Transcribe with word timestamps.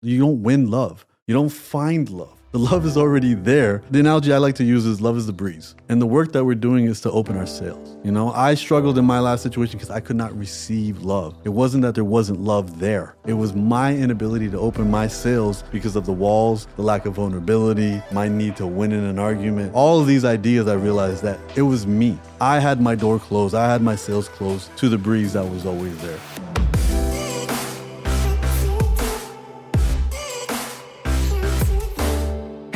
You 0.00 0.20
don't 0.20 0.44
win 0.44 0.70
love. 0.70 1.04
You 1.26 1.34
don't 1.34 1.48
find 1.48 2.08
love. 2.08 2.38
The 2.52 2.58
love 2.60 2.86
is 2.86 2.96
already 2.96 3.34
there. 3.34 3.82
The 3.90 3.98
analogy 3.98 4.32
I 4.32 4.38
like 4.38 4.54
to 4.54 4.64
use 4.64 4.86
is 4.86 5.00
love 5.00 5.16
is 5.16 5.26
the 5.26 5.32
breeze. 5.32 5.74
And 5.88 6.00
the 6.00 6.06
work 6.06 6.30
that 6.32 6.44
we're 6.44 6.54
doing 6.54 6.84
is 6.84 7.00
to 7.00 7.10
open 7.10 7.36
our 7.36 7.48
sails. 7.48 7.96
You 8.04 8.12
know, 8.12 8.30
I 8.30 8.54
struggled 8.54 8.96
in 8.96 9.04
my 9.04 9.18
last 9.18 9.42
situation 9.42 9.76
because 9.76 9.90
I 9.90 9.98
could 9.98 10.14
not 10.14 10.32
receive 10.38 11.02
love. 11.02 11.34
It 11.42 11.48
wasn't 11.48 11.82
that 11.82 11.96
there 11.96 12.04
wasn't 12.04 12.40
love 12.40 12.78
there. 12.78 13.16
It 13.26 13.32
was 13.32 13.54
my 13.54 13.92
inability 13.92 14.48
to 14.50 14.58
open 14.60 14.88
my 14.88 15.08
sails 15.08 15.64
because 15.72 15.96
of 15.96 16.06
the 16.06 16.12
walls, 16.12 16.68
the 16.76 16.82
lack 16.82 17.04
of 17.04 17.14
vulnerability, 17.14 18.00
my 18.12 18.28
need 18.28 18.54
to 18.58 18.68
win 18.68 18.92
in 18.92 19.02
an 19.02 19.18
argument. 19.18 19.74
All 19.74 20.00
of 20.00 20.06
these 20.06 20.24
ideas, 20.24 20.68
I 20.68 20.74
realized 20.74 21.24
that 21.24 21.40
it 21.56 21.62
was 21.62 21.88
me. 21.88 22.16
I 22.40 22.60
had 22.60 22.80
my 22.80 22.94
door 22.94 23.18
closed. 23.18 23.56
I 23.56 23.68
had 23.68 23.82
my 23.82 23.96
sails 23.96 24.28
closed 24.28 24.74
to 24.76 24.88
the 24.88 24.96
breeze 24.96 25.32
that 25.32 25.44
was 25.44 25.66
always 25.66 26.00
there. 26.02 26.20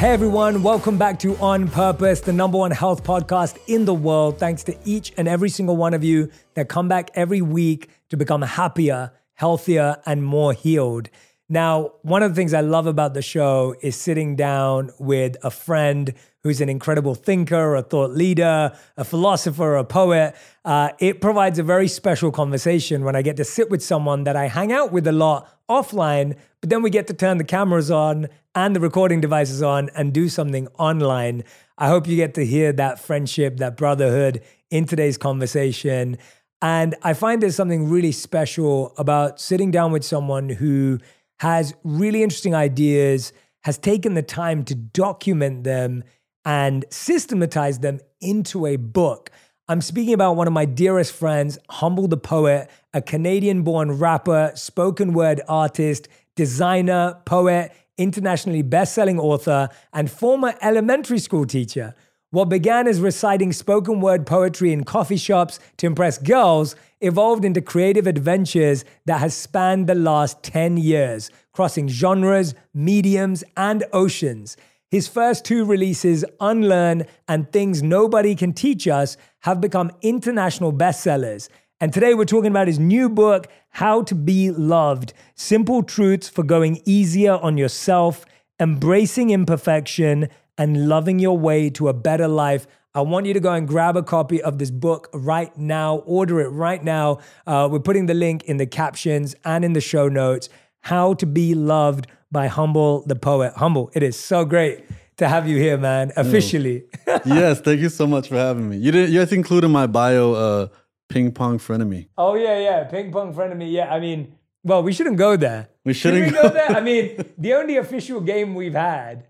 Hey 0.03 0.11
everyone, 0.11 0.65
welcome 0.65 0.99
back 0.99 1.21
to 1.21 1.37
On 1.37 1.69
Purpose, 1.69 2.23
the 2.23 2.33
number 2.33 2.59
one 2.59 2.73
health 2.73 3.05
podcast 3.05 3.57
in 3.69 3.85
the 3.85 3.95
world. 3.95 4.37
Thanks 4.37 4.65
to 4.65 4.77
each 4.85 5.13
and 5.17 5.29
every 5.29 5.49
single 5.49 5.77
one 5.77 5.95
of 5.95 6.03
you 6.03 6.29
that 6.55 6.69
come 6.69 6.89
back 6.89 7.13
every 7.15 7.41
week 7.41 7.89
to 8.09 8.17
become 8.17 8.43
happier, 8.43 9.13
healthier, 9.35 9.99
and 10.05 10.25
more 10.25 10.55
healed. 10.55 11.09
Now, 11.49 11.93
one 12.03 12.25
of 12.25 12.33
the 12.33 12.35
things 12.35 12.53
I 12.53 12.63
love 12.63 12.89
about 12.89 13.15
the 13.15 13.23
show 13.23 13.77
is 13.81 13.95
sitting 13.95 14.35
down 14.35 14.91
with 14.99 15.37
a 15.45 15.53
friend 15.53 16.13
who's 16.43 16.61
an 16.61 16.69
incredible 16.69 17.15
thinker, 17.15 17.77
a 17.77 17.83
thought 17.83 18.11
leader, 18.11 18.77
a 18.97 19.05
philosopher, 19.05 19.77
a 19.77 19.85
poet. 19.85 20.35
Uh, 20.65 20.89
it 20.99 21.21
provides 21.21 21.61
a 21.61 21.63
very 21.63 21.87
special 21.87 22.33
conversation 22.33 23.05
when 23.05 23.15
I 23.15 23.23
get 23.23 23.37
to 23.37 23.45
sit 23.45 23.71
with 23.71 23.85
someone 23.85 24.25
that 24.25 24.35
I 24.35 24.49
hang 24.49 24.73
out 24.73 24.91
with 24.91 25.07
a 25.07 25.13
lot 25.13 25.49
offline, 25.69 26.37
but 26.63 26.71
then 26.71 26.81
we 26.81 26.91
get 26.91 27.09
to 27.09 27.15
turn 27.15 27.39
the 27.39 27.45
cameras 27.45 27.91
on 27.91 28.29
and 28.55 28.75
the 28.75 28.81
recording 28.81 29.21
devices 29.21 29.63
on 29.63 29.91
and 29.97 30.15
do 30.15 30.29
something 30.29 30.69
online. 30.79 31.43
I 31.77 31.89
hope 31.89 32.07
you 32.07 32.15
get 32.15 32.35
to 32.35 32.47
hear 32.47 32.73
that 32.75 33.01
friendship, 33.01 33.57
that 33.57 33.77
brotherhood 33.77 34.43
in 34.71 34.87
today's 34.87 35.19
conversation. 35.19 36.19
And 36.63 36.95
I 37.03 37.15
find 37.15 37.43
there's 37.43 37.57
something 37.57 37.91
really 37.91 38.13
special 38.13 38.95
about 38.97 39.41
sitting 39.41 39.73
down 39.73 39.91
with 39.91 40.05
someone 40.05 40.49
who 40.49 41.01
has 41.41 41.75
really 41.83 42.23
interesting 42.23 42.55
ideas, 42.55 43.33
has 43.65 43.77
taken 43.77 44.15
the 44.15 44.23
time 44.23 44.63
to 44.67 44.77
document 44.77 45.65
them 45.65 46.05
and 46.45 46.85
systematize 46.91 47.81
them 47.81 47.99
into 48.21 48.67
a 48.67 48.77
book. 48.77 49.31
I'm 49.69 49.81
speaking 49.81 50.15
about 50.15 50.37
one 50.37 50.47
of 50.47 50.53
my 50.53 50.65
dearest 50.65 51.13
friends, 51.13 51.59
Humble 51.71 52.07
the 52.07 52.17
Poet, 52.17 52.71
a 52.95 53.03
Canadian 53.03 53.63
born 53.63 53.93
rapper, 53.99 54.53
spoken 54.55 55.13
word 55.13 55.41
artist, 55.49 56.07
designer, 56.37 57.21
poet, 57.25 57.73
internationally 57.99 58.63
best 58.63 58.95
selling 58.95 59.19
author, 59.19 59.69
and 59.93 60.11
former 60.11 60.55
elementary 60.63 61.19
school 61.19 61.47
teacher. 61.47 61.95
What 62.31 62.49
began 62.49 62.89
as 62.89 62.99
reciting 62.99 63.53
spoken 63.53 64.01
word 64.01 64.27
poetry 64.27 64.73
in 64.73 64.85
coffee 64.85 65.19
shops 65.19 65.61
to 65.77 65.87
impress 65.87 66.17
girls 66.17 66.75
evolved 67.03 67.45
into 67.45 67.61
creative 67.61 68.07
adventures 68.07 68.87
that 69.05 69.21
has 69.21 69.37
spanned 69.37 69.87
the 69.87 69.95
last 69.95 70.43
10 70.43 70.79
years, 70.79 71.31
crossing 71.53 71.89
genres, 71.89 72.55
mediums, 72.73 73.45
and 73.55 73.85
oceans. 73.93 74.57
His 74.91 75.09
first 75.09 75.45
two 75.45 75.65
releases, 75.65 76.25
Unlearn 76.41 77.05
and 77.29 77.51
Things 77.53 77.83
Nobody 77.83 78.35
Can 78.35 78.55
Teach 78.55 78.89
Us, 78.89 79.17
have 79.41 79.61
become 79.61 79.91
international 80.01 80.73
bestsellers. 80.73 81.51
And 81.81 81.93
today 81.93 82.15
we're 82.15 82.25
talking 82.25 82.51
about 82.51 82.67
his 82.67 82.79
new 82.79 83.09
book, 83.09 83.49
How 83.77 84.03
to 84.03 84.15
Be 84.15 84.51
Loved 84.51 85.15
Simple 85.35 85.83
Truths 85.83 86.29
for 86.29 86.43
Going 86.43 86.83
Easier 86.85 87.33
on 87.33 87.57
Yourself, 87.57 88.27
Embracing 88.61 89.31
Imperfection, 89.31 90.29
and 90.59 90.91
Loving 90.91 91.19
Your 91.19 91.39
Way 91.39 91.71
to 91.71 91.89
a 91.89 91.95
Better 91.95 92.29
Life. 92.29 92.67
I 92.95 93.01
want 93.01 93.25
you 93.25 93.33
to 93.33 93.41
go 93.41 93.55
and 93.55 93.67
grab 93.67 93.97
a 93.97 94.03
copy 94.03 94.43
of 94.43 94.59
this 94.59 94.71
book 94.71 95.09
right 95.15 95.57
now. 95.57 95.97
Order 96.05 96.43
it 96.43 96.49
right 96.49 96.85
now. 96.85 97.21
Uh, 97.47 97.67
we're 97.73 97.81
putting 97.81 98.05
the 98.05 98.15
link 98.15 98.45
in 98.45 98.59
the 98.59 98.67
captions 98.67 99.35
and 99.43 99.65
in 99.65 99.73
the 99.73 99.81
show 99.81 100.07
notes. 100.07 100.51
How 100.81 101.15
to 101.15 101.25
Be 101.25 101.55
Loved 101.55 102.09
by 102.31 102.49
Humble 102.49 103.07
the 103.07 103.17
Poet. 103.17 103.55
Humble, 103.57 103.91
it 103.95 104.03
is 104.03 104.19
so 104.19 104.45
great 104.45 104.85
to 105.17 105.29
have 105.29 105.49
you 105.49 105.57
here, 105.57 105.79
man, 105.79 106.13
officially. 106.17 106.85
yes, 107.25 107.63
thank 107.63 107.81
you 107.81 107.89
so 107.89 108.07
much 108.07 108.29
for 108.29 108.37
having 108.37 108.69
me. 108.69 108.77
You 108.77 108.93
didn't 108.93 109.13
you 109.13 109.21
have 109.21 109.31
to 109.31 109.35
include 109.35 109.65
in 109.65 109.71
my 109.71 109.87
bio 109.87 110.33
uh, 110.35 110.69
ping 111.13 111.31
pong 111.33 111.59
frenemy. 111.59 112.09
Oh 112.17 112.35
yeah, 112.35 112.59
yeah, 112.59 112.85
ping 112.85 113.13
pong 113.13 113.35
frenemy. 113.35 113.71
Yeah, 113.71 113.93
I 113.93 114.01
mean, 114.01 114.35
well, 114.65 114.83
we 114.83 114.93
shouldn't 114.93 115.19
go 115.19 115.37
there. 115.37 115.69
We 115.85 115.93
shouldn't 115.93 116.25
Should 116.25 116.35
we 116.35 116.43
go 116.43 116.49
there. 116.49 116.71
I 116.77 116.81
mean, 116.81 117.25
the 117.37 117.55
only 117.55 117.77
official 117.77 118.21
game 118.21 118.55
we've 118.55 118.75
had, 118.75 119.27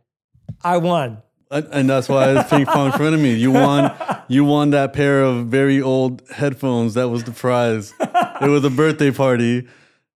I 0.62 0.76
won. 0.76 1.22
And, 1.50 1.68
and 1.72 1.90
that's 1.90 2.08
why 2.08 2.30
it's 2.30 2.48
ping 2.48 2.66
pong 2.66 2.92
frenemy. 2.92 3.38
You 3.38 3.50
won. 3.50 3.92
You 4.28 4.44
won 4.44 4.70
that 4.70 4.92
pair 4.92 5.22
of 5.22 5.46
very 5.46 5.82
old 5.82 6.22
headphones. 6.30 6.94
That 6.94 7.08
was 7.08 7.24
the 7.24 7.32
prize. 7.32 7.92
It 8.00 8.48
was 8.48 8.64
a 8.64 8.70
birthday 8.70 9.10
party. 9.10 9.68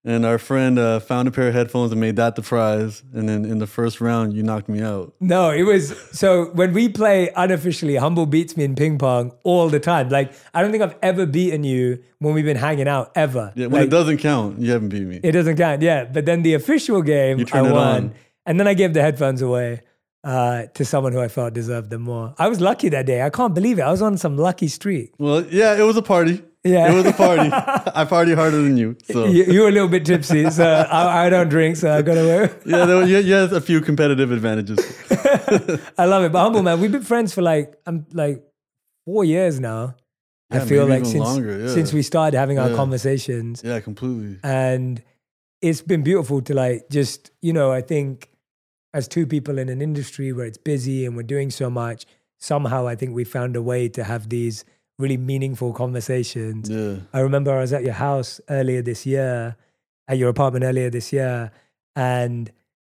And 0.06 0.24
our 0.24 0.38
friend 0.38 0.78
uh, 0.78 1.00
found 1.00 1.26
a 1.26 1.32
pair 1.32 1.48
of 1.48 1.54
headphones 1.54 1.90
and 1.90 2.00
made 2.00 2.14
that 2.14 2.36
the 2.36 2.42
prize. 2.42 3.02
And 3.12 3.28
then 3.28 3.44
in 3.44 3.58
the 3.58 3.66
first 3.66 4.00
round, 4.00 4.34
you 4.34 4.44
knocked 4.44 4.68
me 4.68 4.80
out. 4.80 5.12
No, 5.18 5.50
it 5.50 5.64
was 5.64 5.98
so 6.12 6.46
when 6.52 6.72
we 6.72 6.88
play 6.88 7.30
unofficially, 7.34 7.96
Humble 7.96 8.26
beats 8.26 8.56
me 8.56 8.62
in 8.62 8.76
ping 8.76 8.98
pong 8.98 9.32
all 9.42 9.68
the 9.68 9.80
time. 9.80 10.08
Like 10.08 10.32
I 10.54 10.62
don't 10.62 10.70
think 10.70 10.84
I've 10.84 10.94
ever 11.02 11.26
beaten 11.26 11.64
you 11.64 12.04
when 12.20 12.34
we've 12.34 12.44
been 12.44 12.56
hanging 12.56 12.86
out 12.86 13.10
ever. 13.16 13.52
Yeah, 13.56 13.66
when 13.66 13.82
like, 13.82 13.88
it 13.88 13.90
doesn't 13.90 14.18
count, 14.18 14.60
you 14.60 14.70
haven't 14.70 14.90
beat 14.90 15.02
me. 15.02 15.20
It 15.24 15.32
doesn't 15.32 15.56
count, 15.56 15.82
yeah. 15.82 16.04
But 16.04 16.24
then 16.24 16.42
the 16.42 16.54
official 16.54 17.02
game, 17.02 17.44
I 17.52 17.62
won, 17.62 17.74
on. 17.74 18.14
and 18.46 18.60
then 18.60 18.68
I 18.68 18.74
gave 18.74 18.94
the 18.94 19.02
headphones 19.02 19.42
away 19.42 19.82
uh, 20.22 20.66
to 20.74 20.84
someone 20.84 21.14
who 21.14 21.20
I 21.20 21.26
felt 21.28 21.52
deserved 21.52 21.90
them 21.90 22.02
more. 22.02 22.32
I 22.38 22.48
was 22.48 22.60
lucky 22.60 22.88
that 22.90 23.06
day. 23.06 23.22
I 23.22 23.30
can't 23.30 23.54
believe 23.54 23.80
it. 23.80 23.82
I 23.82 23.90
was 23.90 24.02
on 24.02 24.18
some 24.18 24.36
lucky 24.36 24.68
streak. 24.68 25.14
well, 25.18 25.44
yeah, 25.46 25.76
it 25.76 25.82
was 25.82 25.96
a 25.96 26.02
party. 26.02 26.42
Yeah. 26.66 26.90
It 26.92 26.94
was 26.94 27.06
a 27.06 27.12
party. 27.12 27.50
I 27.94 28.04
party 28.04 28.34
harder 28.34 28.60
than 28.62 28.76
you. 28.76 28.96
So 29.04 29.26
You, 29.26 29.44
you 29.44 29.60
were 29.62 29.68
a 29.68 29.72
little 29.72 29.88
bit 29.88 30.04
tipsy, 30.04 30.50
so 30.50 30.64
I, 30.64 31.26
I 31.26 31.30
don't 31.30 31.48
drink, 31.48 31.76
so 31.76 31.90
I 31.92 32.02
got 32.02 32.16
away. 32.18 32.50
yeah, 32.66 32.84
there, 32.86 32.96
were- 32.96 33.04
you, 33.04 33.18
you 33.18 33.34
had 33.34 33.52
a 33.52 33.60
few 33.60 33.80
competitive 33.80 34.30
advantages. 34.32 34.78
I 35.98 36.04
love 36.06 36.24
it. 36.24 36.32
But 36.32 36.42
humble 36.42 36.62
man, 36.62 36.80
we've 36.80 36.92
been 36.92 37.02
friends 37.02 37.32
for 37.34 37.42
like 37.42 37.74
I'm 37.86 38.06
like 38.12 38.42
four 39.04 39.24
years 39.24 39.60
now. 39.60 39.94
I 40.50 40.60
feel 40.60 40.86
like 40.86 41.04
since 41.04 41.24
longer, 41.24 41.58
yeah. 41.58 41.68
since 41.74 41.92
we 41.92 42.02
started 42.02 42.36
having 42.36 42.58
our 42.58 42.70
Yeah. 42.70 42.76
conversations, 42.76 43.62
Yeah, 43.64 43.80
completely. 43.80 44.38
and 44.44 45.02
it's 45.60 45.82
been 45.82 46.02
beautiful 46.04 46.40
to 46.42 46.54
like 46.54 46.88
just 46.88 47.30
you 47.42 47.52
know 47.52 47.72
I 47.72 47.80
think 47.82 48.28
as 48.94 49.08
two 49.08 49.26
people 49.26 49.58
in 49.58 49.68
an 49.68 49.82
industry 49.82 50.32
where 50.32 50.46
it's 50.46 50.58
busy 50.58 51.04
and 51.04 51.16
we're 51.16 51.22
doing 51.24 51.50
so 51.50 51.68
much, 51.68 52.06
somehow 52.38 52.86
I 52.86 52.94
think 52.94 53.12
we 53.14 53.24
found 53.24 53.56
a 53.56 53.62
way 53.62 53.88
to 53.90 54.04
have 54.04 54.28
these 54.28 54.64
really 54.98 55.16
meaningful 55.16 55.72
conversations. 55.72 56.70
Yeah. 56.70 56.96
I 57.12 57.20
remember 57.20 57.52
I 57.52 57.60
was 57.60 57.72
at 57.72 57.82
your 57.82 57.94
house 57.94 58.40
earlier 58.48 58.82
this 58.82 59.04
year, 59.06 59.56
at 60.08 60.18
your 60.18 60.28
apartment 60.28 60.64
earlier 60.64 60.90
this 60.90 61.12
year, 61.12 61.50
and 61.94 62.50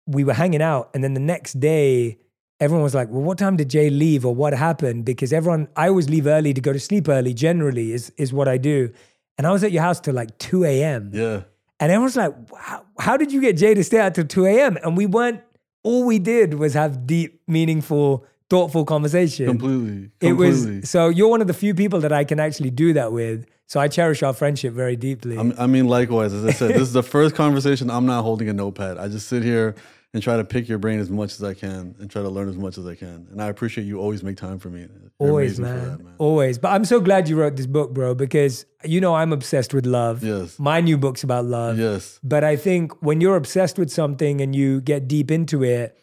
we 0.08 0.24
were 0.24 0.34
hanging 0.34 0.62
out. 0.62 0.90
And 0.94 1.04
then 1.04 1.14
the 1.14 1.20
next 1.20 1.60
day, 1.60 2.18
everyone 2.60 2.84
was 2.84 2.96
like, 2.96 3.10
Well, 3.10 3.22
what 3.22 3.38
time 3.38 3.58
did 3.58 3.70
Jay 3.70 3.90
leave 3.90 4.26
or 4.26 4.34
what 4.34 4.54
happened? 4.54 5.06
Because 5.06 5.34
everyone, 5.34 5.68
I 5.76 5.90
always 5.90 6.10
leave 6.10 6.28
early 6.28 6.54
to 6.54 6.62
go 6.62 6.74
to 6.74 6.80
sleep 6.80 7.08
early, 7.10 7.34
generally, 7.34 7.92
is, 7.92 8.12
is 8.18 8.32
what 8.34 8.48
I 8.48 8.58
do. 8.58 8.92
And 9.38 9.48
I 9.48 9.52
was 9.52 9.64
at 9.64 9.72
your 9.72 9.82
house 9.82 10.00
till 10.00 10.14
like 10.14 10.38
2 10.38 10.66
a.m. 10.66 11.12
Yeah. 11.14 11.44
And 11.80 11.92
everyone's 11.92 12.18
like, 12.18 12.34
wow, 12.52 12.86
How 13.00 13.18
did 13.18 13.32
you 13.32 13.42
get 13.42 13.58
Jay 13.58 13.74
to 13.74 13.84
stay 13.84 14.00
out 14.00 14.16
till 14.16 14.26
2 14.26 14.46
a.m.? 14.46 14.78
And 14.84 14.98
we 14.98 15.06
weren't, 15.06 15.42
all 15.84 16.06
we 16.06 16.20
did 16.20 16.56
was 16.56 16.74
have 16.74 17.08
deep, 17.08 17.42
meaningful, 17.48 18.26
thoughtful 18.50 18.86
conversation. 18.86 19.46
Completely. 19.48 20.12
It 20.22 20.34
was 20.34 20.90
so 20.90 21.10
you're 21.10 21.28
one 21.30 21.42
of 21.42 21.48
the 21.48 21.54
few 21.54 21.74
people 21.74 22.00
that 22.02 22.12
I 22.12 22.24
can 22.24 22.40
actually 22.40 22.72
do 22.72 22.94
that 22.94 23.12
with. 23.12 23.46
So 23.68 23.80
I 23.80 23.88
cherish 23.88 24.24
our 24.24 24.34
friendship 24.34 24.74
very 24.74 24.96
deeply. 24.96 25.38
I'm- 25.38 25.54
I 25.58 25.68
mean, 25.68 25.88
likewise, 25.88 26.34
as 26.34 26.44
I 26.44 26.52
said, 26.52 26.72
this 26.72 26.82
is 26.82 26.94
the 26.94 27.04
first 27.04 27.36
conversation 27.36 27.92
I'm 27.92 28.08
not 28.08 28.24
holding 28.24 28.50
a 28.50 28.54
notepad. 28.54 28.98
I 28.98 29.08
just 29.10 29.28
sit 29.28 29.44
here 29.44 29.76
and 30.12 30.24
try 30.24 30.38
to 30.38 30.44
pick 30.44 30.68
your 30.68 30.80
brain 30.80 31.00
as 31.00 31.12
much 31.12 31.34
as 31.34 31.44
I 31.44 31.54
can 31.54 31.94
and 32.00 32.10
try 32.10 32.24
to 32.24 32.30
learn 32.30 32.50
as 32.50 32.58
much 32.58 32.80
as 32.80 32.88
I 32.88 32.96
can. 32.96 33.28
And 33.32 33.40
I 33.40 33.48
appreciate 33.48 33.84
you 33.86 34.00
always 34.00 34.24
make 34.24 34.38
time 34.38 34.58
for 34.58 34.70
me. 34.72 34.80
You're 34.80 35.30
Always, 35.30 35.60
man. 35.60 36.00
that, 36.00 36.00
Always. 36.18 36.58
But 36.58 36.70
I'm 36.70 36.84
so 36.84 37.00
glad 37.00 37.30
you 37.30 37.40
wrote 37.40 37.58
this 37.58 37.68
book, 37.68 37.94
bro, 37.94 38.16
because 38.16 38.66
you 38.84 39.00
know 39.02 39.14
I'm 39.14 39.32
obsessed 39.32 39.72
with 39.72 39.86
love. 39.86 40.24
Yes. 40.24 40.58
My 40.58 40.82
new 40.82 40.98
book's 40.98 41.22
about 41.24 41.46
love. 41.46 41.78
Yes. 41.78 42.20
But 42.24 42.44
I 42.44 42.56
think 42.56 42.94
when 43.04 43.22
you're 43.22 43.36
obsessed 43.36 43.78
with 43.78 43.92
something 43.92 44.42
and 44.42 44.56
you 44.56 44.82
get 44.82 45.08
deep 45.08 45.30
into 45.30 45.64
it, 45.64 45.96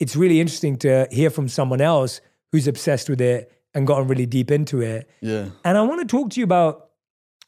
it's 0.00 0.16
really 0.16 0.40
interesting 0.40 0.76
to 0.78 1.06
hear 1.10 1.30
from 1.30 1.48
someone 1.48 1.80
else 1.80 2.20
who's 2.52 2.66
obsessed 2.68 3.08
with 3.08 3.20
it 3.20 3.50
and 3.74 3.86
gotten 3.86 4.06
really 4.08 4.26
deep 4.26 4.50
into 4.50 4.80
it. 4.80 5.08
Yeah. 5.20 5.48
And 5.64 5.76
I 5.78 5.82
want 5.82 6.00
to 6.00 6.06
talk 6.06 6.30
to 6.30 6.40
you 6.40 6.44
about 6.44 6.90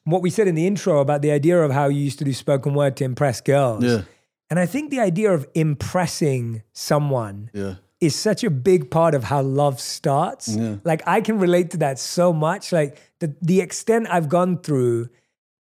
what 0.04 0.22
we 0.22 0.30
said 0.30 0.46
in 0.48 0.54
the 0.54 0.66
intro 0.66 1.00
about 1.00 1.22
the 1.22 1.30
idea 1.32 1.60
of 1.62 1.72
how 1.72 1.88
you 1.88 2.00
used 2.00 2.18
to 2.18 2.24
do 2.24 2.32
spoken 2.32 2.74
word 2.74 2.96
to 2.98 3.04
impress 3.04 3.40
girls. 3.40 3.84
Yeah. 3.84 4.02
And 4.50 4.58
I 4.60 4.66
think 4.66 4.90
the 4.90 5.00
idea 5.00 5.32
of 5.32 5.46
impressing 5.54 6.62
someone 6.72 7.50
Yeah. 7.52 7.74
is 8.00 8.14
such 8.14 8.44
a 8.44 8.50
big 8.50 8.90
part 8.90 9.14
of 9.14 9.24
how 9.24 9.42
love 9.42 9.80
starts. 9.80 10.48
Yeah. 10.48 10.76
Like 10.84 11.02
I 11.06 11.20
can 11.20 11.38
relate 11.38 11.70
to 11.70 11.76
that 11.78 11.98
so 11.98 12.32
much. 12.32 12.72
Like 12.72 12.98
the 13.20 13.34
the 13.42 13.60
extent 13.60 14.06
I've 14.10 14.28
gone 14.28 14.58
through 14.58 15.08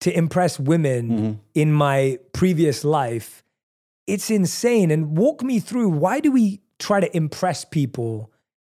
to 0.00 0.16
impress 0.16 0.58
women 0.58 1.08
Mm-hmm. 1.10 1.32
in 1.54 1.72
my 1.72 2.18
previous 2.32 2.84
life 2.84 3.38
it's 4.08 4.30
insane. 4.30 4.90
And 4.90 5.16
walk 5.16 5.42
me 5.44 5.60
through 5.60 5.88
why 5.90 6.18
do 6.18 6.32
we 6.32 6.60
try 6.82 7.00
to 7.00 7.16
impress 7.16 7.64
people 7.64 8.30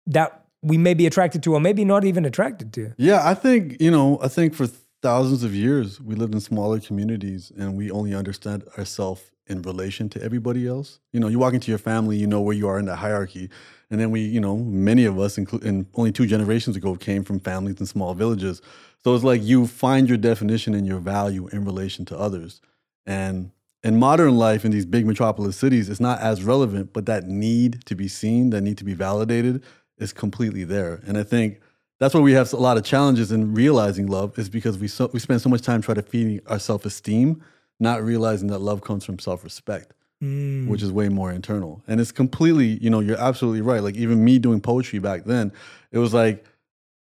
that 0.07 0.45
we 0.63 0.77
may 0.79 0.95
be 0.95 1.07
attracted 1.07 1.43
to 1.45 1.55
or 1.55 1.61
maybe 1.61 1.85
not 1.85 2.05
even 2.05 2.25
attracted 2.25 2.73
to? 2.75 2.93
Yeah, 2.97 3.21
I 3.25 3.35
think, 3.35 3.81
you 3.81 3.91
know, 3.91 4.19
I 4.23 4.29
think 4.29 4.55
for 4.55 4.69
thousands 5.03 5.43
of 5.43 5.55
years 5.55 6.01
we 6.01 6.15
lived 6.15 6.35
in 6.35 6.41
smaller 6.41 6.79
communities 6.79 7.53
and 7.59 7.77
we 7.77 7.91
only 7.91 8.15
understand 8.15 8.65
ourselves 8.79 9.23
in 9.49 9.63
relation 9.63 10.09
to 10.09 10.23
everybody 10.23 10.67
else. 10.67 11.01
You 11.13 11.21
know, 11.21 11.29
you 11.29 11.39
walk 11.39 11.55
into 11.55 11.71
your 11.71 11.79
family, 11.79 12.17
you 12.17 12.27
know 12.27 12.41
where 12.41 12.55
you 12.55 12.69
are 12.69 12.79
in 12.79 12.85
the 12.85 12.97
hierarchy. 12.97 13.51
And 13.91 14.01
then 14.01 14.11
we, 14.11 14.21
you 14.21 14.41
know, 14.41 14.57
many 14.57 15.05
of 15.05 15.19
us, 15.19 15.37
including 15.37 15.87
only 15.95 16.13
two 16.13 16.27
generations 16.27 16.77
ago, 16.77 16.95
came 16.95 17.25
from 17.25 17.41
families 17.41 17.81
in 17.81 17.87
small 17.87 18.15
villages. 18.15 18.63
So 19.03 19.15
it's 19.15 19.25
like 19.25 19.43
you 19.43 19.67
find 19.67 20.09
your 20.09 20.19
definition 20.19 20.75
and 20.75 20.87
your 20.87 21.01
value 21.01 21.49
in 21.49 21.65
relation 21.65 22.05
to 22.07 22.19
others. 22.19 22.61
And 23.05 23.51
in 23.83 23.99
modern 23.99 24.37
life, 24.37 24.65
in 24.65 24.71
these 24.71 24.87
big 24.87 25.07
metropolis 25.07 25.57
cities, 25.57 25.89
it's 25.89 26.01
not 26.01 26.21
as 26.21 26.45
relevant, 26.45 26.93
but 26.93 27.07
that 27.07 27.25
need 27.25 27.85
to 27.87 27.95
be 27.95 28.09
seen, 28.09 28.51
that 28.51 28.61
need 28.61 28.79
to 28.79 28.85
be 28.85 28.95
validated 28.95 29.63
is 29.99 30.13
completely 30.13 30.65
there. 30.65 31.01
And 31.07 31.19
I 31.19 31.23
think 31.25 31.61
that's 31.99 32.15
where 32.15 32.23
we 32.23 32.33
have 32.33 32.53
a 32.53 32.57
lot 32.57 32.77
of 32.77 32.85
challenges 32.85 33.33
in 33.33 33.55
realizing 33.55 34.07
love 34.07 34.39
is 34.39 34.49
because 34.49 34.79
we 34.79 34.89
so, 34.89 35.11
we 35.13 35.21
spend 35.21 35.41
so 35.41 35.49
much 35.49 35.63
time 35.63 35.83
trying 35.83 35.97
to 35.97 36.03
feed 36.03 36.43
our 36.47 36.59
self 36.59 36.85
esteem, 36.85 37.43
not 37.81 38.03
realizing 38.03 38.49
that 38.49 38.61
love 38.61 38.83
comes 38.83 39.05
from 39.05 39.19
self 39.19 39.43
respect, 39.45 39.95
mm. 40.23 40.67
which 40.69 40.83
is 40.83 40.93
way 40.93 41.09
more 41.09 41.33
internal. 41.33 41.83
And 41.89 42.01
it's 42.01 42.13
completely, 42.13 42.79
you 42.81 42.91
know, 42.91 43.01
you're 43.01 43.21
absolutely 43.21 43.63
right. 43.63 43.83
Like 43.83 43.97
even 43.97 44.25
me 44.25 44.39
doing 44.39 44.61
poetry 44.61 45.01
back 45.01 45.25
then, 45.25 45.53
it 45.91 45.99
was 45.99 46.15
like 46.15 46.45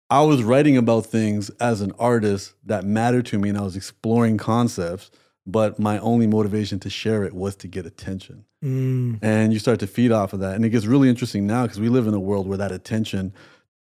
I 0.10 0.22
was 0.22 0.44
writing 0.44 0.76
about 0.76 1.06
things 1.06 1.50
as 1.62 1.82
an 1.82 1.92
artist 2.00 2.54
that 2.66 2.84
mattered 2.84 3.26
to 3.28 3.40
me, 3.40 3.50
and 3.50 3.58
I 3.58 3.62
was 3.62 3.76
exploring 3.76 4.38
concepts 4.38 5.12
but 5.52 5.80
my 5.80 6.00
only 6.00 6.28
motivation 6.28 6.80
to 6.80 6.90
share 6.90 7.24
it 7.24 7.34
was 7.34 7.56
to 7.58 7.68
get 7.68 7.86
attention. 7.86 8.46
Mm. 8.64 9.20
And 9.22 9.54
you 9.54 9.60
start 9.60 9.80
to 9.80 9.88
feed 9.88 10.12
off 10.12 10.34
of 10.34 10.40
that. 10.42 10.56
And 10.56 10.66
it 10.66 10.70
gets 10.70 10.86
really 10.86 11.10
interesting 11.10 11.48
now 11.48 11.64
because 11.64 11.80
we 11.80 11.90
live 11.90 12.08
in 12.08 12.14
a 12.14 12.20
world 12.20 12.48
where 12.48 12.58
that 12.58 12.72
attention, 12.72 13.34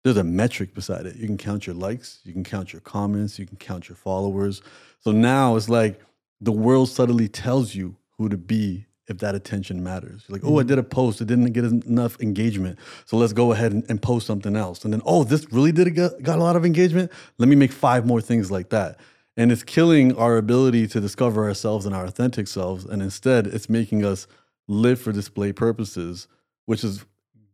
there's 0.03 0.17
a 0.17 0.23
metric 0.23 0.73
beside 0.73 1.05
it. 1.05 1.15
You 1.15 1.27
can 1.27 1.37
count 1.37 1.67
your 1.67 1.75
likes, 1.75 2.19
you 2.23 2.33
can 2.33 2.43
count 2.43 2.73
your 2.73 2.81
comments, 2.81 3.39
you 3.39 3.45
can 3.45 3.57
count 3.57 3.89
your 3.89 3.95
followers. 3.95 4.61
So 4.99 5.11
now 5.11 5.55
it's 5.55 5.69
like 5.69 5.99
the 6.41 6.51
world 6.51 6.89
subtly 6.89 7.27
tells 7.27 7.75
you 7.75 7.95
who 8.17 8.29
to 8.29 8.37
be 8.37 8.85
if 9.07 9.17
that 9.17 9.33
attention 9.33 9.83
matters. 9.83 10.25
You're 10.27 10.37
like, 10.37 10.45
oh, 10.45 10.59
I 10.59 10.63
mm. 10.63 10.67
did 10.67 10.77
a 10.77 10.83
post, 10.83 11.19
it 11.19 11.25
didn't 11.25 11.51
get 11.51 11.65
enough 11.65 12.21
engagement. 12.21 12.77
So 13.05 13.17
let's 13.17 13.33
go 13.33 13.51
ahead 13.51 13.71
and, 13.71 13.83
and 13.89 14.01
post 14.01 14.27
something 14.27 14.55
else. 14.55 14.83
And 14.83 14.93
then, 14.93 15.01
oh, 15.05 15.23
this 15.23 15.51
really 15.51 15.71
did 15.71 15.93
get, 15.95 16.21
got 16.21 16.37
a 16.37 16.43
lot 16.43 16.55
of 16.55 16.65
engagement. 16.65 17.11
Let 17.39 17.49
me 17.49 17.55
make 17.55 17.71
five 17.71 18.05
more 18.05 18.21
things 18.21 18.51
like 18.51 18.69
that. 18.69 18.99
And 19.39 19.53
it's 19.53 19.63
killing 19.63 20.13
our 20.17 20.35
ability 20.35 20.85
to 20.87 20.99
discover 20.99 21.45
ourselves 21.45 21.85
and 21.85 21.95
our 21.95 22.03
authentic 22.03 22.45
selves. 22.45 22.83
And 22.83 23.01
instead, 23.01 23.47
it's 23.47 23.69
making 23.69 24.03
us 24.03 24.27
live 24.67 24.99
for 24.99 25.13
display 25.13 25.53
purposes, 25.53 26.27
which 26.65 26.83
is 26.83 27.05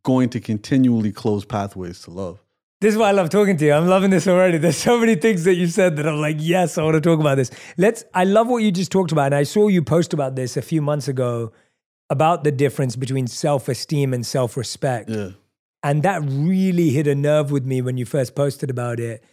going 0.02 0.30
to 0.30 0.40
continually 0.40 1.12
close 1.12 1.46
pathways 1.46 2.02
to 2.02 2.10
love. 2.12 2.44
This 2.82 2.96
is 2.96 2.98
why 2.98 3.10
I 3.10 3.12
love 3.12 3.30
talking 3.30 3.56
to 3.58 3.66
you. 3.66 3.74
I'm 3.74 3.88
loving 3.88 4.10
this 4.10 4.28
already. 4.28 4.58
There's 4.58 4.78
so 4.78 5.00
many 5.00 5.14
things 5.14 5.44
that 5.44 5.54
you 5.54 5.68
said 5.68 5.96
that 5.98 6.08
I'm 6.08 6.20
like, 6.20 6.38
yes, 6.40 6.80
I 6.80 6.84
want 6.84 6.96
to 6.96 7.02
talk 7.02 7.20
about 7.20 7.36
this. 7.36 7.52
Let's 7.78 8.04
I 8.16 8.24
love 8.24 8.48
what 8.48 8.64
you 8.64 8.72
just 8.72 8.92
talked 8.92 9.12
about. 9.12 9.28
And 9.28 9.36
I 9.36 9.44
saw 9.44 9.68
you 9.68 9.84
post 9.84 10.12
about 10.12 10.36
this 10.36 10.58
a 10.58 10.64
few 10.64 10.82
months 10.82 11.08
ago 11.08 11.52
about 12.10 12.44
the 12.44 12.52
difference 12.52 12.96
between 12.96 13.28
self-esteem 13.28 14.12
and 14.12 14.26
self-respect. 14.26 15.12
Yeah. 15.12 15.30
And 15.84 16.02
that 16.02 16.24
really 16.24 16.90
hit 16.90 17.06
a 17.06 17.14
nerve 17.14 17.52
with 17.52 17.64
me 17.64 17.84
when 17.84 17.96
you 17.98 18.06
first 18.06 18.34
posted 18.34 18.72
about 18.72 19.00
it 19.00 19.24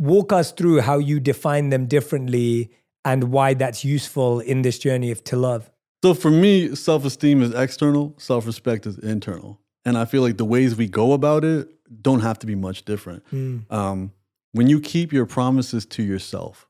walk 0.00 0.32
us 0.32 0.50
through 0.50 0.80
how 0.80 0.98
you 0.98 1.20
define 1.20 1.68
them 1.68 1.86
differently 1.86 2.70
and 3.04 3.24
why 3.24 3.52
that's 3.52 3.84
useful 3.84 4.40
in 4.40 4.62
this 4.62 4.78
journey 4.78 5.10
of 5.10 5.22
to 5.24 5.36
love. 5.36 5.70
So 6.02 6.14
for 6.14 6.30
me, 6.30 6.74
self-esteem 6.74 7.42
is 7.42 7.54
external, 7.54 8.14
self-respect 8.16 8.86
is 8.86 8.98
internal. 8.98 9.60
And 9.84 9.98
I 9.98 10.06
feel 10.06 10.22
like 10.22 10.38
the 10.38 10.46
ways 10.46 10.74
we 10.74 10.88
go 10.88 11.12
about 11.12 11.44
it 11.44 11.68
don't 12.02 12.20
have 12.20 12.38
to 12.38 12.46
be 12.46 12.54
much 12.54 12.86
different. 12.86 13.24
Mm. 13.30 13.70
Um, 13.70 14.12
when 14.52 14.68
you 14.68 14.80
keep 14.80 15.12
your 15.12 15.26
promises 15.26 15.84
to 15.86 16.02
yourself, 16.02 16.66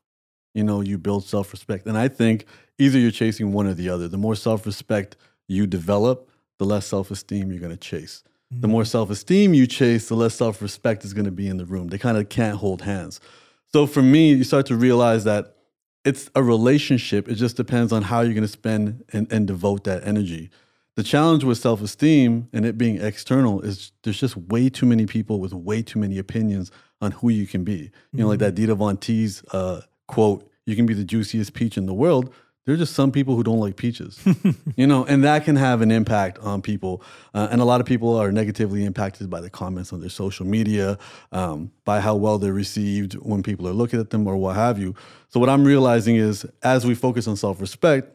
you 0.53 0.63
know, 0.63 0.81
you 0.81 0.97
build 0.97 1.23
self-respect. 1.23 1.85
And 1.87 1.97
I 1.97 2.09
think 2.09 2.45
either 2.77 2.99
you're 2.99 3.11
chasing 3.11 3.53
one 3.53 3.65
or 3.65 3.73
the 3.73 3.89
other. 3.89 4.09
The 4.09 4.17
more 4.17 4.35
self-respect 4.35 5.15
you 5.47 5.65
develop, 5.65 6.29
the 6.59 6.65
less 6.65 6.85
self-esteem 6.87 7.49
you're 7.49 7.61
going 7.61 7.71
to 7.71 7.77
chase 7.77 8.23
the 8.51 8.67
more 8.67 8.83
self 8.83 9.09
esteem 9.09 9.53
you 9.53 9.65
chase, 9.65 10.09
the 10.09 10.15
less 10.15 10.35
self 10.35 10.61
respect 10.61 11.05
is 11.05 11.13
going 11.13 11.25
to 11.25 11.31
be 11.31 11.47
in 11.47 11.57
the 11.57 11.65
room. 11.65 11.87
They 11.87 11.97
kind 11.97 12.17
of 12.17 12.29
can't 12.29 12.57
hold 12.57 12.81
hands. 12.81 13.21
So 13.67 13.87
for 13.87 14.01
me, 14.01 14.33
you 14.33 14.43
start 14.43 14.65
to 14.67 14.75
realize 14.75 15.23
that 15.23 15.55
it's 16.03 16.29
a 16.35 16.43
relationship. 16.43 17.29
It 17.29 17.35
just 17.35 17.55
depends 17.55 17.93
on 17.93 18.03
how 18.03 18.21
you're 18.21 18.33
going 18.33 18.41
to 18.41 18.47
spend 18.47 19.05
and, 19.13 19.31
and 19.31 19.47
devote 19.47 19.85
that 19.85 20.05
energy. 20.05 20.49
The 20.95 21.03
challenge 21.03 21.45
with 21.45 21.57
self 21.57 21.81
esteem 21.81 22.49
and 22.51 22.65
it 22.65 22.77
being 22.77 23.01
external 23.01 23.61
is 23.61 23.93
there's 24.03 24.19
just 24.19 24.35
way 24.35 24.69
too 24.69 24.85
many 24.85 25.05
people 25.05 25.39
with 25.39 25.53
way 25.53 25.81
too 25.81 25.99
many 25.99 26.17
opinions 26.17 26.69
on 26.99 27.11
who 27.11 27.29
you 27.29 27.47
can 27.47 27.63
be. 27.63 27.91
You 28.11 28.19
know, 28.19 28.27
like 28.27 28.39
that 28.39 28.55
Dita 28.55 28.75
Von 28.75 28.97
Teese 28.97 29.43
uh, 29.53 29.81
quote, 30.07 30.49
you 30.65 30.75
can 30.75 30.85
be 30.85 30.93
the 30.93 31.05
juiciest 31.05 31.53
peach 31.53 31.77
in 31.77 31.85
the 31.85 31.93
world 31.93 32.33
there's 32.65 32.77
just 32.77 32.93
some 32.93 33.11
people 33.11 33.35
who 33.35 33.43
don't 33.43 33.59
like 33.59 33.75
peaches, 33.75 34.23
you 34.75 34.85
know, 34.85 35.03
and 35.05 35.23
that 35.23 35.45
can 35.45 35.55
have 35.55 35.81
an 35.81 35.91
impact 35.91 36.37
on 36.39 36.61
people. 36.61 37.01
Uh, 37.33 37.47
and 37.51 37.59
a 37.59 37.65
lot 37.65 37.81
of 37.81 37.87
people 37.87 38.15
are 38.15 38.31
negatively 38.31 38.85
impacted 38.85 39.29
by 39.29 39.41
the 39.41 39.49
comments 39.49 39.91
on 39.91 39.99
their 39.99 40.09
social 40.09 40.45
media, 40.45 40.97
um, 41.31 41.71
by 41.85 41.99
how 41.99 42.15
well 42.15 42.37
they're 42.37 42.53
received 42.53 43.13
when 43.15 43.41
people 43.41 43.67
are 43.67 43.73
looking 43.73 43.99
at 43.99 44.11
them 44.11 44.27
or 44.27 44.37
what 44.37 44.55
have 44.55 44.77
you. 44.77 44.93
So, 45.29 45.39
what 45.39 45.49
I'm 45.49 45.63
realizing 45.63 46.17
is 46.17 46.45
as 46.61 46.85
we 46.85 46.93
focus 46.93 47.27
on 47.27 47.35
self 47.35 47.59
respect, 47.59 48.13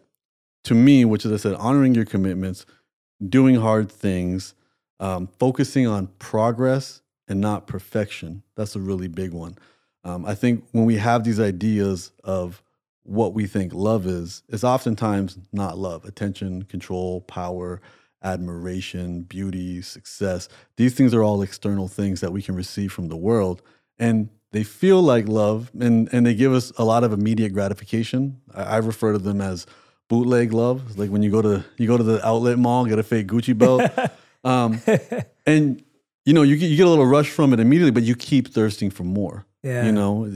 to 0.65 0.75
me, 0.75 1.05
which 1.05 1.25
is 1.25 1.33
I 1.33 1.37
said, 1.37 1.55
honoring 1.55 1.95
your 1.95 2.05
commitments, 2.05 2.67
doing 3.29 3.57
hard 3.57 3.91
things, 3.91 4.55
um, 5.01 5.29
focusing 5.39 5.87
on 5.87 6.09
progress 6.19 7.03
and 7.29 7.41
not 7.41 7.67
perfection, 7.67 8.43
that's 8.57 8.77
a 8.77 8.81
really 8.81 9.09
big 9.09 9.33
one. 9.33 9.57
Um, 10.05 10.25
I 10.25 10.37
think 10.37 10.65
when 10.71 10.85
we 10.85 10.97
have 10.97 11.25
these 11.25 11.41
ideas 11.41 12.13
of 12.23 12.63
what 13.07 13.35
we 13.35 13.47
think 13.47 13.73
love 13.73 14.07
is 14.07 14.43
is 14.49 14.65
oftentimes 14.65 15.39
not 15.53 15.79
love. 15.79 16.05
Attention 16.05 16.63
control 16.63 17.21
power 17.23 17.81
admiration 18.23 19.23
beauty 19.23 19.81
success. 19.83 20.49
These 20.77 20.95
things 20.95 21.15
are 21.15 21.23
all 21.23 21.43
external 21.43 21.89
things 21.89 22.21
that 22.21 22.33
we 22.33 22.43
can 22.43 22.55
receive 22.57 22.93
from 22.93 23.09
the 23.09 23.17
world 23.17 23.63
and 23.99 24.29
they 24.53 24.65
feel 24.65 25.03
like 25.03 25.29
love 25.29 25.71
and 25.79 26.09
and 26.13 26.27
they 26.27 26.35
give 26.35 26.53
us 26.53 26.73
a 26.79 26.85
lot 26.85 27.05
of 27.05 27.13
immediate 27.13 27.53
gratification. 27.53 28.41
I, 28.55 28.63
I 28.63 28.77
refer 28.79 29.13
to 29.13 29.19
them 29.19 29.41
as 29.41 29.67
bootleg 30.09 30.53
love. 30.53 30.83
It's 30.89 30.99
like 30.99 31.11
when 31.11 31.23
you 31.23 31.31
go 31.31 31.43
to 31.43 31.65
you 31.77 31.87
go 31.87 31.97
to 31.97 32.03
the 32.03 32.27
outlet 32.27 32.59
mall 32.59 32.87
get 32.87 32.99
a 32.99 33.03
fake 33.03 33.29
gucci 33.29 33.57
belt. 33.57 33.83
Um, 34.45 34.81
and 35.45 35.83
you 36.25 36.33
know 36.33 36.43
you 36.43 36.57
get, 36.57 36.71
you 36.71 36.77
get 36.77 36.87
a 36.87 36.89
little 36.89 37.07
rush 37.07 37.31
from 37.31 37.53
it 37.53 37.59
immediately 37.59 37.91
but 37.91 38.05
you 38.05 38.15
keep 38.15 38.47
thirsting 38.47 38.91
for 38.91 39.03
more. 39.03 39.45
Yeah. 39.65 39.87
you 39.87 39.91
know 39.91 40.31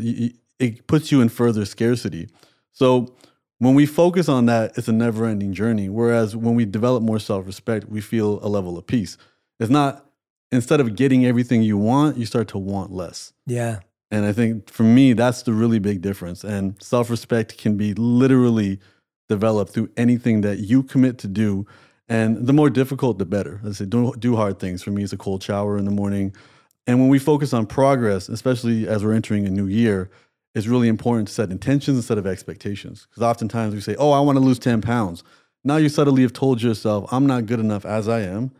it 0.58 0.88
puts 0.88 1.12
you 1.12 1.20
in 1.20 1.28
further 1.28 1.64
scarcity 1.64 2.28
so 2.72 3.14
when 3.58 3.74
we 3.74 3.84
focus 3.84 4.28
on 4.28 4.46
that, 4.46 4.76
it's 4.76 4.88
a 4.88 4.92
never 4.92 5.26
ending 5.26 5.52
journey. 5.52 5.88
Whereas 5.88 6.34
when 6.34 6.54
we 6.54 6.64
develop 6.64 7.02
more 7.02 7.18
self 7.18 7.46
respect, 7.46 7.88
we 7.88 8.00
feel 8.00 8.44
a 8.44 8.48
level 8.48 8.78
of 8.78 8.86
peace. 8.86 9.18
It's 9.60 9.70
not, 9.70 10.06
instead 10.50 10.80
of 10.80 10.96
getting 10.96 11.26
everything 11.26 11.62
you 11.62 11.76
want, 11.76 12.16
you 12.16 12.24
start 12.24 12.48
to 12.48 12.58
want 12.58 12.90
less. 12.90 13.32
Yeah. 13.46 13.80
And 14.10 14.24
I 14.24 14.32
think 14.32 14.70
for 14.70 14.82
me, 14.82 15.12
that's 15.12 15.42
the 15.42 15.52
really 15.52 15.78
big 15.78 16.00
difference. 16.00 16.42
And 16.42 16.82
self 16.82 17.10
respect 17.10 17.58
can 17.58 17.76
be 17.76 17.92
literally 17.94 18.80
developed 19.28 19.72
through 19.72 19.90
anything 19.96 20.40
that 20.40 20.58
you 20.58 20.82
commit 20.82 21.18
to 21.18 21.28
do. 21.28 21.66
And 22.08 22.46
the 22.46 22.52
more 22.52 22.70
difficult, 22.70 23.18
the 23.18 23.26
better. 23.26 23.60
I 23.64 23.70
say, 23.72 23.84
do, 23.84 24.12
do 24.18 24.34
hard 24.36 24.58
things. 24.58 24.82
For 24.82 24.90
me, 24.90 25.04
it's 25.04 25.12
a 25.12 25.16
cold 25.18 25.42
shower 25.42 25.78
in 25.78 25.84
the 25.84 25.92
morning. 25.92 26.34
And 26.86 26.98
when 26.98 27.08
we 27.08 27.20
focus 27.20 27.52
on 27.52 27.66
progress, 27.66 28.28
especially 28.28 28.88
as 28.88 29.04
we're 29.04 29.12
entering 29.12 29.46
a 29.46 29.50
new 29.50 29.66
year, 29.66 30.10
it's 30.54 30.66
really 30.66 30.88
important 30.88 31.28
to 31.28 31.34
set 31.34 31.50
intentions 31.50 31.96
instead 31.96 32.18
of 32.18 32.26
expectations. 32.26 33.06
Because 33.10 33.22
oftentimes 33.22 33.74
we 33.74 33.80
say, 33.80 33.94
oh, 33.98 34.10
I 34.10 34.20
want 34.20 34.36
to 34.36 34.44
lose 34.44 34.58
10 34.58 34.80
pounds. 34.80 35.22
Now 35.62 35.76
you 35.76 35.88
subtly 35.88 36.22
have 36.22 36.32
told 36.32 36.62
yourself, 36.62 37.12
I'm 37.12 37.26
not 37.26 37.46
good 37.46 37.60
enough 37.60 37.84
as 37.84 38.08
I 38.08 38.20
am. 38.20 38.50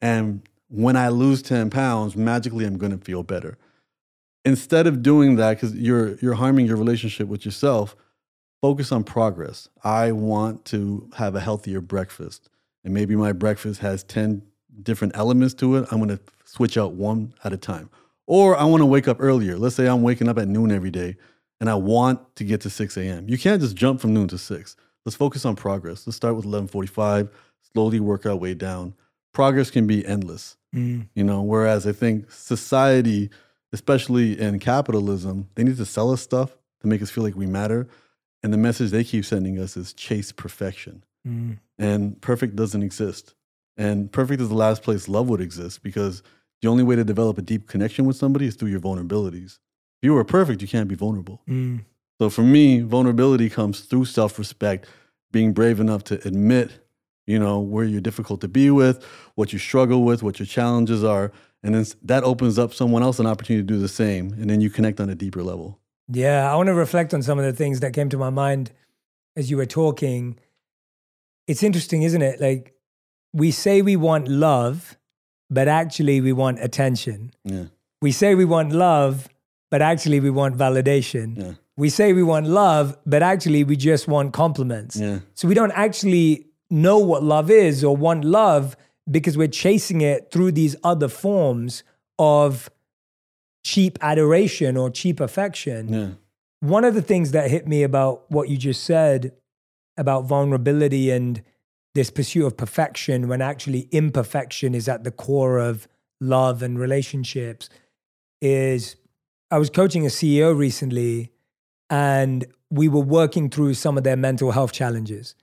And 0.00 0.42
when 0.68 0.96
I 0.96 1.08
lose 1.08 1.42
10 1.42 1.70
pounds, 1.70 2.16
magically 2.16 2.64
I'm 2.64 2.78
going 2.78 2.96
to 2.96 3.04
feel 3.04 3.22
better. 3.22 3.58
Instead 4.44 4.86
of 4.86 5.02
doing 5.02 5.36
that, 5.36 5.54
because 5.54 5.74
you're, 5.74 6.14
you're 6.16 6.34
harming 6.34 6.66
your 6.66 6.76
relationship 6.76 7.28
with 7.28 7.44
yourself, 7.44 7.96
focus 8.62 8.92
on 8.92 9.04
progress. 9.04 9.68
I 9.82 10.12
want 10.12 10.64
to 10.66 11.10
have 11.16 11.34
a 11.34 11.40
healthier 11.40 11.80
breakfast. 11.80 12.48
And 12.84 12.94
maybe 12.94 13.16
my 13.16 13.32
breakfast 13.32 13.80
has 13.80 14.04
10 14.04 14.42
different 14.82 15.16
elements 15.16 15.54
to 15.54 15.76
it. 15.76 15.88
I'm 15.90 15.98
going 15.98 16.16
to 16.16 16.20
switch 16.44 16.78
out 16.78 16.92
one 16.92 17.34
at 17.42 17.52
a 17.52 17.56
time. 17.56 17.90
Or 18.26 18.56
I 18.56 18.64
want 18.64 18.80
to 18.80 18.86
wake 18.86 19.08
up 19.08 19.16
earlier. 19.20 19.58
Let's 19.58 19.74
say 19.74 19.88
I'm 19.88 20.02
waking 20.02 20.28
up 20.28 20.38
at 20.38 20.46
noon 20.46 20.70
every 20.70 20.90
day 20.90 21.16
and 21.60 21.68
I 21.68 21.74
want 21.74 22.36
to 22.36 22.44
get 22.44 22.62
to 22.62 22.70
6 22.70 22.96
a.m. 22.96 23.28
You 23.28 23.38
can't 23.38 23.60
just 23.60 23.76
jump 23.76 24.00
from 24.00 24.14
noon 24.14 24.28
to 24.28 24.38
6. 24.38 24.76
Let's 25.04 25.16
focus 25.16 25.44
on 25.44 25.56
progress. 25.56 26.06
Let's 26.06 26.16
start 26.16 26.36
with 26.36 26.44
11:45, 26.44 27.30
slowly 27.72 28.00
work 28.00 28.26
our 28.26 28.36
way 28.36 28.54
down. 28.54 28.94
Progress 29.32 29.70
can 29.70 29.86
be 29.86 30.04
endless, 30.04 30.56
mm. 30.74 31.06
you 31.14 31.24
know. 31.24 31.42
Whereas 31.42 31.86
I 31.86 31.92
think 31.92 32.30
society, 32.30 33.30
especially 33.72 34.38
in 34.38 34.58
capitalism, 34.58 35.48
they 35.54 35.64
need 35.64 35.76
to 35.76 35.86
sell 35.86 36.10
us 36.10 36.20
stuff 36.20 36.56
to 36.80 36.86
make 36.86 37.02
us 37.02 37.10
feel 37.10 37.24
like 37.24 37.36
we 37.36 37.46
matter, 37.46 37.86
and 38.42 38.52
the 38.52 38.58
message 38.58 38.90
they 38.90 39.04
keep 39.04 39.24
sending 39.24 39.58
us 39.58 39.76
is 39.76 39.92
chase 39.92 40.32
perfection. 40.32 41.04
And 41.78 42.20
perfect 42.20 42.56
doesn't 42.56 42.82
exist. 42.82 43.34
And 43.76 44.10
perfect 44.12 44.40
is 44.42 44.48
the 44.48 44.54
last 44.54 44.82
place 44.82 45.08
love 45.08 45.28
would 45.28 45.40
exist 45.40 45.82
because 45.82 46.22
the 46.60 46.68
only 46.68 46.82
way 46.82 46.96
to 46.96 47.04
develop 47.04 47.38
a 47.38 47.42
deep 47.42 47.68
connection 47.68 48.04
with 48.04 48.16
somebody 48.16 48.46
is 48.46 48.54
through 48.54 48.70
your 48.70 48.80
vulnerabilities. 48.80 49.58
If 50.00 50.06
you 50.06 50.14
were 50.14 50.24
perfect, 50.24 50.62
you 50.62 50.68
can't 50.68 50.88
be 50.88 50.94
vulnerable. 50.94 51.42
Mm. 51.48 51.84
So 52.18 52.30
for 52.30 52.42
me, 52.42 52.80
vulnerability 52.80 53.50
comes 53.50 53.80
through 53.80 54.06
self-respect, 54.06 54.86
being 55.30 55.52
brave 55.52 55.80
enough 55.80 56.04
to 56.04 56.26
admit, 56.26 56.84
you 57.26 57.38
know, 57.38 57.60
where 57.60 57.84
you're 57.84 58.00
difficult 58.00 58.40
to 58.40 58.48
be 58.48 58.70
with, 58.70 59.04
what 59.34 59.52
you 59.52 59.58
struggle 59.58 60.04
with, 60.04 60.22
what 60.22 60.38
your 60.38 60.46
challenges 60.46 61.04
are, 61.04 61.32
and 61.62 61.74
then 61.74 61.84
that 62.02 62.24
opens 62.24 62.58
up 62.58 62.72
someone 62.72 63.02
else 63.02 63.18
an 63.18 63.26
opportunity 63.26 63.62
to 63.62 63.74
do 63.74 63.78
the 63.78 63.88
same, 63.88 64.32
and 64.34 64.48
then 64.48 64.60
you 64.60 64.70
connect 64.70 65.00
on 65.00 65.10
a 65.10 65.14
deeper 65.14 65.42
level. 65.42 65.78
Yeah, 66.08 66.50
I 66.50 66.56
want 66.56 66.66
to 66.68 66.74
reflect 66.74 67.14
on 67.14 67.22
some 67.22 67.38
of 67.38 67.44
the 67.44 67.52
things 67.52 67.80
that 67.80 67.92
came 67.92 68.08
to 68.08 68.18
my 68.18 68.30
mind 68.30 68.72
as 69.36 69.50
you 69.50 69.56
were 69.56 69.66
talking. 69.66 70.38
It's 71.46 71.62
interesting, 71.62 72.02
isn't 72.02 72.22
it? 72.22 72.40
Like 72.40 72.74
we 73.32 73.50
say 73.50 73.80
we 73.80 73.96
want 73.96 74.28
love, 74.28 74.98
but 75.48 75.68
actually 75.68 76.20
we 76.20 76.32
want 76.32 76.58
attention. 76.60 77.32
Yeah, 77.44 77.66
We 78.02 78.12
say 78.12 78.34
we 78.34 78.44
want 78.44 78.72
love, 78.72 79.28
but 79.70 79.80
actually 79.82 80.20
we 80.20 80.30
want 80.30 80.56
validation. 80.56 81.36
yeah, 81.38 81.52
We 81.76 81.88
say 81.88 82.12
we 82.12 82.22
want 82.22 82.46
love, 82.46 82.96
but 83.06 83.22
actually 83.22 83.64
we 83.64 83.76
just 83.76 84.08
want 84.08 84.32
compliments. 84.32 84.96
yeah, 84.96 85.20
So 85.34 85.48
we 85.48 85.54
don't 85.54 85.72
actually 85.72 86.46
know 86.70 86.98
what 86.98 87.22
love 87.22 87.50
is 87.50 87.82
or 87.84 87.96
want 87.96 88.24
love 88.24 88.76
because 89.10 89.36
we're 89.36 89.48
chasing 89.48 90.00
it 90.02 90.30
through 90.30 90.52
these 90.52 90.76
other 90.84 91.08
forms 91.08 91.82
of 92.18 92.70
cheap 93.64 93.98
adoration 94.02 94.76
or 94.76 94.90
cheap 94.90 95.20
affection. 95.20 95.88
yeah, 95.92 96.08
One 96.60 96.84
of 96.84 96.94
the 96.94 97.02
things 97.02 97.30
that 97.32 97.50
hit 97.50 97.66
me 97.66 97.82
about 97.82 98.30
what 98.30 98.48
you 98.48 98.56
just 98.56 98.84
said 98.84 99.32
about 99.96 100.24
vulnerability 100.24 101.10
and 101.10 101.42
this 101.94 102.10
pursuit 102.10 102.46
of 102.46 102.56
perfection 102.56 103.26
when 103.28 103.42
actually 103.42 103.88
imperfection 103.90 104.74
is 104.74 104.88
at 104.88 105.02
the 105.04 105.10
core 105.10 105.58
of 105.58 105.88
love 106.20 106.62
and 106.62 106.78
relationships 106.78 107.68
is 108.40 108.96
I 109.50 109.58
was 109.58 109.70
coaching 109.70 110.04
a 110.06 110.08
CEO 110.08 110.56
recently 110.56 111.32
and 111.88 112.46
we 112.70 112.88
were 112.88 113.00
working 113.00 113.50
through 113.50 113.74
some 113.74 113.98
of 113.98 114.04
their 114.04 114.16
mental 114.16 114.52
health 114.52 114.72
challenges. 114.72 115.34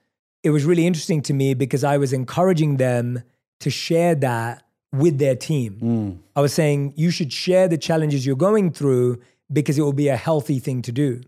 It 0.42 0.50
was 0.50 0.64
really 0.64 0.86
interesting 0.86 1.20
to 1.22 1.34
me 1.34 1.54
because 1.54 1.84
I 1.84 1.98
was 1.98 2.12
encouraging 2.12 2.78
them 2.78 3.22
to 3.60 3.70
share 3.70 4.14
that 4.16 4.62
with 4.92 5.18
their 5.18 5.36
team. 5.36 5.78
Mm. 5.82 6.18
I 6.34 6.40
was 6.40 6.54
saying 6.54 6.94
you 6.96 7.10
should 7.10 7.32
share 7.32 7.68
the 7.68 7.76
challenges 7.76 8.24
you're 8.24 8.36
going 8.36 8.70
through 8.70 9.20
because 9.52 9.78
it 9.78 9.82
will 9.82 9.92
be 9.92 10.08
a 10.08 10.16
healthy 10.16 10.58
thing 10.58 10.80
to 10.82 10.92
do. 10.92 11.20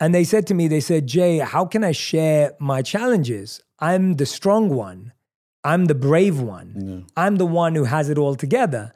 And 0.00 0.14
they 0.14 0.24
said 0.24 0.46
to 0.48 0.54
me, 0.54 0.68
they 0.68 0.80
said, 0.80 1.06
Jay, 1.06 1.38
how 1.38 1.66
can 1.66 1.84
I 1.84 1.92
share 1.92 2.52
my 2.58 2.82
challenges? 2.82 3.60
I'm 3.78 4.14
the 4.14 4.26
strong 4.26 4.70
one. 4.70 5.12
I'm 5.62 5.84
the 5.86 5.94
brave 5.94 6.40
one. 6.40 6.74
yeah, 6.76 7.12
I'm 7.16 7.36
the 7.36 7.46
one 7.46 7.74
who 7.74 7.84
has 7.84 8.08
it 8.08 8.18
all 8.18 8.34
together. 8.34 8.92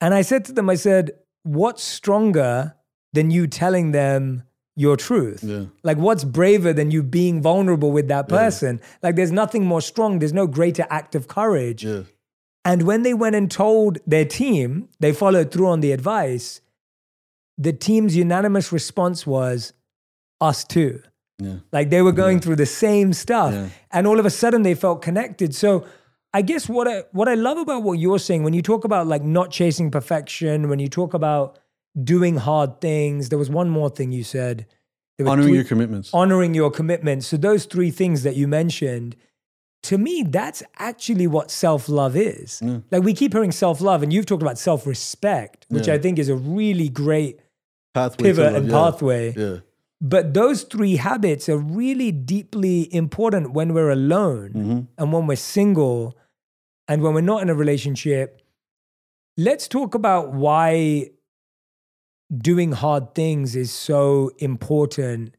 And 0.00 0.12
I 0.12 0.22
said 0.22 0.44
to 0.46 0.52
them, 0.52 0.68
I 0.68 0.74
said, 0.74 1.12
what's 1.42 1.82
stronger 1.82 2.74
than 3.12 3.30
you 3.30 3.46
telling 3.46 3.92
them 3.92 4.44
your 4.76 4.96
truth? 4.96 5.42
yeah, 5.42 5.64
Like, 5.82 5.98
what's 5.98 6.24
braver 6.24 6.72
than 6.72 6.90
you 6.90 7.02
being 7.02 7.42
vulnerable 7.42 7.90
with 7.92 8.08
that 8.08 8.26
Yeah. 8.28 8.36
person? 8.36 8.80
Like, 9.02 9.16
there's 9.16 9.32
nothing 9.32 9.64
more 9.64 9.80
strong. 9.80 10.18
There's 10.18 10.32
no 10.32 10.46
greater 10.46 10.86
act 10.90 11.14
of 11.14 11.28
courage. 11.28 11.84
yeah, 11.84 12.02
And 12.64 12.82
when 12.82 13.02
they 13.02 13.14
went 13.14 13.34
and 13.36 13.50
told 13.50 13.98
their 14.06 14.24
team, 14.26 14.88
they 15.00 15.12
followed 15.12 15.50
through 15.50 15.66
on 15.68 15.80
the 15.80 15.92
advice. 15.92 16.60
The 17.58 17.72
team's 17.72 18.16
unanimous 18.16 18.70
response 18.72 19.26
was, 19.26 19.72
us 20.40 20.64
too. 20.64 21.02
yeah, 21.38 21.56
Like 21.72 21.90
they 21.90 22.02
were 22.02 22.12
going 22.12 22.40
through 22.40 22.56
the 22.56 22.66
same 22.66 23.12
stuff. 23.12 23.52
Yeah. 23.54 23.68
And 23.90 24.06
all 24.06 24.18
of 24.20 24.26
a 24.26 24.30
sudden 24.30 24.62
they 24.62 24.74
felt 24.74 25.02
connected. 25.02 25.54
So 25.54 25.84
I 26.32 26.42
guess 26.42 26.68
what 26.68 26.86
I 26.86 27.04
what 27.12 27.28
I 27.28 27.34
love 27.34 27.58
about 27.58 27.82
what 27.82 27.98
you're 27.98 28.18
saying, 28.18 28.42
when 28.44 28.54
you 28.54 28.62
talk 28.62 28.84
about 28.84 29.06
like 29.06 29.22
not 29.22 29.50
chasing 29.50 29.90
perfection, 29.90 30.68
when 30.68 30.78
you 30.78 30.88
talk 30.88 31.12
about 31.14 31.58
doing 32.02 32.36
hard 32.36 32.80
things, 32.80 33.28
there 33.30 33.38
was 33.38 33.50
one 33.50 33.68
more 33.68 33.90
thing 33.90 34.12
you 34.12 34.22
said. 34.24 34.66
Honoring 35.20 35.48
three- 35.48 35.54
your 35.56 35.64
commitments. 35.64 36.14
honoring 36.14 36.54
your 36.54 36.70
commitments. 36.70 37.26
So 37.26 37.36
those 37.36 37.66
three 37.66 37.90
things 37.90 38.22
that 38.22 38.36
you 38.36 38.48
mentioned, 38.48 39.16
to 39.82 39.98
me, 39.98 40.22
that's 40.22 40.62
actually 40.78 41.26
what 41.26 41.50
self-love 41.50 42.16
is. 42.16 42.60
Yeah. 42.64 42.78
Like 42.90 43.02
we 43.02 43.12
keep 43.12 43.32
hearing 43.34 43.52
self-love, 43.52 44.02
and 44.02 44.12
you've 44.12 44.24
talked 44.26 44.42
about 44.42 44.58
self-respect, 44.58 45.66
which 45.68 45.88
Yeah. 45.88 45.94
I 45.94 45.98
think 45.98 46.18
is 46.18 46.28
a 46.30 46.36
really 46.36 46.88
great 46.88 47.40
Pathway 47.92 48.24
pivot 48.28 48.44
love, 48.52 48.54
and 48.54 48.66
yeah, 48.70 48.72
pathway. 48.72 49.60
But 50.00 50.32
those 50.32 50.62
three 50.62 50.96
habits 50.96 51.48
are 51.48 51.58
really 51.58 52.10
deeply 52.10 52.92
important 52.94 53.52
when 53.52 53.74
we're 53.74 53.90
alone 53.90 54.52
Mhm. 54.54 54.86
and 54.96 55.12
when 55.12 55.26
we're 55.26 55.36
single 55.36 56.16
and 56.88 57.02
when 57.02 57.12
we're 57.14 57.20
not 57.20 57.42
in 57.42 57.50
a 57.50 57.54
relationship. 57.54 58.40
Let's 59.36 59.68
talk 59.68 59.94
about 59.94 60.32
why 60.32 61.10
doing 62.36 62.72
hard 62.72 63.14
things 63.14 63.54
is 63.56 63.70
so 63.72 64.30
important 64.38 65.34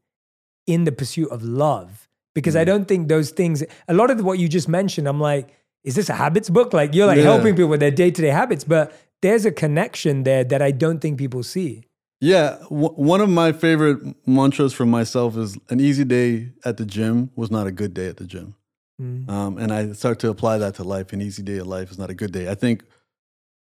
in 0.66 0.84
the 0.84 0.92
pursuit 0.92 1.30
of 1.30 1.42
love. 1.42 2.08
Because 2.34 2.56
I 2.56 2.64
don't 2.64 2.86
think 2.86 3.08
those 3.08 3.30
things, 3.30 3.62
a 3.88 3.94
lot 3.94 4.10
of 4.10 4.24
what 4.24 4.38
you 4.38 4.48
just 4.48 4.68
mentioned, 4.68 5.06
I'm 5.08 5.20
like, 5.20 5.50
is 5.84 5.96
this 5.96 6.08
a 6.08 6.14
habits 6.14 6.48
book? 6.48 6.72
Like 6.72 6.94
you're 6.94 7.06
like 7.06 7.18
Yeah. 7.18 7.24
helping 7.24 7.54
people 7.54 7.68
with 7.68 7.80
their 7.80 7.90
day 7.90 8.10
to 8.10 8.22
day 8.22 8.28
habits, 8.28 8.64
but 8.64 8.92
there's 9.22 9.44
a 9.44 9.50
connection 9.50 10.22
there 10.22 10.44
that 10.44 10.62
I 10.62 10.70
don't 10.70 11.00
think 11.00 11.18
people 11.18 11.42
see. 11.42 11.84
Yeah, 12.22 12.58
w- 12.70 12.94
one 12.94 13.20
of 13.20 13.28
my 13.28 13.50
favorite 13.50 13.98
mantras 14.28 14.72
for 14.72 14.86
myself 14.86 15.36
is 15.36 15.58
an 15.70 15.80
easy 15.80 16.04
day 16.04 16.50
at 16.64 16.76
the 16.76 16.86
gym 16.86 17.32
was 17.34 17.50
not 17.50 17.66
a 17.66 17.72
good 17.72 17.94
day 17.94 18.06
at 18.06 18.18
the 18.18 18.24
gym. 18.24 18.54
Mm. 19.00 19.28
Um, 19.28 19.58
and 19.58 19.72
I 19.72 19.90
start 19.90 20.20
to 20.20 20.28
apply 20.28 20.58
that 20.58 20.76
to 20.76 20.84
life. 20.84 21.12
An 21.12 21.20
easy 21.20 21.42
day 21.42 21.56
of 21.58 21.66
life 21.66 21.90
is 21.90 21.98
not 21.98 22.10
a 22.10 22.14
good 22.14 22.30
day. 22.30 22.48
I 22.48 22.54
think 22.54 22.84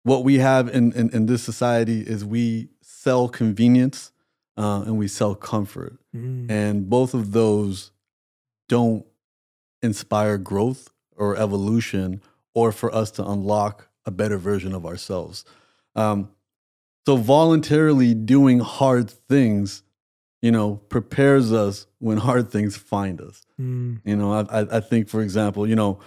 what 0.05 0.23
we 0.23 0.38
have 0.38 0.69
in, 0.69 0.93
in, 0.93 1.11
in 1.11 1.26
this 1.26 1.43
society 1.43 2.03
is 2.03 2.25
we 2.25 2.69
sell 2.83 3.29
convenience 3.29 4.12
uh, 4.57 4.85
and 4.87 4.97
we 4.97 5.09
sell 5.09 5.35
comfort. 5.35 5.99
Mm. 6.15 6.49
And 6.49 6.88
both 6.88 7.15
of 7.15 7.33
those 7.33 7.91
don't 8.69 9.05
inspire 9.83 10.38
growth 10.38 10.91
or 11.17 11.37
evolution 11.37 12.23
or 12.55 12.71
for 12.71 12.95
us 12.95 13.11
to 13.12 13.26
unlock 13.26 13.88
a 14.05 14.12
better 14.12 14.38
version 14.38 14.73
of 14.73 14.87
ourselves. 14.87 15.45
Um, 15.97 16.31
so 17.06 17.16
voluntarily 17.16 18.14
doing 18.14 18.58
hard 18.58 19.08
things, 19.08 19.82
you 20.42 20.50
know, 20.50 20.76
prepares 20.88 21.52
us 21.52 21.86
when 22.00 22.18
hard 22.18 22.50
things 22.50 22.76
find 22.76 23.20
us. 23.20 23.46
Mm. 23.60 24.00
You 24.04 24.16
know, 24.16 24.32
I, 24.32 24.60
I, 24.60 24.76
I 24.78 24.80
think, 24.80 25.08
for 25.08 25.22
example, 25.22 25.68
you 25.68 25.76
know, 25.76 26.00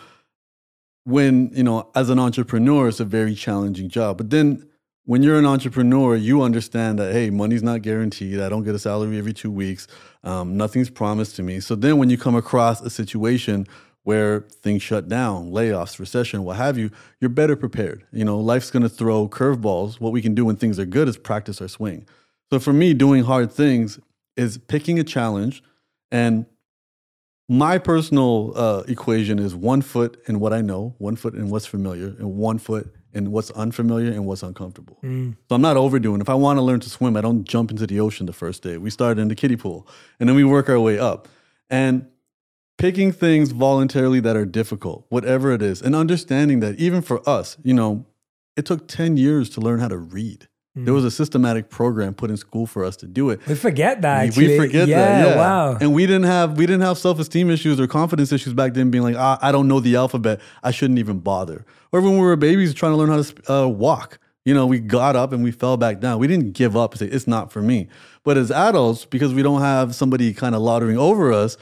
when, 1.05 1.51
you 1.53 1.63
know, 1.63 1.89
as 1.95 2.09
an 2.09 2.19
entrepreneur, 2.19 2.89
it's 2.89 2.99
a 2.99 3.05
very 3.05 3.33
challenging 3.33 3.89
job. 3.89 4.17
But 4.17 4.29
then 4.29 4.67
when 5.05 5.23
you're 5.23 5.39
an 5.39 5.45
entrepreneur, 5.45 6.15
you 6.15 6.41
understand 6.41 6.99
that, 6.99 7.13
hey, 7.13 7.29
money's 7.29 7.63
not 7.63 7.81
guaranteed. 7.81 8.39
I 8.39 8.49
don't 8.49 8.63
get 8.63 8.75
a 8.75 8.79
salary 8.79 9.17
every 9.17 9.33
two 9.33 9.49
weeks. 9.49 9.87
Um, 10.23 10.57
nothing's 10.57 10.89
promised 10.89 11.37
to 11.37 11.43
me. 11.43 11.61
So 11.61 11.75
then 11.75 11.97
when 11.97 12.09
you 12.09 12.17
come 12.17 12.35
across 12.35 12.81
a 12.81 12.89
situation 12.89 13.65
where 14.09 14.39
things 14.39 14.81
shut 14.81 15.07
down, 15.07 15.51
layoffs, 15.51 15.99
recession, 15.99 16.43
what 16.43 16.57
have 16.57 16.79
you, 16.79 16.89
you're 17.19 17.29
better 17.29 17.55
prepared. 17.55 18.03
You 18.11 18.25
know, 18.25 18.39
life's 18.39 18.71
going 18.71 18.81
to 18.81 18.89
throw 18.89 19.29
curveballs. 19.29 19.99
What 19.99 20.11
we 20.11 20.19
can 20.19 20.33
do 20.33 20.45
when 20.45 20.55
things 20.55 20.79
are 20.79 20.85
good 20.85 21.07
is 21.07 21.15
practice 21.15 21.61
our 21.61 21.67
swing. 21.67 22.07
So 22.49 22.57
for 22.57 22.73
me, 22.73 22.95
doing 22.95 23.23
hard 23.23 23.51
things 23.51 23.99
is 24.35 24.57
picking 24.57 24.97
a 24.97 25.03
challenge 25.03 25.61
and 26.11 26.47
my 27.47 27.77
personal 27.77 28.53
uh, 28.55 28.83
equation 28.87 29.37
is 29.37 29.53
one 29.53 29.83
foot 29.83 30.19
in 30.25 30.39
what 30.39 30.53
I 30.53 30.61
know, 30.61 30.95
one 30.97 31.15
foot 31.15 31.35
in 31.35 31.51
what's 31.51 31.67
familiar, 31.67 32.07
and 32.07 32.33
one 32.33 32.57
foot 32.57 32.91
in 33.13 33.29
what's 33.29 33.51
unfamiliar 33.51 34.11
and 34.11 34.25
what's 34.25 34.41
uncomfortable. 34.41 34.97
Mm. 35.03 35.35
So 35.49 35.55
I'm 35.55 35.61
not 35.61 35.77
overdoing. 35.77 36.19
If 36.19 36.29
I 36.29 36.33
want 36.33 36.57
to 36.57 36.63
learn 36.63 36.79
to 36.79 36.89
swim, 36.89 37.15
I 37.15 37.21
don't 37.21 37.43
jump 37.43 37.69
into 37.69 37.85
the 37.85 37.99
ocean 37.99 38.25
the 38.25 38.33
first 38.33 38.63
day. 38.63 38.77
We 38.77 38.89
start 38.89 39.19
in 39.19 39.27
the 39.27 39.35
kiddie 39.35 39.55
pool, 39.55 39.87
and 40.19 40.27
then 40.27 40.35
we 40.35 40.43
work 40.43 40.67
our 40.67 40.79
way 40.79 40.97
up. 40.97 41.27
And 41.69 42.07
picking 42.79 43.11
things 43.11 43.51
voluntarily 43.51 44.19
that 44.21 44.35
are 44.35 44.45
difficult, 44.45 45.05
whatever 45.09 45.51
it 45.51 45.61
is, 45.61 45.81
and 45.81 45.95
understanding 45.95 46.61
that 46.61 46.79
even 46.79 47.01
for 47.01 47.27
us, 47.29 47.57
you 47.63 47.73
know, 47.73 48.05
it 48.55 48.65
took 48.65 48.87
10 48.87 49.17
years 49.17 49.49
to 49.51 49.61
learn 49.61 49.79
how 49.79 49.89
to 49.89 49.97
read. 49.97 50.47
There 50.75 50.93
was 50.93 51.03
a 51.03 51.11
systematic 51.11 51.69
program 51.69 52.13
put 52.13 52.29
in 52.29 52.37
school 52.37 52.65
for 52.65 52.85
us 52.85 52.95
to 52.97 53.07
do 53.07 53.31
it. 53.31 53.45
We 53.47 53.55
forget 53.55 54.01
that. 54.01 54.21
We- 54.21 54.27
Actually. 54.27 54.47
We 54.47 54.57
forget 54.57 54.87
yeah, 54.87 54.97
that. 54.97 55.27
Yeah. 55.27 55.35
Wow. 55.35 55.77
And 55.81 55.93
we 55.93 56.05
didn't 56.05 56.23
have 56.23 56.57
we 56.57 56.65
didn't 56.65 56.83
have 56.83 56.97
self 56.97 57.19
esteem 57.19 57.49
issues 57.49 57.81
or 57.81 57.87
confidence 57.87 58.31
issues 58.31 58.53
back 58.53 58.75
then. 58.75 58.89
Being 58.89 59.03
like, 59.03 59.17
ah, 59.17 59.37
I 59.41 59.51
don't 59.51 59.67
know 59.67 59.81
the 59.81 59.97
alphabet. 59.97 60.39
I 60.63 60.71
shouldn't 60.71 60.99
even 60.99 61.19
bother. 61.19 61.65
Or 61.91 61.99
when 61.99 62.13
we 62.13 62.19
were 62.19 62.35
babies 62.37 62.73
trying 62.73 62.93
to 62.93 62.97
learn 62.97 63.09
how 63.09 63.21
to 63.21 63.53
uh, 63.53 63.67
walk. 63.67 64.19
You 64.45 64.53
know, 64.53 64.65
we 64.65 64.79
got 64.79 65.17
up 65.17 65.33
and 65.33 65.43
we 65.43 65.51
fell 65.51 65.75
back 65.75 65.99
down. 65.99 66.17
We 66.17 66.27
didn't 66.27 66.53
give 66.53 66.77
up 66.77 66.93
and 66.93 66.99
say 66.99 67.07
it's 67.07 67.27
not 67.27 67.51
for 67.51 67.61
me. 67.61 67.89
But 68.23 68.37
as 68.37 68.49
adults, 68.49 69.03
because 69.03 69.33
we 69.33 69.43
don't 69.43 69.61
have 69.61 69.95
somebody 69.95 70.33
kind 70.33 70.55
of 70.55 70.61
laudering 70.61 70.97
over 70.97 71.33
us, 71.33 71.57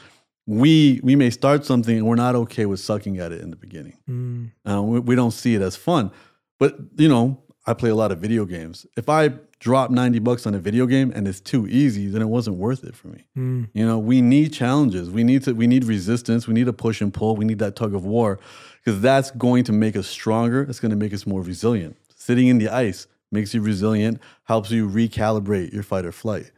we 0.47 1.01
we 1.03 1.15
may 1.15 1.29
start 1.29 1.65
something 1.65 1.97
and 1.97 2.07
we're 2.07 2.15
not 2.15 2.33
okay 2.33 2.65
with 2.65 2.79
sucking 2.79 3.19
at 3.19 3.31
it 3.31 3.41
in 3.41 3.51
the 3.51 3.57
beginning. 3.57 3.97
Mm. 4.09 4.51
Uh, 4.67 4.81
we, 4.81 4.99
we 5.01 5.15
don't 5.15 5.31
see 5.31 5.53
it 5.53 5.61
as 5.61 5.75
fun. 5.75 6.09
But 6.57 6.77
you 6.95 7.09
know, 7.09 7.43
I 7.67 7.73
play 7.73 7.89
a 7.89 7.95
lot 7.95 8.13
of 8.13 8.19
video 8.19 8.45
games. 8.45 8.85
If 8.95 9.09
I 9.09 9.33
drop 9.59 9.91
90 9.91 10.19
bucks 10.19 10.47
on 10.47 10.55
a 10.55 10.59
video 10.59 10.85
game 10.85 11.11
and 11.13 11.27
it's 11.27 11.41
too 11.41 11.67
easy, 11.67 12.07
then 12.07 12.21
it 12.21 12.29
wasn't 12.29 12.55
worth 12.55 12.85
it 12.85 12.95
for 12.95 13.09
me. 13.09 13.25
Mm. 13.37 13.69
You 13.73 13.85
know, 13.85 13.99
we 13.99 14.21
need 14.21 14.53
challenges. 14.53 15.11
We 15.11 15.25
need 15.25 15.43
to 15.43 15.53
we 15.53 15.67
need 15.67 15.83
resistance. 15.83 16.47
We 16.47 16.53
need 16.53 16.69
a 16.69 16.73
push 16.73 17.01
and 17.01 17.13
pull. 17.13 17.35
We 17.35 17.43
need 17.43 17.59
that 17.59 17.75
tug 17.75 17.93
of 17.93 18.05
war 18.05 18.39
because 18.83 19.01
that's 19.01 19.31
going 19.31 19.65
to 19.65 19.73
make 19.73 19.97
us 19.97 20.07
stronger. 20.07 20.61
It's 20.63 20.79
going 20.79 20.91
to 20.91 20.97
make 20.97 21.13
us 21.13 21.27
more 21.27 21.41
resilient. 21.41 21.97
Sitting 22.15 22.47
in 22.47 22.57
the 22.57 22.69
ice 22.69 23.07
makes 23.33 23.53
you 23.53 23.61
resilient, 23.61 24.21
helps 24.45 24.71
you 24.71 24.87
recalibrate 24.87 25.73
your 25.73 25.83
fight 25.83 26.05
or 26.05 26.13
flight. 26.13 26.51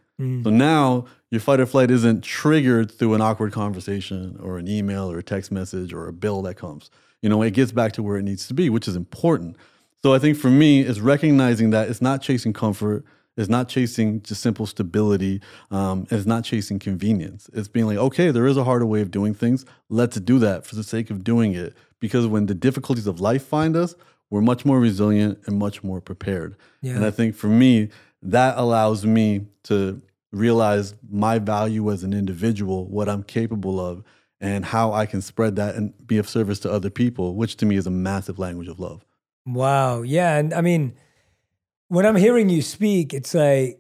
So 0.44 0.50
now 0.50 1.06
your 1.32 1.42
fight 1.42 1.60
or 1.60 1.66
flight 1.66 1.92
isn't 1.92 2.24
triggered 2.24 2.92
through 2.92 3.14
an 3.14 3.22
awkward 3.22 3.54
conversation 3.54 4.40
or 4.42 4.58
an 4.58 4.68
email 4.68 5.12
or 5.12 5.20
a 5.20 5.24
text 5.24 5.52
message 5.52 5.94
or 5.94 6.08
a 6.08 6.14
bill 6.14 6.42
that 6.44 6.56
comes. 6.56 6.90
You 7.22 7.30
know, 7.30 7.42
it 7.42 7.52
gets 7.52 7.72
back 7.72 7.92
to 7.94 8.04
where 8.04 8.18
it 8.18 8.24
needs 8.24 8.48
to 8.48 8.54
be, 8.54 8.70
which 8.70 8.88
is 8.88 8.96
important. 8.96 9.58
So 10.02 10.14
I 10.14 10.20
think 10.20 10.38
for 10.38 10.50
me, 10.50 10.82
it's 10.82 11.00
recognizing 11.00 11.72
that 11.72 11.90
it's 11.90 12.02
not 12.02 12.22
chasing 12.22 12.54
comfort, 12.54 13.04
it's 13.36 13.50
not 13.50 13.70
chasing 13.70 14.22
just 14.22 14.42
simple 14.42 14.66
stability, 14.66 15.42
um, 15.72 16.08
it's 16.10 16.26
not 16.26 16.44
chasing 16.44 16.80
convenience. 16.80 17.50
It's 17.54 17.68
being 17.68 17.86
like, 17.86 17.98
okay, 17.98 18.32
there 18.32 18.48
is 18.48 18.58
a 18.58 18.64
harder 18.64 18.86
way 18.86 19.02
of 19.02 19.12
doing 19.12 19.34
things. 19.34 19.66
Let's 19.90 20.20
do 20.20 20.40
that 20.40 20.66
for 20.66 20.76
the 20.76 20.84
sake 20.84 21.10
of 21.10 21.24
doing 21.24 21.54
it. 21.54 21.76
Because 22.00 22.28
when 22.28 22.46
the 22.46 22.56
difficulties 22.56 23.08
of 23.08 23.20
life 23.20 23.44
find 23.44 23.76
us, 23.76 23.94
we're 24.30 24.42
much 24.42 24.66
more 24.66 24.80
resilient 24.80 25.40
and 25.46 25.58
much 25.58 25.84
more 25.84 26.00
prepared. 26.00 26.56
Yeah. 26.82 26.96
And 26.96 27.06
I 27.06 27.12
think 27.12 27.36
for 27.36 27.48
me, 27.48 27.90
that 28.22 28.58
allows 28.58 29.06
me 29.06 29.48
to 29.64 30.02
realize 30.32 30.94
my 31.10 31.40
value 31.40 31.92
as 31.92 32.04
an 32.04 32.14
individual, 32.14 32.88
what 32.88 33.10
I'm 33.10 33.24
capable 33.24 33.80
of, 33.80 34.04
and 34.40 34.64
how 34.66 34.94
I 34.94 35.06
can 35.06 35.22
spread 35.22 35.56
that 35.58 35.76
and 35.76 35.94
be 36.08 36.18
of 36.18 36.30
service 36.30 36.60
to 36.60 36.72
other 36.72 36.90
people, 36.90 37.36
which 37.36 37.58
to 37.58 37.66
me 37.66 37.76
is 37.76 37.88
a 37.88 37.92
massive 37.92 38.40
language 38.40 38.68
of 38.68 38.80
love. 38.80 39.06
Wow. 39.46 40.02
Yeah. 40.04 40.38
And 40.38 40.54
I 40.54 40.62
mean, 40.62 40.94
when 41.88 42.06
I'm 42.06 42.16
hearing 42.16 42.50
you 42.50 42.62
speak, 42.62 43.14
it's 43.14 43.34
like 43.34 43.80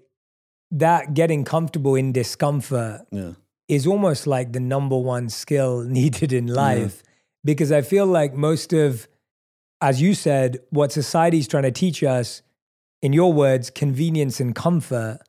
that 0.71 1.13
getting 1.13 1.43
comfortable 1.45 1.95
in 1.95 2.11
discomfort 2.11 3.01
Yeah. 3.11 3.33
is 3.67 3.87
almost 3.87 4.27
like 4.27 4.51
the 4.51 4.59
number 4.59 4.97
one 4.97 5.29
skill 5.29 5.83
needed 5.87 6.33
in 6.33 6.47
life 6.47 7.03
because 7.45 7.71
I 7.71 7.81
feel 7.81 8.05
like 8.05 8.33
most 8.33 8.73
of, 8.73 9.07
as 9.81 10.01
you 10.01 10.13
said, 10.13 10.59
what 10.71 10.91
society's 10.91 11.47
trying 11.47 11.63
to 11.63 11.71
teach 11.71 12.03
us, 12.03 12.41
in 13.01 13.13
your 13.13 13.31
words, 13.31 13.69
convenience 13.69 14.41
and 14.41 14.53
comfort, 14.53 15.19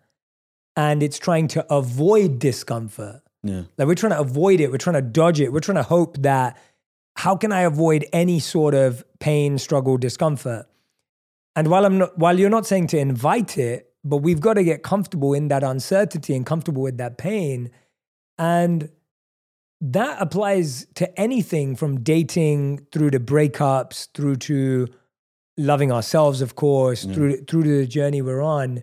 and 0.81 1.03
it's 1.03 1.19
trying 1.19 1.47
to 1.47 1.61
avoid 1.73 2.39
discomfort. 2.39 3.21
Yeah. 3.43 3.65
Like 3.77 3.87
we're 3.89 3.95
trying 3.95 4.13
to 4.13 4.21
avoid 4.21 4.61
it, 4.61 4.71
we're 4.71 4.79
trying 4.79 4.95
to 4.95 5.03
dodge 5.21 5.39
it, 5.41 5.53
we're 5.53 5.61
trying 5.61 5.77
to 5.77 5.83
hope 5.97 6.17
that 6.23 6.57
how 7.17 7.37
can 7.37 7.53
I 7.53 7.63
avoid 7.63 8.07
any 8.15 8.39
sort 8.41 8.75
of 8.75 9.05
pain, 9.19 9.59
struggle, 9.59 9.99
discomfort? 9.99 10.67
And 11.55 11.69
while 11.69 11.85
I'm 11.85 11.99
not, 11.99 12.17
while 12.17 12.39
you're 12.39 12.49
not 12.59 12.67
saying 12.67 12.87
to 12.89 12.99
invite 12.99 13.59
it, 13.59 13.93
but 14.05 14.19
we've 14.19 14.41
got 14.41 14.55
to 14.55 14.65
get 14.65 14.83
comfortable 14.83 15.35
in 15.35 15.49
that 15.49 15.63
uncertainty 15.63 16.35
and 16.35 16.47
comfortable 16.47 16.83
with 16.83 16.97
that 16.97 17.19
pain. 17.19 17.71
And 18.39 18.89
that 19.83 20.17
applies 20.21 20.87
to 20.95 21.21
anything 21.21 21.77
from 21.77 22.01
dating 22.01 22.87
through 22.93 23.11
to 23.11 23.21
breakups, 23.21 24.09
through 24.15 24.37
to 24.37 24.87
loving 25.59 25.93
ourselves, 25.93 26.41
of 26.41 26.55
course, 26.55 27.05
Yeah. 27.05 27.15
through 27.15 27.37
through 27.45 27.65
to 27.65 27.79
the 27.81 27.87
journey 27.87 28.23
we're 28.23 28.41
on. 28.41 28.83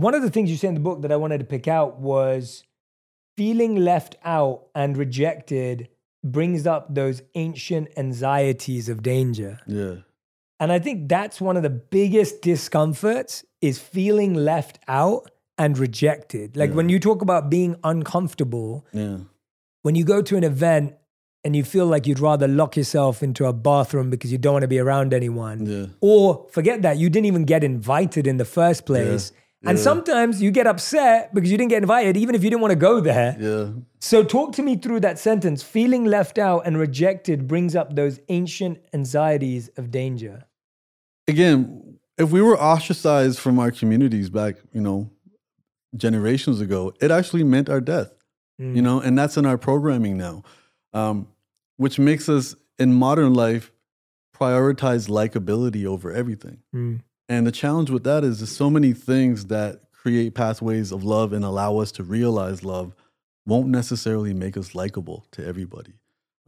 One 0.00 0.14
of 0.14 0.22
the 0.22 0.30
things 0.30 0.50
you 0.50 0.56
say 0.56 0.68
in 0.68 0.74
the 0.74 0.80
book 0.80 1.02
that 1.02 1.12
I 1.12 1.16
wanted 1.16 1.38
to 1.40 1.44
pick 1.44 1.68
out 1.68 1.98
was 2.00 2.64
feeling 3.36 3.76
left 3.76 4.16
out 4.24 4.66
and 4.74 4.96
rejected 4.96 5.88
brings 6.24 6.66
up 6.66 6.94
those 6.94 7.22
ancient 7.34 7.88
anxieties 7.98 8.88
of 8.88 9.02
danger. 9.02 9.60
Yeah. 9.66 9.96
And 10.58 10.72
I 10.72 10.78
think 10.78 11.08
that's 11.08 11.38
one 11.40 11.56
of 11.58 11.62
the 11.62 11.70
biggest 11.70 12.40
discomforts 12.40 13.44
is 13.60 13.78
feeling 13.78 14.32
left 14.34 14.78
out 14.88 15.30
and 15.58 15.78
rejected. 15.78 16.56
Like 16.56 16.70
Yeah. 16.70 16.76
when 16.76 16.88
you 16.88 16.98
talk 16.98 17.20
about 17.20 17.50
being 17.50 17.76
uncomfortable, 17.84 18.86
Yeah. 18.92 19.18
when 19.82 19.94
you 19.96 20.04
go 20.04 20.22
to 20.22 20.36
an 20.36 20.44
event 20.44 20.94
and 21.44 21.54
you 21.56 21.64
feel 21.64 21.86
like 21.86 22.06
you'd 22.06 22.20
rather 22.20 22.48
lock 22.48 22.76
yourself 22.76 23.22
into 23.22 23.44
a 23.46 23.52
bathroom 23.52 24.08
because 24.08 24.32
you 24.32 24.38
don't 24.38 24.52
want 24.54 24.62
to 24.62 24.68
be 24.68 24.78
around 24.78 25.12
anyone, 25.14 25.66
Yeah. 25.66 25.86
or 26.00 26.46
forget 26.50 26.80
that, 26.82 26.96
you 26.98 27.10
didn't 27.10 27.26
even 27.26 27.44
get 27.44 27.62
invited 27.64 28.26
in 28.26 28.38
the 28.38 28.44
first 28.46 28.84
place. 28.86 29.30
And 29.30 29.36
Yeah. 29.62 29.74
sometimes 29.76 30.40
you 30.40 30.50
get 30.50 30.66
upset 30.66 31.34
because 31.34 31.50
you 31.50 31.58
didn't 31.58 31.70
get 31.70 31.82
invited, 31.82 32.16
even 32.16 32.34
if 32.34 32.42
you 32.42 32.50
didn't 32.50 32.62
want 32.62 32.72
to 32.72 32.76
go 32.76 33.00
there. 33.00 33.36
Yeah. 33.38 33.70
So, 33.98 34.24
talk 34.24 34.52
to 34.54 34.62
me 34.62 34.76
through 34.76 35.00
that 35.00 35.18
sentence. 35.18 35.62
Feeling 35.62 36.04
left 36.06 36.38
out 36.38 36.66
and 36.66 36.78
rejected 36.78 37.46
brings 37.46 37.76
up 37.76 37.94
those 37.94 38.20
ancient 38.28 38.78
anxieties 38.94 39.68
of 39.76 39.90
danger. 39.90 40.44
Again, 41.28 41.98
if 42.16 42.30
we 42.30 42.40
were 42.40 42.58
ostracized 42.58 43.38
from 43.38 43.58
our 43.58 43.70
communities 43.70 44.30
back, 44.30 44.56
you 44.72 44.80
know, 44.80 45.10
generations 45.96 46.60
ago, 46.60 46.92
it 47.00 47.10
actually 47.10 47.44
meant 47.44 47.68
our 47.68 47.80
death. 47.80 48.12
Mm. 48.60 48.76
you 48.76 48.82
know 48.82 49.00
and 49.00 49.18
that's 49.18 49.38
in 49.38 49.46
our 49.46 49.56
programming 49.56 50.18
now 50.18 50.42
um, 50.92 51.28
which 51.78 51.98
makes 51.98 52.28
us 52.28 52.54
in 52.78 52.92
modern 52.92 53.32
life 53.32 53.72
prioritize 54.38 55.08
likability 55.08 55.86
over 55.86 56.12
everything 56.12 56.58
Mm. 56.74 57.00
And 57.30 57.46
the 57.46 57.52
challenge 57.52 57.90
with 57.90 58.02
that 58.04 58.24
is 58.24 58.40
there's 58.40 58.54
so 58.54 58.68
many 58.68 58.92
things 58.92 59.46
that 59.46 59.82
create 59.92 60.34
pathways 60.34 60.90
of 60.90 61.04
love 61.04 61.32
and 61.32 61.44
allow 61.44 61.78
us 61.78 61.92
to 61.92 62.02
realize 62.02 62.64
love 62.64 62.92
won't 63.46 63.68
necessarily 63.68 64.34
make 64.34 64.56
us 64.56 64.74
likable 64.74 65.24
to 65.30 65.46
everybody. 65.46 65.94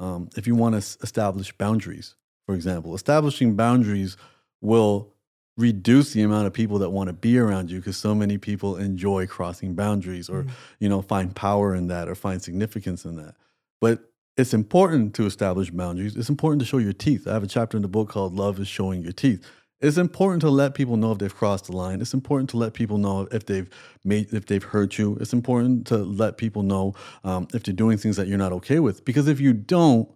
Um, 0.00 0.28
if 0.36 0.48
you 0.48 0.56
want 0.56 0.72
to 0.72 0.78
s- 0.78 0.98
establish 1.02 1.52
boundaries 1.52 2.16
for 2.46 2.56
example 2.56 2.94
establishing 2.96 3.54
boundaries 3.54 4.16
will 4.60 5.14
reduce 5.56 6.12
the 6.12 6.22
amount 6.22 6.48
of 6.48 6.52
people 6.52 6.80
that 6.80 6.90
want 6.90 7.06
to 7.06 7.12
be 7.12 7.38
around 7.38 7.70
you 7.70 7.78
because 7.78 7.96
so 7.96 8.14
many 8.14 8.36
people 8.36 8.76
enjoy 8.76 9.26
crossing 9.26 9.74
boundaries 9.74 10.28
or 10.28 10.46
you 10.80 10.88
know 10.88 11.00
find 11.00 11.36
power 11.36 11.76
in 11.76 11.86
that 11.86 12.08
or 12.08 12.16
find 12.16 12.42
significance 12.42 13.04
in 13.04 13.14
that. 13.16 13.36
But 13.80 14.10
it's 14.36 14.54
important 14.54 15.14
to 15.14 15.26
establish 15.26 15.70
boundaries. 15.70 16.16
It's 16.16 16.30
important 16.30 16.60
to 16.60 16.66
show 16.66 16.78
your 16.78 16.94
teeth. 16.94 17.28
I 17.28 17.34
have 17.34 17.44
a 17.44 17.46
chapter 17.46 17.76
in 17.76 17.82
the 17.82 17.88
book 17.88 18.08
called 18.08 18.34
love 18.34 18.58
is 18.58 18.66
showing 18.66 19.02
your 19.02 19.12
teeth 19.12 19.46
it's 19.82 19.96
important 19.96 20.40
to 20.42 20.48
let 20.48 20.74
people 20.74 20.96
know 20.96 21.10
if 21.12 21.18
they've 21.18 21.34
crossed 21.34 21.66
the 21.66 21.72
line. 21.72 22.00
It's 22.00 22.14
important 22.14 22.48
to 22.50 22.56
let 22.56 22.72
people 22.72 22.98
know 22.98 23.26
if 23.32 23.46
they've 23.46 23.68
made 24.04 24.32
if 24.32 24.46
they've 24.46 24.62
hurt 24.62 24.96
you. 24.96 25.18
It's 25.20 25.32
important 25.32 25.88
to 25.88 25.98
let 25.98 26.36
people 26.36 26.62
know 26.62 26.94
um, 27.24 27.48
if 27.52 27.64
they're 27.64 27.74
doing 27.74 27.98
things 27.98 28.16
that 28.16 28.28
you're 28.28 28.38
not 28.38 28.52
okay 28.52 28.78
with. 28.78 29.04
Because 29.04 29.26
if 29.26 29.40
you 29.40 29.52
don't 29.52 30.08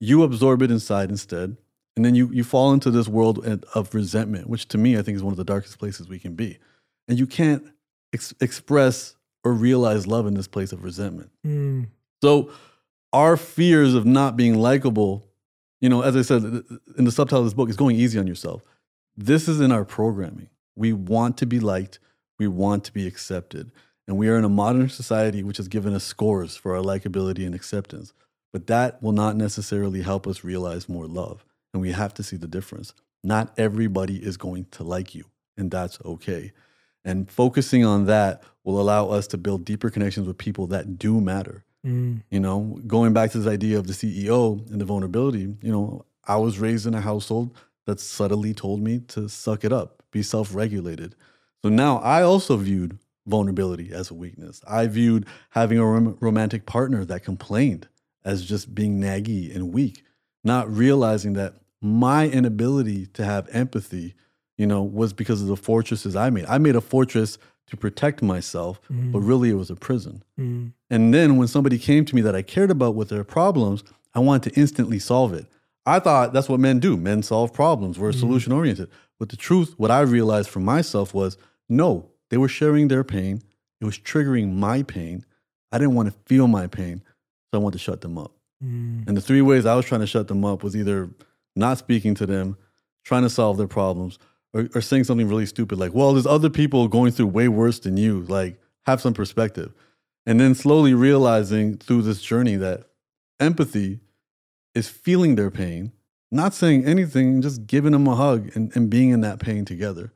you 0.00 0.22
absorb 0.22 0.62
it 0.62 0.70
inside 0.70 1.10
instead 1.10 1.56
and 1.96 2.04
then 2.04 2.14
you 2.14 2.30
you 2.32 2.42
fall 2.42 2.72
into 2.72 2.90
this 2.90 3.06
world 3.06 3.44
of 3.74 3.94
resentment 3.94 4.48
which 4.48 4.66
to 4.68 4.76
me 4.76 4.98
i 4.98 5.02
think 5.02 5.14
is 5.14 5.22
one 5.22 5.32
of 5.32 5.38
the 5.38 5.44
darkest 5.44 5.78
places 5.78 6.08
we 6.08 6.18
can 6.18 6.34
be. 6.34 6.58
And 7.06 7.18
you 7.18 7.26
can't 7.26 7.62
ex- 8.14 8.34
express 8.40 9.14
or 9.44 9.52
realize 9.52 10.06
love 10.06 10.26
in 10.26 10.32
this 10.32 10.48
place 10.48 10.72
of 10.72 10.82
resentment. 10.82 11.30
Mm. 11.46 11.88
so 12.22 12.50
our 13.12 13.36
fears 13.36 13.92
of 13.92 14.06
not 14.06 14.36
being 14.36 14.58
likable 14.58 15.26
you 15.82 15.90
know 15.90 16.00
as 16.00 16.16
i 16.16 16.22
said 16.22 16.42
in 16.96 17.04
the 17.04 17.12
subtitle 17.12 17.40
of 17.40 17.44
this 17.44 17.54
book 17.54 17.68
is 17.68 17.76
going 17.76 17.96
easy 17.96 18.18
on 18.18 18.26
yourself 18.26 18.62
this 19.16 19.48
is 19.48 19.60
in 19.60 19.72
our 19.72 19.84
programming. 19.84 20.48
We 20.76 20.92
want 20.92 21.36
to 21.38 21.46
be 21.46 21.60
liked. 21.60 21.98
We 22.38 22.48
want 22.48 22.84
to 22.84 22.92
be 22.92 23.06
accepted. 23.06 23.70
And 24.06 24.18
we 24.18 24.28
are 24.28 24.36
in 24.36 24.44
a 24.44 24.48
modern 24.48 24.88
society 24.88 25.42
which 25.42 25.56
has 25.56 25.68
given 25.68 25.94
us 25.94 26.04
scores 26.04 26.56
for 26.56 26.76
our 26.76 26.82
likability 26.82 27.46
and 27.46 27.54
acceptance. 27.54 28.12
But 28.52 28.66
that 28.66 29.02
will 29.02 29.12
not 29.12 29.36
necessarily 29.36 30.02
help 30.02 30.26
us 30.26 30.44
realize 30.44 30.88
more 30.88 31.06
love. 31.06 31.44
And 31.72 31.80
we 31.80 31.92
have 31.92 32.14
to 32.14 32.22
see 32.22 32.36
the 32.36 32.46
difference. 32.46 32.92
Not 33.22 33.52
everybody 33.56 34.16
is 34.16 34.36
going 34.36 34.66
to 34.72 34.84
like 34.84 35.14
you 35.14 35.24
and 35.56 35.70
that's 35.70 35.98
okay. 36.04 36.52
And 37.04 37.30
focusing 37.30 37.84
on 37.84 38.06
that 38.06 38.42
will 38.64 38.80
allow 38.80 39.08
us 39.08 39.26
to 39.28 39.38
build 39.38 39.64
deeper 39.64 39.90
connections 39.90 40.26
with 40.26 40.38
people 40.38 40.66
that 40.68 40.98
do 40.98 41.20
matter. 41.20 41.64
Mm. 41.84 42.22
you 42.30 42.40
know, 42.40 42.80
going 42.86 43.12
back 43.12 43.32
to 43.32 43.38
this 43.38 43.52
idea 43.52 43.78
of 43.78 43.86
the 43.86 43.92
CEO 43.92 44.70
and 44.70 44.80
the 44.80 44.86
vulnerability, 44.86 45.54
you 45.60 45.70
know, 45.70 46.06
I 46.26 46.36
was 46.36 46.58
raised 46.58 46.86
in 46.86 46.94
a 46.94 47.00
household 47.02 47.54
that 47.86 48.00
subtly 48.00 48.54
told 48.54 48.80
me 48.80 49.00
to 49.08 49.28
suck 49.28 49.64
it 49.64 49.72
up, 49.72 50.02
be 50.10 50.22
self 50.22 50.54
regulated. 50.54 51.14
So 51.62 51.68
now 51.68 51.98
I 51.98 52.22
also 52.22 52.56
viewed 52.56 52.98
vulnerability 53.26 53.90
as 53.92 54.10
a 54.10 54.14
weakness. 54.14 54.60
I 54.68 54.86
viewed 54.86 55.26
having 55.50 55.78
a 55.78 55.86
rom- 55.86 56.16
romantic 56.20 56.66
partner 56.66 57.04
that 57.06 57.24
complained 57.24 57.88
as 58.24 58.44
just 58.44 58.74
being 58.74 59.00
naggy 59.00 59.54
and 59.54 59.72
weak, 59.72 60.04
not 60.42 60.70
realizing 60.74 61.34
that 61.34 61.54
my 61.80 62.28
inability 62.28 63.06
to 63.08 63.24
have 63.24 63.48
empathy, 63.50 64.14
you 64.56 64.66
know, 64.66 64.82
was 64.82 65.12
because 65.12 65.42
of 65.42 65.48
the 65.48 65.56
fortresses 65.56 66.16
I 66.16 66.30
made. 66.30 66.46
I 66.46 66.58
made 66.58 66.76
a 66.76 66.80
fortress 66.80 67.38
to 67.66 67.76
protect 67.76 68.22
myself, 68.22 68.80
but 69.12 69.20
really 69.20 69.50
it 69.50 69.54
was 69.54 69.70
a 69.70 69.76
prison. 69.76 70.22
Mm. 70.38 70.72
And 70.90 71.14
then 71.14 71.36
when 71.36 71.48
somebody 71.48 71.78
came 71.78 72.04
to 72.04 72.14
me 72.14 72.20
that 72.22 72.34
I 72.34 72.42
cared 72.42 72.70
about 72.70 72.94
with 72.94 73.08
their 73.08 73.24
problems, 73.24 73.84
I 74.14 74.20
wanted 74.20 74.52
to 74.52 74.60
instantly 74.60 74.98
solve 74.98 75.32
it. 75.32 75.46
I 75.86 75.98
thought 75.98 76.32
that's 76.32 76.48
what 76.48 76.60
men 76.60 76.78
do. 76.78 76.96
Men 76.96 77.22
solve 77.22 77.52
problems. 77.52 77.98
We're 77.98 78.12
solution 78.12 78.52
oriented. 78.52 78.90
But 79.18 79.28
the 79.28 79.36
truth, 79.36 79.74
what 79.76 79.90
I 79.90 80.00
realized 80.00 80.48
for 80.48 80.60
myself 80.60 81.14
was 81.14 81.36
no, 81.68 82.10
they 82.30 82.36
were 82.36 82.48
sharing 82.48 82.88
their 82.88 83.04
pain. 83.04 83.42
It 83.80 83.84
was 83.84 83.98
triggering 83.98 84.54
my 84.54 84.82
pain. 84.82 85.24
I 85.72 85.78
didn't 85.78 85.94
want 85.94 86.08
to 86.08 86.18
feel 86.26 86.48
my 86.48 86.66
pain. 86.66 87.02
So 87.50 87.60
I 87.60 87.62
wanted 87.62 87.78
to 87.78 87.84
shut 87.84 88.00
them 88.00 88.18
up. 88.18 88.32
Mm. 88.64 89.06
And 89.06 89.16
the 89.16 89.20
three 89.20 89.42
ways 89.42 89.66
I 89.66 89.74
was 89.74 89.84
trying 89.84 90.00
to 90.00 90.06
shut 90.06 90.28
them 90.28 90.44
up 90.44 90.62
was 90.62 90.76
either 90.76 91.10
not 91.54 91.78
speaking 91.78 92.14
to 92.16 92.26
them, 92.26 92.56
trying 93.04 93.22
to 93.22 93.30
solve 93.30 93.58
their 93.58 93.68
problems, 93.68 94.18
or, 94.52 94.68
or 94.74 94.80
saying 94.80 95.04
something 95.04 95.28
really 95.28 95.46
stupid 95.46 95.78
like, 95.78 95.92
well, 95.92 96.12
there's 96.12 96.26
other 96.26 96.50
people 96.50 96.88
going 96.88 97.12
through 97.12 97.26
way 97.26 97.48
worse 97.48 97.78
than 97.80 97.96
you. 97.96 98.22
Like, 98.22 98.58
have 98.86 99.00
some 99.00 99.14
perspective. 99.14 99.72
And 100.26 100.40
then 100.40 100.54
slowly 100.54 100.94
realizing 100.94 101.76
through 101.76 102.02
this 102.02 102.22
journey 102.22 102.56
that 102.56 102.84
empathy 103.38 104.00
is 104.74 104.88
feeling 104.88 105.36
their 105.36 105.50
pain, 105.50 105.92
not 106.30 106.54
saying 106.54 106.84
anything, 106.84 107.42
just 107.42 107.66
giving 107.66 107.92
them 107.92 108.06
a 108.06 108.14
hug 108.14 108.50
and, 108.54 108.74
and 108.74 108.90
being 108.90 109.10
in 109.10 109.20
that 109.20 109.38
pain 109.38 109.64
together. 109.64 110.12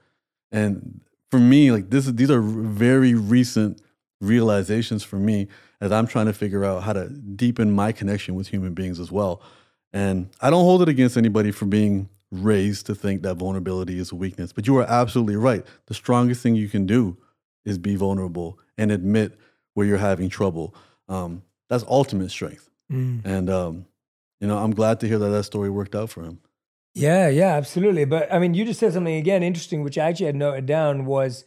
And 0.51 1.01
for 1.31 1.39
me, 1.39 1.71
like 1.71 1.91
this, 1.91 2.07
these 2.07 2.31
are 2.31 2.41
very 2.41 3.15
recent 3.15 3.83
realizations 4.21 5.05
for 5.05 5.17
me 5.17 5.49
as 5.81 5.93
I'm 5.93 6.07
trying 6.07 6.27
to 6.27 6.33
figure 6.33 6.65
out 6.65 6.83
how 6.83 6.93
to 6.93 7.09
deepen 7.09 7.71
my 7.71 7.93
connection 7.93 8.35
with 8.35 8.49
human 8.49 8.75
beings 8.75 8.99
as 8.99 9.13
well. 9.13 9.41
And 9.93 10.29
I 10.41 10.51
don't 10.51 10.65
hold 10.65 10.83
it 10.83 10.89
against 10.89 11.17
anybody 11.17 11.51
for 11.51 11.67
being 11.67 12.09
raised 12.31 12.87
to 12.87 12.95
think 12.95 13.23
that 13.23 13.37
vulnerability 13.37 13.99
is 13.99 14.13
a 14.13 14.15
weakness. 14.15 14.53
But 14.53 14.67
you 14.67 14.77
are 14.79 14.87
absolutely 14.89 15.37
right. 15.37 15.65
The 15.87 15.95
strongest 15.95 16.43
thing 16.43 16.57
you 16.57 16.69
can 16.69 16.85
do 16.85 17.17
is 17.65 17.79
be 17.79 17.97
vulnerable 17.97 18.59
and 18.77 18.91
admit 18.91 19.39
where 19.75 19.87
you're 19.87 19.99
having 19.99 20.29
trouble. 20.29 20.75
Um, 21.09 21.43
that's 21.69 21.85
ultimate 21.89 22.31
strength. 22.31 22.69
Mm. 22.91 23.25
And 23.25 23.51
um, 23.51 23.87
you 24.41 24.49
know, 24.49 24.59
I'm 24.59 24.73
glad 24.73 25.01
to 25.01 25.09
hear 25.09 25.19
that 25.19 25.29
that 25.29 25.45
story 25.45 25.71
worked 25.71 25.95
out 25.95 26.11
for 26.11 26.23
him. 26.23 26.41
Yeah, 26.95 27.29
yeah, 27.29 27.55
absolutely. 27.55 28.05
But 28.05 28.33
I 28.33 28.39
mean, 28.39 28.55
you 28.55 28.65
just 28.65 28.81
said 28.81 28.93
something 28.93 29.15
again 29.15 29.43
interesting, 29.43 29.83
which 29.83 29.99
I 29.99 30.09
actually 30.09 30.27
had 30.27 30.37
noted 30.37 30.67
down 30.67 31.07
was, 31.07 31.45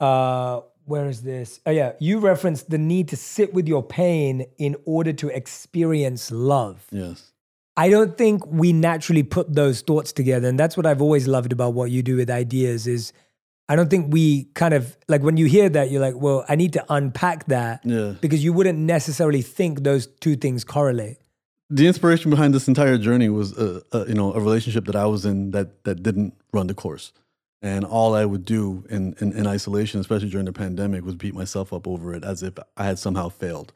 uh, 0.00 0.60
where 0.84 1.06
is 1.06 1.22
this? 1.22 1.60
Oh 1.66 1.70
yeah, 1.70 1.92
you 1.98 2.18
referenced 2.18 2.70
the 2.70 2.78
need 2.78 3.08
to 3.08 3.16
sit 3.16 3.54
with 3.54 3.68
your 3.68 3.82
pain 3.82 4.46
in 4.58 4.76
order 4.84 5.12
to 5.14 5.28
experience 5.28 6.30
love. 6.30 6.86
Yes. 6.90 7.32
I 7.76 7.88
don't 7.88 8.18
think 8.18 8.46
we 8.46 8.72
naturally 8.72 9.22
put 9.22 9.54
those 9.54 9.80
thoughts 9.80 10.12
together. 10.12 10.48
And 10.48 10.58
that's 10.58 10.76
what 10.76 10.84
I've 10.84 11.00
always 11.00 11.26
loved 11.26 11.52
about 11.52 11.72
what 11.72 11.90
you 11.90 12.02
do 12.02 12.16
with 12.16 12.28
ideas 12.28 12.86
is 12.86 13.12
I 13.68 13.76
don't 13.76 13.88
think 13.88 14.12
we 14.12 14.44
kind 14.54 14.74
of 14.74 14.96
like 15.08 15.22
when 15.22 15.36
you 15.36 15.46
hear 15.46 15.68
that, 15.68 15.90
you're 15.90 16.00
like, 16.00 16.16
well, 16.16 16.44
I 16.48 16.56
need 16.56 16.72
to 16.74 16.84
unpack 16.90 17.46
that 17.46 17.80
yeah. 17.84 18.14
because 18.20 18.42
you 18.42 18.52
wouldn't 18.52 18.78
necessarily 18.78 19.42
think 19.42 19.82
those 19.82 20.08
two 20.08 20.36
things 20.36 20.64
correlate. 20.64 21.18
The 21.72 21.86
inspiration 21.86 22.30
behind 22.30 22.52
this 22.52 22.66
entire 22.66 22.98
journey 22.98 23.28
was, 23.28 23.56
a, 23.56 23.80
a, 23.92 24.08
you 24.08 24.14
know, 24.14 24.34
a 24.34 24.40
relationship 24.40 24.86
that 24.86 24.96
I 24.96 25.06
was 25.06 25.24
in 25.24 25.52
that 25.52 25.84
that 25.84 26.02
didn't 26.02 26.34
run 26.52 26.66
the 26.66 26.74
course, 26.74 27.12
and 27.62 27.84
all 27.84 28.12
I 28.14 28.24
would 28.24 28.44
do 28.44 28.84
in, 28.90 29.14
in, 29.20 29.32
in 29.32 29.46
isolation, 29.46 30.00
especially 30.00 30.30
during 30.30 30.46
the 30.46 30.52
pandemic, 30.52 31.04
was 31.04 31.14
beat 31.14 31.32
myself 31.32 31.72
up 31.72 31.86
over 31.86 32.12
it 32.12 32.24
as 32.24 32.42
if 32.42 32.54
I 32.76 32.84
had 32.84 32.98
somehow 32.98 33.28
failed. 33.28 33.72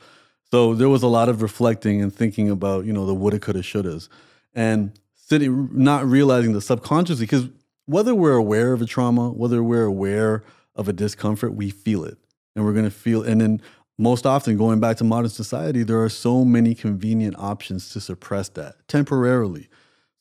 So 0.50 0.74
there 0.74 0.88
was 0.88 1.04
a 1.04 1.06
lot 1.08 1.28
of 1.28 1.40
reflecting 1.40 2.02
and 2.02 2.12
thinking 2.12 2.50
about, 2.50 2.84
you 2.84 2.92
know, 2.92 3.06
the 3.06 3.14
woulda, 3.14 3.38
coulda, 3.38 3.60
shouldas, 3.60 4.08
and 4.54 4.90
sitting, 5.14 5.68
not 5.72 6.04
realizing 6.04 6.52
the 6.52 6.60
subconsciously, 6.60 7.26
because 7.26 7.48
whether 7.86 8.12
we're 8.12 8.36
aware 8.36 8.72
of 8.72 8.82
a 8.82 8.86
trauma, 8.86 9.30
whether 9.30 9.62
we're 9.62 9.84
aware 9.84 10.42
of 10.74 10.88
a 10.88 10.92
discomfort, 10.92 11.54
we 11.54 11.70
feel 11.70 12.04
it, 12.04 12.18
and 12.56 12.64
we're 12.64 12.72
gonna 12.72 12.90
feel. 12.90 13.22
And 13.22 13.40
then 13.40 13.62
most 13.98 14.26
often, 14.26 14.56
going 14.56 14.80
back 14.80 14.96
to 14.98 15.04
modern 15.04 15.30
society, 15.30 15.82
there 15.82 16.02
are 16.02 16.08
so 16.08 16.44
many 16.44 16.74
convenient 16.74 17.36
options 17.38 17.90
to 17.90 18.00
suppress 18.00 18.48
that 18.50 18.76
temporarily. 18.88 19.68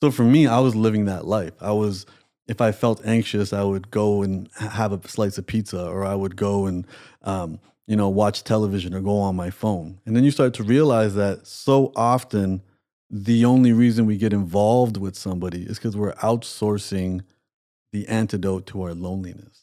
So 0.02 0.12
for 0.12 0.24
me, 0.24 0.48
I 0.48 0.60
was 0.60 0.76
living 0.76 1.06
that 1.06 1.26
life. 1.26 1.54
I 1.62 1.72
was 1.72 2.06
if 2.46 2.60
I 2.60 2.74
felt 2.74 3.02
anxious, 3.06 3.54
I 3.54 3.64
would 3.64 3.90
go 3.90 4.22
and 4.22 4.50
have 4.58 4.92
a 4.92 5.08
slice 5.08 5.38
of 5.38 5.48
pizza, 5.48 5.88
or 5.88 6.06
I 6.06 6.14
would 6.14 6.36
go 6.36 6.66
and 6.66 6.86
um, 7.22 7.60
you 7.88 7.96
know, 7.96 8.10
watch 8.10 8.44
television 8.44 8.94
or 8.94 9.02
go 9.02 9.20
on 9.20 9.36
my 9.36 9.50
phone. 9.50 10.00
And 10.06 10.16
then 10.16 10.24
you 10.24 10.32
start 10.32 10.54
to 10.56 10.64
realize 10.64 11.16
that 11.16 11.46
so 11.48 11.92
often 11.96 12.62
the 13.10 13.46
only 13.46 13.74
reason 13.74 14.06
we 14.06 14.18
get 14.18 14.34
involved 14.34 14.98
with 14.98 15.16
somebody 15.16 15.64
is 15.64 15.78
because 15.78 15.96
we're 15.96 16.14
outsourcing 16.16 17.22
the 17.92 18.08
antidote 18.08 18.66
to 18.68 18.82
our 18.82 18.94
loneliness. 18.94 19.63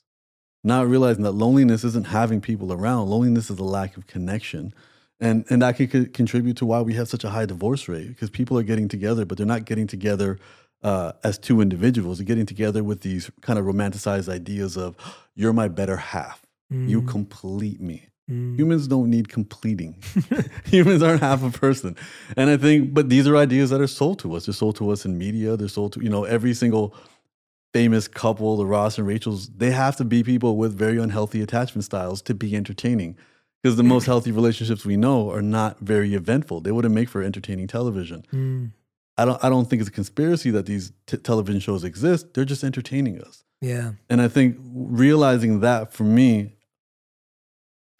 Not 0.62 0.88
realizing 0.88 1.22
that 1.24 1.32
loneliness 1.32 1.84
isn't 1.84 2.08
having 2.08 2.40
people 2.40 2.72
around, 2.72 3.08
loneliness 3.08 3.50
is 3.50 3.58
a 3.58 3.64
lack 3.64 3.96
of 3.96 4.06
connection. 4.06 4.74
And, 5.20 5.44
and 5.50 5.60
that 5.62 5.76
could 5.76 6.14
contribute 6.14 6.56
to 6.58 6.66
why 6.66 6.80
we 6.80 6.94
have 6.94 7.08
such 7.08 7.24
a 7.24 7.30
high 7.30 7.44
divorce 7.46 7.88
rate 7.88 8.08
because 8.08 8.30
people 8.30 8.58
are 8.58 8.62
getting 8.62 8.88
together, 8.88 9.24
but 9.26 9.36
they're 9.36 9.46
not 9.46 9.66
getting 9.66 9.86
together 9.86 10.38
uh, 10.82 11.12
as 11.22 11.38
two 11.38 11.60
individuals. 11.60 12.18
They're 12.18 12.26
getting 12.26 12.46
together 12.46 12.82
with 12.82 13.02
these 13.02 13.30
kind 13.42 13.58
of 13.58 13.66
romanticized 13.66 14.30
ideas 14.30 14.76
of, 14.76 14.96
you're 15.34 15.52
my 15.52 15.68
better 15.68 15.96
half. 15.96 16.42
Mm. 16.72 16.88
You 16.88 17.02
complete 17.02 17.80
me. 17.80 18.06
Mm. 18.30 18.58
Humans 18.58 18.88
don't 18.88 19.10
need 19.10 19.28
completing. 19.28 20.02
Humans 20.66 21.02
aren't 21.02 21.20
half 21.20 21.42
a 21.42 21.50
person. 21.50 21.96
And 22.36 22.48
I 22.48 22.56
think, 22.56 22.94
but 22.94 23.08
these 23.08 23.26
are 23.26 23.36
ideas 23.36 23.70
that 23.70 23.80
are 23.80 23.86
sold 23.86 24.18
to 24.20 24.34
us. 24.34 24.46
They're 24.46 24.54
sold 24.54 24.76
to 24.76 24.90
us 24.90 25.04
in 25.04 25.18
media. 25.18 25.56
They're 25.56 25.68
sold 25.68 25.92
to, 25.94 26.02
you 26.02 26.08
know, 26.08 26.24
every 26.24 26.54
single 26.54 26.94
famous 27.72 28.08
couple, 28.08 28.56
the 28.56 28.66
Ross 28.66 28.98
and 28.98 29.06
Rachel's, 29.06 29.48
they 29.48 29.70
have 29.70 29.96
to 29.96 30.04
be 30.04 30.22
people 30.22 30.56
with 30.56 30.76
very 30.76 30.98
unhealthy 30.98 31.40
attachment 31.40 31.84
styles 31.84 32.22
to 32.22 32.34
be 32.34 32.56
entertaining. 32.56 33.16
Because 33.62 33.76
the 33.76 33.82
most 33.82 34.06
healthy 34.12 34.32
relationships 34.32 34.84
we 34.84 34.96
know 34.96 35.30
are 35.30 35.42
not 35.42 35.78
very 35.80 36.14
eventful. 36.14 36.60
They 36.60 36.72
wouldn't 36.72 36.94
make 36.94 37.08
for 37.08 37.22
entertaining 37.22 37.66
television. 37.66 38.24
Mm. 38.32 38.72
I 39.16 39.26
don't. 39.26 39.44
I 39.44 39.50
don't 39.50 39.68
think 39.68 39.80
it's 39.80 39.88
a 39.88 39.92
conspiracy 39.92 40.50
that 40.52 40.64
these 40.64 40.92
t- 41.06 41.18
television 41.18 41.60
shows 41.60 41.84
exist. 41.84 42.32
They're 42.32 42.46
just 42.46 42.64
entertaining 42.64 43.20
us. 43.20 43.44
Yeah. 43.60 43.92
And 44.08 44.22
I 44.22 44.28
think 44.28 44.56
realizing 44.62 45.60
that 45.60 45.92
for 45.92 46.04
me 46.04 46.54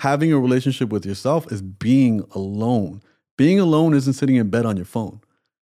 having 0.00 0.32
a 0.32 0.38
relationship 0.38 0.88
with 0.88 1.04
yourself 1.04 1.52
is 1.52 1.60
being 1.60 2.24
alone. 2.34 3.02
Being 3.36 3.60
alone 3.60 3.92
isn't 3.92 4.14
sitting 4.14 4.36
in 4.36 4.48
bed 4.48 4.64
on 4.64 4.76
your 4.76 4.86
phone. 4.86 5.20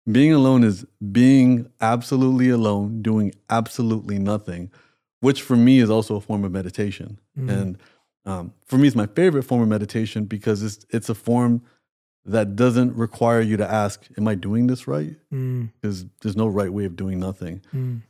Being 0.09 0.33
alone 0.33 0.63
is 0.63 0.85
being 1.11 1.69
absolutely 1.81 2.49
alone, 2.49 3.01
doing 3.01 3.33
absolutely 3.49 4.19
nothing, 4.19 4.71
which 5.19 5.41
for 5.41 5.55
me 5.55 5.79
is 5.79 5.89
also 5.89 6.15
a 6.15 6.21
form 6.21 6.45
of 6.45 6.51
meditation. 6.51 7.19
Mm. 7.37 7.49
And 7.49 7.77
um, 8.25 8.53
for 8.65 8.77
me, 8.77 8.87
it's 8.87 8.95
my 8.95 9.07
favorite 9.07 9.43
form 9.43 9.61
of 9.61 9.67
meditation 9.67 10.25
because 10.25 10.63
it's 10.63 10.85
it's 10.89 11.09
a 11.09 11.15
form 11.15 11.61
that 12.25 12.55
doesn't 12.55 12.95
require 12.95 13.41
you 13.41 13.57
to 13.57 13.69
ask, 13.69 14.07
"Am 14.17 14.27
I 14.27 14.35
doing 14.35 14.67
this 14.67 14.87
right?" 14.87 15.15
Because 15.29 16.03
mm. 16.03 16.09
there's 16.21 16.37
no 16.37 16.47
right 16.47 16.71
way 16.71 16.85
of 16.85 16.95
doing 16.95 17.19
nothing. 17.19 17.61
Mm 17.73 18.01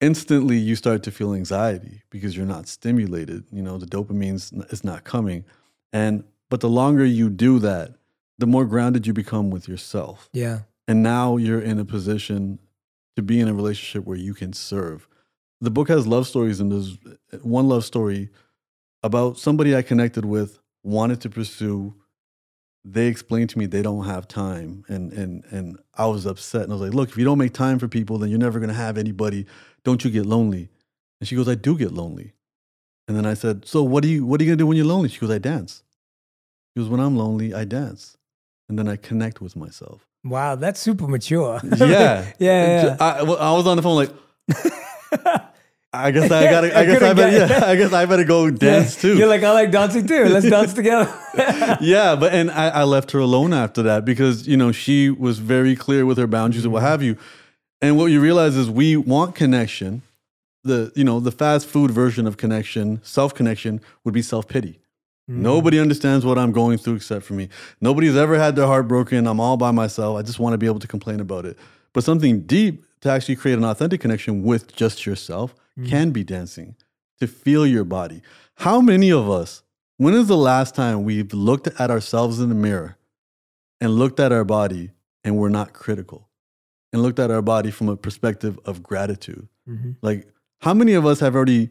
instantly 0.00 0.56
you 0.56 0.74
start 0.74 1.02
to 1.02 1.10
feel 1.10 1.34
anxiety 1.34 2.02
because 2.10 2.36
you're 2.36 2.46
not 2.46 2.66
stimulated 2.66 3.44
you 3.52 3.62
know 3.62 3.78
the 3.78 3.86
dopamine 3.86 4.34
is 4.72 4.84
not 4.84 5.04
coming 5.04 5.44
and 5.92 6.24
but 6.48 6.60
the 6.60 6.68
longer 6.68 7.04
you 7.04 7.28
do 7.28 7.58
that 7.58 7.94
the 8.38 8.46
more 8.46 8.64
grounded 8.64 9.06
you 9.06 9.12
become 9.12 9.50
with 9.50 9.68
yourself 9.68 10.28
yeah 10.32 10.60
and 10.90 11.02
now 11.02 11.36
you're 11.36 11.60
in 11.60 11.78
a 11.78 11.84
position 11.84 12.58
to 13.16 13.22
be 13.22 13.38
in 13.38 13.48
a 13.48 13.54
relationship 13.54 14.04
where 14.04 14.16
you 14.16 14.34
can 14.34 14.52
serve 14.52 15.06
the 15.60 15.70
book 15.70 15.88
has 15.88 16.06
love 16.06 16.26
stories 16.26 16.58
and 16.60 16.72
there's 16.72 16.98
uh, 17.32 17.36
one 17.42 17.68
love 17.68 17.84
story 17.84 18.28
about 19.02 19.38
somebody 19.38 19.76
i 19.76 19.82
connected 19.82 20.24
with 20.24 20.58
wanted 20.82 21.20
to 21.20 21.30
pursue 21.30 21.94
they 22.84 23.06
explained 23.06 23.50
to 23.50 23.58
me 23.58 23.66
they 23.66 23.82
don't 23.82 24.06
have 24.06 24.26
time 24.26 24.84
and 24.88 25.12
and 25.12 25.44
and 25.50 25.78
I 25.94 26.06
was 26.06 26.24
upset 26.26 26.62
and 26.62 26.72
I 26.72 26.76
was 26.76 26.82
like, 26.82 26.94
look, 26.94 27.10
if 27.10 27.18
you 27.18 27.24
don't 27.24 27.38
make 27.38 27.52
time 27.52 27.78
for 27.78 27.88
people, 27.88 28.18
then 28.18 28.30
you're 28.30 28.38
never 28.38 28.58
gonna 28.58 28.72
have 28.72 28.96
anybody. 28.96 29.46
Don't 29.84 30.02
you 30.04 30.10
get 30.10 30.24
lonely? 30.26 30.70
And 31.20 31.28
she 31.28 31.36
goes, 31.36 31.48
I 31.48 31.56
do 31.56 31.76
get 31.76 31.92
lonely. 31.92 32.32
And 33.06 33.16
then 33.16 33.26
I 33.26 33.34
said, 33.34 33.66
So 33.66 33.82
what 33.82 34.02
do 34.02 34.08
you 34.08 34.24
what 34.24 34.40
are 34.40 34.44
you 34.44 34.50
gonna 34.50 34.56
do 34.56 34.66
when 34.66 34.76
you're 34.76 34.86
lonely? 34.86 35.10
She 35.10 35.20
goes, 35.20 35.30
I 35.30 35.38
dance. 35.38 35.82
She 36.72 36.80
goes, 36.80 36.88
When 36.88 37.00
I'm 37.00 37.16
lonely, 37.16 37.52
I 37.52 37.64
dance. 37.64 38.16
And 38.68 38.78
then 38.78 38.88
I 38.88 38.96
connect 38.96 39.40
with 39.40 39.56
myself. 39.56 40.06
Wow, 40.24 40.56
that's 40.56 40.80
super 40.80 41.06
mature. 41.06 41.60
yeah. 41.76 42.32
yeah. 42.38 42.84
yeah. 42.84 42.96
I, 43.00 43.20
I 43.20 43.52
was 43.52 43.66
on 43.66 43.76
the 43.76 43.82
phone 43.82 43.96
like 43.96 44.10
I 45.92 46.12
guess 46.12 46.30
I 46.30 46.44
gotta. 46.44 46.76
I, 46.76 46.80
I 46.80 46.84
guess 46.86 47.02
I 47.02 47.14
better. 47.14 47.36
Yeah, 47.36 47.64
I 47.66 47.74
guess 47.74 47.92
I 47.92 48.06
better 48.06 48.22
go 48.22 48.48
dance 48.50 48.94
yeah. 48.96 49.02
too. 49.02 49.18
You're 49.18 49.28
like, 49.28 49.42
I 49.42 49.50
like 49.50 49.72
dancing 49.72 50.06
too. 50.06 50.26
Let's 50.26 50.48
dance 50.48 50.72
together. 50.72 51.12
yeah, 51.80 52.14
but 52.14 52.32
and 52.32 52.50
I, 52.50 52.68
I, 52.68 52.84
left 52.84 53.10
her 53.10 53.18
alone 53.18 53.52
after 53.52 53.82
that 53.82 54.04
because 54.04 54.46
you 54.46 54.56
know 54.56 54.70
she 54.70 55.10
was 55.10 55.40
very 55.40 55.74
clear 55.74 56.06
with 56.06 56.16
her 56.18 56.28
boundaries 56.28 56.64
and 56.64 56.72
what 56.72 56.80
mm-hmm. 56.80 56.90
have 56.90 57.02
you. 57.02 57.16
And 57.82 57.96
what 57.96 58.06
you 58.06 58.20
realize 58.20 58.56
is 58.56 58.70
we 58.70 58.96
want 58.96 59.34
connection. 59.34 60.02
The 60.62 60.92
you 60.94 61.02
know 61.02 61.18
the 61.18 61.32
fast 61.32 61.66
food 61.66 61.90
version 61.90 62.26
of 62.26 62.36
connection, 62.36 63.00
self 63.02 63.34
connection, 63.34 63.80
would 64.04 64.14
be 64.14 64.22
self 64.22 64.46
pity. 64.46 64.79
Mm. 65.30 65.36
Nobody 65.36 65.78
understands 65.78 66.26
what 66.26 66.38
I'm 66.38 66.50
going 66.50 66.78
through 66.78 66.96
except 66.96 67.24
for 67.24 67.34
me. 67.34 67.48
Nobody's 67.80 68.16
ever 68.16 68.36
had 68.36 68.56
their 68.56 68.66
heart 68.66 68.88
broken. 68.88 69.26
I'm 69.26 69.38
all 69.38 69.56
by 69.56 69.70
myself. 69.70 70.18
I 70.18 70.22
just 70.22 70.40
want 70.40 70.54
to 70.54 70.58
be 70.58 70.66
able 70.66 70.80
to 70.80 70.88
complain 70.88 71.20
about 71.20 71.46
it. 71.46 71.56
But 71.92 72.04
something 72.04 72.40
deep 72.42 72.84
to 73.02 73.10
actually 73.10 73.36
create 73.36 73.56
an 73.56 73.64
authentic 73.64 74.00
connection 74.00 74.42
with 74.42 74.74
just 74.74 75.06
yourself 75.06 75.54
mm. 75.78 75.88
can 75.88 76.10
be 76.10 76.24
dancing, 76.24 76.74
to 77.20 77.26
feel 77.26 77.66
your 77.66 77.84
body. 77.84 78.22
How 78.56 78.80
many 78.80 79.12
of 79.12 79.30
us, 79.30 79.62
when 79.98 80.14
is 80.14 80.26
the 80.26 80.36
last 80.36 80.74
time 80.74 81.04
we've 81.04 81.32
looked 81.32 81.68
at 81.68 81.90
ourselves 81.90 82.40
in 82.40 82.48
the 82.48 82.54
mirror 82.54 82.96
and 83.80 83.92
looked 83.92 84.18
at 84.18 84.32
our 84.32 84.44
body 84.44 84.90
and 85.22 85.36
we're 85.36 85.48
not 85.48 85.72
critical 85.72 86.28
and 86.92 87.02
looked 87.02 87.18
at 87.18 87.30
our 87.30 87.42
body 87.42 87.70
from 87.70 87.88
a 87.88 87.96
perspective 87.96 88.58
of 88.64 88.82
gratitude? 88.82 89.48
Mm-hmm. 89.68 89.92
Like, 90.02 90.28
how 90.60 90.74
many 90.74 90.94
of 90.94 91.06
us 91.06 91.20
have 91.20 91.36
already 91.36 91.70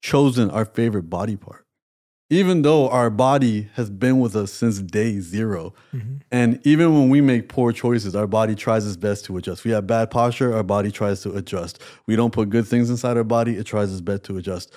chosen 0.00 0.50
our 0.50 0.64
favorite 0.64 1.10
body 1.10 1.36
part? 1.36 1.66
Even 2.32 2.62
though 2.62 2.88
our 2.88 3.10
body 3.10 3.68
has 3.74 3.90
been 3.90 4.18
with 4.18 4.34
us 4.34 4.50
since 4.50 4.78
day 4.78 5.20
0 5.20 5.74
mm-hmm. 5.94 6.14
And 6.30 6.66
even 6.66 6.94
when 6.94 7.10
we 7.10 7.20
make 7.20 7.50
poor 7.50 7.72
choices, 7.72 8.16
our 8.16 8.26
body 8.26 8.54
tries 8.54 8.86
its 8.86 8.96
best 8.96 9.26
to 9.26 9.36
adjust. 9.36 9.64
We 9.64 9.70
have 9.72 9.86
bad 9.86 10.10
posture, 10.10 10.56
our 10.56 10.62
body 10.62 10.90
tries 10.90 11.20
to 11.22 11.36
adjust. 11.36 11.78
We 12.06 12.16
don't 12.16 12.32
put 12.32 12.48
good 12.48 12.66
things 12.66 12.88
inside 12.88 13.18
our 13.18 13.24
body, 13.24 13.56
it 13.58 13.66
tries 13.66 13.92
its 13.92 14.00
best 14.00 14.24
to 14.24 14.38
adjust. 14.38 14.72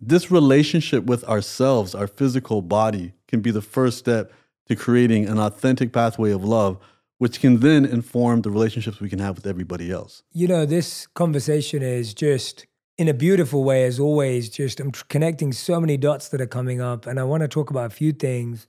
This 0.00 0.30
relationship 0.30 1.04
with 1.04 1.24
ourselves, 1.24 1.96
our 1.96 2.06
physical 2.06 2.62
body, 2.62 3.12
can 3.26 3.40
be 3.40 3.50
the 3.50 3.62
first 3.62 3.98
step 3.98 4.30
to 4.68 4.76
creating 4.76 5.26
an 5.26 5.40
authentic 5.40 5.92
pathway 5.92 6.30
of 6.30 6.44
love, 6.44 6.78
which 7.18 7.40
can 7.40 7.58
then 7.58 7.84
inform 7.84 8.42
the 8.42 8.50
relationships 8.52 9.00
we 9.00 9.08
can 9.08 9.18
have 9.18 9.34
with 9.34 9.48
everybody 9.48 9.90
else. 9.90 10.22
You 10.32 10.46
know, 10.46 10.64
this 10.64 11.08
conversation 11.08 11.82
is 11.82 12.14
just 12.14 12.66
in 12.96 13.08
a 13.08 13.14
beautiful 13.14 13.64
way, 13.64 13.84
as 13.84 13.98
always. 13.98 14.48
Just 14.48 14.80
I'm 14.80 14.92
connecting 14.92 15.52
so 15.52 15.80
many 15.80 15.96
dots 15.96 16.28
that 16.28 16.40
are 16.40 16.46
coming 16.46 16.80
up, 16.80 17.06
and 17.06 17.18
I 17.18 17.24
want 17.24 17.42
to 17.42 17.48
talk 17.48 17.70
about 17.70 17.86
a 17.86 17.94
few 17.94 18.12
things. 18.12 18.66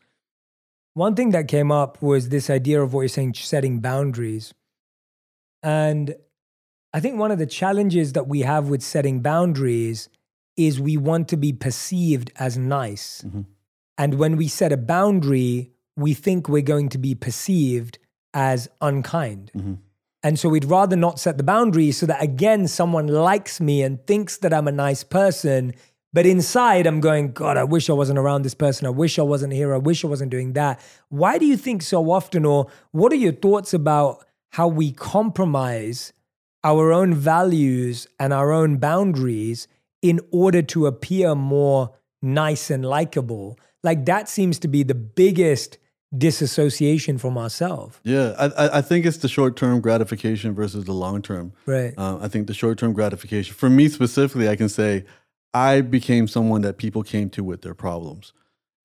One 0.94 1.16
thing 1.16 1.32
that 1.32 1.48
came 1.48 1.72
up 1.72 2.02
was 2.02 2.30
this 2.30 2.50
idea 2.50 2.82
of 2.82 2.94
what 2.94 3.02
you're 3.02 3.10
saying, 3.10 3.34
setting 3.34 3.80
boundaries. 3.80 4.54
And 5.62 6.16
I 6.94 7.02
think 7.02 7.20
one 7.20 7.32
of 7.32 7.38
the 7.38 7.46
challenges 7.46 8.14
that 8.14 8.28
we 8.28 8.42
have 8.42 8.70
with 8.70 8.82
setting 8.82 9.22
boundaries 9.22 10.08
is 10.56 10.80
we 10.80 10.96
want 10.96 11.28
to 11.30 11.38
be 11.38 11.52
perceived 11.52 12.32
as 12.38 12.58
nice. 12.58 13.24
Mm-hmm. 13.28 13.42
And 13.98 14.14
when 14.14 14.38
we 14.38 14.48
set 14.48 14.72
a 14.72 14.78
boundary, 14.78 15.72
we 15.98 16.14
think 16.14 16.48
we're 16.48 16.62
going 16.62 16.88
to 16.90 16.98
be 16.98 17.14
perceived 17.16 18.00
as 18.34 18.70
unkind. 18.82 19.52
Mm-hmm. 19.56 19.74
And 20.26 20.40
so 20.40 20.50
we'd 20.50 20.66
rather 20.66 20.96
not 20.96 21.20
set 21.20 21.38
the 21.38 21.44
boundaries 21.44 22.00
so 22.00 22.08
that 22.08 22.20
again, 22.20 22.68
someone 22.68 23.06
likes 23.06 23.62
me 23.62 23.84
and 23.84 24.04
thinks 24.08 24.38
that 24.38 24.56
I'm 24.56 24.68
a 24.68 24.72
nice 24.72 25.04
person. 25.04 25.76
But 26.14 26.26
inside, 26.26 26.88
I'm 26.88 27.00
going, 27.00 27.32
God, 27.32 27.58
I 27.58 27.64
wish 27.64 27.92
I 27.92 27.94
wasn't 27.94 28.18
around 28.18 28.42
this 28.42 28.56
person. 28.56 28.88
I 28.88 28.90
wish 28.90 29.20
I 29.20 29.22
wasn't 29.22 29.54
here. 29.54 29.72
I 29.72 29.78
wish 29.78 30.04
I 30.04 30.08
wasn't 30.08 30.32
doing 30.32 30.54
that. 30.54 30.82
Why 31.10 31.38
do 31.38 31.46
you 31.46 31.56
think 31.56 31.84
so 31.84 32.10
often? 32.10 32.44
Or 32.44 32.66
what 32.90 33.12
are 33.12 33.18
your 33.18 33.34
thoughts 33.34 33.72
about 33.72 34.26
how 34.54 34.68
we 34.68 34.94
compromise 34.94 36.12
our 36.64 36.92
own 36.92 37.14
values 37.14 38.08
and 38.20 38.34
our 38.34 38.52
own 38.52 38.78
boundaries 38.78 39.68
in 40.02 40.20
order 40.32 40.64
to 40.64 40.88
appear 40.88 41.36
more 41.36 41.94
nice 42.24 42.72
and 42.72 42.84
likable? 42.84 43.60
Like 43.84 44.08
that 44.08 44.28
seems 44.28 44.58
to 44.58 44.68
be 44.68 44.82
the 44.82 44.96
biggest 44.96 45.78
disassociation 46.18 47.18
from 47.18 47.38
ourselves. 47.38 48.00
Yeah, 48.04 48.36
I, 48.38 48.78
I- 48.78 48.82
think 48.82 49.06
it's 49.06 49.18
the 49.18 49.28
short 49.28 49.56
term 49.56 49.82
gratification 49.82 50.54
versus 50.54 50.86
the 50.86 50.94
long 50.94 51.22
term. 51.22 51.54
Right. 51.66 51.94
Uh, 51.98 52.18
I 52.22 52.28
think 52.28 52.48
the 52.48 52.54
short 52.54 52.78
term 52.78 52.94
gratification, 52.94 53.54
for 53.56 53.70
me 53.70 53.90
specifically, 53.90 54.48
I 54.50 54.56
can 54.56 54.70
say 54.70 55.06
I 55.54 55.82
became 55.82 56.28
someone 56.28 56.62
that 56.62 56.78
people 56.78 57.04
came 57.04 57.30
to 57.32 57.44
with 57.44 57.62
their 57.62 57.74
problems. 57.74 58.34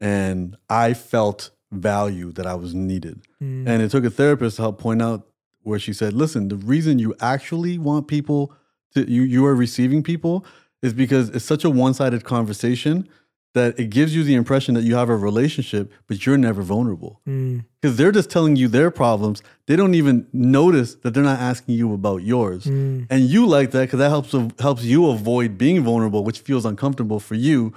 And 0.00 0.56
I 0.70 0.94
felt 0.94 1.50
value 1.70 2.32
that 2.32 2.46
I 2.46 2.54
was 2.54 2.74
needed. 2.74 3.22
And 3.40 3.68
it 3.82 3.90
took 3.90 4.04
a 4.04 4.10
therapist 4.10 4.56
to 4.56 4.62
help 4.62 4.78
point 4.80 5.02
out 5.02 5.26
where 5.62 5.78
she 5.78 5.92
said, 5.92 6.12
listen, 6.14 6.48
the 6.48 6.56
reason 6.56 6.98
you 6.98 7.14
actually 7.20 7.78
want 7.78 8.08
people 8.08 8.52
to, 8.94 9.08
you, 9.10 9.22
you 9.22 9.44
are 9.46 9.54
receiving 9.54 10.02
people 10.02 10.44
is 10.82 10.94
because 10.94 11.28
it's 11.30 11.44
such 11.44 11.64
a 11.64 11.70
one 11.70 11.92
sided 11.94 12.24
conversation 12.24 13.06
that 13.54 13.78
it 13.80 13.90
gives 13.90 14.14
you 14.14 14.22
the 14.22 14.34
impression 14.34 14.74
that 14.74 14.84
you 14.84 14.94
have 14.94 15.08
a 15.08 15.16
relationship, 15.16 15.92
but 16.06 16.24
you're 16.24 16.38
never 16.38 16.62
vulnerable 16.62 17.20
hmm. 17.24 17.60
because 17.80 17.96
they're 17.96 18.12
just 18.12 18.30
telling 18.30 18.56
you 18.56 18.68
their 18.68 18.90
problems. 18.90 19.42
They 19.66 19.76
don't 19.76 19.94
even 19.94 20.28
notice 20.32 20.94
that 20.96 21.14
they're 21.14 21.24
not 21.24 21.40
asking 21.40 21.74
you 21.74 21.92
about 21.92 22.22
yours, 22.22 22.64
hmm. 22.64 23.04
and 23.10 23.22
you 23.22 23.46
like 23.46 23.72
that 23.72 23.82
because 23.82 23.98
that 23.98 24.10
helps 24.10 24.32
helps 24.60 24.84
you 24.84 25.08
avoid 25.10 25.58
being 25.58 25.82
vulnerable, 25.82 26.22
which 26.22 26.40
feels 26.40 26.64
uncomfortable 26.64 27.18
for 27.18 27.34
you. 27.34 27.72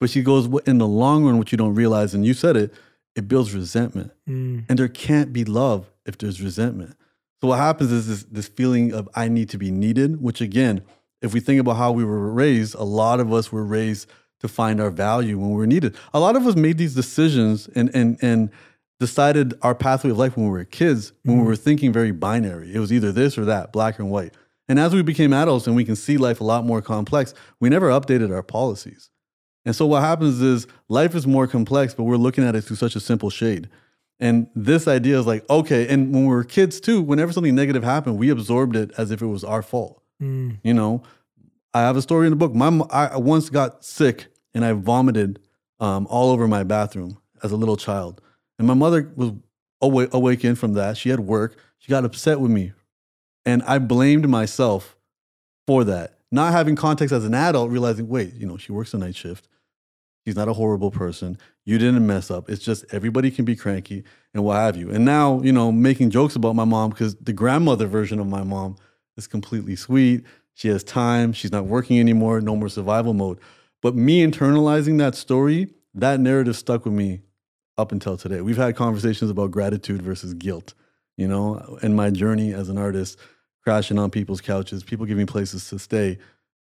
But 0.00 0.10
she 0.10 0.22
goes, 0.22 0.48
in 0.66 0.78
the 0.78 0.86
long 0.86 1.24
run, 1.24 1.38
what 1.38 1.52
you 1.52 1.58
don't 1.58 1.76
realize, 1.76 2.12
and 2.12 2.26
you 2.26 2.34
said 2.34 2.56
it, 2.56 2.74
it 3.14 3.28
builds 3.28 3.54
resentment, 3.54 4.12
hmm. 4.26 4.60
and 4.68 4.78
there 4.78 4.88
can't 4.88 5.32
be 5.32 5.44
love 5.44 5.90
if 6.06 6.18
there's 6.18 6.40
resentment. 6.40 6.96
So 7.40 7.48
what 7.48 7.58
happens 7.58 7.92
is 7.92 8.06
this 8.08 8.24
this 8.24 8.48
feeling 8.48 8.94
of 8.94 9.08
I 9.14 9.28
need 9.28 9.50
to 9.50 9.58
be 9.58 9.70
needed, 9.70 10.22
which 10.22 10.40
again, 10.40 10.82
if 11.20 11.34
we 11.34 11.40
think 11.40 11.60
about 11.60 11.76
how 11.76 11.92
we 11.92 12.04
were 12.04 12.32
raised, 12.32 12.74
a 12.76 12.84
lot 12.84 13.20
of 13.20 13.32
us 13.32 13.52
were 13.52 13.64
raised 13.64 14.08
to 14.42 14.48
find 14.48 14.80
our 14.80 14.90
value 14.90 15.38
when 15.38 15.50
we 15.50 15.56
were 15.56 15.66
needed. 15.66 15.96
A 16.12 16.20
lot 16.20 16.36
of 16.36 16.46
us 16.46 16.54
made 16.54 16.76
these 16.76 16.94
decisions 16.94 17.68
and 17.74 17.90
and 17.94 18.18
and 18.20 18.50
decided 19.00 19.54
our 19.62 19.74
pathway 19.74 20.10
of 20.10 20.18
life 20.18 20.36
when 20.36 20.46
we 20.46 20.52
were 20.52 20.64
kids, 20.64 21.12
when 21.22 21.36
we 21.36 21.40
mm-hmm. 21.40 21.48
were 21.48 21.56
thinking 21.56 21.92
very 21.92 22.12
binary. 22.12 22.72
It 22.72 22.78
was 22.78 22.92
either 22.92 23.10
this 23.10 23.36
or 23.36 23.44
that, 23.46 23.72
black 23.72 23.98
and 23.98 24.10
white. 24.10 24.34
And 24.68 24.78
as 24.78 24.94
we 24.94 25.02
became 25.02 25.32
adults 25.32 25.66
and 25.66 25.74
we 25.74 25.84
can 25.84 25.96
see 25.96 26.16
life 26.16 26.40
a 26.40 26.44
lot 26.44 26.64
more 26.64 26.80
complex, 26.80 27.34
we 27.58 27.68
never 27.68 27.88
updated 27.88 28.32
our 28.32 28.44
policies. 28.44 29.10
And 29.64 29.74
so 29.74 29.86
what 29.86 30.02
happens 30.02 30.40
is 30.40 30.66
life 30.88 31.14
is 31.14 31.26
more 31.26 31.48
complex, 31.48 31.94
but 31.94 32.04
we're 32.04 32.16
looking 32.16 32.44
at 32.44 32.54
it 32.54 32.62
through 32.62 32.76
such 32.76 32.94
a 32.94 33.00
simple 33.00 33.28
shade. 33.28 33.68
And 34.20 34.46
this 34.54 34.86
idea 34.86 35.18
is 35.18 35.26
like, 35.26 35.48
okay, 35.50 35.88
and 35.88 36.14
when 36.14 36.22
we 36.22 36.28
were 36.28 36.44
kids 36.44 36.80
too, 36.80 37.02
whenever 37.02 37.32
something 37.32 37.54
negative 37.54 37.82
happened, 37.82 38.18
we 38.18 38.30
absorbed 38.30 38.76
it 38.76 38.92
as 38.96 39.10
if 39.10 39.20
it 39.20 39.26
was 39.26 39.42
our 39.42 39.62
fault. 39.62 40.00
Mm. 40.22 40.58
You 40.62 40.74
know, 40.74 41.02
I 41.74 41.80
have 41.80 41.96
a 41.96 42.02
story 42.02 42.28
in 42.28 42.30
the 42.30 42.36
book. 42.36 42.54
My 42.54 42.68
I 42.90 43.16
once 43.16 43.50
got 43.50 43.84
sick 43.84 44.31
and 44.54 44.64
I 44.64 44.72
vomited 44.72 45.40
um, 45.80 46.06
all 46.08 46.30
over 46.30 46.46
my 46.46 46.62
bathroom 46.62 47.18
as 47.42 47.52
a 47.52 47.56
little 47.56 47.76
child, 47.76 48.20
and 48.58 48.66
my 48.66 48.74
mother 48.74 49.10
was 49.16 49.32
awa- 49.80 50.08
awakened 50.12 50.58
from 50.58 50.74
that. 50.74 50.96
She 50.96 51.08
had 51.08 51.20
work. 51.20 51.56
She 51.78 51.90
got 51.90 52.04
upset 52.04 52.40
with 52.40 52.50
me, 52.50 52.72
and 53.44 53.62
I 53.64 53.78
blamed 53.78 54.28
myself 54.28 54.96
for 55.66 55.84
that. 55.84 56.18
Not 56.30 56.52
having 56.52 56.76
context 56.76 57.12
as 57.12 57.24
an 57.24 57.34
adult, 57.34 57.70
realizing, 57.70 58.08
wait, 58.08 58.34
you 58.34 58.46
know, 58.46 58.56
she 58.56 58.72
works 58.72 58.94
a 58.94 58.98
night 58.98 59.16
shift. 59.16 59.48
She's 60.24 60.36
not 60.36 60.48
a 60.48 60.52
horrible 60.52 60.90
person. 60.90 61.36
You 61.64 61.78
didn't 61.78 62.06
mess 62.06 62.30
up. 62.30 62.48
It's 62.48 62.64
just 62.64 62.84
everybody 62.92 63.30
can 63.30 63.44
be 63.44 63.56
cranky 63.56 64.04
and 64.32 64.44
what 64.44 64.54
have 64.54 64.76
you. 64.76 64.90
And 64.90 65.04
now, 65.04 65.40
you 65.42 65.52
know, 65.52 65.72
making 65.72 66.10
jokes 66.10 66.36
about 66.36 66.54
my 66.54 66.64
mom 66.64 66.90
because 66.90 67.16
the 67.16 67.32
grandmother 67.32 67.86
version 67.86 68.20
of 68.20 68.26
my 68.26 68.44
mom 68.44 68.76
is 69.16 69.26
completely 69.26 69.76
sweet. 69.76 70.24
She 70.54 70.68
has 70.68 70.84
time. 70.84 71.32
She's 71.32 71.52
not 71.52 71.66
working 71.66 71.98
anymore. 71.98 72.40
No 72.40 72.54
more 72.56 72.68
survival 72.68 73.14
mode. 73.14 73.40
But 73.82 73.96
me 73.96 74.24
internalizing 74.24 74.98
that 74.98 75.14
story, 75.14 75.68
that 75.94 76.20
narrative 76.20 76.56
stuck 76.56 76.84
with 76.84 76.94
me 76.94 77.20
up 77.76 77.92
until 77.92 78.16
today. 78.16 78.40
We've 78.40 78.56
had 78.56 78.76
conversations 78.76 79.30
about 79.30 79.50
gratitude 79.50 80.00
versus 80.00 80.34
guilt, 80.34 80.74
you 81.16 81.26
know, 81.26 81.78
and 81.82 81.96
my 81.96 82.10
journey 82.10 82.54
as 82.54 82.68
an 82.68 82.78
artist, 82.78 83.18
crashing 83.62 83.98
on 83.98 84.10
people's 84.10 84.40
couches, 84.40 84.82
people 84.84 85.04
giving 85.04 85.26
me 85.26 85.26
places 85.26 85.68
to 85.68 85.78
stay, 85.78 86.18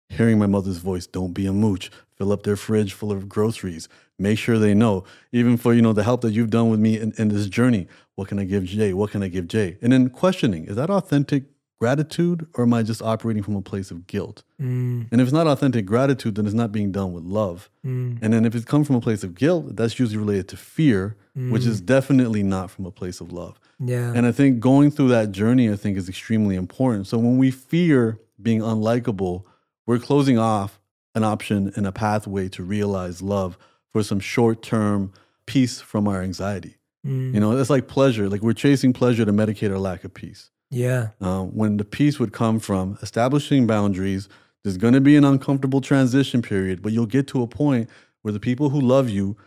hearing 0.09 0.37
my 0.37 0.45
mother's 0.45 0.77
voice, 0.77 1.07
don't 1.07 1.33
be 1.33 1.47
a 1.47 1.53
mooch, 1.53 1.89
fill 2.17 2.31
up 2.31 2.43
their 2.43 2.55
fridge 2.55 2.93
full 2.93 3.11
of 3.11 3.27
groceries, 3.27 3.87
make 4.19 4.37
sure 4.37 4.59
they 4.59 4.73
know, 4.73 5.03
even 5.31 5.57
for, 5.57 5.73
you 5.73 5.81
know, 5.81 5.93
the 5.93 6.03
help 6.03 6.21
that 6.21 6.33
you've 6.33 6.49
done 6.49 6.69
with 6.69 6.79
me 6.79 6.99
in, 6.99 7.13
in 7.17 7.29
this 7.29 7.47
journey, 7.47 7.87
what 8.15 8.27
can 8.27 8.39
I 8.39 8.43
give 8.43 8.65
Jay? 8.65 8.93
What 8.93 9.11
can 9.11 9.23
I 9.23 9.29
give 9.29 9.47
Jay? 9.47 9.77
And 9.81 9.91
then 9.91 10.09
questioning, 10.09 10.65
is 10.65 10.75
that 10.75 10.89
authentic 10.89 11.43
gratitude 11.79 12.47
or 12.53 12.63
am 12.63 12.73
I 12.73 12.83
just 12.83 13.01
operating 13.01 13.43
from 13.43 13.55
a 13.55 13.61
place 13.61 13.91
of 13.91 14.07
guilt? 14.07 14.43
Mm. 14.61 15.07
And 15.11 15.21
if 15.21 15.27
it's 15.27 15.33
not 15.33 15.47
authentic 15.47 15.85
gratitude, 15.85 16.35
then 16.35 16.45
it's 16.45 16.55
not 16.55 16.71
being 16.71 16.91
done 16.91 17.13
with 17.13 17.23
love. 17.23 17.69
Mm. 17.85 18.19
And 18.21 18.33
then 18.33 18.45
if 18.45 18.55
it 18.55 18.65
comes 18.65 18.87
from 18.87 18.95
a 18.95 19.01
place 19.01 19.23
of 19.23 19.35
guilt, 19.35 19.75
that's 19.75 19.99
usually 19.99 20.17
related 20.17 20.47
to 20.49 20.57
fear, 20.57 21.17
which 21.35 21.65
is 21.65 21.81
mm. 21.81 21.85
definitely 21.85 22.43
not 22.43 22.71
from 22.71 22.85
a 22.85 22.91
place 22.91 23.19
of 23.19 23.31
love. 23.31 23.59
Yeah. 23.79 24.13
And 24.15 24.25
I 24.25 24.31
think 24.31 24.59
going 24.59 24.89
through 24.91 25.09
that 25.09 25.31
journey, 25.31 25.69
I 25.69 25.75
think, 25.75 25.97
is 25.97 26.07
extremely 26.07 26.55
important. 26.55 27.07
So 27.07 27.17
when 27.17 27.37
we 27.37 27.51
fear 27.51 28.19
being 28.41 28.61
unlikable, 28.61 29.43
we're 29.85 29.99
closing 29.99 30.39
off 30.39 30.79
an 31.13 31.23
option 31.23 31.71
and 31.75 31.85
a 31.85 31.91
pathway 31.91 32.47
to 32.49 32.63
realize 32.63 33.21
love 33.21 33.57
for 33.91 34.01
some 34.03 34.19
short 34.19 34.61
term 34.61 35.11
peace 35.45 35.81
from 35.81 36.07
our 36.07 36.21
anxiety. 36.21 36.77
You 37.07 37.39
know, 37.39 37.55
it's 37.55 37.69
like 37.69 37.87
pleasure. 37.87 38.27
Like 38.27 38.41
we're 38.41 38.53
chasing 38.53 38.91
pleasure 38.91 39.25
to 39.25 39.31
medicate 39.31 39.69
our 39.69 39.77
lack 39.77 40.03
of 40.03 40.13
peace. 40.15 40.49
Yeah. 40.69 41.09
Uh, 41.21 41.43
when 41.43 41.77
the 41.77 41.85
peace 41.85 42.19
would 42.19 42.33
come 42.33 42.59
from 42.59 42.97
establishing 43.01 43.67
boundaries, 43.67 44.27
there's 44.63 44.77
going 44.77 44.93
to 44.93 45.01
be 45.01 45.15
an 45.15 45.23
uncomfortable 45.23 45.81
transition 45.81 46.41
period, 46.41 46.81
but 46.81 46.91
you'll 46.91 47.05
get 47.05 47.27
to 47.27 47.41
a 47.41 47.47
point 47.47 47.89
where 48.21 48.31
the 48.31 48.39
people 48.39 48.69
who 48.69 48.81
love 48.81 49.09
you 49.09 49.37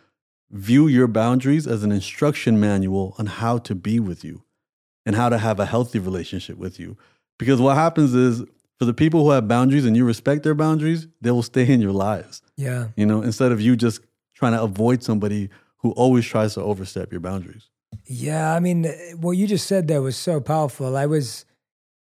view 0.50 0.86
your 0.86 1.08
boundaries 1.08 1.66
as 1.66 1.82
an 1.82 1.92
instruction 1.92 2.58
manual 2.58 3.14
on 3.18 3.26
how 3.26 3.58
to 3.58 3.74
be 3.74 4.00
with 4.00 4.24
you 4.24 4.42
and 5.04 5.16
how 5.16 5.28
to 5.28 5.38
have 5.38 5.60
a 5.60 5.66
healthy 5.66 5.98
relationship 5.98 6.56
with 6.56 6.78
you. 6.78 6.96
Because 7.38 7.60
what 7.60 7.74
happens 7.74 8.14
is, 8.14 8.44
for 8.78 8.84
the 8.84 8.94
people 8.94 9.24
who 9.24 9.30
have 9.30 9.48
boundaries 9.48 9.84
and 9.84 9.96
you 9.96 10.04
respect 10.04 10.44
their 10.44 10.54
boundaries, 10.54 11.08
they 11.20 11.32
will 11.32 11.42
stay 11.42 11.66
in 11.66 11.80
your 11.80 11.92
lives. 11.92 12.42
Yeah. 12.56 12.88
You 12.96 13.06
know, 13.06 13.22
instead 13.22 13.50
of 13.50 13.60
you 13.60 13.74
just 13.74 14.00
trying 14.34 14.52
to 14.52 14.62
avoid 14.62 15.02
somebody 15.02 15.50
who 15.78 15.90
always 15.92 16.24
tries 16.24 16.54
to 16.54 16.62
overstep 16.62 17.10
your 17.10 17.20
boundaries. 17.20 17.70
Yeah, 18.06 18.54
I 18.54 18.60
mean, 18.60 18.84
what 19.20 19.32
you 19.32 19.46
just 19.46 19.66
said 19.66 19.88
there 19.88 20.02
was 20.02 20.16
so 20.16 20.40
powerful. 20.40 20.96
I 20.96 21.06
was 21.06 21.44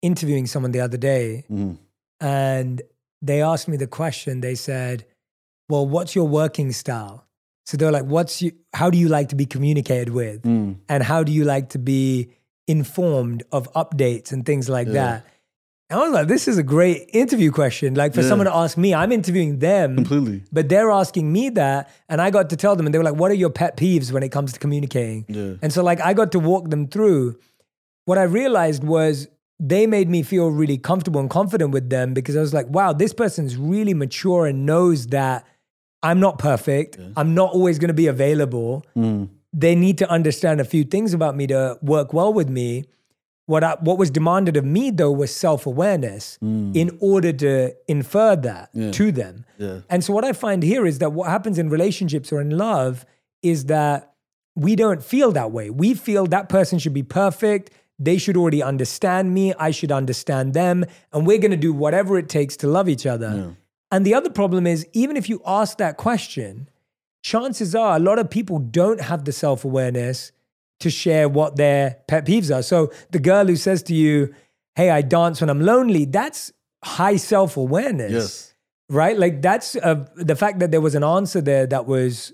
interviewing 0.02 0.46
someone 0.46 0.72
the 0.72 0.80
other 0.80 0.96
day 0.98 1.44
Mhm. 1.50 1.78
and 2.20 2.82
they 3.22 3.40
asked 3.42 3.68
me 3.68 3.76
the 3.76 3.86
question. 3.86 4.40
They 4.40 4.54
said, 4.54 5.06
Well, 5.70 5.86
what's 5.86 6.14
your 6.14 6.28
working 6.28 6.72
style? 6.72 7.24
So 7.64 7.76
they're 7.78 7.90
like, 7.92 8.04
What's 8.04 8.42
you, 8.42 8.52
how 8.74 8.90
do 8.90 8.98
you 8.98 9.08
like 9.08 9.30
to 9.30 9.36
be 9.36 9.46
communicated 9.46 10.10
with? 10.10 10.42
Mm. 10.42 10.76
And 10.90 11.02
how 11.02 11.22
do 11.24 11.32
you 11.32 11.44
like 11.44 11.70
to 11.70 11.78
be 11.78 12.28
informed 12.68 13.42
of 13.50 13.72
updates 13.72 14.30
and 14.32 14.44
things 14.44 14.68
like 14.68 14.86
Yeah. 14.88 14.92
that? 14.94 15.26
I 15.94 16.02
was 16.04 16.12
like, 16.12 16.28
this 16.28 16.48
is 16.48 16.58
a 16.58 16.62
great 16.62 17.08
interview 17.12 17.50
question. 17.50 17.94
Like 17.94 18.14
for 18.14 18.20
Yeah. 18.22 18.28
someone 18.28 18.46
to 18.46 18.54
ask 18.54 18.76
me, 18.76 18.94
I'm 18.94 19.12
interviewing 19.12 19.58
them. 19.60 19.96
Completely. 19.96 20.42
But 20.52 20.68
they're 20.68 20.90
asking 20.90 21.32
me 21.32 21.50
that. 21.50 21.90
And 22.08 22.20
I 22.20 22.30
got 22.30 22.50
to 22.50 22.56
tell 22.56 22.74
them, 22.76 22.86
and 22.86 22.92
they 22.94 22.98
were 22.98 23.04
like, 23.04 23.16
what 23.16 23.30
are 23.30 23.34
your 23.44 23.50
pet 23.50 23.76
peeves 23.76 24.12
when 24.12 24.22
it 24.22 24.30
comes 24.30 24.52
to 24.54 24.58
communicating? 24.58 25.24
Yeah. 25.28 25.54
And 25.62 25.72
so, 25.72 25.82
like, 25.82 26.00
I 26.00 26.12
got 26.14 26.32
to 26.32 26.38
walk 26.40 26.70
them 26.70 26.88
through. 26.88 27.36
What 28.06 28.18
I 28.18 28.24
realized 28.24 28.84
was 28.84 29.28
they 29.60 29.86
made 29.86 30.08
me 30.10 30.22
feel 30.22 30.48
really 30.50 30.76
comfortable 30.76 31.20
and 31.20 31.30
confident 31.30 31.70
with 31.70 31.88
them 31.88 32.12
because 32.12 32.36
I 32.36 32.40
was 32.40 32.52
like, 32.52 32.68
wow, 32.68 32.92
this 32.92 33.12
person's 33.14 33.56
really 33.56 33.94
mature 33.94 34.46
and 34.46 34.66
knows 34.66 35.06
that 35.08 35.46
I'm 36.02 36.20
not 36.20 36.38
perfect. 36.38 36.98
I'm 37.16 37.34
not 37.34 37.50
always 37.52 37.78
going 37.78 37.88
to 37.88 37.94
be 37.94 38.08
available. 38.08 38.84
Mm. 38.96 39.28
They 39.52 39.74
need 39.74 39.98
to 39.98 40.10
understand 40.10 40.60
a 40.60 40.64
few 40.64 40.84
things 40.84 41.14
about 41.14 41.36
me 41.36 41.46
to 41.46 41.78
work 41.80 42.12
well 42.12 42.32
with 42.32 42.50
me. 42.50 42.84
What 43.46 43.62
I, 43.62 43.76
what 43.80 43.98
was 43.98 44.10
demanded 44.10 44.56
of 44.56 44.64
me 44.64 44.90
though 44.90 45.12
was 45.12 45.34
self 45.34 45.66
awareness 45.66 46.38
mm. 46.42 46.74
in 46.74 46.96
order 47.00 47.32
to 47.32 47.74
infer 47.88 48.36
that 48.36 48.70
Yeah. 48.72 48.90
to 48.92 49.12
them. 49.12 49.44
Yeah. 49.58 49.80
And 49.90 50.02
so 50.02 50.12
what 50.14 50.24
I 50.24 50.32
find 50.32 50.62
here 50.62 50.86
is 50.86 50.98
that 50.98 51.12
what 51.12 51.28
happens 51.28 51.58
in 51.58 51.68
relationships 51.68 52.32
or 52.32 52.40
in 52.40 52.56
love 52.56 53.04
is 53.42 53.66
that 53.66 54.14
we 54.56 54.76
don't 54.76 55.02
feel 55.02 55.32
that 55.32 55.50
way. 55.52 55.68
We 55.68 55.94
feel 55.94 56.26
that 56.26 56.48
person 56.48 56.78
should 56.78 56.94
be 56.94 57.02
perfect. 57.02 57.70
They 57.98 58.18
should 58.18 58.36
already 58.36 58.62
understand 58.62 59.34
me. 59.34 59.52
I 59.54 59.70
should 59.72 59.92
understand 59.92 60.54
them. 60.54 60.84
And 61.12 61.26
we're 61.26 61.38
going 61.38 61.50
to 61.50 61.56
do 61.56 61.72
whatever 61.72 62.18
it 62.18 62.28
takes 62.28 62.56
to 62.58 62.66
love 62.66 62.88
each 62.88 63.06
other. 63.06 63.56
And 63.90 64.04
the 64.06 64.14
other 64.14 64.30
problem 64.30 64.66
is, 64.66 64.86
even 64.92 65.16
if 65.16 65.28
you 65.28 65.40
ask 65.46 65.78
that 65.78 65.96
question, 65.96 66.68
chances 67.22 67.74
are 67.74 67.96
a 67.96 67.98
lot 68.00 68.18
of 68.18 68.30
people 68.30 68.58
don't 68.58 69.00
have 69.00 69.24
the 69.24 69.32
self 69.32 69.64
awareness 69.64 70.32
to 70.80 70.90
share 70.90 71.28
what 71.28 71.56
their 71.56 71.96
pet 72.08 72.26
peeves 72.26 72.54
are. 72.54 72.62
So 72.62 72.92
the 73.10 73.18
girl 73.20 73.46
who 73.46 73.56
says 73.56 73.82
to 73.84 73.94
you, 73.94 74.34
Hey, 74.76 74.90
I 74.90 75.02
dance 75.02 75.40
when 75.40 75.50
I'm 75.50 75.60
lonely, 75.60 76.04
that's 76.04 76.52
high 76.84 77.16
self 77.16 77.56
awareness 77.56 78.12
Yes. 78.12 78.54
right? 78.90 79.16
Like 79.18 79.40
that's 79.40 79.76
uh, 79.76 80.06
the 80.16 80.34
fact 80.36 80.58
that 80.58 80.70
there 80.72 80.80
was 80.80 80.94
an 80.94 81.04
answer 81.04 81.40
there 81.40 81.66
that 81.68 81.86
was 81.86 82.32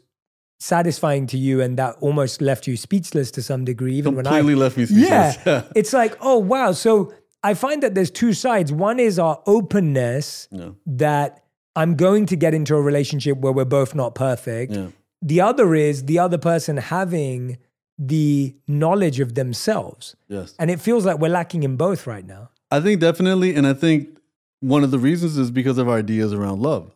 satisfying 0.58 1.26
to 1.28 1.38
you 1.38 1.60
and 1.60 1.78
that 1.78 1.96
almost 2.00 2.42
left 2.42 2.66
you 2.66 2.76
speechless 2.76 3.30
to 3.32 3.42
some 3.42 3.64
degree. 3.64 3.94
Even 3.96 4.14
Completely 4.14 4.54
when 4.54 4.56
I 4.56 4.64
left 4.64 4.76
me 4.76 4.86
speechless. 4.86 5.38
yeah, 5.46 5.62
it's 5.76 5.92
like 5.92 6.16
oh 6.20 6.38
wow. 6.38 6.72
So 6.72 7.12
I 7.42 7.54
find 7.54 7.82
that 7.82 7.94
there's 7.94 8.10
two 8.10 8.32
sides. 8.34 8.70
One 8.72 8.98
is 9.00 9.18
our 9.18 9.42
openness 9.46 10.48
Yeah. 10.50 10.70
that 10.86 11.42
I'm 11.76 11.94
going 11.94 12.26
to 12.26 12.36
get 12.36 12.52
into 12.52 12.74
a 12.76 12.82
relationship 12.82 13.38
where 13.38 13.52
we're 13.52 13.64
both 13.64 13.94
not 13.94 14.14
perfect. 14.14 14.72
Yeah. 14.72 14.88
The 15.22 15.40
other 15.40 15.74
is 15.74 16.04
the 16.04 16.18
other 16.18 16.38
person 16.38 16.76
having 16.78 17.58
the 18.02 18.56
knowledge 18.66 19.20
of 19.20 19.34
themselves. 19.34 20.16
Yes. 20.26 20.54
And 20.58 20.70
it 20.70 20.80
feels 20.80 21.04
like 21.04 21.18
we're 21.18 21.28
lacking 21.28 21.64
in 21.64 21.76
both 21.76 22.06
right 22.06 22.26
now. 22.26 22.48
I 22.70 22.80
think 22.80 22.98
definitely, 22.98 23.54
and 23.54 23.66
I 23.66 23.74
think 23.74 24.18
one 24.60 24.82
of 24.82 24.90
the 24.90 24.98
reasons 24.98 25.36
is 25.36 25.50
because 25.50 25.76
of 25.76 25.86
our 25.86 25.98
ideas 25.98 26.32
around 26.32 26.62
love. 26.62 26.92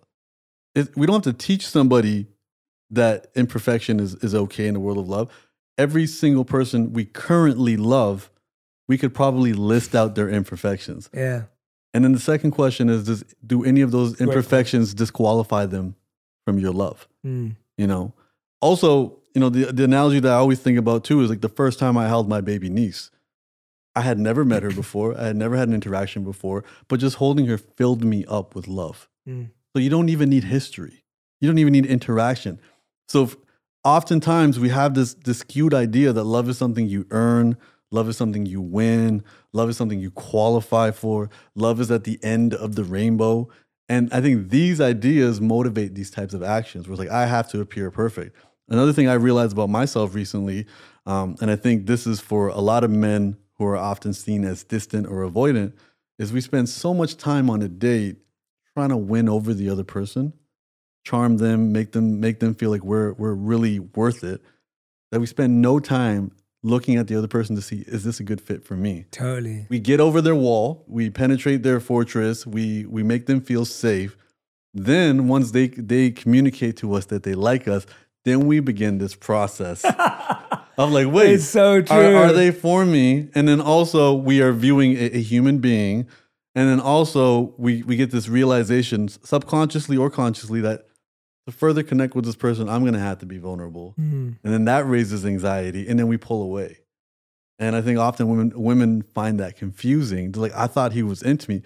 It, 0.74 0.96
we 0.96 1.06
don't 1.06 1.24
have 1.24 1.36
to 1.36 1.46
teach 1.46 1.66
somebody 1.66 2.26
that 2.90 3.26
imperfection 3.34 4.00
is, 4.00 4.14
is 4.16 4.34
okay 4.34 4.66
in 4.66 4.74
the 4.74 4.80
world 4.80 4.98
of 4.98 5.06
love. 5.06 5.30
Every 5.76 6.06
single 6.06 6.44
person 6.44 6.94
we 6.94 7.04
currently 7.04 7.76
love, 7.76 8.30
we 8.88 8.96
could 8.96 9.12
probably 9.12 9.52
list 9.52 9.94
out 9.94 10.14
their 10.14 10.30
imperfections. 10.30 11.10
Yeah. 11.12 11.44
And 11.92 12.02
then 12.02 12.12
the 12.12 12.20
second 12.20 12.52
question 12.52 12.88
is: 12.88 13.04
Does 13.04 13.24
do 13.46 13.64
any 13.64 13.80
of 13.82 13.90
those 13.90 14.20
imperfections 14.20 14.94
disqualify 14.94 15.66
them 15.66 15.96
from 16.44 16.58
your 16.58 16.72
love? 16.72 17.06
Mm. 17.26 17.56
You 17.76 17.86
know. 17.86 18.12
Also, 18.60 19.18
you 19.34 19.40
know 19.40 19.48
the 19.48 19.72
the 19.72 19.84
analogy 19.84 20.20
that 20.20 20.32
I 20.32 20.36
always 20.36 20.60
think 20.60 20.78
about 20.78 21.04
too 21.04 21.20
is 21.20 21.28
like 21.28 21.40
the 21.40 21.48
first 21.48 21.78
time 21.78 21.98
I 21.98 22.06
held 22.06 22.28
my 22.28 22.40
baby 22.40 22.70
niece. 22.70 23.10
I 23.96 24.00
had 24.00 24.18
never 24.18 24.44
met 24.44 24.62
her 24.62 24.70
before. 24.70 25.18
I 25.18 25.26
had 25.26 25.36
never 25.36 25.56
had 25.56 25.68
an 25.68 25.74
interaction 25.74 26.24
before, 26.24 26.64
but 26.88 26.98
just 26.98 27.16
holding 27.16 27.46
her 27.46 27.58
filled 27.58 28.04
me 28.04 28.24
up 28.26 28.54
with 28.54 28.66
love. 28.66 29.08
Mm. 29.28 29.50
So 29.72 29.80
you 29.80 29.90
don't 29.90 30.08
even 30.08 30.30
need 30.30 30.44
history. 30.44 31.04
You 31.40 31.48
don't 31.48 31.58
even 31.58 31.72
need 31.72 31.86
interaction. 31.86 32.60
So 33.08 33.24
if, 33.24 33.36
oftentimes 33.84 34.58
we 34.58 34.70
have 34.70 34.94
this 34.94 35.14
this 35.14 35.38
skewed 35.38 35.74
idea 35.74 36.12
that 36.12 36.24
love 36.24 36.48
is 36.48 36.58
something 36.58 36.88
you 36.88 37.06
earn, 37.10 37.56
love 37.90 38.08
is 38.08 38.16
something 38.16 38.46
you 38.46 38.60
win, 38.60 39.22
love 39.52 39.68
is 39.68 39.76
something 39.76 40.00
you 40.00 40.10
qualify 40.10 40.90
for, 40.90 41.28
love 41.54 41.80
is 41.80 41.90
at 41.90 42.04
the 42.04 42.18
end 42.22 42.54
of 42.54 42.76
the 42.76 42.84
rainbow. 42.84 43.48
And 43.88 44.12
I 44.12 44.20
think 44.20 44.48
these 44.48 44.80
ideas 44.80 45.40
motivate 45.40 45.94
these 45.94 46.10
types 46.10 46.34
of 46.34 46.42
actions. 46.42 46.86
Where 46.88 46.94
it's 46.94 47.00
like 47.00 47.10
I 47.10 47.26
have 47.26 47.50
to 47.50 47.60
appear 47.60 47.90
perfect. 47.90 48.36
Another 48.68 48.92
thing 48.92 49.08
I 49.08 49.14
realized 49.14 49.52
about 49.52 49.68
myself 49.68 50.14
recently, 50.14 50.66
um, 51.06 51.36
and 51.40 51.50
I 51.50 51.56
think 51.56 51.86
this 51.86 52.06
is 52.06 52.20
for 52.20 52.48
a 52.48 52.60
lot 52.60 52.82
of 52.84 52.90
men 52.90 53.36
who 53.54 53.66
are 53.66 53.76
often 53.76 54.12
seen 54.12 54.44
as 54.44 54.64
distant 54.64 55.06
or 55.06 55.28
avoidant, 55.28 55.74
is 56.18 56.32
we 56.32 56.40
spend 56.40 56.68
so 56.68 56.94
much 56.94 57.16
time 57.16 57.50
on 57.50 57.62
a 57.62 57.68
date 57.68 58.16
trying 58.74 58.88
to 58.88 58.96
win 58.96 59.28
over 59.28 59.52
the 59.52 59.68
other 59.68 59.84
person, 59.84 60.32
charm 61.04 61.36
them, 61.36 61.72
make 61.72 61.92
them 61.92 62.20
make 62.20 62.40
them 62.40 62.54
feel 62.54 62.70
like 62.70 62.84
we're 62.84 63.12
we're 63.12 63.34
really 63.34 63.78
worth 63.78 64.24
it. 64.24 64.42
That 65.10 65.20
we 65.20 65.26
spend 65.26 65.60
no 65.60 65.78
time 65.78 66.32
looking 66.62 66.96
at 66.96 67.06
the 67.06 67.16
other 67.16 67.28
person 67.28 67.54
to 67.54 67.62
see 67.62 67.84
is 67.86 68.02
this 68.04 68.18
a 68.18 68.24
good 68.24 68.40
fit 68.40 68.64
for 68.64 68.74
me. 68.74 69.04
Totally. 69.10 69.66
We 69.68 69.78
get 69.78 70.00
over 70.00 70.20
their 70.20 70.34
wall, 70.34 70.84
we 70.88 71.10
penetrate 71.10 71.62
their 71.62 71.78
fortress, 71.78 72.46
we 72.46 72.86
we 72.86 73.02
make 73.02 73.26
them 73.26 73.40
feel 73.40 73.64
safe. 73.64 74.16
Then 74.72 75.28
once 75.28 75.52
they 75.52 75.68
they 75.68 76.10
communicate 76.10 76.76
to 76.78 76.94
us 76.94 77.06
that 77.06 77.22
they 77.22 77.34
like 77.34 77.68
us, 77.68 77.86
then 78.24 78.46
we 78.46 78.60
begin 78.60 78.98
this 78.98 79.14
process 79.14 79.84
of 80.78 80.90
like, 80.92 81.08
wait, 81.10 81.34
It's 81.34 81.44
so 81.44 81.74
are, 81.76 81.82
true. 81.82 82.16
are 82.16 82.32
they 82.32 82.50
for 82.50 82.84
me? 82.84 83.28
And 83.34 83.46
then 83.46 83.60
also 83.60 84.14
we 84.14 84.40
are 84.40 84.52
viewing 84.52 84.92
a, 84.96 85.10
a 85.16 85.20
human 85.20 85.58
being, 85.58 86.06
and 86.54 86.68
then 86.68 86.80
also 86.80 87.54
we 87.58 87.82
we 87.82 87.96
get 87.96 88.10
this 88.10 88.28
realization, 88.28 89.08
subconsciously 89.08 89.96
or 89.96 90.10
consciously, 90.10 90.60
that 90.62 90.86
to 91.46 91.52
further 91.52 91.82
connect 91.82 92.14
with 92.14 92.24
this 92.24 92.36
person, 92.36 92.68
I'm 92.70 92.80
going 92.82 92.94
to 92.94 93.00
have 93.00 93.18
to 93.18 93.26
be 93.26 93.38
vulnerable, 93.38 93.94
Mm. 94.00 94.38
and 94.42 94.52
then 94.52 94.64
that 94.64 94.86
raises 94.86 95.26
anxiety, 95.26 95.86
and 95.88 95.98
then 95.98 96.08
we 96.08 96.16
pull 96.16 96.42
away. 96.42 96.78
And 97.58 97.76
I 97.76 97.82
think 97.82 97.98
often 97.98 98.28
women 98.28 98.52
women 98.54 99.02
find 99.02 99.38
that 99.40 99.56
confusing. 99.56 100.32
They're 100.32 100.42
like, 100.42 100.54
I 100.56 100.66
thought 100.66 100.92
he 100.92 101.02
was 101.02 101.22
into 101.22 101.48
me. 101.50 101.62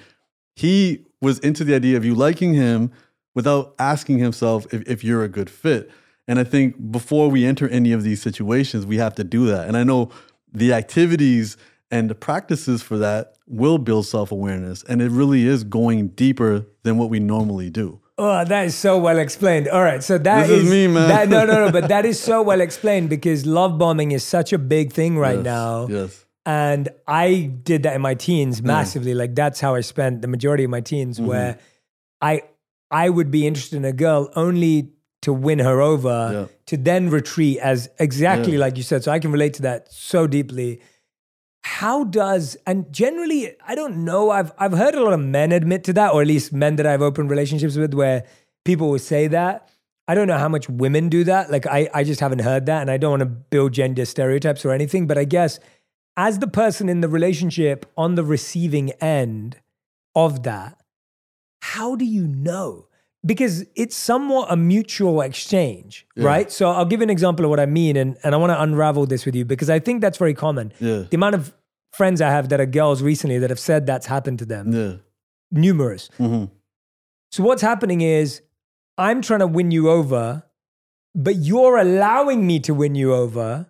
He 0.56 1.06
was 1.22 1.38
into 1.38 1.64
the 1.64 1.74
idea 1.74 1.96
of 1.96 2.04
you 2.04 2.14
liking 2.14 2.52
him 2.54 2.90
without 3.34 3.74
asking 3.78 4.18
himself 4.18 4.66
if, 4.74 4.82
if 4.88 5.04
you're 5.04 5.22
a 5.22 5.28
good 5.28 5.48
fit. 5.48 5.90
And 6.28 6.38
I 6.38 6.44
think 6.44 6.92
before 6.92 7.28
we 7.30 7.44
enter 7.46 7.68
any 7.68 7.92
of 7.92 8.02
these 8.04 8.22
situations, 8.22 8.86
we 8.86 8.98
have 8.98 9.14
to 9.16 9.24
do 9.24 9.46
that. 9.46 9.66
And 9.66 9.76
I 9.76 9.82
know 9.82 10.10
the 10.52 10.72
activities 10.74 11.56
and 11.90 12.10
the 12.10 12.14
practices 12.14 12.82
for 12.82 12.98
that 12.98 13.34
will 13.46 13.78
build 13.78 14.06
self 14.06 14.30
awareness. 14.30 14.82
And 14.84 15.00
it 15.02 15.10
really 15.10 15.46
is 15.46 15.64
going 15.64 16.08
deeper 16.08 16.66
than 16.82 16.98
what 16.98 17.08
we 17.10 17.18
normally 17.18 17.70
do. 17.70 18.00
Oh, 18.18 18.44
that 18.44 18.66
is 18.66 18.74
so 18.74 18.98
well 18.98 19.18
explained. 19.18 19.68
All 19.68 19.80
right, 19.82 20.02
so 20.02 20.18
that 20.18 20.48
This 20.48 20.64
is 20.64 20.70
me, 20.70 20.86
man. 20.88 21.08
That, 21.08 21.28
no, 21.28 21.46
no, 21.46 21.66
no, 21.66 21.72
but 21.72 21.88
that 21.88 22.04
is 22.04 22.20
so 22.20 22.42
well 22.50 22.60
explained 22.60 23.08
because 23.08 23.46
love 23.46 23.78
bombing 23.78 24.10
is 24.12 24.22
such 24.24 24.52
a 24.52 24.58
big 24.58 24.92
thing 24.92 25.16
right 25.16 25.36
Yes, 25.36 25.44
now. 25.44 25.86
Yes. 25.88 26.24
And 26.44 26.88
I 27.06 27.50
did 27.62 27.84
that 27.84 27.94
in 27.94 28.02
my 28.02 28.14
teens 28.14 28.60
massively. 28.62 29.14
Like 29.14 29.34
that's 29.34 29.60
how 29.60 29.74
I 29.74 29.82
spent 29.82 30.20
the 30.22 30.28
majority 30.28 30.64
of 30.64 30.70
my 30.70 30.80
teens, 30.80 31.18
Mm-hmm. 31.18 31.28
where 31.28 31.58
I 32.20 32.42
I 32.90 33.08
would 33.08 33.30
be 33.30 33.46
interested 33.46 33.76
in 33.76 33.84
a 33.84 33.92
girl 33.92 34.30
only 34.34 34.90
to 35.28 35.32
win 35.32 35.58
her 35.68 35.78
over, 35.92 36.16
Yeah. 36.32 36.46
to 36.70 36.76
then 36.88 37.10
retreat 37.18 37.58
as 37.72 37.88
exactly 37.98 38.54
Yeah. 38.54 38.64
like 38.66 38.76
you 38.80 38.82
said. 38.82 39.04
So 39.04 39.10
I 39.12 39.18
can 39.24 39.30
relate 39.36 39.54
to 39.58 39.62
that 39.68 39.92
so 39.92 40.26
deeply. 40.26 40.80
How 41.80 42.04
does 42.04 42.56
and 42.66 42.90
generally 42.92 43.40
I 43.66 43.74
don't 43.80 43.96
know. 44.08 44.30
I've 44.30 44.52
I've 44.58 44.72
heard 44.82 44.94
a 44.94 45.02
lot 45.02 45.12
of 45.12 45.20
men 45.20 45.52
admit 45.52 45.84
to 45.84 45.92
that, 45.94 46.12
or 46.14 46.22
at 46.22 46.28
least 46.34 46.52
men 46.52 46.76
that 46.76 46.86
I've 46.86 47.02
opened 47.02 47.30
relationships 47.30 47.76
with, 47.76 47.92
where 47.94 48.24
people 48.64 48.88
will 48.90 48.98
say 49.14 49.26
that. 49.28 49.68
I 50.10 50.14
don't 50.14 50.26
know 50.28 50.38
how 50.38 50.48
much 50.48 50.66
women 50.70 51.10
do 51.10 51.24
that. 51.24 51.50
Like 51.50 51.66
I, 51.66 51.80
I 51.92 52.02
just 52.04 52.20
haven't 52.20 52.38
heard 52.40 52.64
that, 52.66 52.80
and 52.80 52.90
I 52.90 52.96
don't 52.96 53.10
want 53.10 53.20
to 53.20 53.26
build 53.54 53.72
gender 53.72 54.06
stereotypes 54.06 54.64
or 54.64 54.72
anything. 54.72 55.06
But 55.06 55.18
I 55.18 55.24
guess 55.24 55.60
as 56.16 56.38
the 56.38 56.48
person 56.48 56.88
in 56.88 57.02
the 57.02 57.08
relationship 57.08 57.84
on 57.96 58.14
the 58.14 58.24
receiving 58.24 58.90
end 59.02 59.58
of 60.14 60.42
that, 60.44 60.80
how 61.60 61.94
do 61.96 62.06
you 62.06 62.26
know? 62.26 62.86
Because 63.26 63.64
it's 63.74 63.96
somewhat 63.96 64.46
a 64.50 64.56
mutual 64.56 65.20
exchange, 65.22 66.06
right? 66.16 66.50
So 66.52 66.70
I'll 66.70 66.84
give 66.84 67.00
an 67.00 67.10
example 67.10 67.44
of 67.44 67.50
what 67.50 67.58
I 67.60 67.66
mean, 67.66 67.96
and, 67.96 68.16
and 68.22 68.34
I 68.34 68.38
want 68.38 68.50
to 68.50 68.62
unravel 68.62 69.06
this 69.06 69.26
with 69.26 69.34
you 69.34 69.44
because 69.44 69.68
I 69.68 69.80
think 69.80 70.00
that's 70.00 70.18
very 70.18 70.34
common. 70.34 70.72
Yeah. 70.78 71.02
The 71.10 71.16
amount 71.16 71.34
of 71.34 71.52
friends 71.92 72.20
I 72.20 72.30
have 72.30 72.48
that 72.50 72.60
are 72.60 72.66
girls 72.66 73.02
recently 73.02 73.38
that 73.40 73.50
have 73.50 73.58
said 73.58 73.86
that's 73.86 74.06
happened 74.06 74.38
to 74.38 74.46
them, 74.46 74.72
Yeah. 74.72 74.92
numerous. 75.50 76.10
hmm 76.16 76.44
So 77.32 77.42
what's 77.42 77.60
happening 77.62 78.02
is 78.02 78.40
I'm 78.96 79.20
trying 79.20 79.40
to 79.40 79.48
win 79.48 79.72
you 79.72 79.90
over, 79.90 80.44
but 81.14 81.36
you're 81.36 81.76
allowing 81.76 82.46
me 82.46 82.60
to 82.60 82.72
win 82.72 82.94
you 82.94 83.12
over. 83.14 83.66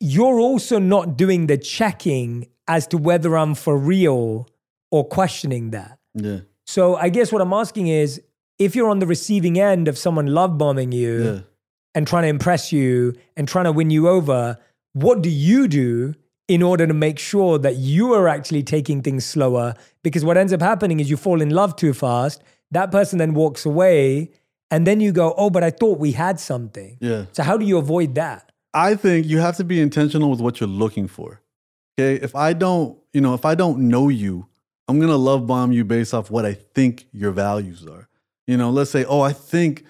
You're 0.00 0.38
also 0.38 0.78
not 0.78 1.16
doing 1.16 1.48
the 1.48 1.58
checking 1.58 2.46
as 2.68 2.86
to 2.88 2.98
whether 2.98 3.36
I'm 3.36 3.54
for 3.56 3.76
real 3.76 4.48
or 4.92 5.04
questioning 5.08 5.70
that. 5.70 5.98
Yeah. 6.14 6.40
So 6.66 6.94
I 6.96 7.08
guess 7.08 7.32
what 7.32 7.42
I'm 7.42 7.52
asking 7.52 7.88
is 7.88 8.20
if 8.58 8.74
you're 8.76 8.88
on 8.88 8.98
the 9.00 9.06
receiving 9.06 9.58
end 9.58 9.88
of 9.88 9.98
someone 9.98 10.26
love 10.26 10.56
bombing 10.58 10.92
you 10.92 11.24
Yeah. 11.24 11.40
and 11.94 12.06
trying 12.06 12.22
to 12.22 12.28
impress 12.28 12.72
you 12.72 13.14
and 13.36 13.46
trying 13.48 13.64
to 13.64 13.72
win 13.72 13.90
you 13.90 14.08
over, 14.08 14.58
what 14.92 15.22
do 15.22 15.28
you 15.30 15.66
do 15.68 16.14
in 16.46 16.62
order 16.62 16.86
to 16.86 16.94
make 16.94 17.18
sure 17.18 17.58
that 17.58 17.76
you 17.76 18.12
are 18.12 18.28
actually 18.28 18.62
taking 18.62 19.00
things 19.00 19.24
slower. 19.24 19.74
Because 20.02 20.24
what 20.24 20.36
ends 20.36 20.52
up 20.52 20.60
happening 20.60 21.00
is 21.00 21.08
you 21.08 21.16
fall 21.16 21.40
in 21.40 21.50
love 21.50 21.74
too 21.74 21.94
fast. 21.94 22.42
That 22.70 22.90
person 22.90 23.18
then 23.18 23.32
walks 23.34 23.64
away, 23.64 24.30
and 24.70 24.86
then 24.86 25.00
you 25.00 25.10
go, 25.12 25.34
"Oh, 25.38 25.48
but 25.48 25.62
I 25.64 25.70
thought 25.70 25.98
we 25.98 26.12
had 26.12 26.38
something." 26.38 26.98
Yeah. 27.00 27.26
So 27.32 27.42
how 27.42 27.56
do 27.56 27.64
you 27.64 27.78
avoid 27.78 28.14
that? 28.16 28.52
I 28.74 28.94
think 28.94 29.26
you 29.26 29.38
have 29.38 29.56
to 29.56 29.64
be 29.64 29.80
intentional 29.80 30.30
with 30.30 30.40
what 30.40 30.60
you're 30.60 30.68
looking 30.68 31.06
for. 31.08 31.40
Okay. 31.98 32.22
If 32.22 32.34
I 32.34 32.52
don't, 32.52 32.98
you 33.12 33.20
know, 33.20 33.32
if 33.34 33.44
I 33.44 33.54
don't 33.54 33.88
know 33.88 34.08
you, 34.08 34.46
I'm 34.88 34.98
going 34.98 35.10
to 35.10 35.16
love 35.16 35.46
bomb 35.46 35.72
you 35.72 35.84
based 35.84 36.12
off 36.12 36.30
what 36.30 36.44
I 36.44 36.52
think 36.74 37.06
your 37.12 37.30
values 37.30 37.86
are. 37.86 38.08
You 38.46 38.56
know, 38.56 38.70
let's 38.70 38.90
say, 38.90 39.04
oh, 39.04 39.20
I 39.20 39.32
think 39.32 39.84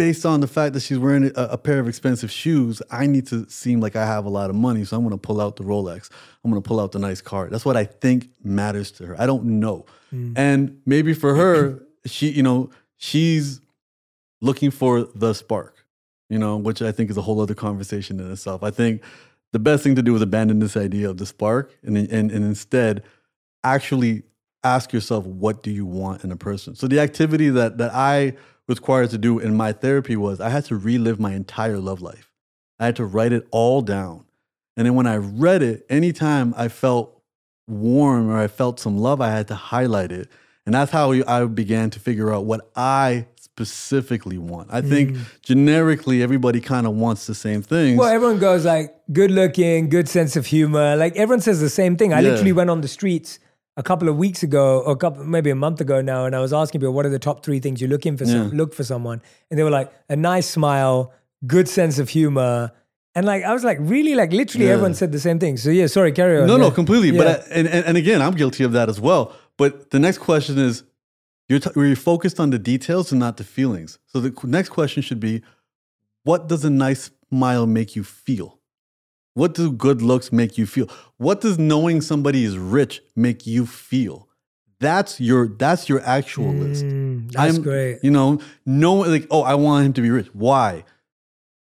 based 0.00 0.24
on 0.24 0.40
the 0.40 0.46
fact 0.46 0.72
that 0.72 0.80
she's 0.80 0.98
wearing 0.98 1.26
a, 1.36 1.42
a 1.42 1.58
pair 1.58 1.78
of 1.78 1.86
expensive 1.86 2.30
shoes, 2.30 2.80
I 2.90 3.06
need 3.06 3.26
to 3.26 3.46
seem 3.50 3.80
like 3.80 3.96
I 3.96 4.06
have 4.06 4.24
a 4.24 4.30
lot 4.30 4.48
of 4.48 4.56
money. 4.56 4.82
So 4.84 4.96
I'm 4.96 5.02
going 5.02 5.12
to 5.12 5.18
pull 5.18 5.42
out 5.42 5.56
the 5.56 5.62
Rolex. 5.62 6.08
I'm 6.42 6.50
going 6.50 6.62
to 6.62 6.66
pull 6.66 6.80
out 6.80 6.92
the 6.92 6.98
nice 6.98 7.20
car. 7.20 7.48
That's 7.48 7.66
what 7.66 7.76
I 7.76 7.84
think 7.84 8.30
matters 8.42 8.90
to 8.92 9.06
her. 9.06 9.20
I 9.20 9.26
don't 9.26 9.44
know. 9.44 9.84
Mm. 10.10 10.32
And 10.36 10.80
maybe 10.86 11.12
for 11.12 11.34
her, 11.34 11.82
she, 12.06 12.30
you 12.30 12.42
know, 12.42 12.70
she's 12.96 13.60
looking 14.40 14.70
for 14.70 15.02
the 15.02 15.34
spark, 15.34 15.84
you 16.30 16.38
know, 16.38 16.56
which 16.56 16.80
I 16.80 16.92
think 16.92 17.10
is 17.10 17.18
a 17.18 17.22
whole 17.22 17.38
other 17.38 17.54
conversation 17.54 18.20
in 18.20 18.32
itself. 18.32 18.62
I 18.62 18.70
think 18.70 19.02
the 19.52 19.58
best 19.58 19.82
thing 19.84 19.96
to 19.96 20.02
do 20.02 20.16
is 20.16 20.22
abandon 20.22 20.60
this 20.60 20.78
idea 20.78 21.10
of 21.10 21.18
the 21.18 21.26
spark 21.26 21.76
and, 21.82 21.98
and, 21.98 22.30
and 22.30 22.44
instead 22.44 23.02
actually 23.64 24.22
ask 24.62 24.92
yourself, 24.92 25.24
what 25.24 25.62
do 25.62 25.70
you 25.70 25.86
want 25.86 26.24
in 26.24 26.32
a 26.32 26.36
person? 26.36 26.74
So 26.74 26.86
the 26.86 27.00
activity 27.00 27.48
that, 27.50 27.78
that 27.78 27.92
I 27.94 28.34
was 28.66 28.78
required 28.78 29.10
to 29.10 29.18
do 29.18 29.38
in 29.38 29.56
my 29.56 29.72
therapy 29.72 30.16
was 30.16 30.40
I 30.40 30.50
had 30.50 30.64
to 30.66 30.76
relive 30.76 31.18
my 31.18 31.32
entire 31.32 31.78
love 31.78 32.00
life. 32.00 32.30
I 32.78 32.86
had 32.86 32.96
to 32.96 33.04
write 33.04 33.32
it 33.32 33.46
all 33.50 33.82
down. 33.82 34.24
And 34.76 34.86
then 34.86 34.94
when 34.94 35.06
I 35.06 35.16
read 35.16 35.62
it, 35.62 35.84
anytime 35.90 36.54
I 36.56 36.68
felt 36.68 37.20
warm 37.66 38.30
or 38.30 38.38
I 38.38 38.48
felt 38.48 38.80
some 38.80 38.98
love, 38.98 39.20
I 39.20 39.30
had 39.30 39.48
to 39.48 39.54
highlight 39.54 40.12
it. 40.12 40.28
And 40.66 40.74
that's 40.74 40.92
how 40.92 41.12
I 41.12 41.44
began 41.46 41.90
to 41.90 42.00
figure 42.00 42.32
out 42.32 42.44
what 42.44 42.70
I 42.76 43.26
specifically 43.36 44.38
want. 44.38 44.68
I 44.72 44.80
think 44.80 45.10
mm. 45.10 45.20
generically 45.42 46.22
everybody 46.22 46.60
kind 46.60 46.86
of 46.86 46.94
wants 46.94 47.26
the 47.26 47.34
same 47.34 47.62
things. 47.62 47.98
Well, 47.98 48.08
everyone 48.08 48.38
goes 48.38 48.64
like 48.64 48.94
good 49.12 49.30
looking, 49.30 49.88
good 49.88 50.08
sense 50.08 50.36
of 50.36 50.46
humor. 50.46 50.96
Like 50.96 51.16
everyone 51.16 51.40
says 51.40 51.60
the 51.60 51.68
same 51.68 51.96
thing. 51.96 52.12
I 52.12 52.20
Yeah. 52.20 52.30
literally 52.30 52.52
went 52.52 52.70
on 52.70 52.80
the 52.80 52.88
streets 52.88 53.38
a 53.76 53.82
couple 53.82 54.08
of 54.08 54.16
weeks 54.16 54.42
ago, 54.42 54.80
or 54.80 54.92
a 54.92 54.96
couple, 54.96 55.24
maybe 55.24 55.50
a 55.50 55.54
month 55.54 55.80
ago 55.80 56.00
now, 56.00 56.24
and 56.26 56.34
I 56.34 56.40
was 56.40 56.52
asking 56.52 56.80
people, 56.80 56.92
what 56.92 57.06
are 57.06 57.10
the 57.10 57.18
top 57.18 57.44
three 57.44 57.60
things 57.60 57.80
you're 57.80 57.90
looking 57.90 58.16
for? 58.16 58.26
Some, 58.26 58.50
look 58.50 58.74
for 58.74 58.84
someone, 58.84 59.22
and 59.50 59.58
they 59.58 59.62
were 59.62 59.70
like 59.70 59.92
a 60.08 60.16
nice 60.16 60.48
smile, 60.48 61.12
good 61.46 61.68
sense 61.68 61.98
of 61.98 62.08
humor, 62.08 62.72
and 63.14 63.26
like 63.26 63.42
I 63.44 63.52
was 63.52 63.64
like, 63.64 63.78
really, 63.80 64.14
like 64.14 64.32
literally, 64.32 64.66
Yeah. 64.66 64.72
everyone 64.74 64.94
said 64.94 65.10
the 65.12 65.18
same 65.18 65.38
thing. 65.38 65.56
So 65.56 65.70
yeah, 65.70 65.86
sorry, 65.88 66.12
carry 66.12 66.40
on. 66.40 66.46
No, 66.46 66.56
Yeah. 66.56 66.62
no, 66.64 66.70
completely. 66.70 67.10
Yeah. 67.10 67.18
But 67.18 67.26
I, 67.28 67.54
and, 67.58 67.68
and 67.68 67.84
and 67.86 67.96
again, 67.96 68.22
I'm 68.22 68.34
guilty 68.34 68.62
of 68.64 68.72
that 68.72 68.88
as 68.88 69.00
well. 69.00 69.34
But 69.56 69.90
the 69.90 69.98
next 69.98 70.18
question 70.18 70.58
is, 70.58 70.84
you're 71.48 71.58
t- 71.58 71.70
you're 71.74 71.96
focused 71.96 72.38
on 72.38 72.50
the 72.50 72.58
details 72.58 73.10
and 73.12 73.18
not 73.18 73.36
the 73.36 73.44
feelings. 73.44 73.98
So 74.06 74.20
the 74.20 74.32
next 74.46 74.68
question 74.68 75.02
should 75.02 75.18
be, 75.20 75.42
what 76.22 76.48
does 76.48 76.64
a 76.64 76.70
nice 76.70 77.10
smile 77.30 77.66
make 77.66 77.96
you 77.96 78.04
feel? 78.04 78.59
What 79.34 79.54
do 79.54 79.70
good 79.72 80.02
looks 80.02 80.32
make 80.32 80.58
you 80.58 80.66
feel? 80.66 80.88
What 81.16 81.40
does 81.40 81.58
knowing 81.58 82.00
somebody 82.00 82.44
is 82.44 82.58
rich 82.58 83.00
make 83.14 83.46
you 83.46 83.66
feel? 83.66 84.28
That's 84.80 85.20
your 85.20 85.46
that's 85.48 85.88
your 85.88 86.00
actual 86.00 86.52
list. 86.52 86.84
Mm, 86.84 87.30
that's 87.32 87.54
I'm- 87.54 87.62
great. 87.62 87.98
You 88.02 88.10
know, 88.10 88.40
no 88.66 88.94
like, 88.94 89.26
oh, 89.30 89.42
I 89.42 89.54
want 89.54 89.86
him 89.86 89.92
to 89.94 90.00
be 90.00 90.10
rich. 90.10 90.28
Why? 90.32 90.84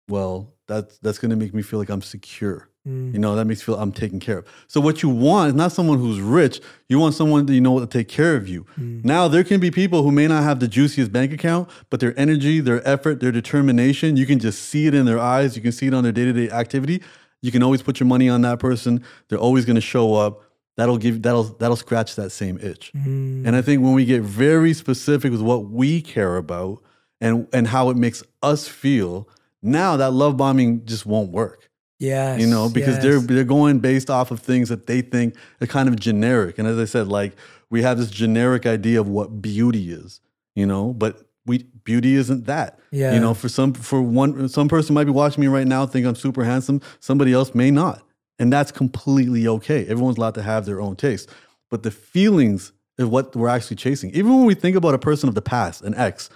Well, 0.08 0.54
that's 0.68 0.98
that's 0.98 1.18
gonna 1.18 1.36
make 1.36 1.52
me 1.52 1.62
feel 1.62 1.78
like 1.78 1.90
I'm 1.90 2.02
secure. 2.02 2.68
Mm. 2.86 3.12
You 3.12 3.18
know, 3.20 3.36
that 3.36 3.44
makes 3.44 3.60
me 3.60 3.64
feel 3.66 3.76
I'm 3.76 3.92
taken 3.92 4.18
care 4.18 4.38
of. 4.38 4.46
So 4.66 4.80
what 4.80 5.02
you 5.02 5.08
want 5.08 5.48
is 5.50 5.54
not 5.54 5.70
someone 5.70 5.98
who's 5.98 6.20
rich. 6.20 6.60
You 6.88 6.98
want 6.98 7.14
someone 7.14 7.46
that 7.46 7.54
you 7.54 7.60
know 7.60 7.78
to 7.78 7.86
take 7.86 8.08
care 8.08 8.34
of 8.34 8.48
you. 8.48 8.66
Mm. 8.78 9.04
Now 9.04 9.28
there 9.28 9.44
can 9.44 9.60
be 9.60 9.70
people 9.70 10.02
who 10.02 10.10
may 10.10 10.26
not 10.26 10.42
have 10.42 10.58
the 10.58 10.66
juiciest 10.66 11.12
bank 11.12 11.32
account, 11.32 11.68
but 11.90 12.00
their 12.00 12.18
energy, 12.18 12.60
their 12.60 12.86
effort, 12.86 13.20
their 13.20 13.30
determination, 13.30 14.16
you 14.16 14.26
can 14.26 14.40
just 14.40 14.62
see 14.64 14.86
it 14.86 14.94
in 14.94 15.06
their 15.06 15.20
eyes. 15.20 15.54
You 15.54 15.62
can 15.62 15.70
see 15.70 15.86
it 15.86 15.94
on 15.94 16.02
their 16.02 16.12
day-to-day 16.12 16.50
activity. 16.50 17.02
You 17.42 17.52
can 17.52 17.62
always 17.62 17.82
put 17.82 18.00
your 18.00 18.06
money 18.06 18.28
on 18.28 18.42
that 18.42 18.58
person. 18.58 19.04
They're 19.28 19.38
always 19.38 19.64
gonna 19.64 19.80
show 19.80 20.14
up. 20.14 20.42
That'll 20.76 20.96
give 20.96 21.22
that'll 21.22 21.44
that'll 21.44 21.76
scratch 21.76 22.14
that 22.16 22.30
same 22.30 22.58
itch. 22.58 22.92
Mm. 22.94 23.46
And 23.46 23.54
I 23.54 23.62
think 23.62 23.82
when 23.82 23.92
we 23.92 24.04
get 24.04 24.22
very 24.22 24.72
specific 24.72 25.30
with 25.30 25.42
what 25.42 25.66
we 25.66 26.00
care 26.00 26.36
about 26.36 26.82
and 27.20 27.46
and 27.52 27.66
how 27.66 27.90
it 27.90 27.96
makes 27.96 28.22
us 28.42 28.68
feel, 28.68 29.28
now 29.60 29.96
that 29.96 30.12
love 30.12 30.36
bombing 30.36 30.86
just 30.86 31.04
won't 31.04 31.30
work. 31.30 31.68
Yeah. 31.98 32.36
You 32.36 32.46
know, 32.46 32.68
because 32.68 32.98
they're 33.00 33.20
they're 33.20 33.44
going 33.44 33.80
based 33.80 34.10
off 34.10 34.30
of 34.30 34.40
things 34.40 34.68
that 34.70 34.86
they 34.86 35.02
think 35.02 35.36
are 35.60 35.66
kind 35.66 35.88
of 35.88 35.98
generic. 36.00 36.58
And 36.58 36.66
as 36.66 36.78
I 36.78 36.84
said, 36.84 37.06
like 37.06 37.34
we 37.70 37.82
have 37.82 37.98
this 37.98 38.10
generic 38.10 38.66
idea 38.66 39.00
of 39.00 39.08
what 39.08 39.40
beauty 39.40 39.92
is, 39.92 40.20
you 40.54 40.66
know, 40.66 40.92
but 40.92 41.26
we 41.46 41.64
beauty 41.84 42.14
isn't 42.14 42.46
that. 42.46 42.78
Yeah. 42.90 43.14
You 43.14 43.20
know, 43.20 43.34
for 43.34 43.48
some 43.48 43.72
for 43.74 44.00
one 44.00 44.48
some 44.48 44.68
person 44.68 44.94
might 44.94 45.04
be 45.04 45.10
watching 45.10 45.40
me 45.40 45.48
right 45.48 45.66
now 45.66 45.86
think 45.86 46.06
I'm 46.06 46.14
super 46.14 46.44
handsome, 46.44 46.80
somebody 47.00 47.32
else 47.32 47.54
may 47.54 47.70
not. 47.70 48.02
And 48.38 48.52
that's 48.52 48.72
completely 48.72 49.46
okay. 49.46 49.86
Everyone's 49.86 50.16
allowed 50.16 50.34
to 50.34 50.42
have 50.42 50.66
their 50.66 50.80
own 50.80 50.96
taste. 50.96 51.28
But 51.70 51.82
the 51.82 51.90
feelings 51.90 52.72
is 52.98 53.06
what 53.06 53.34
we're 53.36 53.48
actually 53.48 53.76
chasing. 53.76 54.10
Even 54.10 54.36
when 54.36 54.46
we 54.46 54.54
think 54.54 54.76
about 54.76 54.94
a 54.94 54.98
person 54.98 55.28
of 55.28 55.34
the 55.34 55.42
past, 55.42 55.82
an 55.82 55.94
ex, 55.94 56.28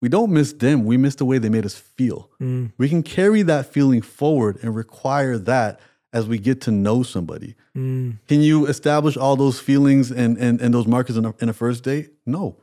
we 0.00 0.08
don't 0.08 0.30
miss 0.30 0.52
them. 0.52 0.84
We 0.84 0.96
miss 0.96 1.16
the 1.16 1.24
way 1.24 1.38
they 1.38 1.48
made 1.48 1.66
us 1.66 1.74
feel. 1.74 2.30
Mm. 2.40 2.72
We 2.78 2.88
can 2.88 3.02
carry 3.02 3.42
that 3.42 3.66
feeling 3.72 4.02
forward 4.02 4.58
and 4.62 4.74
require 4.74 5.36
that 5.38 5.80
as 6.12 6.26
we 6.26 6.38
get 6.38 6.60
to 6.62 6.70
know 6.70 7.02
somebody. 7.02 7.54
Mm. 7.76 8.18
Can 8.28 8.40
you 8.40 8.66
establish 8.66 9.16
all 9.16 9.36
those 9.36 9.60
feelings 9.60 10.10
and, 10.10 10.38
and, 10.38 10.60
and 10.60 10.72
those 10.72 10.86
markers 10.86 11.16
in 11.16 11.24
a, 11.24 11.34
in 11.40 11.48
a 11.48 11.52
first 11.52 11.84
date? 11.84 12.10
No. 12.24 12.56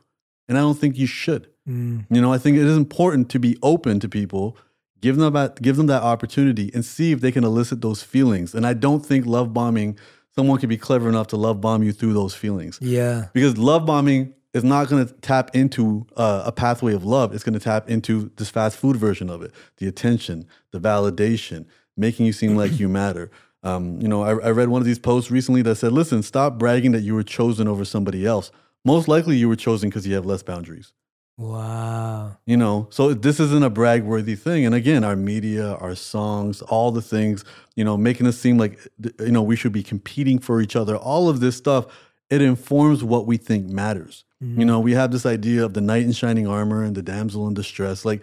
And 0.48 0.56
I 0.56 0.62
don't 0.62 0.78
think 0.78 0.96
you 0.96 1.06
should. 1.06 1.48
Mm. 1.68 2.06
You 2.10 2.20
know, 2.20 2.32
I 2.32 2.38
think 2.38 2.56
it 2.56 2.64
is 2.64 2.76
important 2.76 3.30
to 3.30 3.38
be 3.38 3.56
open 3.62 4.00
to 4.00 4.08
people, 4.08 4.56
give 5.00 5.16
them 5.16 5.32
that, 5.32 5.60
give 5.62 5.76
them 5.76 5.86
that 5.86 6.02
opportunity 6.02 6.70
and 6.74 6.84
see 6.84 7.12
if 7.12 7.20
they 7.20 7.32
can 7.32 7.44
elicit 7.44 7.80
those 7.80 8.02
feelings. 8.02 8.54
And 8.54 8.66
I 8.66 8.72
don't 8.72 9.04
think 9.04 9.26
love 9.26 9.52
bombing, 9.52 9.98
someone 10.34 10.58
can 10.58 10.68
be 10.68 10.76
clever 10.76 11.08
enough 11.08 11.28
to 11.28 11.36
love 11.36 11.60
bomb 11.60 11.82
you 11.82 11.92
through 11.92 12.14
those 12.14 12.34
feelings. 12.34 12.78
Yeah. 12.80 13.28
Because 13.32 13.58
love 13.58 13.86
bombing 13.86 14.34
is 14.54 14.64
not 14.64 14.88
going 14.88 15.06
to 15.06 15.12
tap 15.14 15.54
into 15.54 16.06
uh, 16.16 16.44
a 16.46 16.52
pathway 16.52 16.94
of 16.94 17.04
love. 17.04 17.34
It's 17.34 17.44
going 17.44 17.58
to 17.58 17.60
tap 17.60 17.90
into 17.90 18.30
this 18.36 18.48
fast 18.48 18.78
food 18.78 18.96
version 18.96 19.28
of 19.28 19.42
it 19.42 19.52
the 19.76 19.86
attention, 19.86 20.46
the 20.70 20.80
validation, 20.80 21.66
making 21.96 22.26
you 22.26 22.32
seem 22.32 22.56
like 22.56 22.78
you 22.78 22.88
matter. 23.02 23.30
Um, 23.62 24.00
you 24.00 24.06
know, 24.06 24.22
I, 24.22 24.30
I 24.30 24.50
read 24.50 24.68
one 24.68 24.80
of 24.80 24.86
these 24.86 24.98
posts 24.98 25.30
recently 25.30 25.60
that 25.62 25.74
said, 25.76 25.92
listen, 25.92 26.22
stop 26.22 26.56
bragging 26.58 26.92
that 26.92 27.00
you 27.00 27.14
were 27.14 27.24
chosen 27.24 27.66
over 27.66 27.84
somebody 27.84 28.24
else. 28.24 28.52
Most 28.84 29.08
likely 29.08 29.36
you 29.36 29.48
were 29.48 29.56
chosen 29.56 29.90
because 29.90 30.06
you 30.06 30.14
have 30.14 30.24
less 30.24 30.42
boundaries. 30.42 30.92
Wow. 31.38 32.38
You 32.46 32.56
know, 32.56 32.88
so 32.90 33.12
this 33.12 33.40
isn't 33.40 33.62
a 33.62 33.68
brag 33.68 34.04
worthy 34.04 34.36
thing. 34.36 34.64
And 34.64 34.74
again, 34.74 35.04
our 35.04 35.16
media, 35.16 35.74
our 35.74 35.94
songs, 35.94 36.62
all 36.62 36.90
the 36.90 37.02
things, 37.02 37.44
you 37.74 37.84
know, 37.84 37.96
making 37.96 38.26
us 38.26 38.38
seem 38.38 38.56
like, 38.56 38.78
you 39.20 39.32
know, 39.32 39.42
we 39.42 39.56
should 39.56 39.72
be 39.72 39.82
competing 39.82 40.38
for 40.38 40.62
each 40.62 40.76
other, 40.76 40.96
all 40.96 41.28
of 41.28 41.40
this 41.40 41.56
stuff, 41.56 41.86
it 42.30 42.40
informs 42.40 43.04
what 43.04 43.26
we 43.26 43.36
think 43.36 43.66
matters. 43.66 44.24
You 44.40 44.48
mm-hmm. 44.48 44.62
know, 44.62 44.80
we 44.80 44.92
have 44.92 45.12
this 45.12 45.24
idea 45.24 45.64
of 45.64 45.74
the 45.74 45.80
knight 45.80 46.02
in 46.02 46.12
shining 46.12 46.46
armor 46.46 46.82
and 46.82 46.94
the 46.94 47.02
damsel 47.02 47.46
in 47.48 47.54
distress. 47.54 48.04
Like, 48.04 48.22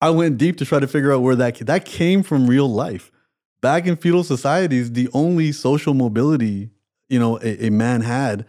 I 0.00 0.10
went 0.10 0.38
deep 0.38 0.58
to 0.58 0.64
try 0.64 0.78
to 0.78 0.86
figure 0.86 1.12
out 1.12 1.22
where 1.22 1.36
that 1.36 1.58
that 1.66 1.84
came 1.84 2.22
from 2.22 2.46
real 2.46 2.68
life. 2.68 3.10
Back 3.60 3.86
in 3.86 3.96
feudal 3.96 4.24
societies, 4.24 4.92
the 4.92 5.08
only 5.12 5.52
social 5.52 5.94
mobility, 5.94 6.70
you 7.08 7.18
know, 7.18 7.38
a, 7.40 7.66
a 7.66 7.70
man 7.70 8.02
had 8.02 8.46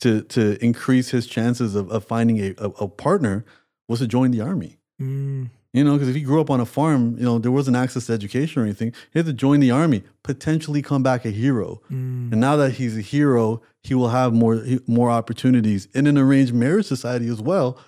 to 0.00 0.22
to 0.22 0.62
increase 0.64 1.10
his 1.10 1.26
chances 1.26 1.74
of, 1.74 1.90
of 1.90 2.04
finding 2.04 2.38
a, 2.40 2.54
a, 2.58 2.68
a 2.68 2.88
partner 2.88 3.44
was 3.88 4.00
to 4.00 4.06
join 4.06 4.30
the 4.30 4.40
army. 4.40 4.78
Mm. 5.00 5.50
You 5.72 5.84
know, 5.84 5.92
because 5.92 6.08
if 6.08 6.14
he 6.14 6.22
grew 6.22 6.40
up 6.40 6.48
on 6.48 6.58
a 6.58 6.64
farm, 6.64 7.18
you 7.18 7.24
know, 7.24 7.38
there 7.38 7.52
wasn't 7.52 7.76
access 7.76 8.06
to 8.06 8.12
education 8.14 8.62
or 8.62 8.64
anything. 8.64 8.94
He 9.12 9.18
had 9.18 9.26
to 9.26 9.34
join 9.34 9.60
the 9.60 9.70
army, 9.70 10.04
potentially 10.22 10.80
come 10.80 11.02
back 11.02 11.26
a 11.26 11.30
hero. 11.30 11.82
Mm. 11.90 12.32
And 12.32 12.40
now 12.40 12.56
that 12.56 12.72
he's 12.72 12.96
a 12.96 13.02
hero, 13.02 13.60
he 13.82 13.94
will 13.94 14.08
have 14.08 14.32
more 14.32 14.62
more 14.86 15.10
opportunities 15.10 15.86
in 15.92 16.06
an 16.06 16.16
arranged 16.16 16.54
marriage 16.54 16.86
society 16.86 17.28
as 17.28 17.42
well 17.42 17.78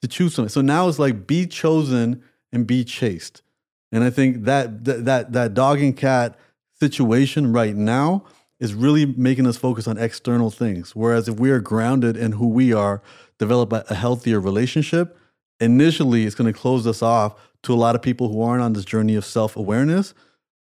to 0.00 0.08
choose 0.08 0.34
something. 0.34 0.48
So 0.48 0.60
now 0.60 0.88
it's 0.88 0.98
like 0.98 1.26
be 1.26 1.46
chosen 1.46 2.22
and 2.52 2.66
be 2.66 2.84
chased. 2.84 3.42
And 3.90 4.04
I 4.04 4.10
think 4.10 4.44
that 4.44 4.84
that 4.84 5.04
that, 5.04 5.32
that 5.32 5.54
dog 5.54 5.80
and 5.80 5.96
cat 5.96 6.38
situation 6.78 7.52
right 7.52 7.74
now 7.74 8.24
is 8.64 8.72
really 8.72 9.04
making 9.04 9.46
us 9.46 9.58
focus 9.58 9.86
on 9.86 9.98
external 9.98 10.50
things. 10.50 10.96
Whereas 10.96 11.28
if 11.28 11.38
we 11.38 11.50
are 11.50 11.60
grounded 11.60 12.16
in 12.16 12.32
who 12.32 12.48
we 12.48 12.72
are, 12.72 13.02
develop 13.38 13.74
a, 13.74 13.94
healthier 13.94 14.40
relationship, 14.40 15.18
initially 15.60 16.24
it's 16.24 16.34
going 16.34 16.50
to 16.50 16.58
close 16.58 16.86
us 16.86 17.02
off 17.02 17.38
to 17.64 17.74
a 17.74 17.76
lot 17.76 17.94
of 17.94 18.00
people 18.00 18.30
who 18.30 18.40
aren't 18.40 18.62
on 18.62 18.72
this 18.72 18.86
journey 18.86 19.16
of 19.16 19.24
self-awareness. 19.26 20.14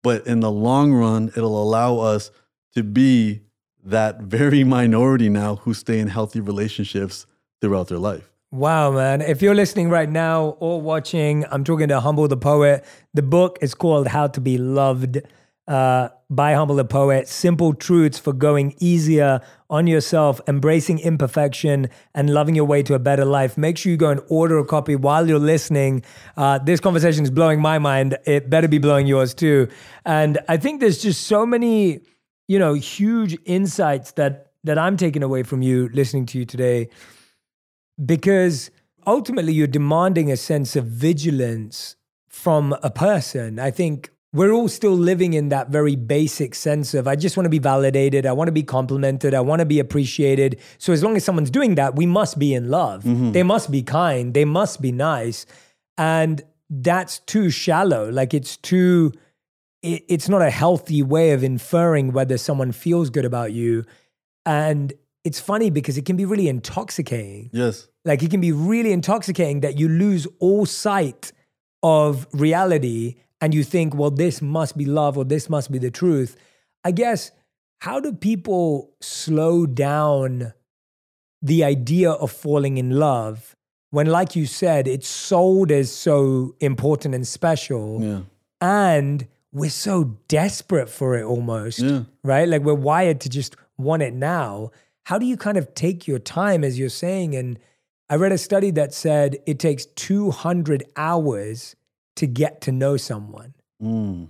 But 0.03 0.27
in 0.27 0.41
the 0.41 0.51
long 0.51 0.93
run, 0.93 1.29
it'll 1.37 1.63
allow 1.63 1.99
us 1.99 2.33
to 2.75 2.83
be 2.83 3.43
that 3.85 4.21
very 4.21 4.65
minority 4.79 5.29
now 5.29 5.57
who 5.57 5.73
stay 5.73 6.01
in 6.01 6.09
healthy 6.09 6.41
relationships 6.41 7.27
throughout 7.61 7.87
their 7.87 7.99
life. 7.99 8.33
Wow, 8.51 8.91
man. 8.91 9.23
If 9.23 9.43
you're 9.43 9.55
listening 9.55 9.91
right 9.91 10.11
now 10.11 10.57
or 10.59 10.81
watching, 10.81 11.45
I'm 11.53 11.63
talking 11.63 11.87
to 11.87 12.01
Humble 12.01 12.27
the 12.27 12.37
Poet. 12.37 12.85
The 13.15 13.23
book 13.23 13.59
is 13.63 13.75
called 13.75 14.09
How 14.09 14.27
to 14.27 14.41
Be 14.41 14.59
Loved. 14.59 15.21
Uh, 15.69 16.09
by 16.35 16.55
Humble 16.55 16.77
the 16.77 16.85
Poet. 16.85 17.29
Simple 17.29 17.75
truths 17.75 18.19
for 18.19 18.33
going 18.33 18.75
easier 18.81 19.41
on 19.69 19.87
yourself, 19.87 20.41
embracing 20.49 20.99
imperfection, 20.99 21.89
and 22.15 22.31
loving 22.33 22.55
your 22.55 22.65
way 22.65 22.83
to 22.83 22.95
a 22.95 22.99
better 22.99 23.27
life. 23.27 23.59
Make 23.59 23.77
sure 23.77 23.91
you 23.91 23.99
go 23.99 24.11
and 24.11 24.21
order 24.29 24.59
a 24.59 24.65
copy 24.65 24.97
while 24.97 25.29
you're 25.29 25.39
listening. 25.39 26.03
Uh, 26.37 26.59
this 26.59 26.81
conversation 26.81 27.23
is 27.23 27.31
blowing 27.31 27.61
my 27.61 27.79
mind. 27.79 28.17
It 28.25 28.49
better 28.49 28.67
be 28.67 28.79
blowing 28.79 29.07
yours 29.07 29.35
too. 29.35 29.69
And 30.07 30.39
I 30.49 30.57
think 30.57 30.81
there's 30.81 31.03
just 31.03 31.25
so 31.25 31.45
many, 31.45 32.01
you 32.49 32.59
know, 32.59 32.73
huge 32.73 33.37
insights 33.45 34.13
that 34.13 34.53
that 34.65 34.79
I'm 34.79 34.97
taking 34.97 35.23
away 35.23 35.43
from 35.43 35.61
you 35.61 35.91
listening 35.93 36.25
to 36.27 36.39
you 36.39 36.45
today 36.45 36.89
because 38.03 38.71
ultimately 39.07 39.53
you're 39.53 39.67
demanding 39.67 40.31
a 40.31 40.37
sense 40.37 40.77
of 40.77 40.87
vigilance 40.87 41.97
from 42.29 42.75
a 42.83 42.91
person. 42.91 43.59
I 43.59 43.73
think 43.73 44.12
we're 44.33 44.53
all 44.53 44.69
still 44.69 44.95
living 44.95 45.35
in 45.35 45.51
that 45.51 45.69
very 45.69 45.95
basic 45.95 46.55
sense 46.55 46.95
of 46.95 47.07
I 47.07 47.17
just 47.17 47.37
want 47.37 47.45
to 47.45 47.51
be 47.51 47.59
validated, 47.59 48.25
I 48.25 48.33
want 48.33 48.49
to 48.49 48.53
be 48.53 48.63
complimented, 48.63 49.35
I 49.35 49.41
want 49.41 49.61
to 49.61 49.67
be 49.67 49.79
appreciated. 49.79 50.59
So 50.79 50.93
as 50.93 51.03
long 51.03 51.17
as 51.17 51.25
someone's 51.25 51.51
doing 51.51 51.75
that, 51.75 51.97
we 51.97 52.07
must 52.07 52.39
be 52.39 52.55
in 52.55 52.71
love. 52.71 53.05
Mm-hmm. 53.05 53.33
They 53.33 53.43
must 53.43 53.71
be 53.71 53.83
kind, 53.83 54.33
they 54.33 54.47
must 54.47 54.81
be 54.81 54.91
nice. 54.91 55.45
And 55.99 56.43
that's 56.71 57.19
too 57.19 57.51
shallow. 57.51 58.11
Like 58.11 58.33
it's 58.33 58.57
too 58.57 59.13
it, 59.83 60.05
it's 60.09 60.29
not 60.29 60.41
a 60.41 60.51
healthy 60.51 61.03
way 61.03 61.33
of 61.33 61.45
inferring 61.45 62.13
whether 62.13 62.39
someone 62.39 62.73
feels 62.73 63.11
good 63.11 63.27
about 63.27 63.53
you. 63.53 63.85
And 64.47 64.93
it's 65.25 65.41
funny 65.41 65.71
because 65.71 65.99
it 65.99 66.07
can 66.07 66.17
be 66.17 66.25
really 66.25 66.49
intoxicating. 66.49 67.51
Yes. 67.53 67.89
Like 68.05 68.23
it 68.23 68.31
can 68.31 68.41
be 68.41 68.53
really 68.53 68.93
intoxicating 68.93 69.61
that 69.61 69.79
you 69.79 69.89
lose 69.89 70.27
all 70.41 70.67
sight 70.67 71.33
of 71.83 72.27
reality 72.33 73.17
and 73.43 73.53
you 73.53 73.63
think, 73.65 73.95
well, 73.95 74.11
this 74.11 74.41
must 74.41 74.79
be 74.79 74.87
love 74.87 75.19
or 75.19 75.25
this 75.25 75.51
must 75.51 75.71
be 75.71 75.79
the 75.79 75.91
truth. 75.91 76.37
I 76.85 76.93
guess, 76.93 77.31
how 77.81 78.01
do 78.01 78.13
people 78.13 78.93
slow 79.01 79.67
down 79.67 80.53
the 81.43 81.65
idea 81.65 82.13
of 82.13 82.31
falling 82.31 82.79
in 82.79 82.91
love 82.93 83.57
when, 83.91 84.07
like 84.07 84.37
you 84.37 84.47
said, 84.47 84.87
it's 84.89 85.09
sold 85.09 85.71
as 85.73 85.91
so 85.93 86.55
important 86.61 87.15
and 87.15 87.27
special 87.27 88.01
Yeah. 88.01 88.21
and 88.61 89.27
we're 89.53 89.69
so 89.71 90.17
desperate 90.29 90.89
for 90.89 91.15
it 91.19 91.25
almost, 91.25 91.81
Yeah. 91.81 92.05
right? 92.25 92.49
Like 92.49 92.63
we're 92.63 92.73
wired 92.75 93.21
to 93.23 93.29
just 93.29 93.57
want 93.77 94.03
it 94.03 94.15
now. 94.15 94.71
How 95.05 95.19
do 95.19 95.27
you 95.27 95.37
kind 95.37 95.59
of 95.59 95.75
take 95.75 96.07
your 96.07 96.21
time, 96.21 96.63
as 96.65 96.79
you're 96.79 96.89
saying? 96.89 97.35
And 97.35 97.59
I 98.09 98.15
read 98.15 98.31
a 98.33 98.39
study 98.39 98.71
that 98.71 98.95
said 98.95 99.39
it 99.47 99.59
takes 99.59 99.85
200 99.87 100.85
hours 100.97 101.75
to 102.17 102.27
get 102.27 102.61
to 102.63 102.73
know 102.73 102.97
someone. 102.97 103.55
Mm. 103.83 104.29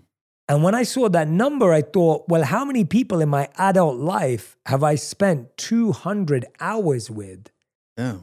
And 0.49 0.63
when 0.63 0.75
I 0.75 0.83
saw 0.83 1.09
that 1.09 1.29
number, 1.29 1.73
I 1.73 1.83
thought, 1.83 2.29
well, 2.29 2.43
how 2.43 2.65
many 2.65 2.85
people 2.85 3.21
in 3.21 3.29
my 3.29 3.49
adult 3.57 3.97
life 3.97 4.57
have 4.67 4.83
I 4.83 4.97
spent 4.97 5.57
200 5.57 6.45
hours 6.61 7.11
with? 7.11 7.51
Yeah. 7.97 8.17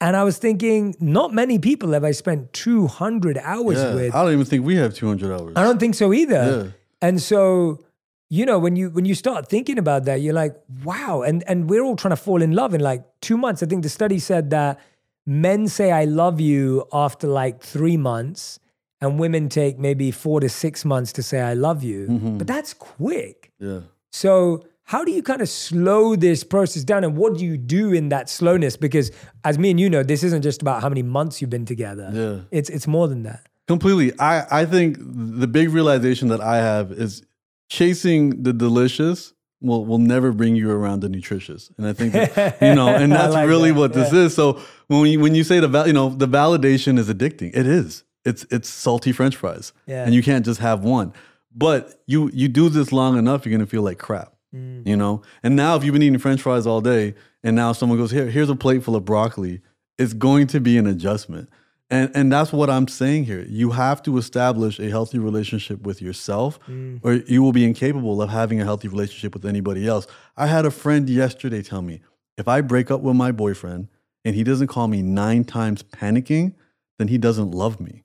And 0.00 0.16
I 0.16 0.24
was 0.24 0.38
thinking, 0.38 0.94
not 1.00 1.32
many 1.32 1.58
people 1.58 1.92
have 1.92 2.04
I 2.04 2.10
spent 2.10 2.52
200 2.52 3.38
hours 3.38 3.78
yeah. 3.78 3.94
with. 3.94 4.14
I 4.14 4.24
don't 4.24 4.32
even 4.32 4.44
think 4.44 4.64
we 4.64 4.76
have 4.76 4.94
200 4.94 5.32
hours. 5.32 5.52
I 5.56 5.62
don't 5.62 5.78
think 5.78 5.94
so 5.94 6.12
either. 6.12 6.64
Yeah. 6.64 6.72
And 7.00 7.22
so, 7.22 7.84
you 8.28 8.44
know, 8.44 8.58
when 8.58 8.76
you 8.76 8.90
when 8.90 9.04
you 9.04 9.14
start 9.14 9.48
thinking 9.48 9.78
about 9.78 10.04
that, 10.04 10.20
you're 10.20 10.34
like, 10.34 10.54
wow. 10.84 11.22
And 11.22 11.44
and 11.46 11.70
we're 11.70 11.82
all 11.82 11.96
trying 11.96 12.12
to 12.12 12.16
fall 12.16 12.42
in 12.42 12.52
love 12.52 12.74
in 12.74 12.80
like 12.80 13.04
two 13.20 13.36
months. 13.36 13.62
I 13.62 13.66
think 13.66 13.82
the 13.82 13.88
study 13.88 14.18
said 14.18 14.50
that 14.50 14.80
men 15.24 15.68
say 15.68 15.92
I 15.92 16.04
love 16.04 16.40
you 16.40 16.86
after 16.92 17.26
like 17.26 17.62
three 17.62 17.96
months, 17.96 18.58
and 19.00 19.18
women 19.18 19.48
take 19.48 19.78
maybe 19.78 20.10
four 20.10 20.40
to 20.40 20.48
six 20.48 20.84
months 20.84 21.12
to 21.12 21.22
say 21.22 21.40
I 21.40 21.54
love 21.54 21.82
you. 21.82 22.06
Mm-hmm. 22.08 22.38
But 22.38 22.46
that's 22.46 22.74
quick. 22.74 23.52
Yeah. 23.58 23.80
So 24.10 24.64
how 24.84 25.04
do 25.04 25.10
you 25.10 25.22
kind 25.22 25.42
of 25.42 25.48
slow 25.48 26.16
this 26.16 26.44
process 26.44 26.84
down 26.84 27.04
and 27.04 27.16
what 27.16 27.36
do 27.36 27.44
you 27.44 27.58
do 27.58 27.92
in 27.92 28.08
that 28.10 28.30
slowness? 28.30 28.76
Because 28.76 29.10
as 29.44 29.58
me 29.58 29.70
and 29.70 29.80
you 29.80 29.90
know, 29.90 30.02
this 30.02 30.22
isn't 30.22 30.42
just 30.42 30.62
about 30.62 30.80
how 30.80 30.88
many 30.88 31.02
months 31.02 31.40
you've 31.40 31.50
been 31.50 31.66
together. 31.66 32.10
Yeah. 32.12 32.56
It's 32.56 32.70
it's 32.70 32.86
more 32.86 33.08
than 33.08 33.24
that. 33.24 33.46
Completely. 33.66 34.18
I, 34.20 34.60
I 34.60 34.64
think 34.64 34.96
the 35.00 35.48
big 35.48 35.70
realization 35.70 36.28
that 36.28 36.40
I 36.40 36.58
have 36.58 36.92
is 36.92 37.24
chasing 37.68 38.44
the 38.44 38.52
delicious 38.52 39.34
will 39.60 39.84
will 39.84 39.98
never 39.98 40.32
bring 40.32 40.54
you 40.54 40.70
around 40.70 41.00
the 41.00 41.08
nutritious. 41.08 41.70
And 41.76 41.86
I 41.86 41.92
think 41.92 42.12
that, 42.12 42.62
you 42.62 42.74
know, 42.74 42.88
and 42.94 43.10
that's 43.10 43.34
like 43.34 43.48
really 43.48 43.72
that, 43.72 43.78
what 43.78 43.92
this 43.92 44.12
is. 44.12 44.34
So 44.34 44.60
when 44.86 45.06
you 45.06 45.18
when 45.18 45.34
you 45.34 45.42
say 45.42 45.60
the 45.60 45.68
val, 45.68 45.86
you 45.86 45.92
know, 45.92 46.10
the 46.10 46.28
validation 46.28 46.98
is 46.98 47.08
addicting. 47.08 47.56
It 47.56 47.66
is. 47.66 48.04
It's 48.26 48.44
it's 48.50 48.68
salty 48.68 49.12
french 49.12 49.36
fries. 49.36 49.72
Yeah. 49.86 50.04
And 50.04 50.14
you 50.14 50.22
can't 50.22 50.44
just 50.44 50.60
have 50.60 50.82
one. 50.82 51.14
But 51.54 52.02
you 52.06 52.30
you 52.34 52.48
do 52.48 52.68
this 52.68 52.92
long 52.92 53.16
enough, 53.16 53.46
you're 53.46 53.56
gonna 53.56 53.66
feel 53.66 53.82
like 53.82 53.98
crap. 53.98 54.34
Mm. 54.54 54.86
You 54.86 54.96
know? 54.96 55.22
And 55.42 55.56
now 55.56 55.76
if 55.76 55.84
you've 55.84 55.92
been 55.92 56.02
eating 56.02 56.18
french 56.18 56.42
fries 56.42 56.66
all 56.66 56.80
day 56.80 57.14
and 57.42 57.56
now 57.56 57.72
someone 57.72 57.98
goes, 57.98 58.10
Here, 58.10 58.28
here's 58.28 58.50
a 58.50 58.56
plate 58.56 58.82
full 58.82 58.96
of 58.96 59.04
broccoli, 59.04 59.60
it's 59.96 60.12
going 60.12 60.48
to 60.48 60.60
be 60.60 60.76
an 60.76 60.86
adjustment. 60.86 61.48
And 61.88 62.10
and 62.16 62.32
that's 62.32 62.52
what 62.52 62.68
I'm 62.68 62.88
saying 62.88 63.24
here. 63.24 63.44
You 63.48 63.70
have 63.70 64.02
to 64.02 64.18
establish 64.18 64.80
a 64.80 64.90
healthy 64.90 65.20
relationship 65.20 65.82
with 65.82 66.02
yourself, 66.02 66.58
or 67.02 67.14
you 67.14 67.44
will 67.44 67.52
be 67.52 67.64
incapable 67.64 68.20
of 68.20 68.28
having 68.28 68.60
a 68.60 68.64
healthy 68.64 68.88
relationship 68.88 69.34
with 69.34 69.44
anybody 69.44 69.86
else. 69.86 70.08
I 70.36 70.48
had 70.48 70.66
a 70.66 70.72
friend 70.72 71.08
yesterday 71.08 71.62
tell 71.62 71.82
me, 71.82 72.00
if 72.36 72.48
I 72.48 72.60
break 72.60 72.90
up 72.90 73.02
with 73.02 73.14
my 73.14 73.30
boyfriend 73.30 73.86
and 74.24 74.34
he 74.34 74.42
doesn't 74.42 74.66
call 74.66 74.88
me 74.88 75.00
nine 75.00 75.44
times 75.44 75.84
panicking, 75.84 76.54
then 76.98 77.06
he 77.06 77.18
doesn't 77.18 77.52
love 77.52 77.78
me 77.80 78.02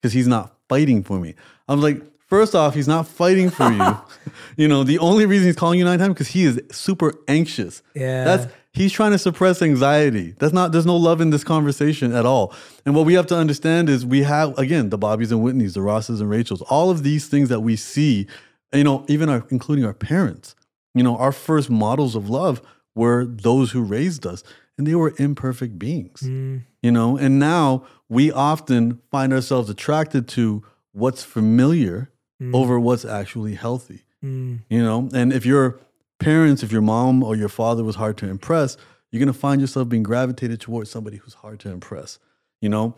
because 0.00 0.12
he's 0.12 0.28
not 0.28 0.54
fighting 0.68 1.02
for 1.02 1.18
me. 1.18 1.34
I'm 1.68 1.80
like, 1.80 2.02
first 2.26 2.54
off, 2.54 2.74
he's 2.74 2.88
not 2.88 3.06
fighting 3.06 3.50
for 3.50 3.70
you. 3.70 3.96
you 4.56 4.68
know, 4.68 4.84
the 4.84 4.98
only 4.98 5.26
reason 5.26 5.46
he's 5.46 5.56
calling 5.56 5.78
you 5.78 5.84
nine 5.84 5.98
times 5.98 6.14
because 6.14 6.28
he 6.28 6.44
is 6.44 6.60
super 6.70 7.14
anxious. 7.28 7.82
Yeah. 7.94 8.24
That's 8.24 8.52
he's 8.72 8.92
trying 8.92 9.12
to 9.12 9.18
suppress 9.18 9.60
anxiety. 9.60 10.34
That's 10.38 10.52
not 10.52 10.72
there's 10.72 10.86
no 10.86 10.96
love 10.96 11.20
in 11.20 11.30
this 11.30 11.44
conversation 11.44 12.14
at 12.14 12.24
all. 12.24 12.54
And 12.86 12.94
what 12.94 13.04
we 13.04 13.14
have 13.14 13.26
to 13.26 13.36
understand 13.36 13.88
is 13.88 14.06
we 14.06 14.22
have 14.22 14.56
again 14.58 14.90
the 14.90 14.98
Bobbies 14.98 15.32
and 15.32 15.42
Whitneys, 15.42 15.74
the 15.74 15.82
Rosses 15.82 16.20
and 16.20 16.30
Rachels, 16.30 16.62
all 16.62 16.90
of 16.90 17.02
these 17.02 17.28
things 17.28 17.48
that 17.48 17.60
we 17.60 17.76
see, 17.76 18.26
you 18.72 18.84
know, 18.84 19.04
even 19.08 19.28
our 19.28 19.44
including 19.50 19.84
our 19.84 19.94
parents. 19.94 20.54
You 20.94 21.04
know, 21.04 21.16
our 21.16 21.32
first 21.32 21.70
models 21.70 22.16
of 22.16 22.28
love 22.28 22.60
were 22.96 23.24
those 23.24 23.70
who 23.70 23.82
raised 23.82 24.26
us, 24.26 24.42
and 24.76 24.86
they 24.86 24.96
were 24.96 25.14
imperfect 25.18 25.78
beings. 25.78 26.22
Mm-hmm. 26.22 26.58
You 26.82 26.90
know, 26.90 27.16
and 27.16 27.38
now 27.38 27.84
we 28.08 28.32
often 28.32 29.00
find 29.10 29.32
ourselves 29.32 29.68
attracted 29.68 30.28
to 30.28 30.64
what's 30.92 31.22
familiar 31.22 32.10
mm. 32.40 32.54
over 32.54 32.80
what's 32.80 33.04
actually 33.04 33.54
healthy. 33.54 34.04
Mm. 34.24 34.60
You 34.68 34.82
know, 34.82 35.08
and 35.12 35.32
if 35.32 35.44
your 35.44 35.80
parents, 36.18 36.62
if 36.62 36.72
your 36.72 36.82
mom 36.82 37.22
or 37.22 37.36
your 37.36 37.48
father 37.48 37.84
was 37.84 37.96
hard 37.96 38.16
to 38.18 38.28
impress, 38.28 38.76
you're 39.10 39.20
gonna 39.20 39.32
find 39.32 39.60
yourself 39.60 39.88
being 39.88 40.02
gravitated 40.02 40.60
towards 40.60 40.90
somebody 40.90 41.18
who's 41.18 41.34
hard 41.34 41.60
to 41.60 41.70
impress. 41.70 42.18
You 42.60 42.68
know, 42.68 42.94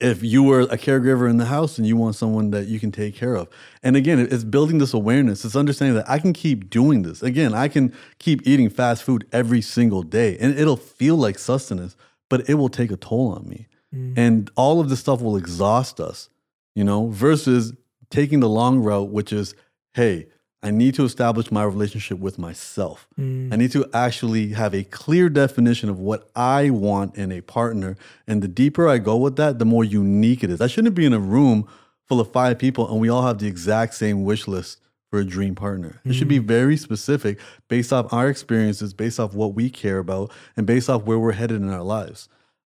if 0.00 0.22
you 0.22 0.42
were 0.42 0.62
a 0.62 0.76
caregiver 0.76 1.30
in 1.30 1.36
the 1.36 1.46
house 1.46 1.78
and 1.78 1.86
you 1.86 1.96
want 1.96 2.16
someone 2.16 2.50
that 2.50 2.66
you 2.66 2.80
can 2.80 2.92
take 2.92 3.14
care 3.14 3.36
of. 3.36 3.48
And 3.82 3.96
again, 3.96 4.18
it's 4.18 4.44
building 4.44 4.78
this 4.78 4.92
awareness. 4.92 5.44
It's 5.44 5.56
understanding 5.56 5.96
that 5.96 6.08
I 6.08 6.18
can 6.18 6.32
keep 6.32 6.68
doing 6.68 7.02
this. 7.02 7.22
Again, 7.22 7.54
I 7.54 7.68
can 7.68 7.92
keep 8.18 8.46
eating 8.46 8.68
fast 8.68 9.02
food 9.02 9.26
every 9.32 9.60
single 9.60 10.02
day 10.02 10.36
and 10.38 10.58
it'll 10.58 10.76
feel 10.76 11.16
like 11.16 11.38
sustenance, 11.38 11.96
but 12.28 12.48
it 12.48 12.54
will 12.54 12.68
take 12.68 12.90
a 12.90 12.96
toll 12.96 13.28
on 13.28 13.48
me. 13.48 13.66
Mm. 13.94 14.14
And 14.16 14.50
all 14.56 14.80
of 14.80 14.88
this 14.88 15.00
stuff 15.00 15.20
will 15.20 15.36
exhaust 15.36 16.00
us, 16.00 16.28
you 16.74 16.84
know, 16.84 17.08
versus 17.08 17.72
taking 18.10 18.40
the 18.40 18.48
long 18.48 18.80
route, 18.80 19.10
which 19.10 19.32
is, 19.32 19.54
hey, 19.94 20.26
I 20.62 20.70
need 20.70 20.94
to 20.94 21.04
establish 21.04 21.50
my 21.50 21.62
relationship 21.62 22.18
with 22.18 22.38
myself. 22.38 23.06
Mm. 23.20 23.52
I 23.52 23.56
need 23.56 23.70
to 23.72 23.88
actually 23.92 24.48
have 24.48 24.74
a 24.74 24.82
clear 24.84 25.28
definition 25.28 25.90
of 25.90 25.98
what 25.98 26.30
I 26.34 26.70
want 26.70 27.16
in 27.16 27.30
a 27.30 27.42
partner. 27.42 27.96
And 28.26 28.42
the 28.42 28.48
deeper 28.48 28.88
I 28.88 28.98
go 28.98 29.16
with 29.16 29.36
that, 29.36 29.58
the 29.58 29.66
more 29.66 29.84
unique 29.84 30.42
it 30.42 30.50
is. 30.50 30.62
I 30.62 30.66
shouldn't 30.66 30.94
be 30.94 31.04
in 31.04 31.12
a 31.12 31.18
room 31.18 31.68
full 32.06 32.20
of 32.20 32.32
five 32.32 32.58
people 32.58 32.90
and 32.90 33.00
we 33.00 33.08
all 33.08 33.26
have 33.26 33.38
the 33.38 33.46
exact 33.46 33.94
same 33.94 34.24
wish 34.24 34.46
list 34.46 34.80
for 35.14 35.20
a 35.20 35.24
dream 35.24 35.54
partner. 35.54 36.00
It 36.04 36.14
should 36.14 36.26
be 36.26 36.40
mm. 36.40 36.44
very 36.44 36.76
specific 36.76 37.38
based 37.68 37.92
off 37.92 38.12
our 38.12 38.28
experiences, 38.28 38.92
based 38.92 39.20
off 39.20 39.32
what 39.32 39.54
we 39.54 39.70
care 39.70 39.98
about, 39.98 40.32
and 40.56 40.66
based 40.66 40.90
off 40.90 41.04
where 41.04 41.20
we're 41.20 41.30
headed 41.30 41.62
in 41.62 41.70
our 41.70 41.84
lives. 41.84 42.28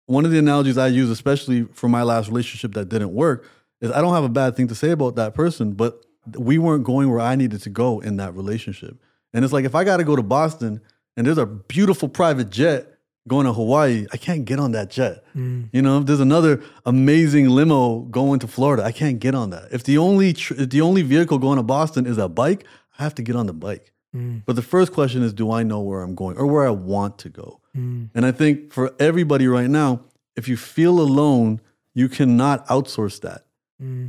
One 0.07 0.25
of 0.25 0.33
the 0.33 0.41
analogies 0.41 0.77
I 0.77 0.89
use, 0.89 1.09
especially 1.09 1.69
for 1.73 1.89
my 1.89 2.03
last 2.03 2.27
relationship 2.27 2.73
that 2.73 2.89
didn't 2.89 3.13
work, 3.13 3.49
is 3.81 3.93
I 3.93 4.01
don't 4.01 4.13
have 4.13 4.25
a 4.25 4.29
bad 4.29 4.57
thing 4.57 4.67
to 4.67 4.75
say 4.75 4.91
about 4.91 5.15
that 5.15 5.35
person, 5.35 5.75
but 5.75 6.05
we 6.37 6.59
weren't 6.59 6.83
going 6.83 7.09
where 7.13 7.21
I 7.21 7.37
needed 7.37 7.63
to 7.63 7.71
go 7.71 8.01
in 8.01 8.17
that 8.17 8.35
relationship. 8.35 9.01
And 9.33 9.45
it's 9.45 9.53
like 9.53 9.65
if 9.65 9.77
I 9.77 9.85
got 9.85 9.99
to 9.99 10.05
go 10.05 10.17
to 10.17 10.23
Boston 10.25 10.81
and 11.17 11.25
there's 11.25 11.39
a 11.39 11.47
beautiful 11.47 12.09
private 12.09 12.51
jet 12.51 12.92
going 13.29 13.47
to 13.47 13.53
Hawaii, 13.53 14.07
I 14.13 14.17
can't 14.17 14.45
get 14.45 14.59
on 14.59 14.73
that 14.73 14.91
jet. 14.91 15.25
Mm. 15.37 15.69
You 15.73 15.83
know, 15.83 15.99
if 15.99 16.07
there's 16.07 16.21
another 16.21 16.63
amazing 16.85 17.49
limo 17.49 18.01
going 18.01 18.41
to 18.41 18.49
Florida, 18.49 18.83
I 18.83 18.93
can't 18.93 19.21
get 19.21 19.35
on 19.35 19.51
that. 19.51 19.69
If 19.71 19.85
the 19.85 19.99
only 19.99 20.33
tr- 20.33 20.55
if 20.55 20.71
the 20.71 20.81
only 20.81 21.03
vehicle 21.03 21.39
going 21.39 21.57
to 21.57 21.63
Boston 21.63 22.07
is 22.07 22.19
a 22.19 22.29
bike, 22.29 22.65
I 22.99 23.03
have 23.03 23.15
to 23.17 23.23
get 23.23 23.37
on 23.37 23.47
the 23.47 23.53
bike. 23.53 23.93
Mm. 24.15 24.43
But 24.45 24.57
the 24.57 24.63
first 24.63 24.93
question 24.93 25.23
is, 25.23 25.33
do 25.33 25.53
I 25.53 25.63
know 25.63 25.81
where 25.81 26.03
I'm 26.03 26.15
going 26.15 26.37
or 26.37 26.47
where 26.47 26.67
I 26.67 26.71
want 26.71 27.19
to 27.19 27.29
go? 27.29 27.61
Mm. 27.77 28.11
And 28.15 28.27
I 28.27 28.33
think 28.33 28.73
for 28.73 28.95
everybody 28.99 29.47
right 29.47 29.71
now, 29.71 30.03
if 30.37 30.49
you 30.49 30.57
feel 30.57 31.01
alone, 31.01 31.61
you 31.95 32.09
cannot 32.09 32.67
outsource 32.69 33.21
that. 33.21 33.45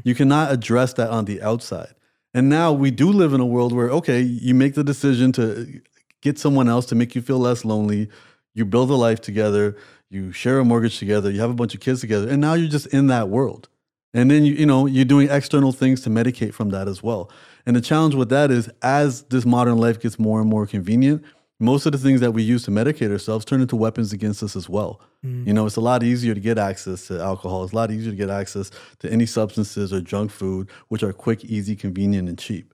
You 0.03 0.13
cannot 0.13 0.51
address 0.51 0.93
that 0.93 1.09
on 1.09 1.25
the 1.25 1.41
outside. 1.41 1.95
And 2.31 2.47
now 2.47 2.71
we 2.71 2.91
do 2.91 3.11
live 3.11 3.33
in 3.33 3.41
a 3.41 3.45
world 3.45 3.73
where, 3.73 3.89
okay, 3.89 4.21
you 4.21 4.53
make 4.53 4.75
the 4.75 4.83
decision 4.83 5.31
to 5.31 5.81
get 6.21 6.37
someone 6.37 6.69
else 6.69 6.85
to 6.87 6.95
make 6.95 7.15
you 7.15 7.23
feel 7.23 7.39
less 7.39 7.65
lonely. 7.65 8.09
You 8.53 8.65
build 8.65 8.89
a 8.89 8.95
life 8.95 9.21
together, 9.21 9.75
you 10.09 10.31
share 10.31 10.59
a 10.59 10.65
mortgage 10.65 10.99
together, 10.99 11.31
you 11.31 11.41
have 11.41 11.49
a 11.49 11.55
bunch 11.55 11.73
of 11.73 11.81
kids 11.81 12.01
together, 12.01 12.29
and 12.29 12.39
now 12.39 12.53
you're 12.53 12.69
just 12.69 12.87
in 12.87 13.07
that 13.07 13.29
world. 13.29 13.67
And 14.13 14.29
then 14.29 14.45
you, 14.45 14.53
you 14.53 14.65
know, 14.65 14.85
you're 14.85 15.05
doing 15.05 15.27
external 15.29 15.71
things 15.71 16.01
to 16.01 16.09
medicate 16.09 16.53
from 16.53 16.69
that 16.69 16.87
as 16.87 17.01
well. 17.01 17.31
And 17.65 17.75
the 17.75 17.81
challenge 17.81 18.13
with 18.13 18.29
that 18.29 18.51
is 18.51 18.69
as 18.81 19.23
this 19.23 19.45
modern 19.45 19.77
life 19.77 19.99
gets 19.99 20.19
more 20.19 20.39
and 20.39 20.49
more 20.49 20.67
convenient, 20.67 21.23
most 21.59 21.85
of 21.85 21.93
the 21.93 21.97
things 21.97 22.19
that 22.19 22.31
we 22.31 22.43
use 22.43 22.63
to 22.63 22.71
medicate 22.71 23.09
ourselves 23.09 23.45
turn 23.45 23.61
into 23.61 23.75
weapons 23.75 24.11
against 24.11 24.43
us 24.43 24.55
as 24.55 24.67
well. 24.67 25.01
Mm. 25.25 25.47
You 25.47 25.53
know, 25.53 25.65
it's 25.65 25.77
a 25.77 25.81
lot 25.81 26.03
easier 26.03 26.33
to 26.33 26.39
get 26.39 26.57
access 26.57 27.07
to 27.07 27.21
alcohol. 27.21 27.63
It's 27.63 27.73
a 27.73 27.75
lot 27.75 27.89
easier 27.89 28.11
to 28.11 28.17
get 28.17 28.29
access 28.29 28.69
to 28.99 29.11
any 29.11 29.25
substances 29.25 29.93
or 29.93 30.01
junk 30.01 30.31
food, 30.31 30.69
which 30.89 31.03
are 31.03 31.13
quick, 31.13 31.45
easy, 31.45 31.75
convenient, 31.75 32.27
and 32.27 32.37
cheap. 32.37 32.72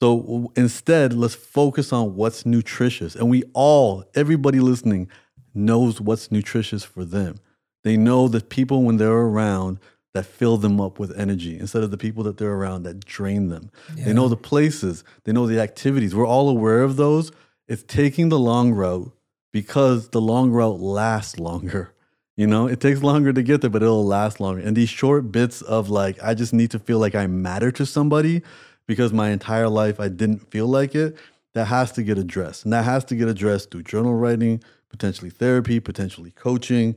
So 0.00 0.50
instead, 0.56 1.12
let's 1.12 1.34
focus 1.34 1.92
on 1.92 2.14
what's 2.16 2.46
nutritious. 2.46 3.14
And 3.14 3.28
we 3.28 3.44
all, 3.52 4.04
everybody 4.14 4.58
listening, 4.58 5.08
knows 5.54 6.00
what's 6.00 6.30
nutritious 6.32 6.84
for 6.84 7.04
them. 7.04 7.38
They 7.84 7.96
know 7.96 8.28
the 8.28 8.40
people 8.40 8.82
when 8.82 8.96
they're 8.96 9.12
around 9.12 9.78
that 10.14 10.24
fill 10.26 10.56
them 10.56 10.80
up 10.80 10.98
with 10.98 11.16
energy 11.18 11.58
instead 11.58 11.82
of 11.82 11.90
the 11.90 11.98
people 11.98 12.24
that 12.24 12.36
they're 12.36 12.52
around 12.52 12.82
that 12.82 13.04
drain 13.04 13.48
them. 13.48 13.70
Yeah. 13.94 14.06
They 14.06 14.12
know 14.12 14.28
the 14.28 14.36
places, 14.36 15.04
they 15.24 15.32
know 15.32 15.46
the 15.46 15.60
activities. 15.60 16.14
We're 16.14 16.26
all 16.26 16.48
aware 16.48 16.82
of 16.82 16.96
those. 16.96 17.30
It's 17.68 17.84
taking 17.84 18.28
the 18.28 18.38
long 18.38 18.72
route 18.72 19.12
because 19.52 20.08
the 20.08 20.20
long 20.20 20.50
route 20.50 20.80
lasts 20.80 21.38
longer. 21.38 21.94
You 22.36 22.46
know, 22.46 22.66
it 22.66 22.80
takes 22.80 23.02
longer 23.02 23.32
to 23.32 23.42
get 23.42 23.60
there, 23.60 23.70
but 23.70 23.82
it'll 23.82 24.06
last 24.06 24.40
longer. 24.40 24.62
And 24.62 24.76
these 24.76 24.88
short 24.88 25.30
bits 25.30 25.60
of 25.62 25.90
like, 25.90 26.20
I 26.22 26.34
just 26.34 26.54
need 26.54 26.70
to 26.70 26.78
feel 26.78 26.98
like 26.98 27.14
I 27.14 27.26
matter 27.26 27.70
to 27.72 27.84
somebody 27.84 28.42
because 28.90 29.12
my 29.12 29.30
entire 29.30 29.68
life 29.68 30.00
I 30.00 30.08
didn't 30.08 30.50
feel 30.50 30.66
like 30.66 30.96
it, 30.96 31.16
that 31.54 31.66
has 31.66 31.92
to 31.92 32.02
get 32.02 32.18
addressed. 32.18 32.64
And 32.64 32.72
that 32.72 32.84
has 32.84 33.04
to 33.04 33.14
get 33.14 33.28
addressed 33.28 33.70
through 33.70 33.84
journal 33.84 34.14
writing, 34.14 34.64
potentially 34.88 35.30
therapy, 35.30 35.78
potentially 35.78 36.32
coaching, 36.32 36.96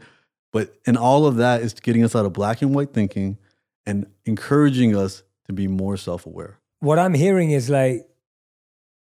but 0.52 0.74
and 0.88 0.98
all 0.98 1.28
of 1.28 1.36
that 1.36 1.62
is 1.62 1.72
getting 1.76 2.04
us 2.04 2.16
out 2.16 2.26
of 2.26 2.34
black 2.34 2.64
and 2.64 2.74
white 2.74 2.94
thinking 2.94 3.38
and 3.86 4.08
encouraging 4.26 4.96
us 4.96 5.22
to 5.46 5.54
be 5.54 5.68
more 5.68 5.96
self-aware. 5.96 6.58
What 6.80 6.98
I'm 6.98 7.14
hearing 7.14 7.52
is 7.52 7.70
like 7.70 8.08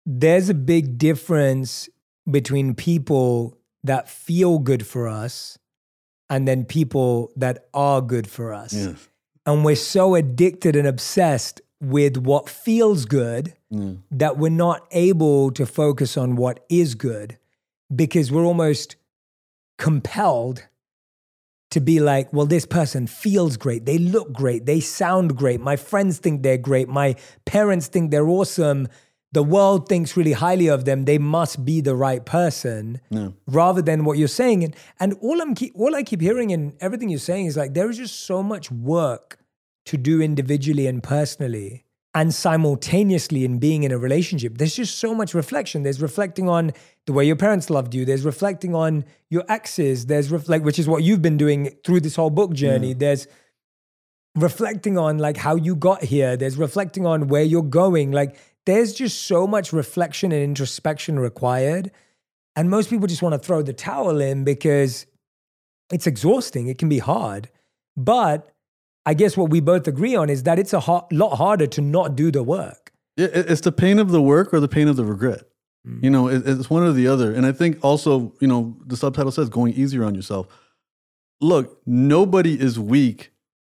there's 0.06 0.50
a 0.50 0.54
big 0.54 1.00
difference 1.00 1.90
between 2.30 2.76
people 2.76 3.58
that 3.84 4.08
feel 4.08 4.60
good 4.60 4.86
for 4.86 5.08
us 5.08 5.58
and 6.30 6.48
then 6.48 6.66
people 6.66 7.32
that 7.36 7.66
are 7.74 8.00
good 8.00 8.30
for 8.30 8.54
us. 8.54 8.74
Yes. 8.74 9.10
And 9.48 9.66
we're 9.66 9.76
so 9.76 10.14
addicted 10.14 10.76
and 10.76 10.88
obsessed 10.88 11.62
with 11.86 12.18
what 12.18 12.50
feels 12.50 13.06
good 13.06 13.54
mm. 13.72 14.00
that 14.12 14.38
we're 14.38 14.50
not 14.50 14.88
able 14.92 15.52
to 15.52 15.66
focus 15.66 16.18
on 16.18 16.36
what 16.36 16.66
is 16.70 16.96
good 16.96 17.38
because 17.96 18.32
we're 18.32 18.44
almost 18.44 18.96
compelled 19.78 20.68
to 21.72 21.82
be 21.82 22.00
like, 22.00 22.32
well, 22.32 22.46
this 22.46 22.66
person 22.66 23.06
feels 23.06 23.58
great. 23.58 23.86
They 23.86 23.98
look 23.98 24.32
great. 24.32 24.66
They 24.66 24.80
sound 24.80 25.36
great. 25.36 25.60
My 25.60 25.76
friends 25.76 26.20
think 26.20 26.42
they're 26.42 26.58
great. 26.58 26.88
My 26.88 27.16
parents 27.44 27.88
think 27.88 28.12
they're 28.12 28.28
awesome. 28.28 28.88
The 29.34 29.44
world 29.44 29.90
thinks 29.90 30.16
really 30.16 30.32
highly 30.32 30.68
of 30.68 30.86
them. 30.86 31.04
They 31.04 31.18
must 31.18 31.66
be 31.66 31.82
the 31.82 31.96
right 31.96 32.26
person 32.26 33.02
no. 33.12 33.34
rather 33.48 33.82
than 33.82 34.06
what 34.06 34.18
you're 34.18 34.30
saying. 34.30 34.64
And, 34.64 34.76
and 35.00 35.16
all, 35.22 35.42
I'm 35.42 35.54
keep, 35.54 35.74
all 35.76 35.94
I 35.96 36.04
keep 36.04 36.22
hearing 36.22 36.52
in 36.52 36.78
everything 36.80 37.10
you're 37.10 37.20
saying 37.20 37.48
is 37.48 37.58
like, 37.58 37.74
there 37.74 37.90
is 37.90 37.98
just 37.98 38.22
so 38.22 38.42
much 38.42 38.72
work 38.72 39.40
to 39.86 39.98
do 39.98 40.22
individually 40.22 40.88
and 40.88 41.02
personally 41.02 41.86
and 42.16 42.34
simultaneously 42.34 43.44
in 43.44 43.60
being 43.60 43.84
in 43.84 43.92
a 43.92 43.98
relationship. 43.98 44.58
There's 44.58 44.76
just 44.76 45.00
so 45.00 45.14
much 45.14 45.34
reflection. 45.34 45.84
There's 45.84 46.02
reflecting 46.02 46.48
on 46.48 46.72
the 47.06 47.14
way 47.14 47.26
your 47.26 47.36
parents 47.36 47.70
loved 47.70 47.94
you. 47.94 48.06
There's 48.06 48.24
reflecting 48.24 48.74
on 48.74 49.04
your 49.30 49.44
exes. 49.50 50.06
There's 50.06 50.32
reflect, 50.32 50.64
which 50.64 50.80
is 50.80 50.88
what 50.88 51.04
you've 51.04 51.22
been 51.22 51.36
doing 51.36 51.76
through 51.84 52.00
this 52.00 52.16
whole 52.16 52.30
book 52.30 52.54
journey. 52.54 52.90
Yeah. 52.90 53.00
There's 53.00 53.28
reflecting 54.34 54.98
on 54.98 55.18
like 55.18 55.36
how 55.36 55.56
you 55.56 55.76
got 55.76 56.04
here. 56.04 56.38
There's 56.38 56.56
reflecting 56.56 57.06
on 57.06 57.28
where 57.28 57.44
you're 57.44 57.62
going. 57.62 58.14
Like 58.14 58.38
there's 58.66 58.94
just 58.94 59.24
so 59.24 59.46
much 59.46 59.74
reflection 59.74 60.32
and 60.32 60.42
introspection 60.42 61.20
required. 61.20 61.92
And 62.56 62.70
most 62.70 62.90
people 62.90 63.08
just 63.08 63.22
want 63.22 63.34
to 63.34 63.40
throw 63.40 63.62
the 63.62 63.74
towel 63.74 64.22
in 64.22 64.46
because 64.46 65.06
it's 65.92 66.08
exhausting. 66.08 66.68
It 66.68 66.78
can 66.78 66.88
be 66.88 67.00
hard. 67.00 67.50
But 67.98 68.55
I 69.06 69.14
guess 69.14 69.38
what 69.38 69.50
we 69.50 69.60
both 69.60 69.88
agree 69.88 70.16
on 70.16 70.30
is 70.30 70.44
that 70.44 70.58
it's 70.58 70.74
a 70.74 70.80
ha- 70.80 71.06
lot 71.12 71.36
harder 71.36 71.68
to 71.68 71.82
not 71.82 72.16
do 72.16 72.32
the 72.32 72.44
work. 72.44 72.92
Yeah, 73.18 73.28
it's 73.32 73.62
the 73.62 73.72
pain 73.72 74.00
of 74.00 74.12
the 74.12 74.22
work 74.22 74.54
or 74.54 74.60
the 74.60 74.68
pain 74.68 74.88
of 74.88 74.96
the 74.96 75.06
regret. 75.06 75.44
Mm. 75.88 76.04
You 76.04 76.10
know, 76.10 76.28
it's 76.28 76.70
one 76.70 76.84
or 76.84 76.92
the 76.92 77.08
other. 77.08 77.34
And 77.34 77.46
I 77.46 77.52
think 77.52 77.84
also, 77.84 78.34
you 78.40 78.48
know, 78.48 78.76
the 78.86 78.98
subtitle 78.98 79.32
says 79.32 79.50
going 79.50 79.74
easier 79.74 80.04
on 80.04 80.16
yourself. 80.16 80.48
Look, 81.40 81.82
nobody 81.86 82.60
is 82.60 82.80
weak. 82.80 83.32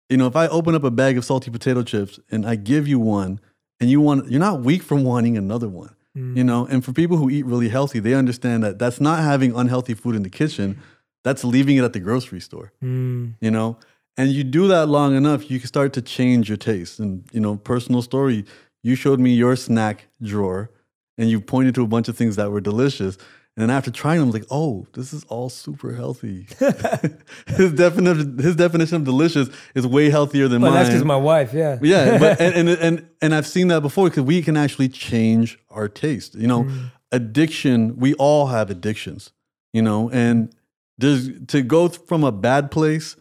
You 0.10 0.18
know, 0.18 0.28
if 0.28 0.36
I 0.36 0.48
open 0.48 0.76
up 0.76 0.84
a 0.84 0.92
bag 0.92 1.18
of 1.18 1.26
salty 1.26 1.50
potato 1.50 1.82
chips 1.82 2.20
and 2.30 2.46
I 2.46 2.56
give 2.56 2.88
you 2.88 3.00
one 3.00 3.40
and 3.80 3.90
you 3.90 4.02
want, 4.02 4.30
you're 4.30 4.40
not 4.40 4.62
weak 4.62 4.84
from 4.84 5.04
wanting 5.04 5.38
another 5.38 5.68
one. 5.68 5.96
Mm. 6.16 6.38
You 6.38 6.44
know, 6.44 6.66
and 6.68 6.86
for 6.86 6.94
people 6.94 7.18
who 7.18 7.30
eat 7.30 7.46
really 7.46 7.70
healthy, 7.70 8.00
they 8.00 8.14
understand 8.14 8.64
that 8.64 8.78
that's 8.78 9.02
not 9.02 9.20
having 9.20 9.56
unhealthy 9.56 9.96
food 9.96 10.16
in 10.16 10.24
the 10.24 10.30
kitchen. 10.30 10.80
That's 11.24 11.44
leaving 11.44 11.78
it 11.78 11.84
at 11.84 11.94
the 11.94 12.00
grocery 12.00 12.40
store. 12.40 12.72
Mm. 12.84 13.34
You 13.42 13.52
know, 13.52 13.80
and 14.18 14.32
you 14.32 14.44
do 14.44 14.68
that 14.68 14.88
long 14.88 15.16
enough, 15.16 15.50
you 15.52 15.60
can 15.60 15.68
start 15.68 15.94
to 15.94 16.02
change 16.02 16.50
your 16.50 16.58
taste. 16.58 17.00
And 17.00 17.26
you 17.32 17.40
know, 17.40 17.58
personal 17.58 18.02
story, 18.02 18.46
you 18.84 18.96
showed 18.96 19.20
me 19.20 19.34
your 19.34 19.56
snack 19.56 20.08
drawer, 20.22 20.72
and 21.18 21.30
you 21.30 21.42
pointed 21.42 21.76
to 21.76 21.84
a 21.84 21.88
bunch 21.88 22.08
of 22.08 22.18
things 22.18 22.36
that 22.36 22.52
were 22.52 22.62
delicious. 22.62 23.18
And 23.58 23.64
then 23.64 23.76
after 23.76 23.90
trying 23.90 24.20
them, 24.20 24.26
I 24.26 24.32
was 24.32 24.42
like, 24.42 24.48
oh, 24.52 24.86
this 24.94 25.14
is 25.14 25.24
all 25.26 25.50
super 25.50 25.94
healthy. 25.94 26.46
his 27.48 27.72
definition, 27.72 28.38
his 28.38 28.56
definition 28.56 28.98
of 28.98 29.04
delicious 29.06 29.50
is 29.74 29.88
way 29.88 30.10
healthier 30.10 30.50
than 30.50 30.62
well, 30.62 30.72
mine. 30.72 30.82
That's 30.82 30.90
because 30.90 31.06
my 31.06 31.16
wife, 31.16 31.54
yeah, 31.54 31.80
yeah. 31.82 32.18
But 32.18 32.42
and, 32.42 32.70
and 32.70 32.70
and 32.70 33.10
and 33.22 33.36
I've 33.36 33.48
seen 33.48 33.70
that 33.70 33.82
before 33.82 34.10
because 34.10 34.24
we 34.24 34.42
can 34.42 34.58
actually 34.58 34.90
change 34.90 35.58
our 35.70 35.88
taste. 35.88 36.36
You 36.36 36.48
know, 36.48 36.64
mm. 36.64 36.92
addiction. 37.12 37.98
We 37.98 38.14
all 38.16 38.48
have 38.48 38.70
addictions. 38.70 39.32
You 39.72 39.82
know, 39.82 40.10
and 40.10 40.54
there's 40.98 41.30
to 41.48 41.62
go 41.62 41.90
from 41.90 42.24
a 42.24 42.32
bad 42.32 42.72
place 42.72 43.16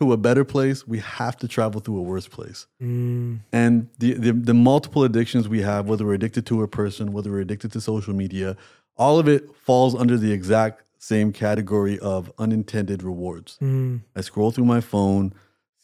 to 0.00 0.12
a 0.12 0.16
better 0.16 0.44
place, 0.44 0.86
we 0.86 0.98
have 0.98 1.36
to 1.36 1.48
travel 1.48 1.80
through 1.80 1.98
a 1.98 2.02
worse 2.02 2.26
place. 2.26 2.66
Mm. 2.82 3.40
And 3.52 3.88
the, 3.98 4.14
the, 4.14 4.32
the 4.32 4.54
multiple 4.54 5.04
addictions 5.04 5.48
we 5.48 5.62
have, 5.62 5.88
whether 5.88 6.04
we're 6.04 6.14
addicted 6.14 6.46
to 6.46 6.62
a 6.62 6.68
person, 6.68 7.12
whether 7.12 7.30
we're 7.30 7.40
addicted 7.40 7.72
to 7.72 7.80
social 7.80 8.14
media, 8.14 8.56
all 8.96 9.18
of 9.18 9.28
it 9.28 9.54
falls 9.54 9.94
under 9.94 10.16
the 10.16 10.32
exact 10.32 10.82
same 10.98 11.32
category 11.32 11.98
of 11.98 12.32
unintended 12.38 13.02
rewards. 13.02 13.58
Mm. 13.62 14.00
I 14.16 14.20
scroll 14.22 14.50
through 14.50 14.64
my 14.64 14.80
phone, 14.80 15.32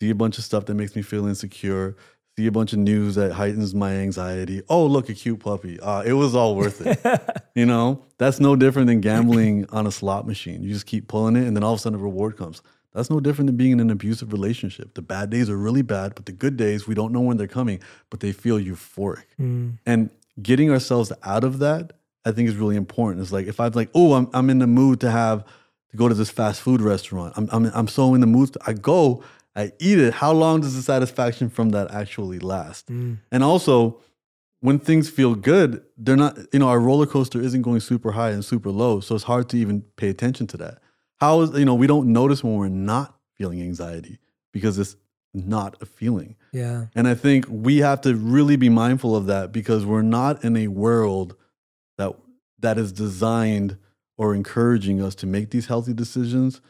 see 0.01 0.11
a 0.11 0.15
bunch 0.15 0.39
of 0.39 0.45
stuff 0.45 0.67
that 0.67 0.75
makes 0.75 0.97
me 0.97 1.03
feel 1.03 1.27
insecure, 1.27 1.97
see 2.37 2.47
a 2.47 2.53
bunch 2.53 2.73
of 2.73 2.79
news 2.79 3.17
that 3.17 3.33
heightens 3.33 3.75
my 3.75 3.93
anxiety. 3.93 4.63
Oh, 4.69 4.87
look, 4.87 5.09
a 5.09 5.15
cute 5.15 5.41
puppy. 5.41 5.79
Uh, 5.79 6.03
it 6.03 6.15
was 6.15 6.35
all 6.35 6.57
worth 6.57 6.85
it. 6.85 7.01
you 7.55 7.67
know, 7.67 8.03
that's 8.19 8.41
no 8.41 8.57
different 8.57 8.89
than 8.89 9.01
gambling 9.01 9.67
on 9.71 9.87
a 9.87 9.93
slot 9.93 10.27
machine. 10.27 10.63
You 10.63 10.73
just 10.73 10.87
keep 10.87 11.07
pulling 11.07 11.37
it, 11.37 11.47
and 11.47 11.55
then 11.55 11.63
all 11.63 11.75
of 11.75 11.79
a 11.79 11.83
sudden 11.83 11.99
a 11.99 12.03
reward 12.03 12.37
comes. 12.37 12.63
That's 12.93 13.11
no 13.11 13.21
different 13.21 13.47
than 13.47 13.57
being 13.57 13.73
in 13.73 13.81
an 13.81 13.91
abusive 13.91 14.33
relationship. 14.33 14.95
The 14.95 15.03
bad 15.03 15.31
days 15.31 15.49
are 15.49 15.57
really 15.57 15.83
bad, 15.83 16.15
but 16.15 16.27
the 16.27 16.33
good 16.33 16.57
days, 16.57 16.89
we 16.89 16.95
don't 16.95 17.13
know 17.13 17.21
when 17.21 17.37
they're 17.37 17.47
coming, 17.47 17.81
but 18.11 18.21
they 18.21 18.33
feel 18.33 18.59
euphoric. 18.59 19.25
Mm. 19.41 19.79
And 19.87 20.11
getting 20.43 20.71
ourselves 20.71 21.13
out 21.23 21.45
of 21.45 21.61
that, 21.61 21.93
I 22.25 22.33
think 22.33 22.49
is 22.49 22.57
really 22.57 22.77
important. 22.77 23.23
It's 23.23 23.33
like 23.33 23.47
if 23.47 23.61
I'm 23.61 23.73
like, 23.73 23.91
oh, 23.95 24.15
I'm, 24.15 24.29
I'm 24.35 24.51
in 24.51 24.59
the 24.59 24.67
mood 24.67 25.01
to 25.01 25.11
have 25.11 25.45
to 25.91 25.97
go 25.97 26.09
to 26.09 26.15
this 26.15 26.31
fast 26.31 26.61
food 26.61 26.81
restaurant. 26.81 27.35
I'm, 27.37 27.49
I'm, 27.53 27.67
I'm 27.75 27.89
so 27.89 28.15
in 28.15 28.21
the 28.21 28.27
mood. 28.27 28.53
To, 28.55 28.61
I 28.67 28.73
go, 28.73 29.23
I 29.55 29.73
eat 29.79 29.99
it. 29.99 30.15
How 30.15 30.33
long 30.33 30.61
does 30.61 30.75
the 30.75 30.83
satisfaction 30.83 31.49
from 31.49 31.71
that 31.71 31.91
actually 31.93 32.39
last? 32.39 32.89
Mm. 32.89 33.19
And 33.31 33.45
also, 33.45 34.01
when 34.61 34.79
things 34.79 35.09
feel 35.09 35.35
good, 35.35 35.83
they're 35.97 36.17
not, 36.17 36.37
you 36.53 36.59
know, 36.59 36.69
our 36.69 36.81
roller 36.81 37.07
coaster 37.07 37.41
isn't 37.41 37.63
going 37.63 37.81
super 37.81 38.13
high 38.13 38.31
and 38.31 38.45
super 38.45 38.71
low. 38.71 39.01
So 39.01 39.15
it's 39.15 39.25
hard 39.25 39.49
to 39.51 39.57
even 39.57 39.83
pay 39.97 40.09
attention 40.09 40.47
to 40.49 40.57
that. 40.59 40.79
How 41.21 41.43
is, 41.43 41.59
you 41.59 41.65
know, 41.65 41.75
we 41.75 41.87
don't 41.87 42.13
notice 42.13 42.43
when 42.43 42.57
we're 42.57 42.69
not 42.69 43.15
feeling 43.37 43.61
anxiety 43.61 44.19
because 44.53 44.79
it's 44.79 44.97
not 45.33 45.81
a 45.81 45.87
feeling. 45.87 46.37
Yeah. 46.53 46.87
And 46.95 47.07
I 47.07 47.15
think 47.15 47.47
we 47.49 47.79
have 47.79 48.01
to 48.03 48.15
really 48.15 48.57
be 48.57 48.69
mindful 48.69 49.15
of 49.15 49.27
that 49.27 49.53
because 49.53 49.87
we're 49.87 50.03
not 50.03 50.45
in 50.45 50.57
a 50.57 50.69
world 50.69 51.37
that 51.99 52.15
that 52.59 52.79
is 52.79 52.93
designed 52.93 53.77
or 54.17 54.35
encouraging 54.35 55.03
us 55.03 55.15
to 55.17 55.27
make 55.27 55.51
these 55.51 55.67
healthy 55.67 55.95
decisions 55.95 56.61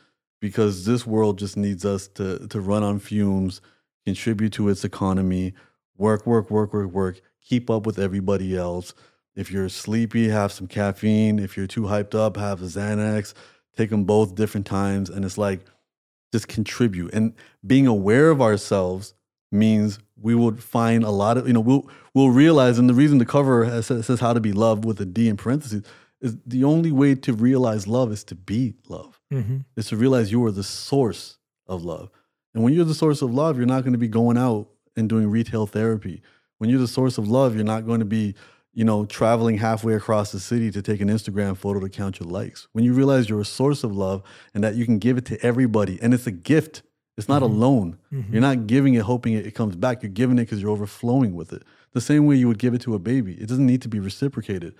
because 0.40 0.84
this 0.84 1.06
world 1.06 1.38
just 1.38 1.56
needs 1.56 1.84
us 1.84 2.08
to 2.08 2.46
to 2.48 2.60
run 2.60 2.82
on 2.82 2.98
fumes, 2.98 3.60
contribute 4.04 4.52
to 4.54 4.68
its 4.68 4.84
economy, 4.84 5.54
work, 5.96 6.26
work, 6.26 6.50
work, 6.50 6.72
work, 6.72 6.90
work, 6.90 7.20
keep 7.40 7.70
up 7.70 7.86
with 7.86 7.98
everybody 7.98 8.56
else. 8.56 8.94
If 9.34 9.50
you're 9.50 9.68
sleepy, 9.68 10.28
have 10.28 10.52
some 10.52 10.66
caffeine. 10.66 11.38
If 11.38 11.56
you're 11.56 11.66
too 11.66 11.82
hyped 11.82 12.14
up, 12.14 12.36
have 12.36 12.62
a 12.62 12.66
Xanax 12.66 13.32
take 13.76 13.90
them 13.90 14.04
both 14.04 14.34
different 14.34 14.66
times 14.66 15.10
and 15.10 15.24
it's 15.24 15.38
like 15.38 15.60
just 16.32 16.48
contribute 16.48 17.12
and 17.12 17.34
being 17.66 17.86
aware 17.86 18.30
of 18.30 18.40
ourselves 18.40 19.14
means 19.52 19.98
we 20.20 20.34
would 20.34 20.62
find 20.62 21.02
a 21.02 21.10
lot 21.10 21.36
of 21.36 21.46
you 21.46 21.52
know 21.52 21.60
we'll 21.60 21.88
we'll 22.14 22.30
realize 22.30 22.78
and 22.78 22.88
the 22.88 22.94
reason 22.94 23.18
the 23.18 23.26
cover 23.26 23.64
has, 23.64 23.86
says 23.86 24.20
how 24.20 24.32
to 24.32 24.40
be 24.40 24.52
loved 24.52 24.84
with 24.84 25.00
a 25.00 25.06
D 25.06 25.28
in 25.28 25.36
parentheses 25.36 25.82
is 26.20 26.36
the 26.46 26.64
only 26.64 26.92
way 26.92 27.14
to 27.14 27.32
realize 27.32 27.86
love 27.86 28.12
is 28.12 28.24
to 28.24 28.34
be 28.34 28.74
love. 28.88 29.20
Mm-hmm. 29.32 29.58
Is 29.76 29.86
to 29.88 29.96
realize 29.96 30.30
you 30.30 30.44
are 30.44 30.52
the 30.52 30.62
source 30.62 31.38
of 31.66 31.82
love. 31.82 32.10
And 32.54 32.62
when 32.62 32.74
you're 32.74 32.84
the 32.84 32.94
source 32.94 33.22
of 33.22 33.32
love, 33.32 33.56
you're 33.56 33.66
not 33.66 33.82
going 33.82 33.92
to 33.92 33.98
be 33.98 34.08
going 34.08 34.36
out 34.36 34.68
and 34.96 35.08
doing 35.08 35.30
retail 35.30 35.66
therapy. 35.66 36.22
When 36.58 36.68
you're 36.68 36.80
the 36.80 36.88
source 36.88 37.16
of 37.16 37.28
love, 37.28 37.54
you're 37.54 37.64
not 37.64 37.86
going 37.86 38.00
to 38.00 38.06
be, 38.06 38.34
you 38.72 38.84
know, 38.84 39.04
traveling 39.04 39.58
halfway 39.58 39.94
across 39.94 40.32
the 40.32 40.40
city 40.40 40.70
to 40.70 40.82
take 40.82 41.00
an 41.00 41.08
Instagram 41.08 41.56
photo 41.56 41.80
to 41.80 41.88
count 41.88 42.20
your 42.20 42.28
likes. 42.28 42.68
When 42.72 42.84
you 42.84 42.92
realize 42.92 43.28
you're 43.28 43.40
a 43.40 43.44
source 43.44 43.82
of 43.82 43.94
love 43.94 44.22
and 44.54 44.62
that 44.62 44.76
you 44.76 44.84
can 44.84 44.98
give 44.98 45.18
it 45.18 45.24
to 45.26 45.44
everybody 45.44 45.98
and 46.00 46.14
it's 46.14 46.26
a 46.26 46.32
gift, 46.32 46.82
it's 47.16 47.28
not 47.28 47.42
mm-hmm. 47.42 47.54
a 47.54 47.58
loan. 47.58 47.98
Mm-hmm. 48.12 48.32
You're 48.32 48.42
not 48.42 48.66
giving 48.66 48.94
it 48.94 49.02
hoping 49.02 49.32
it, 49.32 49.46
it 49.46 49.54
comes 49.54 49.76
back. 49.76 50.02
You're 50.02 50.10
giving 50.10 50.38
it 50.38 50.42
because 50.42 50.62
you're 50.62 50.70
overflowing 50.70 51.34
with 51.34 51.52
it. 51.52 51.64
The 51.92 52.00
same 52.00 52.26
way 52.26 52.36
you 52.36 52.46
would 52.46 52.58
give 52.58 52.74
it 52.74 52.80
to 52.82 52.94
a 52.94 52.98
baby. 52.98 53.34
It 53.34 53.48
doesn't 53.48 53.66
need 53.66 53.82
to 53.82 53.88
be 53.88 53.98
reciprocated 53.98 54.74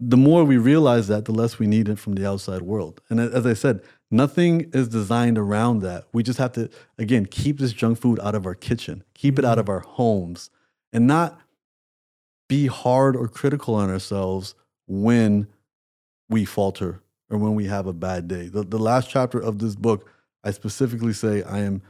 the 0.00 0.16
more 0.16 0.44
we 0.44 0.56
realize 0.56 1.08
that, 1.08 1.24
the 1.24 1.32
less 1.32 1.58
we 1.58 1.66
need 1.66 1.88
it 1.88 1.98
from 1.98 2.14
the 2.14 2.26
outside 2.26 2.62
world. 2.62 3.00
And 3.08 3.20
as 3.20 3.46
I 3.46 3.54
said, 3.54 3.80
nothing 4.10 4.70
is 4.72 4.88
designed 4.88 5.38
around 5.38 5.80
that. 5.80 6.04
We 6.12 6.22
just 6.22 6.38
have 6.38 6.52
to, 6.52 6.68
again, 6.98 7.26
keep 7.26 7.58
this 7.58 7.72
junk 7.72 7.98
food 7.98 8.18
out 8.20 8.34
of 8.34 8.46
our 8.46 8.54
kitchen, 8.54 9.04
keep 9.14 9.38
it 9.38 9.44
out 9.44 9.58
of 9.58 9.68
our 9.68 9.80
homes, 9.80 10.50
and 10.92 11.06
not 11.06 11.40
be 12.48 12.66
hard 12.66 13.16
or 13.16 13.28
critical 13.28 13.74
on 13.74 13.90
ourselves 13.90 14.54
when 14.86 15.46
we 16.28 16.44
falter 16.44 17.00
or 17.30 17.38
when 17.38 17.54
we 17.54 17.66
have 17.66 17.86
a 17.86 17.92
bad 17.92 18.28
day. 18.28 18.48
The, 18.48 18.62
the 18.62 18.78
last 18.78 19.08
chapter 19.08 19.38
of 19.38 19.58
this 19.58 19.76
book, 19.76 20.08
I 20.42 20.50
specifically 20.50 21.12
say, 21.12 21.42
I 21.42 21.60
am 21.60 21.82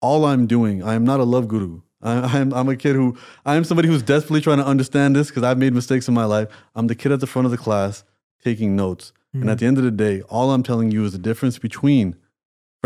all 0.00 0.24
I'm 0.24 0.46
doing, 0.46 0.82
I 0.82 0.94
am 0.94 1.04
not 1.04 1.20
a 1.20 1.24
love 1.24 1.48
guru. 1.48 1.80
I, 2.02 2.38
am 2.38 2.52
I'm 2.52 2.68
a 2.68 2.76
kid 2.76 2.94
who 2.94 3.16
I 3.44 3.56
am 3.56 3.64
somebody 3.64 3.88
who's 3.88 4.02
desperately 4.02 4.40
trying 4.40 4.58
to 4.58 4.66
understand 4.66 5.16
this 5.16 5.28
because 5.28 5.42
I've 5.42 5.58
made 5.58 5.72
mistakes 5.72 6.08
in 6.08 6.14
my 6.14 6.24
life. 6.24 6.48
I'm 6.74 6.86
the 6.86 6.94
kid 6.94 7.12
at 7.12 7.20
the 7.20 7.26
front 7.26 7.46
of 7.46 7.52
the 7.52 7.58
class 7.58 8.04
taking 8.44 8.76
notes, 8.76 9.12
mm-hmm. 9.34 9.42
and 9.42 9.50
at 9.50 9.58
the 9.58 9.66
end 9.66 9.78
of 9.78 9.84
the 9.84 9.90
day, 9.90 10.22
all 10.22 10.52
I'm 10.52 10.62
telling 10.62 10.90
you 10.90 11.04
is 11.04 11.12
the 11.12 11.18
difference 11.18 11.58
between 11.58 12.16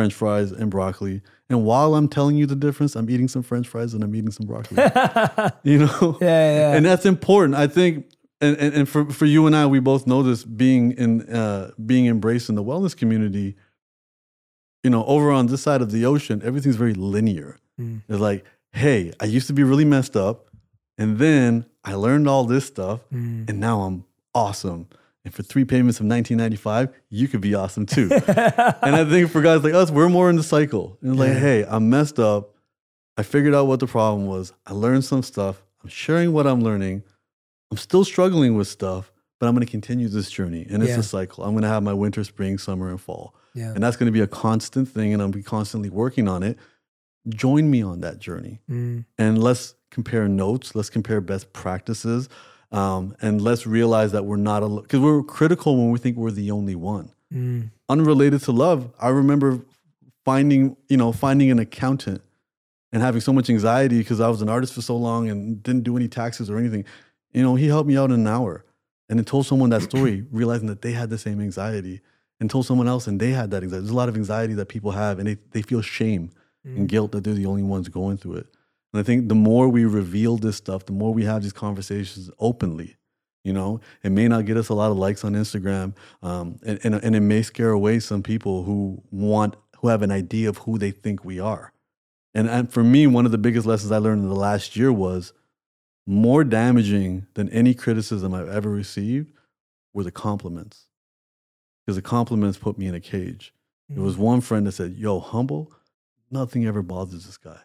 French 0.00 0.14
fries 0.14 0.52
and 0.52 0.70
broccoli. 0.70 1.22
And 1.48 1.64
while 1.64 1.94
I'm 1.94 2.08
telling 2.08 2.36
you 2.36 2.46
the 2.46 2.56
difference, 2.56 2.94
I'm 2.96 3.10
eating 3.10 3.28
some 3.28 3.42
French 3.42 3.68
fries 3.68 3.94
and 3.94 4.04
I'm 4.04 4.14
eating 4.14 4.30
some 4.30 4.46
broccoli. 4.46 4.76
you 5.62 5.78
know, 5.78 6.18
yeah, 6.20 6.54
yeah, 6.54 6.74
and 6.74 6.84
that's 6.84 7.06
important. 7.06 7.54
I 7.54 7.66
think, 7.66 8.06
and, 8.40 8.56
and, 8.56 8.74
and 8.74 8.88
for 8.88 9.04
for 9.10 9.26
you 9.26 9.46
and 9.46 9.54
I, 9.54 9.66
we 9.66 9.80
both 9.80 10.06
know 10.06 10.22
this 10.22 10.44
being 10.44 10.92
in 10.92 11.22
uh, 11.28 11.72
being 11.84 12.06
embraced 12.06 12.48
in 12.48 12.54
the 12.54 12.64
wellness 12.64 12.96
community. 12.96 13.56
You 14.82 14.90
know, 14.90 15.04
over 15.04 15.30
on 15.30 15.46
this 15.46 15.62
side 15.62 15.82
of 15.82 15.90
the 15.90 16.06
ocean, 16.06 16.40
everything's 16.42 16.76
very 16.76 16.94
linear. 16.94 17.58
Mm. 17.78 18.02
It's 18.08 18.20
like 18.20 18.44
hey, 18.72 19.12
I 19.20 19.24
used 19.24 19.46
to 19.48 19.52
be 19.52 19.62
really 19.62 19.84
messed 19.84 20.16
up. 20.16 20.46
And 20.98 21.18
then 21.18 21.66
I 21.84 21.94
learned 21.94 22.28
all 22.28 22.44
this 22.44 22.66
stuff 22.66 23.00
mm. 23.12 23.48
and 23.48 23.60
now 23.60 23.82
I'm 23.82 24.04
awesome. 24.34 24.88
And 25.24 25.34
for 25.34 25.42
three 25.42 25.64
payments 25.64 26.00
of 26.00 26.06
1995, 26.06 26.94
you 27.10 27.28
could 27.28 27.40
be 27.40 27.54
awesome 27.54 27.84
too. 27.84 28.10
and 28.26 28.96
I 28.96 29.04
think 29.04 29.30
for 29.30 29.42
guys 29.42 29.62
like 29.62 29.74
us, 29.74 29.90
we're 29.90 30.08
more 30.08 30.30
in 30.30 30.36
the 30.36 30.42
cycle. 30.42 30.98
And 31.02 31.16
yeah. 31.16 31.20
like, 31.20 31.32
hey, 31.32 31.64
I'm 31.68 31.90
messed 31.90 32.18
up. 32.18 32.54
I 33.18 33.22
figured 33.22 33.54
out 33.54 33.66
what 33.66 33.80
the 33.80 33.86
problem 33.86 34.26
was. 34.26 34.52
I 34.66 34.72
learned 34.72 35.04
some 35.04 35.22
stuff. 35.22 35.62
I'm 35.82 35.90
sharing 35.90 36.32
what 36.32 36.46
I'm 36.46 36.62
learning. 36.62 37.02
I'm 37.70 37.76
still 37.76 38.04
struggling 38.04 38.56
with 38.56 38.66
stuff, 38.66 39.12
but 39.38 39.46
I'm 39.46 39.54
going 39.54 39.66
to 39.66 39.70
continue 39.70 40.08
this 40.08 40.30
journey. 40.30 40.66
And 40.70 40.82
it's 40.82 40.92
yeah. 40.92 41.00
a 41.00 41.02
cycle. 41.02 41.44
I'm 41.44 41.50
going 41.50 41.62
to 41.62 41.68
have 41.68 41.82
my 41.82 41.92
winter, 41.92 42.24
spring, 42.24 42.56
summer, 42.56 42.88
and 42.88 43.00
fall. 43.00 43.34
Yeah. 43.54 43.72
And 43.72 43.82
that's 43.82 43.96
going 43.96 44.06
to 44.06 44.12
be 44.12 44.20
a 44.20 44.26
constant 44.26 44.88
thing. 44.88 45.12
And 45.12 45.22
I'm 45.22 45.30
be 45.30 45.42
constantly 45.42 45.90
working 45.90 46.28
on 46.28 46.42
it 46.42 46.58
join 47.28 47.70
me 47.70 47.82
on 47.82 48.00
that 48.00 48.18
journey 48.18 48.60
mm. 48.68 49.04
and 49.18 49.42
let's 49.42 49.74
compare 49.90 50.26
notes 50.28 50.74
let's 50.74 50.90
compare 50.90 51.20
best 51.20 51.52
practices 51.52 52.28
um, 52.72 53.16
and 53.20 53.40
let's 53.40 53.66
realize 53.66 54.12
that 54.12 54.24
we're 54.24 54.36
not 54.36 54.62
alone 54.62 54.82
because 54.82 55.00
we're 55.00 55.22
critical 55.22 55.76
when 55.76 55.90
we 55.90 55.98
think 55.98 56.16
we're 56.16 56.30
the 56.30 56.50
only 56.50 56.74
one 56.74 57.10
mm. 57.32 57.70
unrelated 57.88 58.40
to 58.42 58.52
love 58.52 58.92
i 58.98 59.08
remember 59.08 59.60
finding 60.24 60.76
you 60.88 60.96
know 60.96 61.12
finding 61.12 61.50
an 61.50 61.58
accountant 61.58 62.22
and 62.92 63.02
having 63.02 63.20
so 63.20 63.32
much 63.32 63.50
anxiety 63.50 63.98
because 63.98 64.20
i 64.20 64.28
was 64.28 64.42
an 64.42 64.48
artist 64.48 64.74
for 64.74 64.82
so 64.82 64.96
long 64.96 65.28
and 65.28 65.62
didn't 65.62 65.82
do 65.82 65.96
any 65.96 66.08
taxes 66.08 66.50
or 66.50 66.58
anything 66.58 66.84
you 67.32 67.42
know 67.42 67.54
he 67.54 67.66
helped 67.66 67.88
me 67.88 67.96
out 67.96 68.10
in 68.10 68.20
an 68.20 68.26
hour 68.26 68.64
and 69.08 69.18
then 69.18 69.24
told 69.24 69.46
someone 69.46 69.70
that 69.70 69.82
story 69.82 70.24
realizing 70.32 70.66
that 70.66 70.82
they 70.82 70.92
had 70.92 71.10
the 71.10 71.18
same 71.18 71.40
anxiety 71.40 72.00
and 72.38 72.48
told 72.50 72.64
someone 72.64 72.88
else 72.88 73.06
and 73.06 73.20
they 73.20 73.30
had 73.30 73.50
that 73.50 73.62
anxiety 73.62 73.82
there's 73.82 73.92
a 73.92 73.96
lot 73.96 74.08
of 74.08 74.16
anxiety 74.16 74.54
that 74.54 74.66
people 74.66 74.92
have 74.92 75.18
and 75.18 75.26
they, 75.26 75.36
they 75.50 75.62
feel 75.62 75.82
shame 75.82 76.30
mm. 76.66 76.76
and 76.76 76.88
guilt 76.88 77.12
that 77.12 77.24
they're 77.24 77.34
the 77.34 77.46
only 77.46 77.62
ones 77.62 77.88
going 77.88 78.16
through 78.16 78.36
it. 78.36 78.46
And 78.92 79.00
I 79.00 79.02
think 79.02 79.28
the 79.28 79.34
more 79.34 79.68
we 79.68 79.84
reveal 79.84 80.36
this 80.36 80.56
stuff, 80.56 80.86
the 80.86 80.92
more 80.92 81.14
we 81.14 81.24
have 81.24 81.42
these 81.42 81.52
conversations 81.52 82.30
openly. 82.38 82.96
You 83.44 83.54
know, 83.54 83.80
it 84.02 84.10
may 84.10 84.28
not 84.28 84.44
get 84.44 84.58
us 84.58 84.68
a 84.68 84.74
lot 84.74 84.90
of 84.90 84.98
likes 84.98 85.24
on 85.24 85.32
Instagram, 85.32 85.94
um, 86.22 86.58
and, 86.62 86.78
and, 86.84 86.94
and 86.96 87.16
it 87.16 87.20
may 87.20 87.40
scare 87.40 87.70
away 87.70 87.98
some 87.98 88.22
people 88.22 88.64
who 88.64 89.02
want 89.10 89.56
who 89.78 89.88
have 89.88 90.02
an 90.02 90.10
idea 90.10 90.48
of 90.48 90.58
who 90.58 90.76
they 90.76 90.90
think 90.90 91.24
we 91.24 91.40
are. 91.40 91.72
And, 92.34 92.48
and 92.48 92.70
for 92.70 92.84
me, 92.84 93.06
one 93.06 93.24
of 93.24 93.32
the 93.32 93.38
biggest 93.38 93.66
lessons 93.66 93.90
I 93.90 93.96
learned 93.96 94.22
in 94.22 94.28
the 94.28 94.34
last 94.34 94.76
year 94.76 94.92
was 94.92 95.32
more 96.06 96.44
damaging 96.44 97.26
than 97.32 97.48
any 97.48 97.72
criticism 97.72 98.34
I've 98.34 98.48
ever 98.48 98.68
received 98.68 99.32
were 99.94 100.04
the 100.04 100.10
compliments. 100.10 100.86
Because 101.84 101.96
the 101.96 102.02
compliments 102.02 102.58
put 102.58 102.76
me 102.76 102.86
in 102.86 102.94
a 102.94 103.00
cage. 103.00 103.54
There 103.88 104.04
was 104.04 104.16
mm. 104.16 104.20
one 104.20 104.40
friend 104.40 104.66
that 104.66 104.72
said, 104.72 104.96
Yo, 104.96 105.18
humble, 105.18 105.72
nothing 106.30 106.66
ever 106.66 106.82
bothers 106.82 107.24
this 107.24 107.36
guy. 107.38 107.58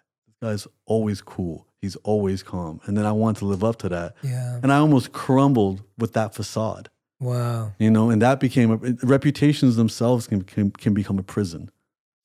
Guy's 0.46 0.68
always 0.86 1.22
cool. 1.22 1.68
He's 1.82 1.96
always 1.98 2.44
calm. 2.44 2.80
And 2.86 2.96
then 2.96 3.06
I 3.06 3.12
wanted 3.12 3.40
to 3.40 3.46
live 3.46 3.64
up 3.64 3.78
to 3.78 3.90
that. 3.90 4.16
Yeah. 4.22 4.60
And 4.62 4.72
I 4.72 4.78
almost 4.78 5.12
crumbled 5.12 5.82
with 5.98 6.14
that 6.14 6.36
facade. 6.36 6.90
Wow. 7.20 7.74
You 7.80 7.90
know, 7.90 8.12
and 8.12 8.22
that 8.22 8.40
became 8.40 8.72
a, 8.72 8.78
reputations 9.06 9.76
themselves 9.76 10.28
can, 10.28 10.44
can, 10.44 10.70
can 10.70 10.94
become 10.94 11.18
a 11.18 11.24
prison. 11.24 11.72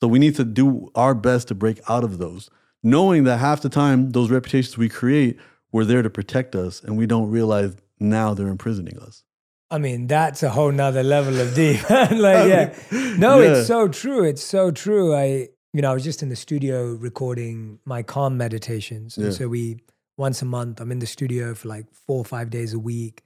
So 0.01 0.09
we 0.09 0.19
need 0.19 0.37
to 0.37 0.45
do 0.45 0.91
our 0.95 1.15
best 1.15 1.49
to 1.49 1.55
break 1.55 1.81
out 1.89 2.05
of 2.05 2.19
those, 2.19 2.51
knowing 2.83 3.25
that 3.25 3.39
half 3.39 3.63
the 3.63 3.71
time 3.71 4.11
those 4.11 4.31
reputations 4.31 4.77
we 4.77 4.91
create 4.91 5.39
were 5.73 5.87
there 5.87 6.03
to 6.03 6.11
protect 6.11 6.55
us, 6.55 6.83
and 6.83 6.99
we 6.99 7.07
don't 7.07 7.31
realize 7.31 7.75
now 7.99 8.35
they're 8.35 8.49
imprisoning 8.49 8.99
us. 8.99 9.25
I 9.71 9.79
mean, 9.79 10.09
that's 10.09 10.43
a 10.43 10.51
whole 10.51 10.73
nother 10.73 11.03
level 11.03 11.39
of 11.41 11.55
deep. 11.55 11.89
like, 11.91 12.11
yeah. 12.11 12.75
No, 13.17 13.41
yeah. 13.41 13.53
it's 13.53 13.67
so 13.67 13.89
true. 13.89 14.25
It's 14.25 14.43
so 14.43 14.71
true. 14.71 15.15
I 15.15 15.49
you 15.73 15.83
know, 15.83 15.91
I 15.91 15.95
was 15.95 16.05
just 16.05 16.23
in 16.23 16.29
the 16.29 16.37
studio 16.37 16.93
recording 16.93 17.79
my 17.85 18.03
calm 18.03 18.37
meditations. 18.37 19.17
Yeah. 19.17 19.27
And 19.27 19.35
so 19.35 19.49
we, 19.49 19.81
once 20.17 20.43
a 20.43 20.45
month, 20.45 20.81
I'm 20.81 20.91
in 20.91 20.99
the 20.99 21.07
studio 21.07 21.55
for 21.55 21.69
like 21.69 21.87
four 21.93 22.19
or 22.19 22.25
five 22.25 22.51
days 22.51 22.75
a 22.75 22.79
week, 22.79 23.23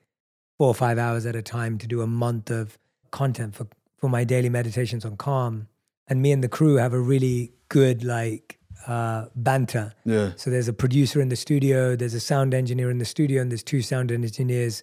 four 0.58 0.68
or 0.68 0.74
five 0.74 0.98
hours 0.98 1.24
at 1.26 1.34
a 1.34 1.42
time 1.42 1.78
to 1.78 1.86
do 1.86 2.02
a 2.02 2.06
month 2.06 2.50
of 2.50 2.78
content 3.10 3.54
for, 3.54 3.66
for 3.96 4.10
my 4.10 4.24
daily 4.24 4.50
meditations 4.50 5.04
on 5.04 5.16
calm. 5.16 5.68
And 6.06 6.20
me 6.20 6.32
and 6.32 6.44
the 6.44 6.48
crew 6.48 6.76
have 6.76 6.92
a 6.92 7.00
really 7.00 7.52
good, 7.68 8.04
like, 8.04 8.58
uh, 8.86 9.26
banter. 9.34 9.94
Yeah. 10.04 10.32
So 10.36 10.50
there's 10.50 10.68
a 10.68 10.74
producer 10.74 11.22
in 11.22 11.30
the 11.30 11.36
studio, 11.36 11.96
there's 11.96 12.12
a 12.12 12.20
sound 12.20 12.52
engineer 12.52 12.90
in 12.90 12.98
the 12.98 13.06
studio, 13.06 13.40
and 13.40 13.50
there's 13.50 13.62
two 13.62 13.80
sound 13.80 14.12
engineers 14.12 14.82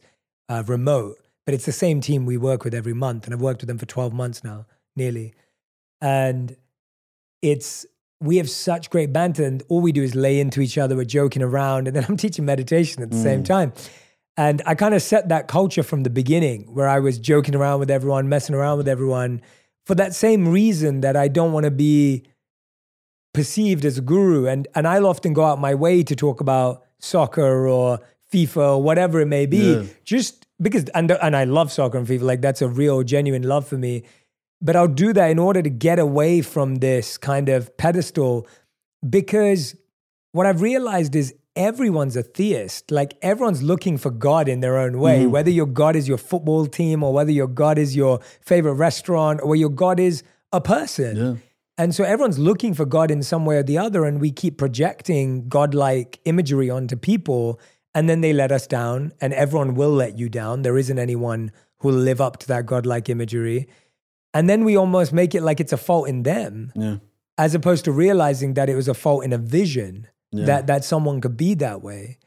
uh, 0.49 0.63
remote. 0.65 1.19
But 1.45 1.53
it's 1.53 1.65
the 1.65 1.71
same 1.71 2.01
team 2.01 2.25
we 2.25 2.37
work 2.37 2.63
with 2.63 2.73
every 2.73 2.93
month. 2.93 3.25
And 3.25 3.33
I've 3.33 3.41
worked 3.41 3.61
with 3.61 3.67
them 3.67 3.77
for 3.77 3.85
12 3.85 4.13
months 4.13 4.43
now, 4.43 4.65
nearly. 4.95 5.35
And 5.99 6.55
it's 7.41 7.85
we 8.21 8.37
have 8.37 8.49
such 8.49 8.91
great 8.91 9.11
banter 9.11 9.43
and 9.43 9.63
all 9.67 9.81
we 9.81 9.91
do 9.91 10.03
is 10.03 10.13
lay 10.13 10.39
into 10.39 10.61
each 10.61 10.77
other 10.77 10.95
we're 10.95 11.03
joking 11.03 11.41
around 11.41 11.87
and 11.87 11.95
then 11.95 12.05
i'm 12.09 12.17
teaching 12.17 12.45
meditation 12.45 13.01
at 13.03 13.11
the 13.11 13.17
mm. 13.17 13.23
same 13.23 13.43
time 13.43 13.73
and 14.37 14.61
i 14.65 14.75
kind 14.75 14.93
of 14.93 15.01
set 15.01 15.29
that 15.29 15.47
culture 15.47 15.83
from 15.83 16.03
the 16.03 16.09
beginning 16.09 16.63
where 16.73 16.87
i 16.87 16.99
was 16.99 17.19
joking 17.19 17.55
around 17.55 17.79
with 17.79 17.91
everyone 17.91 18.29
messing 18.29 18.55
around 18.55 18.77
with 18.77 18.87
everyone 18.87 19.41
for 19.85 19.95
that 19.95 20.13
same 20.13 20.47
reason 20.47 21.01
that 21.01 21.17
i 21.17 21.27
don't 21.27 21.51
want 21.51 21.65
to 21.65 21.71
be 21.71 22.23
perceived 23.33 23.85
as 23.85 23.97
a 23.97 24.01
guru 24.01 24.45
and 24.45 24.67
and 24.75 24.87
i'll 24.87 25.07
often 25.07 25.33
go 25.33 25.43
out 25.43 25.59
my 25.59 25.73
way 25.73 26.03
to 26.03 26.15
talk 26.15 26.41
about 26.41 26.83
soccer 26.99 27.67
or 27.67 27.99
fifa 28.31 28.75
or 28.75 28.83
whatever 28.83 29.19
it 29.19 29.25
may 29.25 29.45
be 29.45 29.73
yeah. 29.73 29.83
just 30.03 30.45
because 30.61 30.85
and, 30.89 31.11
and 31.11 31.35
i 31.35 31.43
love 31.43 31.71
soccer 31.71 31.97
and 31.97 32.07
fifa 32.07 32.21
like 32.21 32.41
that's 32.41 32.61
a 32.61 32.67
real 32.67 33.03
genuine 33.03 33.43
love 33.43 33.67
for 33.67 33.77
me 33.77 34.03
but 34.61 34.75
I'll 34.75 34.87
do 34.87 35.11
that 35.13 35.31
in 35.31 35.39
order 35.39 35.61
to 35.61 35.69
get 35.69 35.99
away 35.99 36.41
from 36.41 36.75
this 36.75 37.17
kind 37.17 37.49
of 37.49 37.75
pedestal 37.77 38.47
because 39.07 39.75
what 40.31 40.45
I've 40.45 40.61
realized 40.61 41.15
is 41.15 41.33
everyone's 41.55 42.15
a 42.15 42.23
theist. 42.23 42.91
Like 42.91 43.17
everyone's 43.21 43.61
looking 43.61 43.97
for 43.97 44.11
God 44.11 44.47
in 44.47 44.59
their 44.59 44.77
own 44.77 44.99
way, 44.99 45.21
mm-hmm. 45.21 45.31
whether 45.31 45.49
your 45.49 45.65
God 45.65 45.95
is 45.95 46.07
your 46.07 46.17
football 46.17 46.65
team 46.65 47.03
or 47.03 47.13
whether 47.13 47.31
your 47.31 47.47
God 47.47 47.77
is 47.77 47.95
your 47.95 48.19
favorite 48.41 48.75
restaurant 48.75 49.41
or 49.43 49.55
your 49.55 49.69
God 49.69 49.99
is 49.99 50.23
a 50.51 50.61
person. 50.61 51.17
Yeah. 51.17 51.33
And 51.77 51.95
so 51.95 52.03
everyone's 52.03 52.37
looking 52.37 52.73
for 52.73 52.85
God 52.85 53.09
in 53.09 53.23
some 53.23 53.45
way 53.45 53.57
or 53.57 53.63
the 53.63 53.77
other. 53.77 54.05
And 54.05 54.21
we 54.21 54.31
keep 54.31 54.57
projecting 54.57 55.47
godlike 55.49 56.19
imagery 56.25 56.69
onto 56.69 56.95
people. 56.95 57.59
And 57.95 58.07
then 58.07 58.21
they 58.21 58.33
let 58.33 58.51
us 58.51 58.67
down. 58.67 59.13
And 59.19 59.33
everyone 59.33 59.73
will 59.73 59.91
let 59.91 60.19
you 60.19 60.29
down. 60.29 60.61
There 60.61 60.77
isn't 60.77 60.99
anyone 60.99 61.51
who 61.79 61.87
will 61.89 61.95
live 61.95 62.21
up 62.21 62.37
to 62.37 62.47
that 62.49 62.65
godlike 62.65 63.09
imagery. 63.09 63.67
And 64.33 64.49
then 64.49 64.63
we 64.63 64.77
almost 64.77 65.11
make 65.13 65.35
it 65.35 65.41
like 65.43 65.59
it's 65.59 65.73
a 65.73 65.77
fault 65.77 66.07
in 66.07 66.23
them, 66.23 66.71
yeah. 66.75 66.97
as 67.37 67.53
opposed 67.55 67.85
to 67.85 67.91
realizing 67.91 68.53
that 68.53 68.69
it 68.69 68.75
was 68.75 68.87
a 68.87 68.93
fault 68.93 69.23
in 69.25 69.33
a 69.33 69.37
vision 69.37 70.07
Yeah. 70.31 70.45
that 70.45 70.67
that 70.67 70.85
someone 70.85 71.19
could 71.21 71.35
be 71.35 71.53
that 71.55 71.81
way, 71.83 72.17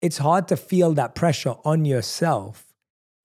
it's 0.00 0.18
hard 0.18 0.48
to 0.48 0.56
feel 0.56 0.94
that 0.94 1.14
pressure 1.14 1.54
on 1.64 1.84
yourself. 1.84 2.66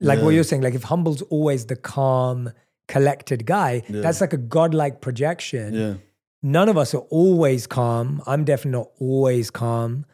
Like 0.00 0.20
what 0.22 0.30
you're 0.34 0.44
saying, 0.44 0.62
like 0.62 0.74
if 0.76 0.84
Humble's 0.84 1.22
always 1.22 1.66
the 1.66 1.74
calm, 1.74 2.52
collected 2.86 3.44
guy, 3.46 3.82
Yeah. 3.88 4.00
that's 4.02 4.20
like 4.20 4.32
a 4.32 4.36
godlike 4.38 5.00
projection. 5.00 5.74
Yeah. 5.74 5.94
None 6.40 6.68
of 6.68 6.76
us 6.78 6.94
are 6.94 7.04
always 7.10 7.66
calm. 7.66 8.22
I'm 8.24 8.44
definitely 8.44 8.78
not 8.78 8.90
always 9.00 9.50
calm. 9.50 10.06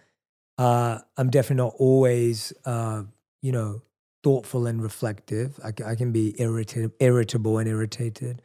Uh, 0.57 1.01
I'm 1.19 1.29
definitely 1.29 1.63
not 1.65 1.75
always, 1.79 2.53
uh, 2.65 3.03
you 3.43 3.53
know, 3.53 3.83
thoughtful 4.25 4.67
and 4.67 4.83
reflective. 4.83 5.61
I, 5.63 5.69
I 5.93 5.95
can 5.95 6.11
be 6.11 6.35
irritated, 6.39 6.93
irritable 6.99 7.59
and 7.59 7.69
irritated. 7.69 8.43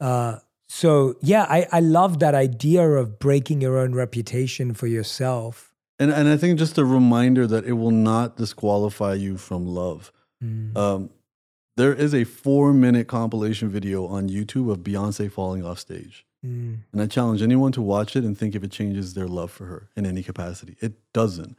Uh, 0.00 0.38
so 0.68 1.14
yeah, 1.20 1.46
I, 1.48 1.68
I 1.70 1.80
love 1.80 2.18
that 2.18 2.34
idea 2.34 2.82
of 2.82 3.20
breaking 3.20 3.60
your 3.60 3.78
own 3.78 3.94
reputation 3.94 4.74
for 4.74 4.88
yourself. 4.88 5.72
And 6.00 6.10
and 6.10 6.28
I 6.28 6.36
think 6.36 6.58
just 6.58 6.76
a 6.78 6.84
reminder 6.84 7.46
that 7.46 7.64
it 7.64 7.74
will 7.74 7.92
not 7.92 8.36
disqualify 8.36 9.14
you 9.14 9.36
from 9.36 9.66
love. 9.66 10.10
Mm. 10.42 10.76
Um, 10.76 11.10
there 11.76 11.94
is 11.94 12.14
a 12.14 12.24
four 12.24 12.72
minute 12.72 13.06
compilation 13.06 13.68
video 13.68 14.06
on 14.06 14.28
YouTube 14.28 14.70
of 14.70 14.78
Beyonce 14.78 15.30
falling 15.30 15.64
off 15.64 15.78
stage. 15.78 16.26
Mm. 16.44 16.78
And 16.92 17.02
I 17.02 17.06
challenge 17.06 17.42
anyone 17.42 17.72
to 17.72 17.82
watch 17.82 18.16
it 18.16 18.24
and 18.24 18.36
think 18.36 18.54
if 18.54 18.64
it 18.64 18.72
changes 18.72 19.14
their 19.14 19.28
love 19.28 19.50
for 19.50 19.66
her 19.66 19.88
in 19.96 20.06
any 20.06 20.22
capacity. 20.22 20.76
It 20.80 20.94
doesn't. 21.12 21.56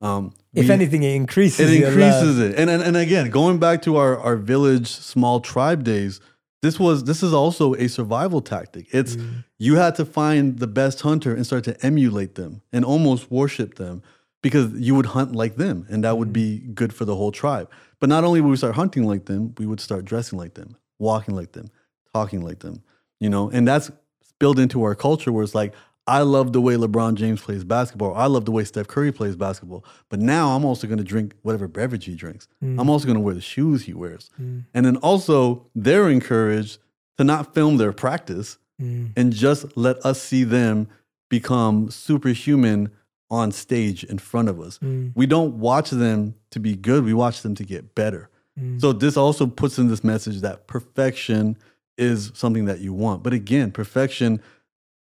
Um, 0.00 0.32
If 0.54 0.66
we- 0.66 0.72
anything, 0.72 1.02
it 1.02 1.14
increases. 1.14 1.70
it 1.70 1.82
increases 1.82 2.38
it. 2.38 2.54
And, 2.58 2.68
and 2.70 2.82
and 2.82 2.96
again, 2.96 3.30
going 3.30 3.58
back 3.58 3.82
to 3.82 3.96
our 3.96 4.18
our 4.18 4.36
village 4.36 4.88
small 4.88 5.40
tribe 5.40 5.84
days, 5.84 6.20
this 6.62 6.78
was 6.78 7.04
this 7.04 7.22
is 7.22 7.32
also 7.32 7.74
a 7.74 7.88
survival 7.88 8.40
tactic. 8.40 8.86
It's 8.92 9.16
Mm. 9.16 9.44
you 9.58 9.76
had 9.76 9.94
to 9.96 10.04
find 10.04 10.58
the 10.58 10.66
best 10.66 11.00
hunter 11.00 11.34
and 11.34 11.44
start 11.46 11.64
to 11.64 11.74
emulate 11.84 12.34
them 12.34 12.60
and 12.72 12.84
almost 12.84 13.30
worship 13.30 13.76
them 13.76 14.02
because 14.42 14.70
you 14.74 14.94
would 14.94 15.06
hunt 15.06 15.32
like 15.34 15.56
them 15.56 15.86
and 15.88 16.04
that 16.04 16.18
would 16.18 16.32
be 16.32 16.58
good 16.74 16.92
for 16.92 17.04
the 17.06 17.16
whole 17.16 17.32
tribe. 17.32 17.68
But 18.00 18.08
not 18.10 18.22
only 18.24 18.40
would 18.42 18.50
we 18.50 18.56
start 18.56 18.74
hunting 18.74 19.04
like 19.04 19.24
them, 19.24 19.54
we 19.58 19.66
would 19.66 19.80
start 19.80 20.04
dressing 20.04 20.38
like 20.38 20.54
them, 20.54 20.76
walking 20.98 21.34
like 21.34 21.52
them, 21.52 21.70
talking 22.12 22.42
like 22.42 22.58
them, 22.60 22.82
you 23.18 23.30
know, 23.30 23.48
and 23.50 23.66
that's 23.66 23.90
built 24.38 24.58
into 24.58 24.82
our 24.82 24.94
culture 24.94 25.32
where 25.32 25.42
it's 25.42 25.54
like, 25.54 25.72
I 26.06 26.22
love 26.22 26.52
the 26.52 26.60
way 26.60 26.74
LeBron 26.76 27.14
James 27.14 27.40
plays 27.40 27.64
basketball. 27.64 28.14
I 28.14 28.26
love 28.26 28.44
the 28.44 28.52
way 28.52 28.64
Steph 28.64 28.86
Curry 28.86 29.12
plays 29.12 29.34
basketball. 29.36 29.84
But 30.08 30.20
now 30.20 30.50
I'm 30.54 30.64
also 30.64 30.86
going 30.86 30.98
to 30.98 31.04
drink 31.04 31.34
whatever 31.42 31.66
beverage 31.66 32.04
he 32.04 32.14
drinks. 32.14 32.46
I'm 32.62 32.88
also 32.88 33.06
going 33.06 33.16
to 33.16 33.20
wear 33.20 33.34
the 33.34 33.40
shoes 33.40 33.84
he 33.84 33.92
wears. 33.92 34.30
And 34.38 34.64
then 34.86 34.96
also, 34.98 35.66
they're 35.74 36.08
encouraged 36.08 36.78
to 37.18 37.24
not 37.24 37.54
film 37.54 37.76
their 37.78 37.92
practice 37.92 38.58
Mm. 38.80 39.12
and 39.16 39.32
just 39.32 39.74
let 39.74 39.96
us 40.04 40.20
see 40.20 40.44
them 40.44 40.86
become 41.30 41.90
superhuman 41.90 42.90
on 43.30 43.50
stage 43.50 44.04
in 44.04 44.18
front 44.18 44.50
of 44.50 44.60
us. 44.60 44.78
Mm. 44.80 45.12
We 45.14 45.24
don't 45.24 45.54
watch 45.58 45.88
them 45.88 46.34
to 46.50 46.60
be 46.60 46.76
good, 46.76 47.02
we 47.02 47.14
watch 47.14 47.40
them 47.40 47.54
to 47.54 47.64
get 47.64 47.94
better. 47.94 48.28
Mm. 48.60 48.78
So 48.78 48.92
this 48.92 49.16
also 49.16 49.46
puts 49.46 49.78
in 49.78 49.88
this 49.88 50.04
message 50.04 50.42
that 50.42 50.66
perfection 50.66 51.56
is 51.96 52.30
something 52.34 52.66
that 52.66 52.80
you 52.80 52.92
want. 52.92 53.22
But 53.22 53.32
again, 53.32 53.72
perfection 53.72 54.42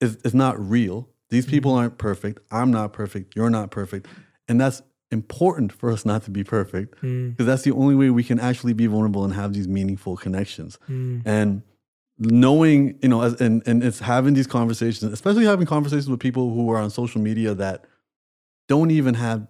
is, 0.05 0.15
is 0.23 0.33
not 0.33 0.59
real. 0.59 1.09
These 1.29 1.45
people 1.47 1.73
aren't 1.73 1.97
perfect. 1.97 2.39
I'm 2.51 2.71
not 2.71 2.93
perfect. 2.93 3.35
You're 3.35 3.49
not 3.49 3.71
perfect. 3.71 4.07
And 4.47 4.61
that's 4.61 4.81
important 5.11 5.71
for 5.71 5.91
us 5.91 6.05
not 6.05 6.23
to 6.23 6.31
be 6.31 6.43
perfect 6.43 7.01
Mm. 7.01 7.31
because 7.31 7.45
that's 7.45 7.63
the 7.63 7.71
only 7.71 7.95
way 7.95 8.09
we 8.09 8.23
can 8.23 8.39
actually 8.39 8.73
be 8.73 8.87
vulnerable 8.87 9.23
and 9.23 9.33
have 9.33 9.53
these 9.53 9.67
meaningful 9.67 10.15
connections. 10.17 10.77
Mm. 10.89 11.21
And 11.25 11.61
knowing, 12.17 12.97
you 13.01 13.09
know, 13.09 13.21
as, 13.21 13.39
and, 13.41 13.61
and 13.67 13.83
it's 13.83 13.99
having 13.99 14.33
these 14.33 14.47
conversations, 14.47 15.11
especially 15.11 15.45
having 15.45 15.65
conversations 15.65 16.09
with 16.09 16.19
people 16.19 16.53
who 16.53 16.71
are 16.71 16.77
on 16.77 16.89
social 16.89 17.21
media 17.21 17.53
that 17.55 17.85
don't 18.67 18.91
even 18.91 19.15
have, 19.15 19.47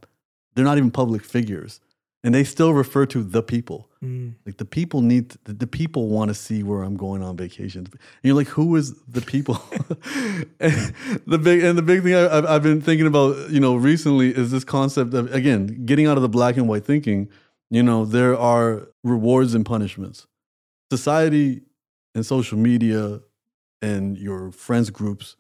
they're 0.55 0.65
not 0.65 0.77
even 0.77 0.91
public 0.91 1.23
figures. 1.23 1.79
And 2.25 2.33
they 2.33 2.43
still 2.43 2.73
refer 2.73 3.05
to 3.05 3.21
the 3.21 3.43
people. 3.43 3.87
Mm. 4.03 4.33
Like 4.47 4.57
the 4.57 4.65
people 4.65 5.01
need, 5.01 5.35
the, 5.43 5.53
the 5.53 5.67
people 5.67 6.09
want 6.09 6.29
to 6.29 6.33
see 6.33 6.63
where 6.63 6.81
I'm 6.81 6.97
going 6.97 7.21
on 7.21 7.37
vacation. 7.37 7.85
And 7.91 7.99
you're 8.23 8.35
like, 8.35 8.47
who 8.47 8.75
is 8.75 8.99
the 9.07 9.21
people? 9.21 9.61
and 10.59 10.93
the 11.27 11.37
big 11.37 11.63
and 11.63 11.77
the 11.77 11.83
big 11.83 12.01
thing 12.01 12.15
I, 12.15 12.35
I've, 12.35 12.45
I've 12.47 12.63
been 12.63 12.81
thinking 12.81 13.05
about, 13.05 13.51
you 13.51 13.59
know, 13.59 13.75
recently 13.75 14.35
is 14.35 14.49
this 14.49 14.63
concept 14.63 15.13
of 15.13 15.31
again 15.35 15.85
getting 15.85 16.07
out 16.07 16.17
of 16.17 16.23
the 16.23 16.29
black 16.29 16.57
and 16.57 16.67
white 16.67 16.83
thinking. 16.83 17.29
You 17.69 17.83
know, 17.83 18.05
there 18.05 18.35
are 18.35 18.87
rewards 19.03 19.53
and 19.53 19.63
punishments. 19.63 20.25
Society 20.91 21.61
and 22.15 22.25
social 22.25 22.57
media 22.57 23.21
and 23.83 24.17
your 24.17 24.51
friends 24.51 24.89
groups 24.89 25.35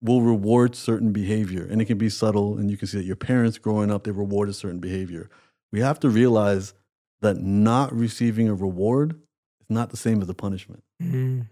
will 0.00 0.22
reward 0.22 0.76
certain 0.76 1.10
behavior, 1.10 1.66
and 1.68 1.82
it 1.82 1.86
can 1.86 1.98
be 1.98 2.08
subtle. 2.08 2.56
And 2.56 2.70
you 2.70 2.76
can 2.76 2.86
see 2.86 2.98
that 2.98 3.04
your 3.04 3.16
parents 3.16 3.58
growing 3.58 3.90
up 3.90 4.04
they 4.04 4.12
rewarded 4.12 4.54
certain 4.54 4.78
behavior. 4.78 5.28
We 5.72 5.80
have 5.80 6.00
to 6.00 6.08
realize 6.08 6.74
that 7.20 7.38
not 7.38 7.92
receiving 7.92 8.48
a 8.48 8.54
reward 8.54 9.12
is 9.60 9.70
not 9.70 9.90
the 9.90 9.96
same 9.96 10.22
as 10.22 10.28
a 10.28 10.34
punishment. 10.34 10.82
Mm. 11.02 11.46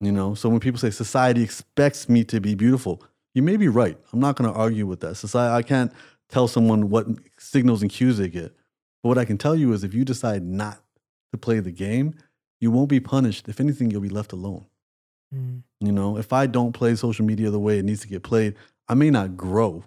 You 0.00 0.12
know, 0.12 0.34
so 0.34 0.48
when 0.48 0.60
people 0.60 0.78
say 0.78 0.90
society 0.90 1.42
expects 1.42 2.08
me 2.08 2.24
to 2.24 2.40
be 2.40 2.54
beautiful, 2.54 3.02
you 3.34 3.42
may 3.42 3.56
be 3.56 3.68
right. 3.68 3.98
I'm 4.12 4.20
not 4.20 4.36
going 4.36 4.50
to 4.52 4.58
argue 4.58 4.86
with 4.86 5.00
that. 5.00 5.16
Society, 5.16 5.52
I 5.52 5.62
can't 5.62 5.92
tell 6.28 6.46
someone 6.46 6.88
what 6.88 7.06
signals 7.38 7.82
and 7.82 7.90
cues 7.90 8.18
they 8.18 8.28
get. 8.28 8.54
But 9.02 9.08
what 9.08 9.18
I 9.18 9.24
can 9.24 9.38
tell 9.38 9.56
you 9.56 9.72
is 9.72 9.84
if 9.84 9.94
you 9.94 10.04
decide 10.04 10.42
not 10.42 10.80
to 11.32 11.38
play 11.38 11.60
the 11.60 11.70
game, 11.72 12.14
you 12.60 12.70
won't 12.70 12.88
be 12.88 13.00
punished. 13.00 13.48
If 13.48 13.60
anything, 13.60 13.90
you'll 13.90 14.00
be 14.00 14.08
left 14.08 14.32
alone. 14.32 14.66
Mm. 15.34 15.62
You 15.80 15.92
know, 15.92 16.16
if 16.16 16.32
I 16.32 16.46
don't 16.46 16.72
play 16.72 16.94
social 16.94 17.24
media 17.24 17.50
the 17.50 17.60
way 17.60 17.78
it 17.78 17.84
needs 17.84 18.00
to 18.00 18.08
get 18.08 18.22
played, 18.22 18.54
I 18.88 18.94
may 18.94 19.10
not 19.10 19.36
grow, 19.36 19.84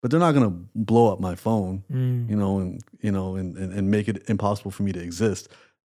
but 0.00 0.10
they're 0.10 0.20
not 0.20 0.32
going 0.32 0.48
to 0.48 0.68
blow 0.74 1.12
up 1.12 1.20
my 1.20 1.34
phone 1.34 1.82
Mm. 1.92 2.28
you 2.30 2.36
know, 2.36 2.58
and 2.58 2.82
you 3.00 3.12
know, 3.12 3.36
and, 3.36 3.56
and, 3.56 3.72
and 3.72 3.90
make 3.90 4.08
it 4.08 4.28
impossible 4.28 4.70
for 4.70 4.82
me 4.82 4.92
to 4.92 5.00
exist. 5.00 5.48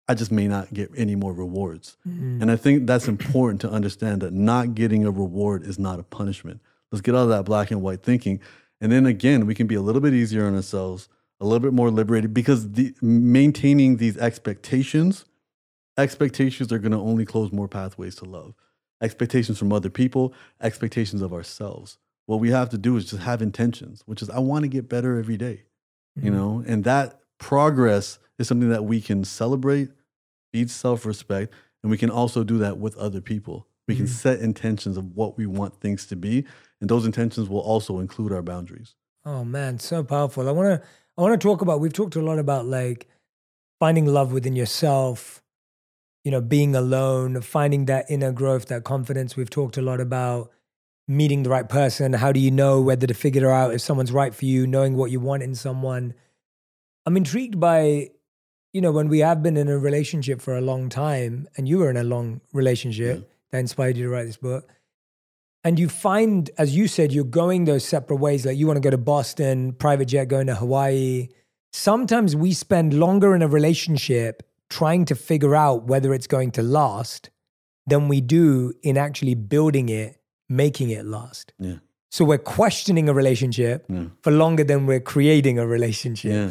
I 0.09 0.15
just 0.15 0.31
may 0.31 0.47
not 0.47 0.73
get 0.73 0.91
any 0.97 1.17
more 1.17 1.33
rewards. 1.33 1.97
Mm. 2.09 2.41
And 2.43 2.51
I 2.51 2.57
think 2.57 2.87
that's 2.87 3.09
important 3.09 3.61
to 3.63 3.71
understand 3.71 4.23
that 4.23 4.33
not 4.33 4.75
getting 4.75 5.05
a 5.05 5.11
reward 5.11 5.65
is 5.65 5.79
not 5.79 5.99
a 5.99 6.05
punishment. 6.05 6.61
Let's 6.93 7.03
get 7.03 7.17
out 7.17 7.23
of 7.23 7.29
that 7.31 7.45
black 7.45 7.73
and 7.73 7.83
white 7.83 8.03
thinking. 8.05 8.41
And 8.81 8.93
then 8.93 9.07
again, 9.07 9.47
we 9.47 9.55
can 9.55 9.67
be 9.67 9.75
a 9.75 9.81
little 9.81 10.01
bit 10.01 10.15
easier 10.15 10.47
on 10.47 10.55
ourselves, 10.55 11.09
a 11.41 11.45
little 11.45 11.59
bit 11.61 11.73
more 11.73 11.91
liberated 11.91 12.33
because 12.33 12.73
the 12.73 12.95
maintaining 13.03 13.97
these 13.97 14.17
expectations, 14.19 15.25
expectations 15.99 16.73
are 16.73 16.79
going 16.79 16.93
to 16.93 16.99
only 16.99 17.25
close 17.25 17.51
more 17.53 17.69
pathways 17.69 18.15
to 18.17 18.25
love. 18.25 18.55
Expectations 19.03 19.59
from 19.59 19.73
other 19.73 19.91
people, 19.91 20.33
expectations 20.61 21.21
of 21.21 21.33
ourselves. 21.33 21.99
What 22.27 22.41
we 22.41 22.51
have 22.51 22.69
to 22.71 22.79
do 22.79 22.97
is 22.97 23.07
just 23.07 23.23
have 23.23 23.41
intentions, 23.41 24.03
which 24.07 24.21
is 24.21 24.29
I 24.31 24.39
want 24.41 24.63
to 24.65 24.69
get 24.69 24.89
better 24.89 25.19
every 25.19 25.37
day 25.37 25.65
you 26.23 26.31
Mm. 26.31 26.35
know 26.35 26.65
and 26.67 26.83
that 26.85 27.21
progress 27.39 28.19
is 28.39 28.49
something 28.49 28.71
that 28.71 28.85
we 28.85 29.03
can 29.03 29.23
celebrate 29.23 29.91
feed 30.51 30.71
self-respect 30.71 31.53
and 31.83 31.91
we 31.91 31.99
can 31.99 32.09
also 32.09 32.43
do 32.43 32.57
that 32.57 32.79
with 32.79 32.97
other 32.97 33.21
people 33.21 33.67
we 33.87 33.95
can 33.95 34.07
Mhm. 34.07 34.09
set 34.25 34.41
intentions 34.41 34.97
of 34.97 35.15
what 35.15 35.37
we 35.37 35.45
want 35.45 35.79
things 35.79 36.07
to 36.07 36.17
be 36.17 36.43
and 36.81 36.89
those 36.89 37.05
intentions 37.05 37.51
will 37.51 37.61
also 37.61 37.99
include 38.01 38.33
our 38.33 38.41
boundaries 38.43 38.95
Oh 39.27 39.45
man, 39.45 39.79
so 39.79 40.03
powerful. 40.05 40.49
I 40.49 40.53
want 40.53 40.69
to 40.81 40.89
I 41.19 41.21
want 41.21 41.39
to 41.39 41.47
talk 41.49 41.61
about 41.61 41.81
we've 41.81 41.93
talked 41.93 42.17
a 42.17 42.23
lot 42.23 42.39
about 42.39 42.65
like 42.65 43.09
finding 43.79 44.07
love 44.07 44.33
within 44.33 44.57
yourself, 44.57 45.43
you 46.25 46.31
know, 46.31 46.41
being 46.41 46.75
alone, 46.75 47.43
finding 47.43 47.85
that 47.87 48.07
inner 48.09 48.33
growth, 48.33 48.67
that 48.67 48.85
confidence. 48.85 49.37
We've 49.37 49.51
talked 49.51 49.77
a 49.77 49.83
lot 49.83 50.01
about 50.01 50.51
meeting 51.09 51.43
the 51.43 51.51
right 51.51 51.69
person, 51.69 52.13
how 52.13 52.33
do 52.33 52.41
you 52.41 52.51
know 52.51 52.81
whether 52.81 53.07
to 53.07 53.15
figure 53.15 53.51
out 53.51 53.73
if 53.75 53.81
someone's 53.81 54.13
right 54.13 54.35
for 54.35 54.45
you, 54.45 54.67
knowing 54.67 54.97
what 54.97 55.11
you 55.11 55.21
want 55.21 55.43
in 55.43 55.55
someone. 55.55 56.15
I'm 57.05 57.17
intrigued 57.17 57.61
by 57.61 58.11
you 58.77 58.83
know, 58.83 58.93
when 58.93 59.09
we 59.09 59.21
have 59.21 59.43
been 59.43 59.57
in 59.57 59.69
a 59.69 59.79
relationship 59.79 60.43
for 60.43 60.55
a 60.55 60.61
long 60.61 60.91
time 60.91 61.49
and 61.57 61.67
you 61.67 61.79
were 61.79 61.89
in 61.89 61.97
a 61.97 62.05
long 62.05 62.43
relationship 62.53 63.33
that 63.51 63.59
inspired 63.59 63.97
you 63.97 64.05
to 64.05 64.11
write 64.11 64.27
this 64.27 64.37
book 64.37 64.71
and 65.65 65.79
you 65.79 65.89
find, 65.89 66.51
as 66.59 66.77
you 66.77 66.87
said, 66.87 67.11
you're 67.11 67.25
going 67.25 67.65
those 67.65 67.87
separate 67.87 68.19
ways. 68.19 68.45
Like 68.45 68.59
you 68.59 68.67
want 68.67 68.77
to 68.77 68.83
go 68.83 68.91
to 68.91 68.99
Boston, 68.99 69.73
private 69.73 70.05
jet 70.05 70.27
going 70.27 70.47
to 70.49 70.55
Hawaii. 70.55 71.29
Sometimes 71.73 72.37
we 72.37 72.53
spend 72.53 72.93
longer 72.93 73.35
in 73.35 73.41
a 73.41 73.49
relationship 73.49 74.43
trying 74.69 75.07
to 75.07 75.15
figure 75.15 75.57
out 75.57 75.85
whether 75.85 76.13
it's 76.13 76.27
going 76.27 76.51
to 76.53 76.63
last 76.63 77.31
than 77.87 78.09
we 78.09 78.21
do 78.21 78.75
in 78.83 78.99
actually 78.99 79.35
building 79.35 79.89
it, 79.89 80.16
making 80.49 80.91
it 80.91 81.05
last. 81.05 81.53
yeah 81.59 81.79
So 82.11 82.25
we're 82.25 82.39
questioning 82.39 83.09
a 83.09 83.15
relationship 83.15 83.87
yeah 83.89 84.07
for 84.23 84.33
longer 84.33 84.65
than 84.65 84.87
we're 84.87 85.01
creating 85.01 85.59
a 85.59 85.67
relationship. 85.67 86.33
yeah 86.33 86.51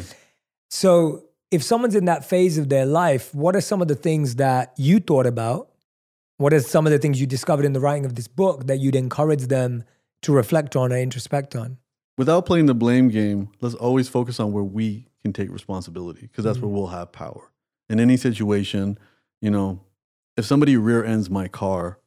So 0.70 1.24
if 1.50 1.62
someone's 1.62 1.94
in 1.94 2.06
that 2.06 2.24
phase 2.24 2.58
of 2.58 2.68
their 2.68 2.86
life, 2.86 3.34
what 3.34 3.54
are 3.54 3.60
some 3.60 3.80
of 3.80 3.88
the 3.88 3.94
things 3.94 4.36
that 4.36 4.74
you 4.76 4.98
thought 5.00 5.26
about? 5.26 5.70
What 6.38 6.52
are 6.52 6.60
some 6.60 6.86
of 6.86 6.92
the 6.92 6.98
things 6.98 7.20
you 7.20 7.26
discovered 7.26 7.64
in 7.64 7.72
the 7.72 7.80
writing 7.80 8.04
of 8.04 8.14
this 8.14 8.28
book 8.28 8.66
that 8.66 8.78
you'd 8.78 8.96
encourage 8.96 9.46
them 9.46 9.84
to 10.22 10.32
reflect 10.32 10.76
on 10.76 10.92
or 10.92 10.96
introspect 10.96 11.54
on? 11.56 11.78
without 12.18 12.46
playing 12.46 12.66
the 12.66 12.74
blame 12.74 13.08
game 13.08 13.48
let's 13.60 13.74
always 13.74 14.08
focus 14.08 14.40
on 14.40 14.52
where 14.52 14.64
we 14.64 15.06
can 15.22 15.32
take 15.32 15.50
responsibility 15.50 16.22
because 16.22 16.44
that's 16.44 16.58
where 16.58 16.70
mm. 16.70 16.74
we'll 16.74 16.86
have 16.88 17.12
power 17.12 17.50
in 17.88 18.00
any 18.00 18.16
situation 18.16 18.98
you 19.40 19.50
know 19.50 19.80
if 20.36 20.44
somebody 20.44 20.76
rear 20.76 21.04
ends 21.04 21.28
my 21.30 21.48
car 21.48 21.98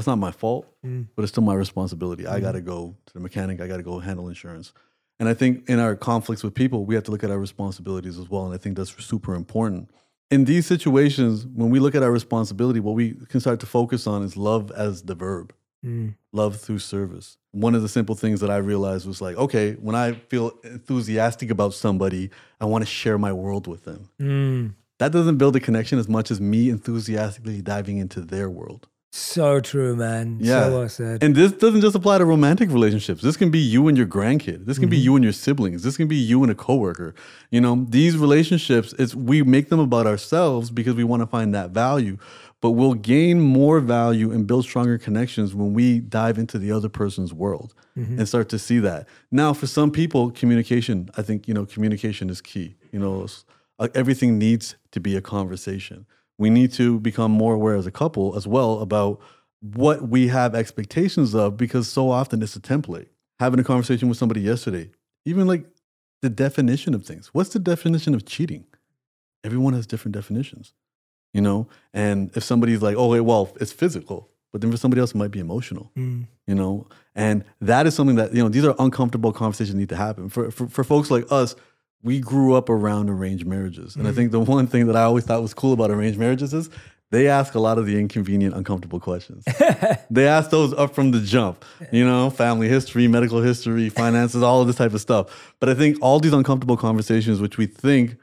That's 0.00 0.06
not 0.06 0.18
my 0.18 0.30
fault, 0.32 0.66
Mm. 0.82 1.08
but 1.14 1.24
it's 1.24 1.32
still 1.32 1.42
my 1.44 1.52
responsibility. 1.52 2.26
I 2.26 2.40
got 2.40 2.52
to 2.52 2.62
go 2.62 2.96
to 3.04 3.12
the 3.12 3.20
mechanic. 3.20 3.60
I 3.60 3.66
got 3.68 3.76
to 3.76 3.82
go 3.82 3.98
handle 3.98 4.28
insurance. 4.30 4.72
And 5.18 5.28
I 5.28 5.34
think 5.34 5.68
in 5.68 5.78
our 5.78 5.94
conflicts 5.94 6.42
with 6.42 6.54
people, 6.54 6.86
we 6.86 6.94
have 6.94 7.04
to 7.04 7.10
look 7.10 7.22
at 7.22 7.30
our 7.30 7.38
responsibilities 7.38 8.18
as 8.18 8.30
well. 8.30 8.46
And 8.46 8.54
I 8.54 8.56
think 8.56 8.78
that's 8.78 8.94
super 9.04 9.34
important. 9.34 9.90
In 10.30 10.46
these 10.46 10.64
situations, 10.64 11.44
when 11.46 11.68
we 11.68 11.80
look 11.80 11.94
at 11.94 12.02
our 12.02 12.10
responsibility, 12.10 12.80
what 12.80 12.94
we 12.94 13.12
can 13.28 13.40
start 13.40 13.60
to 13.60 13.66
focus 13.66 14.06
on 14.06 14.22
is 14.22 14.38
love 14.38 14.70
as 14.70 15.02
the 15.02 15.14
verb, 15.14 15.52
Mm. 15.84 16.14
love 16.32 16.56
through 16.56 16.78
service. 16.78 17.36
One 17.52 17.74
of 17.74 17.82
the 17.82 17.88
simple 17.88 18.14
things 18.14 18.40
that 18.40 18.48
I 18.50 18.56
realized 18.56 19.06
was 19.06 19.20
like, 19.20 19.36
okay, 19.36 19.74
when 19.74 19.94
I 19.94 20.12
feel 20.30 20.52
enthusiastic 20.64 21.50
about 21.50 21.74
somebody, 21.74 22.30
I 22.58 22.64
want 22.64 22.80
to 22.82 22.86
share 22.90 23.18
my 23.18 23.34
world 23.34 23.66
with 23.66 23.84
them. 23.84 24.08
Mm. 24.18 24.74
That 24.98 25.12
doesn't 25.12 25.36
build 25.36 25.56
a 25.56 25.60
connection 25.60 25.98
as 25.98 26.08
much 26.08 26.30
as 26.30 26.40
me 26.40 26.70
enthusiastically 26.70 27.60
diving 27.60 27.98
into 27.98 28.22
their 28.22 28.48
world. 28.48 28.88
So 29.12 29.58
true, 29.58 29.96
man. 29.96 30.38
Yeah. 30.40 30.66
So 30.66 30.78
well 30.78 30.88
said. 30.88 31.22
And 31.22 31.34
this 31.34 31.50
doesn't 31.50 31.80
just 31.80 31.96
apply 31.96 32.18
to 32.18 32.24
romantic 32.24 32.70
relationships. 32.70 33.22
This 33.22 33.36
can 33.36 33.50
be 33.50 33.58
you 33.58 33.88
and 33.88 33.98
your 33.98 34.06
grandkid. 34.06 34.66
This 34.66 34.78
can 34.78 34.88
be 34.88 34.96
you 34.96 35.16
and 35.16 35.24
your 35.24 35.32
siblings. 35.32 35.82
This 35.82 35.96
can 35.96 36.06
be 36.06 36.16
you 36.16 36.42
and 36.44 36.52
a 36.52 36.54
coworker. 36.54 37.14
You 37.50 37.60
know, 37.60 37.86
these 37.88 38.16
relationships, 38.16 38.94
it's 39.00 39.14
we 39.14 39.42
make 39.42 39.68
them 39.68 39.80
about 39.80 40.06
ourselves 40.06 40.70
because 40.70 40.94
we 40.94 41.02
want 41.02 41.22
to 41.22 41.26
find 41.26 41.52
that 41.54 41.70
value. 41.70 42.18
But 42.60 42.72
we'll 42.72 42.94
gain 42.94 43.40
more 43.40 43.80
value 43.80 44.30
and 44.30 44.46
build 44.46 44.64
stronger 44.64 44.98
connections 44.98 45.54
when 45.54 45.72
we 45.72 45.98
dive 45.98 46.38
into 46.38 46.58
the 46.58 46.70
other 46.70 46.88
person's 46.88 47.32
world 47.32 47.74
and 47.96 48.26
start 48.26 48.48
to 48.50 48.58
see 48.58 48.78
that. 48.78 49.06
Now, 49.30 49.52
for 49.52 49.66
some 49.66 49.90
people, 49.90 50.30
communication, 50.30 51.10
I 51.16 51.22
think, 51.22 51.46
you 51.48 51.52
know, 51.52 51.66
communication 51.66 52.30
is 52.30 52.40
key. 52.40 52.76
You 52.92 52.98
know, 52.98 53.26
uh, 53.78 53.88
everything 53.94 54.38
needs 54.38 54.76
to 54.92 55.00
be 55.00 55.16
a 55.16 55.20
conversation. 55.20 56.06
We 56.40 56.48
need 56.48 56.72
to 56.72 56.98
become 57.00 57.30
more 57.30 57.52
aware 57.54 57.76
as 57.76 57.86
a 57.86 57.90
couple 57.90 58.34
as 58.34 58.46
well 58.46 58.78
about 58.80 59.20
what 59.60 60.08
we 60.08 60.28
have 60.28 60.54
expectations 60.54 61.34
of 61.34 61.58
because 61.58 61.86
so 61.86 62.10
often 62.10 62.42
it's 62.42 62.56
a 62.56 62.60
template. 62.60 63.08
Having 63.40 63.60
a 63.60 63.64
conversation 63.64 64.08
with 64.08 64.16
somebody 64.16 64.40
yesterday, 64.40 64.90
even 65.26 65.46
like 65.46 65.66
the 66.22 66.30
definition 66.30 66.94
of 66.94 67.04
things. 67.04 67.28
What's 67.34 67.50
the 67.50 67.58
definition 67.58 68.14
of 68.14 68.24
cheating? 68.24 68.64
Everyone 69.44 69.74
has 69.74 69.86
different 69.86 70.14
definitions, 70.14 70.72
you 71.34 71.42
know? 71.42 71.68
And 71.92 72.30
if 72.34 72.42
somebody's 72.42 72.80
like, 72.80 72.96
oh, 72.96 73.22
well, 73.22 73.54
it's 73.60 73.72
physical, 73.72 74.30
but 74.50 74.62
then 74.62 74.70
for 74.70 74.78
somebody 74.78 75.00
else, 75.00 75.10
it 75.10 75.16
might 75.18 75.30
be 75.30 75.40
emotional, 75.40 75.92
Mm. 75.94 76.26
you 76.46 76.54
know? 76.54 76.86
And 77.14 77.44
that 77.60 77.86
is 77.86 77.94
something 77.94 78.16
that, 78.16 78.34
you 78.34 78.42
know, 78.42 78.48
these 78.48 78.64
are 78.64 78.74
uncomfortable 78.78 79.32
conversations 79.34 79.74
that 79.74 79.78
need 79.78 79.88
to 79.90 79.96
happen. 79.96 80.30
For, 80.30 80.50
for, 80.50 80.68
for 80.68 80.84
folks 80.84 81.10
like 81.10 81.24
us, 81.30 81.54
we 82.02 82.20
grew 82.20 82.54
up 82.54 82.68
around 82.68 83.10
arranged 83.10 83.46
marriages. 83.46 83.94
And 83.94 84.06
I 84.06 84.10
mm-hmm. 84.10 84.16
think 84.16 84.32
the 84.32 84.40
one 84.40 84.66
thing 84.66 84.86
that 84.86 84.96
I 84.96 85.02
always 85.02 85.24
thought 85.24 85.42
was 85.42 85.54
cool 85.54 85.72
about 85.72 85.90
arranged 85.90 86.18
marriages 86.18 86.54
is 86.54 86.70
they 87.10 87.28
ask 87.28 87.54
a 87.54 87.60
lot 87.60 87.76
of 87.76 87.86
the 87.86 87.98
inconvenient, 87.98 88.54
uncomfortable 88.54 89.00
questions. 89.00 89.44
they 90.10 90.26
ask 90.26 90.50
those 90.50 90.72
up 90.74 90.94
from 90.94 91.10
the 91.10 91.20
jump, 91.20 91.64
you 91.92 92.04
know, 92.04 92.30
family 92.30 92.68
history, 92.68 93.08
medical 93.08 93.42
history, 93.42 93.88
finances, 93.88 94.42
all 94.42 94.60
of 94.60 94.66
this 94.66 94.76
type 94.76 94.94
of 94.94 95.00
stuff. 95.00 95.54
But 95.58 95.68
I 95.68 95.74
think 95.74 95.98
all 96.00 96.20
these 96.20 96.32
uncomfortable 96.32 96.76
conversations, 96.76 97.40
which 97.40 97.58
we 97.58 97.66
think, 97.66 98.16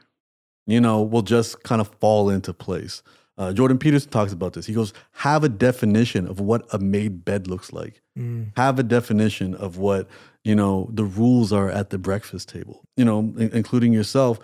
you 0.66 0.80
know, 0.80 1.02
will 1.02 1.22
just 1.22 1.62
kind 1.62 1.80
of 1.80 1.88
fall 2.00 2.30
into 2.30 2.52
place. 2.54 3.02
Uh, 3.38 3.52
Jordan 3.52 3.78
Peterson 3.78 4.10
talks 4.10 4.32
about 4.32 4.52
this. 4.52 4.66
He 4.66 4.74
goes, 4.74 4.92
have 5.12 5.44
a 5.44 5.48
definition 5.48 6.26
of 6.26 6.40
what 6.40 6.66
a 6.74 6.78
made 6.78 7.24
bed 7.24 7.46
looks 7.46 7.72
like. 7.72 8.02
Mm. 8.18 8.50
Have 8.56 8.78
a 8.80 8.82
definition 8.82 9.54
of 9.54 9.78
what, 9.78 10.08
you 10.44 10.54
know, 10.56 10.90
the 10.92 11.04
rules 11.04 11.52
are 11.52 11.70
at 11.70 11.90
the 11.90 11.98
breakfast 11.98 12.48
table, 12.48 12.82
you 12.96 13.04
know, 13.04 13.20
in- 13.20 13.50
including 13.52 13.92
yourself, 13.92 14.40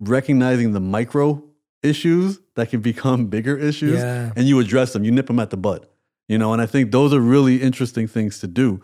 recognizing 0.00 0.72
the 0.72 0.80
micro 0.80 1.42
issues 1.82 2.38
that 2.56 2.68
can 2.70 2.80
become 2.80 3.26
bigger 3.36 3.56
issues 3.56 3.98
Yeah. 4.00 4.32
and 4.36 4.46
you 4.46 4.58
address 4.60 4.92
them, 4.92 5.04
you 5.04 5.10
nip 5.10 5.26
them 5.26 5.38
at 5.40 5.50
the 5.50 5.56
butt, 5.56 5.90
you 6.28 6.36
know, 6.38 6.52
and 6.52 6.60
I 6.60 6.66
think 6.66 6.90
those 6.92 7.12
are 7.14 7.20
really 7.20 7.62
interesting 7.62 8.06
things 8.06 8.38
to 8.40 8.46
do. 8.46 8.80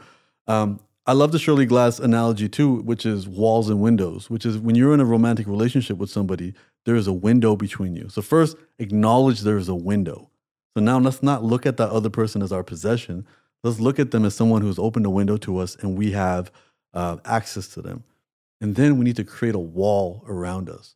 Um, 0.46 0.80
I 1.04 1.14
love 1.14 1.32
the 1.32 1.38
Shirley 1.40 1.66
Glass 1.66 1.98
analogy 1.98 2.48
too, 2.48 2.76
which 2.76 3.04
is 3.04 3.26
walls 3.26 3.68
and 3.68 3.80
windows, 3.80 4.30
which 4.30 4.46
is 4.46 4.56
when 4.56 4.76
you're 4.76 4.94
in 4.94 5.00
a 5.00 5.04
romantic 5.04 5.48
relationship 5.48 5.98
with 5.98 6.10
somebody, 6.10 6.54
there 6.84 6.94
is 6.94 7.08
a 7.08 7.12
window 7.12 7.56
between 7.56 7.96
you. 7.96 8.08
So 8.08 8.22
first, 8.22 8.56
acknowledge 8.78 9.40
there 9.40 9.56
is 9.56 9.68
a 9.68 9.74
window. 9.74 10.30
So 10.76 10.80
now 10.80 11.00
let's 11.00 11.20
not 11.20 11.42
look 11.42 11.66
at 11.66 11.76
that 11.78 11.90
other 11.90 12.08
person 12.08 12.40
as 12.40 12.52
our 12.52 12.62
possession. 12.62 13.26
Let's 13.64 13.80
look 13.80 13.98
at 13.98 14.12
them 14.12 14.24
as 14.24 14.36
someone 14.36 14.62
who's 14.62 14.78
opened 14.78 15.04
a 15.04 15.10
window 15.10 15.36
to 15.38 15.58
us 15.58 15.74
and 15.74 15.98
we 15.98 16.12
have 16.12 16.52
uh, 16.94 17.16
access 17.24 17.66
to 17.68 17.82
them. 17.82 18.04
And 18.60 18.76
then 18.76 18.96
we 18.96 19.04
need 19.04 19.16
to 19.16 19.24
create 19.24 19.56
a 19.56 19.60
wall 19.60 20.24
around 20.28 20.70
us. 20.70 20.94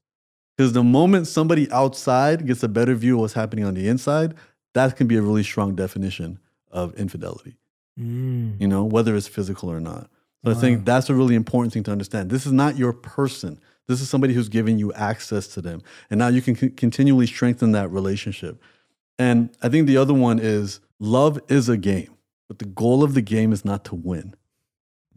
Because 0.57 0.73
the 0.73 0.85
moment 0.85 1.27
somebody 1.27 1.69
outside 1.73 2.47
gets 2.47 2.63
a 2.63 2.69
better 2.69 2.95
view 2.95 3.17
of 3.17 3.23
what's 3.23 3.35
happening 3.35 3.65
on 3.65 3.75
the 3.75 3.89
inside, 3.89 4.35
that 4.73 4.95
can 4.95 5.09
be 5.09 5.17
a 5.17 5.23
really 5.23 5.43
strong 5.43 5.75
definition 5.75 6.39
of 6.71 6.95
infidelity 6.95 7.57
Mm. 7.99 8.61
you 8.61 8.69
know, 8.69 8.85
whether 8.85 9.17
it's 9.17 9.27
physical 9.27 9.71
or 9.71 9.81
not. 9.81 10.11
So 10.45 10.53
I 10.53 10.55
think 10.55 10.85
that's 10.85 11.11
a 11.11 11.15
really 11.15 11.35
important 11.35 11.73
thing 11.73 11.83
to 11.85 11.91
understand. 11.91 12.31
This 12.31 12.47
is 12.47 12.53
not 12.53 12.77
your 12.77 12.93
person. 12.93 13.59
This 13.89 14.01
is 14.01 14.09
somebody 14.09 14.33
who's 14.33 14.49
giving 14.49 14.79
you 14.79 14.93
access 14.93 15.49
to 15.49 15.61
them. 15.61 15.83
And 16.09 16.19
now 16.19 16.29
you 16.29 16.41
can 16.41 16.55
c- 16.55 16.71
continually 16.71 17.27
strengthen 17.27 17.73
that 17.73 17.91
relationship. 17.91 18.63
And 19.19 19.51
I 19.63 19.69
think 19.69 19.87
the 19.87 19.97
other 19.97 20.15
one 20.15 20.39
is 20.39 20.81
love 21.01 21.41
is 21.49 21.69
a 21.69 21.77
game, 21.77 22.15
but 22.49 22.59
the 22.59 22.65
goal 22.65 23.03
of 23.03 23.15
the 23.15 23.23
game 23.23 23.53
is 23.53 23.65
not 23.65 23.85
to 23.87 23.95
win. 23.95 24.35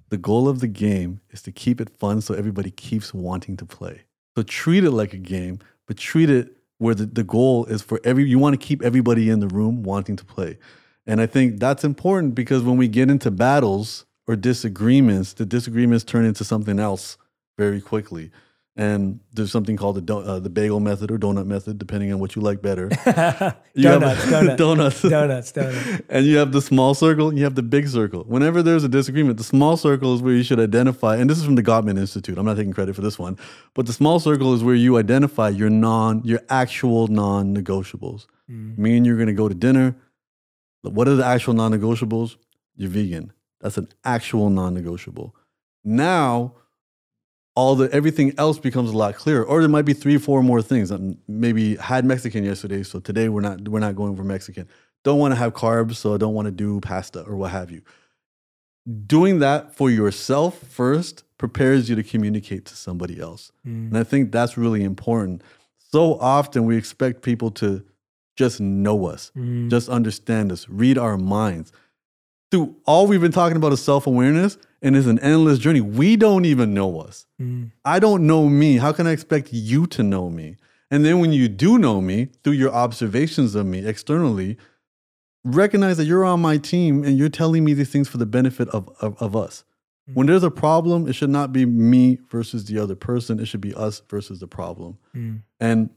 The 0.10 0.18
goal 0.18 0.48
of 0.48 0.62
the 0.62 0.68
game 0.68 1.22
is 1.30 1.42
to 1.44 1.52
keep 1.52 1.80
it 1.80 1.90
fun 1.90 2.22
so 2.22 2.34
everybody 2.34 2.72
keeps 2.72 3.14
wanting 3.14 3.58
to 3.58 3.66
play. 3.66 4.06
So 4.36 4.44
treat 4.44 4.84
it 4.84 4.92
like 4.92 5.14
a 5.14 5.18
game, 5.18 5.60
but 5.86 5.98
treat 5.98 6.30
it 6.30 6.56
where 6.80 6.96
the, 6.96 7.06
the 7.06 7.24
goal 7.24 7.66
is 7.66 7.82
for 7.82 8.00
every, 8.04 8.28
you 8.28 8.40
want 8.40 8.60
to 8.60 8.66
keep 8.66 8.82
everybody 8.82 9.30
in 9.30 9.42
the 9.42 9.48
room 9.48 9.84
wanting 9.84 10.16
to 10.16 10.26
play. 10.26 10.58
And 11.10 11.20
I 11.20 11.26
think 11.26 11.60
that's 11.60 11.84
important 11.84 12.36
because 12.36 12.62
when 12.62 12.78
we 12.78 12.88
get 12.88 13.10
into 13.10 13.32
battles 13.32 14.05
or 14.28 14.36
disagreements, 14.36 15.34
the 15.34 15.43
disagreements 15.43 16.03
turn 16.03 16.24
into 16.24 16.43
something 16.43 16.78
else 16.80 17.18
very 17.57 17.82
quickly. 17.82 18.30
And 18.76 19.20
there's 19.34 19.51
something 19.51 19.76
called 19.76 20.05
the 20.05 20.16
uh, 20.16 20.39
the 20.39 20.51
bagel 20.51 20.80
method 20.80 21.10
or 21.10 21.18
donut 21.18 21.47
method, 21.47 21.80
depending 21.80 22.14
on 22.14 22.20
what 22.20 22.36
you 22.36 22.43
like 22.43 22.62
better. 22.62 22.89
You 23.74 23.88
have- 23.88 24.01
donuts, 24.01 24.30
donuts, 24.30 24.57
donuts, 24.57 25.01
donuts, 25.01 25.51
donuts. 25.51 26.01
and 26.10 26.26
you 26.28 26.38
have 26.38 26.51
the 26.51 26.62
small 26.62 26.93
circle, 26.93 27.28
and 27.30 27.38
you 27.39 27.43
have 27.43 27.55
the 27.55 27.64
big 27.64 27.88
circle. 27.88 28.24
Whenever 28.26 28.62
there's 28.62 28.84
a 28.84 28.89
disagreement, 28.89 29.38
the 29.38 29.43
small 29.43 29.78
circle 29.78 30.14
is 30.14 30.22
where 30.22 30.34
you 30.34 30.43
should 30.43 30.60
identify, 30.60 31.18
and 31.18 31.28
this 31.30 31.39
is 31.39 31.43
from 31.43 31.55
the 31.55 31.64
Gottman 31.64 31.97
Institute. 31.97 32.38
I'm 32.38 32.45
not 32.45 32.55
taking 32.57 32.72
credit 32.72 32.95
for 32.95 33.01
this 33.01 33.18
one, 33.18 33.36
but 33.74 33.86
the 33.88 33.93
small 33.93 34.20
circle 34.20 34.53
is 34.53 34.64
where 34.64 34.76
you 34.76 34.97
identify 34.97 35.49
your 35.49 35.70
non, 35.72 36.22
your 36.24 36.41
actual 36.49 37.07
non-negotiables. 37.07 38.28
Me 38.47 38.95
and 38.97 39.05
you're 39.05 39.16
going 39.18 39.28
to 39.28 39.34
go 39.34 39.49
to 39.49 39.55
dinner. 39.55 39.95
What 40.82 41.08
are 41.08 41.16
the 41.16 41.26
actual 41.26 41.54
non-negotiables? 41.54 42.38
You're 42.76 42.90
vegan. 42.90 43.34
That's 43.62 43.78
an 43.78 43.90
actual 44.04 44.50
non-negotiable. 44.50 45.36
Now, 45.84 46.56
all 47.56 47.76
the 47.76 47.92
everything 47.92 48.34
else 48.38 48.58
becomes 48.58 48.90
a 48.90 48.98
lot 48.98 49.16
clearer. 49.16 49.44
Or 49.44 49.60
there 49.60 49.70
might 49.70 49.86
be 49.86 49.94
three, 49.94 50.18
four 50.18 50.42
more 50.42 50.62
things. 50.62 50.92
Um, 50.92 51.18
maybe 51.28 51.76
had 51.76 52.06
Mexican 52.06 52.44
yesterday, 52.46 52.84
so 52.84 53.00
today 53.00 53.28
we're 53.28 53.42
not 53.42 53.68
we're 53.68 53.80
not 53.80 53.96
going 53.96 54.16
for 54.16 54.24
Mexican. 54.24 54.68
Don't 55.04 55.20
want 55.20 55.34
to 55.34 55.36
have 55.36 55.54
carbs, 55.54 55.96
so 55.96 56.14
I 56.14 56.18
don't 56.18 56.34
want 56.34 56.46
to 56.46 56.52
do 56.52 56.80
pasta 56.80 57.22
or 57.24 57.36
what 57.36 57.52
have 57.52 57.72
you. 57.72 57.82
Doing 59.06 59.40
that 59.40 59.76
for 59.76 59.90
yourself 59.90 60.58
first 60.60 61.24
prepares 61.38 61.90
you 61.90 61.96
to 61.96 62.04
communicate 62.04 62.66
to 62.66 62.76
somebody 62.76 63.20
else. 63.20 63.52
And 63.90 63.98
I 63.98 64.04
think 64.04 64.32
that's 64.32 64.58
really 64.58 64.84
important. 64.84 65.44
So 65.78 66.18
often 66.20 66.66
we 66.66 66.78
expect 66.78 67.22
people 67.22 67.52
to 67.52 67.84
just 68.40 68.62
know 68.62 69.06
us, 69.06 69.32
Mm. 69.38 69.70
just 69.70 69.90
understand 69.90 70.50
us, 70.50 70.68
read 70.70 70.98
our 70.98 71.18
minds. 71.18 71.74
Through 72.52 72.78
all 72.86 73.06
we've 73.06 73.20
been 73.20 73.34
talking 73.34 73.58
about 73.58 73.74
is 73.74 73.82
self 73.82 74.08
awareness, 74.08 74.58
and 74.82 74.96
it's 74.96 75.08
an 75.08 75.20
endless 75.20 75.60
journey. 75.60 75.82
We 75.82 76.16
don't 76.16 76.46
even 76.46 76.74
know 76.74 77.02
us. 77.02 77.28
Mm. 77.40 77.72
I 77.84 78.00
don't 78.00 78.26
know 78.26 78.48
me. 78.48 78.78
How 78.78 78.94
can 78.94 79.08
I 79.08 79.12
expect 79.12 79.50
you 79.52 79.86
to 79.88 80.04
know 80.04 80.30
me? 80.30 80.56
And 80.90 81.04
then 81.04 81.20
when 81.20 81.34
you 81.34 81.50
do 81.50 81.78
know 81.78 82.00
me 82.00 82.30
through 82.44 82.54
your 82.54 82.72
observations 82.72 83.56
of 83.56 83.66
me 83.66 83.86
externally, 83.86 84.58
recognize 85.44 85.98
that 85.98 86.06
you're 86.06 86.24
on 86.26 86.40
my 86.42 86.58
team 86.58 87.04
and 87.04 87.18
you're 87.18 87.30
telling 87.30 87.66
me 87.66 87.74
these 87.74 87.90
things 87.92 88.08
for 88.08 88.18
the 88.18 88.26
benefit 88.26 88.70
of, 88.70 88.90
of, 89.02 89.22
of 89.22 89.36
us. 89.36 89.66
When 90.16 90.26
there's 90.26 90.44
a 90.44 90.50
problem, 90.50 91.08
it 91.08 91.14
should 91.14 91.30
not 91.30 91.54
be 91.54 91.68
me 91.68 92.18
versus 92.32 92.66
the 92.66 92.80
other 92.80 92.96
person. 92.96 93.40
It 93.40 93.46
should 93.46 93.62
be 93.62 93.76
us 93.76 94.02
versus 94.10 94.40
the 94.40 94.48
problem. 94.48 94.98
Mm. 95.16 95.44
And 95.60 95.90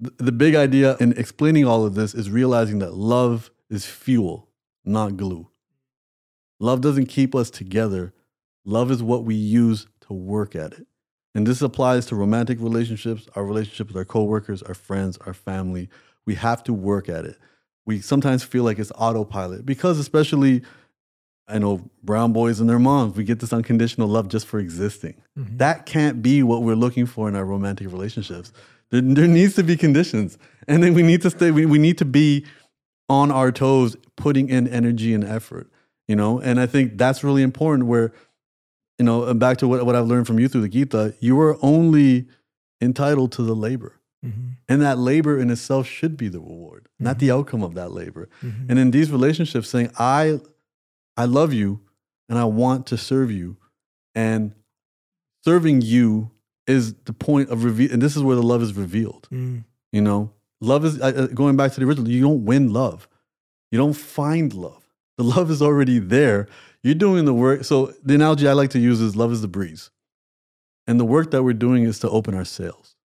the 0.00 0.32
big 0.32 0.54
idea 0.54 0.96
in 0.98 1.12
explaining 1.18 1.66
all 1.66 1.84
of 1.84 1.94
this 1.94 2.14
is 2.14 2.30
realizing 2.30 2.78
that 2.78 2.94
love 2.94 3.50
is 3.68 3.84
fuel, 3.86 4.48
not 4.84 5.16
glue. 5.16 5.48
Love 6.58 6.80
doesn't 6.80 7.06
keep 7.06 7.34
us 7.34 7.50
together. 7.50 8.12
Love 8.64 8.90
is 8.90 9.02
what 9.02 9.24
we 9.24 9.34
use 9.34 9.86
to 10.02 10.12
work 10.12 10.54
at 10.54 10.72
it. 10.72 10.86
And 11.34 11.46
this 11.46 11.62
applies 11.62 12.06
to 12.06 12.16
romantic 12.16 12.60
relationships, 12.60 13.28
our 13.36 13.44
relationship 13.44 13.88
with 13.88 13.96
our 13.96 14.04
coworkers, 14.04 14.62
our 14.62 14.74
friends, 14.74 15.16
our 15.26 15.34
family. 15.34 15.88
We 16.26 16.34
have 16.34 16.64
to 16.64 16.72
work 16.72 17.08
at 17.08 17.24
it. 17.24 17.38
We 17.86 18.00
sometimes 18.00 18.42
feel 18.42 18.64
like 18.64 18.78
it's 18.78 18.92
autopilot 18.96 19.64
because, 19.64 19.98
especially, 19.98 20.62
I 21.48 21.58
know 21.58 21.88
brown 22.02 22.32
boys 22.32 22.60
and 22.60 22.68
their 22.68 22.78
moms, 22.78 23.16
we 23.16 23.24
get 23.24 23.40
this 23.40 23.52
unconditional 23.52 24.08
love 24.08 24.28
just 24.28 24.46
for 24.46 24.58
existing. 24.58 25.20
Mm-hmm. 25.38 25.56
That 25.58 25.86
can't 25.86 26.22
be 26.22 26.42
what 26.42 26.62
we're 26.62 26.74
looking 26.74 27.06
for 27.06 27.28
in 27.28 27.36
our 27.36 27.44
romantic 27.44 27.88
relationships. 27.88 28.52
There, 28.90 29.00
there 29.00 29.26
needs 29.26 29.54
to 29.54 29.62
be 29.62 29.76
conditions. 29.76 30.38
And 30.68 30.82
then 30.82 30.94
we 30.94 31.02
need 31.02 31.22
to 31.22 31.30
stay, 31.30 31.50
we, 31.50 31.66
we 31.66 31.78
need 31.78 31.98
to 31.98 32.04
be 32.04 32.44
on 33.08 33.30
our 33.30 33.50
toes, 33.50 33.96
putting 34.16 34.48
in 34.48 34.68
energy 34.68 35.14
and 35.14 35.24
effort, 35.24 35.70
you 36.06 36.14
know? 36.14 36.40
And 36.40 36.60
I 36.60 36.66
think 36.66 36.96
that's 36.96 37.24
really 37.24 37.42
important 37.42 37.86
where, 37.86 38.12
you 38.98 39.04
know, 39.04 39.24
and 39.24 39.40
back 39.40 39.58
to 39.58 39.68
what, 39.68 39.84
what 39.86 39.96
I've 39.96 40.06
learned 40.06 40.26
from 40.26 40.38
you 40.38 40.48
through 40.48 40.62
the 40.62 40.68
Gita, 40.68 41.14
you 41.20 41.40
are 41.40 41.56
only 41.62 42.28
entitled 42.80 43.32
to 43.32 43.42
the 43.42 43.54
labor. 43.54 44.00
Mm-hmm. 44.24 44.50
And 44.68 44.82
that 44.82 44.98
labor 44.98 45.38
in 45.38 45.50
itself 45.50 45.86
should 45.86 46.16
be 46.16 46.28
the 46.28 46.40
reward, 46.40 46.84
mm-hmm. 46.84 47.04
not 47.04 47.18
the 47.18 47.28
mm-hmm. 47.28 47.38
outcome 47.38 47.62
of 47.62 47.74
that 47.74 47.90
labor. 47.90 48.28
Mm-hmm. 48.42 48.70
And 48.70 48.78
in 48.78 48.90
these 48.90 49.10
relationships, 49.10 49.68
saying, 49.68 49.90
I 49.98 50.40
I 51.16 51.24
love 51.24 51.52
you 51.52 51.80
and 52.28 52.38
I 52.38 52.44
want 52.44 52.86
to 52.88 52.96
serve 52.96 53.30
you. 53.30 53.56
And 54.14 54.54
serving 55.44 55.80
you 55.80 56.30
is 56.66 56.94
the 57.04 57.12
point 57.12 57.50
of 57.50 57.64
reveal. 57.64 57.92
And 57.92 58.00
this 58.00 58.16
is 58.16 58.22
where 58.22 58.36
the 58.36 58.42
love 58.42 58.62
is 58.62 58.74
revealed. 58.74 59.28
Mm. 59.32 59.64
You 59.92 60.00
know, 60.00 60.32
love 60.60 60.84
is 60.84 61.00
uh, 61.00 61.28
going 61.34 61.56
back 61.56 61.72
to 61.72 61.80
the 61.80 61.86
original. 61.86 62.08
You 62.08 62.22
don't 62.22 62.44
win 62.44 62.72
love, 62.72 63.08
you 63.70 63.78
don't 63.78 63.94
find 63.94 64.52
love. 64.54 64.84
The 65.18 65.24
love 65.24 65.50
is 65.50 65.60
already 65.60 65.98
there. 65.98 66.48
You're 66.82 66.94
doing 66.94 67.26
the 67.26 67.34
work. 67.34 67.64
So 67.64 67.92
the 68.02 68.14
analogy 68.14 68.48
I 68.48 68.54
like 68.54 68.70
to 68.70 68.78
use 68.78 69.02
is 69.02 69.16
love 69.16 69.32
is 69.32 69.42
the 69.42 69.48
breeze. 69.48 69.90
And 70.86 70.98
the 70.98 71.04
work 71.04 71.30
that 71.32 71.42
we're 71.42 71.52
doing 71.52 71.84
is 71.84 71.98
to 71.98 72.08
open 72.08 72.34
our 72.34 72.44
sails. 72.46 72.96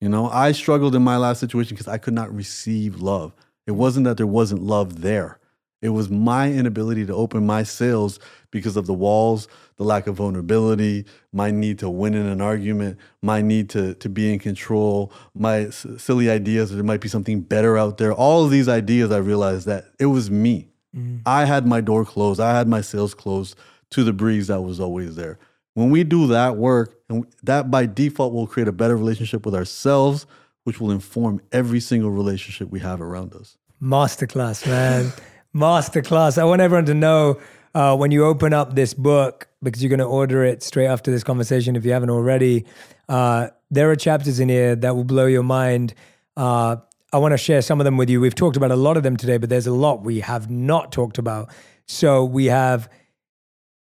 You 0.00 0.08
know, 0.08 0.28
I 0.28 0.52
struggled 0.52 0.94
in 0.94 1.02
my 1.02 1.16
last 1.16 1.40
situation 1.40 1.74
because 1.74 1.88
I 1.88 1.98
could 1.98 2.12
not 2.12 2.34
receive 2.34 3.00
love. 3.00 3.34
It 3.66 3.72
wasn't 3.72 4.04
that 4.04 4.18
there 4.18 4.26
wasn't 4.26 4.62
love 4.62 5.00
there. 5.00 5.38
It 5.80 5.90
was 5.90 6.10
my 6.10 6.50
inability 6.52 7.06
to 7.06 7.14
open 7.14 7.46
my 7.46 7.62
sails 7.62 8.18
because 8.50 8.76
of 8.76 8.86
the 8.86 8.94
walls, 8.94 9.46
the 9.76 9.84
lack 9.84 10.06
of 10.08 10.16
vulnerability, 10.16 11.04
my 11.32 11.50
need 11.50 11.78
to 11.80 11.88
win 11.88 12.14
in 12.14 12.26
an 12.26 12.40
argument, 12.40 12.98
my 13.22 13.40
need 13.42 13.68
to, 13.70 13.94
to 13.94 14.08
be 14.08 14.32
in 14.32 14.38
control, 14.40 15.12
my 15.34 15.66
s- 15.66 15.86
silly 15.98 16.28
ideas 16.28 16.70
that 16.70 16.76
there 16.76 16.84
might 16.84 17.00
be 17.00 17.08
something 17.08 17.40
better 17.40 17.78
out 17.78 17.98
there. 17.98 18.12
All 18.12 18.44
of 18.44 18.50
these 18.50 18.68
ideas, 18.68 19.12
I 19.12 19.18
realized 19.18 19.66
that 19.66 19.84
it 20.00 20.06
was 20.06 20.30
me. 20.30 20.68
Mm-hmm. 20.96 21.18
I 21.26 21.44
had 21.44 21.66
my 21.66 21.80
door 21.80 22.04
closed, 22.04 22.40
I 22.40 22.56
had 22.56 22.66
my 22.66 22.80
sails 22.80 23.14
closed 23.14 23.56
to 23.90 24.02
the 24.02 24.12
breeze 24.12 24.48
that 24.48 24.62
was 24.62 24.80
always 24.80 25.14
there. 25.14 25.38
When 25.74 25.90
we 25.90 26.02
do 26.02 26.26
that 26.28 26.56
work, 26.56 26.96
and 27.08 27.24
that 27.44 27.70
by 27.70 27.86
default 27.86 28.32
will 28.32 28.46
create 28.48 28.68
a 28.68 28.72
better 28.72 28.96
relationship 28.96 29.46
with 29.46 29.54
ourselves, 29.54 30.26
which 30.64 30.80
will 30.80 30.90
inform 30.90 31.40
every 31.52 31.80
single 31.80 32.10
relationship 32.10 32.68
we 32.68 32.80
have 32.80 33.00
around 33.00 33.32
us. 33.34 33.56
Masterclass, 33.80 34.66
man. 34.66 35.12
Masterclass. 35.54 36.38
I 36.38 36.44
want 36.44 36.60
everyone 36.60 36.86
to 36.86 36.94
know 36.94 37.40
uh, 37.74 37.96
when 37.96 38.10
you 38.10 38.24
open 38.24 38.52
up 38.52 38.74
this 38.74 38.94
book, 38.94 39.48
because 39.62 39.82
you're 39.82 39.88
going 39.88 39.98
to 39.98 40.04
order 40.04 40.44
it 40.44 40.62
straight 40.62 40.86
after 40.86 41.10
this 41.10 41.24
conversation 41.24 41.76
if 41.76 41.84
you 41.84 41.92
haven't 41.92 42.10
already, 42.10 42.64
uh, 43.08 43.48
there 43.70 43.90
are 43.90 43.96
chapters 43.96 44.40
in 44.40 44.48
here 44.48 44.76
that 44.76 44.94
will 44.94 45.04
blow 45.04 45.26
your 45.26 45.42
mind. 45.42 45.94
Uh, 46.36 46.76
I 47.12 47.18
want 47.18 47.32
to 47.32 47.38
share 47.38 47.62
some 47.62 47.80
of 47.80 47.84
them 47.84 47.96
with 47.96 48.10
you. 48.10 48.20
We've 48.20 48.34
talked 48.34 48.56
about 48.56 48.70
a 48.70 48.76
lot 48.76 48.96
of 48.96 49.02
them 49.02 49.16
today, 49.16 49.38
but 49.38 49.48
there's 49.48 49.66
a 49.66 49.72
lot 49.72 50.02
we 50.02 50.20
have 50.20 50.50
not 50.50 50.92
talked 50.92 51.18
about. 51.18 51.50
So 51.86 52.24
we 52.24 52.46
have 52.46 52.88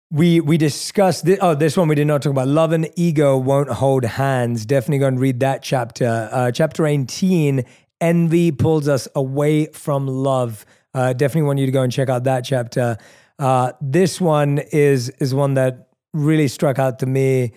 we 0.10 0.42
we 0.42 0.58
discussed 0.58 1.26
this, 1.26 1.40
oh 1.42 1.56
this 1.56 1.78
one 1.78 1.88
we 1.88 1.96
did 1.96 2.08
not 2.08 2.22
talk 2.22 2.32
about 2.32 2.48
love 2.48 2.74
and 2.74 2.90
ego 2.98 3.38
won't 3.38 3.70
hold 3.70 4.04
hands 4.04 4.66
definitely 4.66 4.98
go 4.98 5.08
and 5.08 5.20
read 5.20 5.40
that 5.40 5.64
chapter 5.64 6.28
uh, 6.34 6.52
chapter 6.52 6.86
18 6.86 7.64
envy 8.02 8.52
pulls 8.52 8.90
us 8.90 9.08
away 9.16 9.68
from 9.68 10.08
love 10.08 10.66
uh, 10.94 11.14
definitely 11.14 11.48
want 11.48 11.60
you 11.60 11.66
to 11.66 11.72
go 11.72 11.82
and 11.82 11.92
check 11.92 12.10
out 12.10 12.24
that 12.26 12.44
chapter. 12.44 12.98
Uh, 13.40 13.72
this 13.82 14.22
one 14.22 14.60
is 14.72 15.10
is 15.20 15.34
one 15.34 15.56
that 15.56 15.90
really 16.14 16.48
struck 16.48 16.80
out 16.80 17.00
to 17.00 17.06
me. 17.06 17.54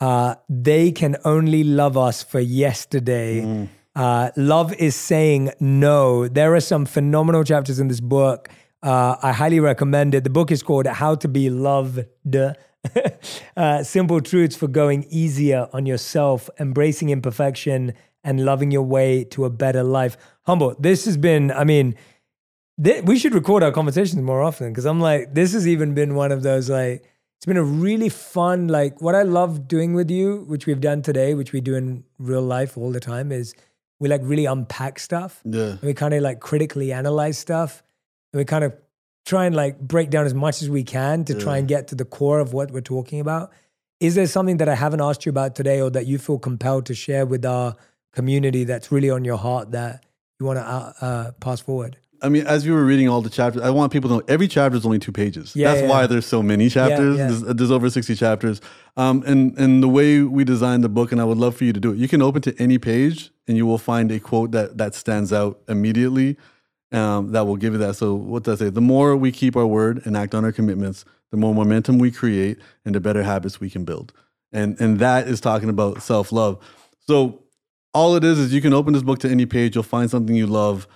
Uh, 0.00 0.34
they 0.48 0.92
can 0.92 1.16
only 1.24 1.64
love 1.64 1.96
us 1.96 2.22
for 2.22 2.40
yesterday. 2.40 3.40
Mm. 3.42 3.68
Uh, 3.94 4.30
love 4.36 4.74
is 4.74 4.94
saying 4.94 5.50
no. 5.58 6.28
There 6.28 6.54
are 6.54 6.60
some 6.60 6.84
phenomenal 6.84 7.44
chapters 7.44 7.80
in 7.80 7.88
this 7.88 8.00
book. 8.00 8.48
Uh, 8.82 9.16
I 9.22 9.32
highly 9.32 9.58
recommend 9.58 10.14
it. 10.14 10.22
The 10.22 10.30
book 10.30 10.50
is 10.50 10.62
called 10.62 10.86
How 10.86 11.14
to 11.16 11.28
Be 11.28 11.50
Loved. 11.50 12.00
Uh, 13.56 13.82
simple 13.82 14.20
truths 14.20 14.54
for 14.54 14.68
going 14.68 15.04
easier 15.10 15.68
on 15.72 15.86
yourself, 15.86 16.48
embracing 16.60 17.10
imperfection, 17.10 17.92
and 18.22 18.44
loving 18.44 18.70
your 18.70 18.82
way 18.82 19.24
to 19.24 19.44
a 19.44 19.50
better 19.50 19.82
life. 19.82 20.16
Humble, 20.42 20.76
this 20.78 21.04
has 21.04 21.16
been, 21.16 21.50
I 21.50 21.64
mean, 21.64 21.96
th- 22.82 23.04
we 23.04 23.18
should 23.18 23.34
record 23.34 23.62
our 23.62 23.72
conversations 23.72 24.22
more 24.22 24.42
often 24.42 24.72
because 24.72 24.86
I'm 24.86 25.00
like, 25.00 25.34
this 25.34 25.52
has 25.52 25.66
even 25.66 25.94
been 25.94 26.14
one 26.14 26.32
of 26.32 26.42
those 26.42 26.68
like, 26.70 27.04
it's 27.36 27.46
been 27.46 27.56
a 27.56 27.62
really 27.62 28.08
fun, 28.08 28.68
like 28.68 29.00
what 29.02 29.14
I 29.14 29.22
love 29.22 29.68
doing 29.68 29.94
with 29.94 30.10
you, 30.10 30.44
which 30.48 30.66
we've 30.66 30.80
done 30.80 31.02
today, 31.02 31.34
which 31.34 31.52
we 31.52 31.60
do 31.60 31.74
in 31.74 32.04
real 32.18 32.42
life 32.42 32.78
all 32.78 32.90
the 32.90 33.00
time, 33.00 33.30
is 33.30 33.54
we 34.00 34.08
like 34.08 34.22
really 34.24 34.46
unpack 34.46 34.98
stuff. 34.98 35.42
Yeah. 35.44 35.70
And 35.72 35.82
we 35.82 35.94
kind 35.94 36.14
of 36.14 36.22
like 36.22 36.40
critically 36.40 36.92
analyze 36.92 37.38
stuff. 37.38 37.82
And 38.32 38.38
we 38.38 38.44
kind 38.44 38.64
of 38.64 38.74
try 39.26 39.44
and 39.44 39.54
like 39.54 39.78
break 39.80 40.08
down 40.08 40.24
as 40.24 40.34
much 40.34 40.62
as 40.62 40.70
we 40.70 40.82
can 40.82 41.24
to 41.24 41.34
yeah. 41.34 41.40
try 41.40 41.58
and 41.58 41.68
get 41.68 41.88
to 41.88 41.94
the 41.94 42.04
core 42.04 42.38
of 42.38 42.52
what 42.52 42.70
we're 42.70 42.80
talking 42.80 43.20
about. 43.20 43.52
Is 44.00 44.14
there 44.14 44.26
something 44.26 44.58
that 44.58 44.68
I 44.68 44.74
haven't 44.74 45.00
asked 45.00 45.26
you 45.26 45.30
about 45.30 45.54
today 45.54 45.80
or 45.80 45.90
that 45.90 46.06
you 46.06 46.18
feel 46.18 46.38
compelled 46.38 46.86
to 46.86 46.94
share 46.94 47.26
with 47.26 47.44
our 47.44 47.76
community 48.12 48.64
that's 48.64 48.92
really 48.92 49.10
on 49.10 49.24
your 49.24 49.38
heart 49.38 49.72
that 49.72 50.04
you 50.38 50.46
want 50.46 50.58
to 50.58 50.62
uh, 50.62 50.92
uh, 51.00 51.30
pass 51.32 51.60
forward? 51.60 51.98
I 52.22 52.28
mean, 52.28 52.46
as 52.46 52.66
you 52.66 52.72
were 52.72 52.84
reading 52.84 53.08
all 53.08 53.20
the 53.20 53.30
chapters, 53.30 53.62
I 53.62 53.70
want 53.70 53.92
people 53.92 54.08
to 54.10 54.16
know 54.16 54.22
every 54.28 54.48
chapter 54.48 54.76
is 54.76 54.84
only 54.84 54.98
two 54.98 55.12
pages. 55.12 55.54
Yeah, 55.54 55.68
That's 55.68 55.82
yeah. 55.82 55.88
why 55.88 56.06
there's 56.06 56.26
so 56.26 56.42
many 56.42 56.68
chapters. 56.68 57.16
There's, 57.16 57.42
there's, 57.42 57.70
over 57.70 57.90
60 57.90 58.14
chapters. 58.14 58.60
Um, 58.96 59.22
and, 59.26 59.56
and 59.58 59.82
the 59.82 59.88
way 59.88 60.22
we 60.22 60.44
designed 60.44 60.84
the 60.84 60.88
book, 60.88 61.12
and 61.12 61.20
I 61.20 61.24
would 61.24 61.38
love 61.38 61.56
for 61.56 61.64
you 61.64 61.72
to 61.72 61.80
do 61.80 61.92
it, 61.92 61.98
you 61.98 62.08
can 62.08 62.22
open 62.22 62.42
to 62.42 62.54
any 62.58 62.78
page 62.78 63.30
and 63.46 63.56
you 63.56 63.66
will 63.66 63.78
find 63.78 64.10
a 64.10 64.20
quote 64.20 64.52
that, 64.52 64.78
that 64.78 64.94
stands 64.94 65.32
out 65.32 65.60
immediately 65.68 66.36
um, 66.92 67.32
that 67.32 67.46
will 67.46 67.56
give 67.56 67.72
you 67.72 67.78
that. 67.80 67.96
So, 67.96 68.14
what 68.14 68.44
does 68.44 68.60
it 68.60 68.66
say? 68.66 68.70
The 68.70 68.80
more 68.80 69.16
we 69.16 69.32
keep 69.32 69.56
our 69.56 69.66
word 69.66 70.02
and 70.04 70.16
act 70.16 70.34
on 70.34 70.44
our 70.44 70.52
commitments, 70.52 71.04
the 71.30 71.36
more 71.36 71.54
momentum 71.54 71.98
we 71.98 72.10
create 72.10 72.58
and 72.84 72.94
the 72.94 73.00
better 73.00 73.22
habits 73.22 73.60
we 73.60 73.70
can 73.70 73.84
build. 73.84 74.12
And, 74.52 74.80
and 74.80 74.98
that 75.00 75.26
is 75.28 75.40
talking 75.40 75.68
about 75.68 76.02
self 76.02 76.32
love. 76.32 76.58
So, 77.00 77.42
all 77.92 78.14
it 78.14 78.24
is 78.24 78.38
is 78.38 78.52
you 78.52 78.60
can 78.60 78.72
open 78.72 78.92
this 78.92 79.02
book 79.02 79.18
to 79.20 79.30
any 79.30 79.46
page, 79.46 79.74
you'll 79.74 79.84
find 79.84 80.10
something 80.10 80.36
you 80.36 80.46
love. 80.46 80.86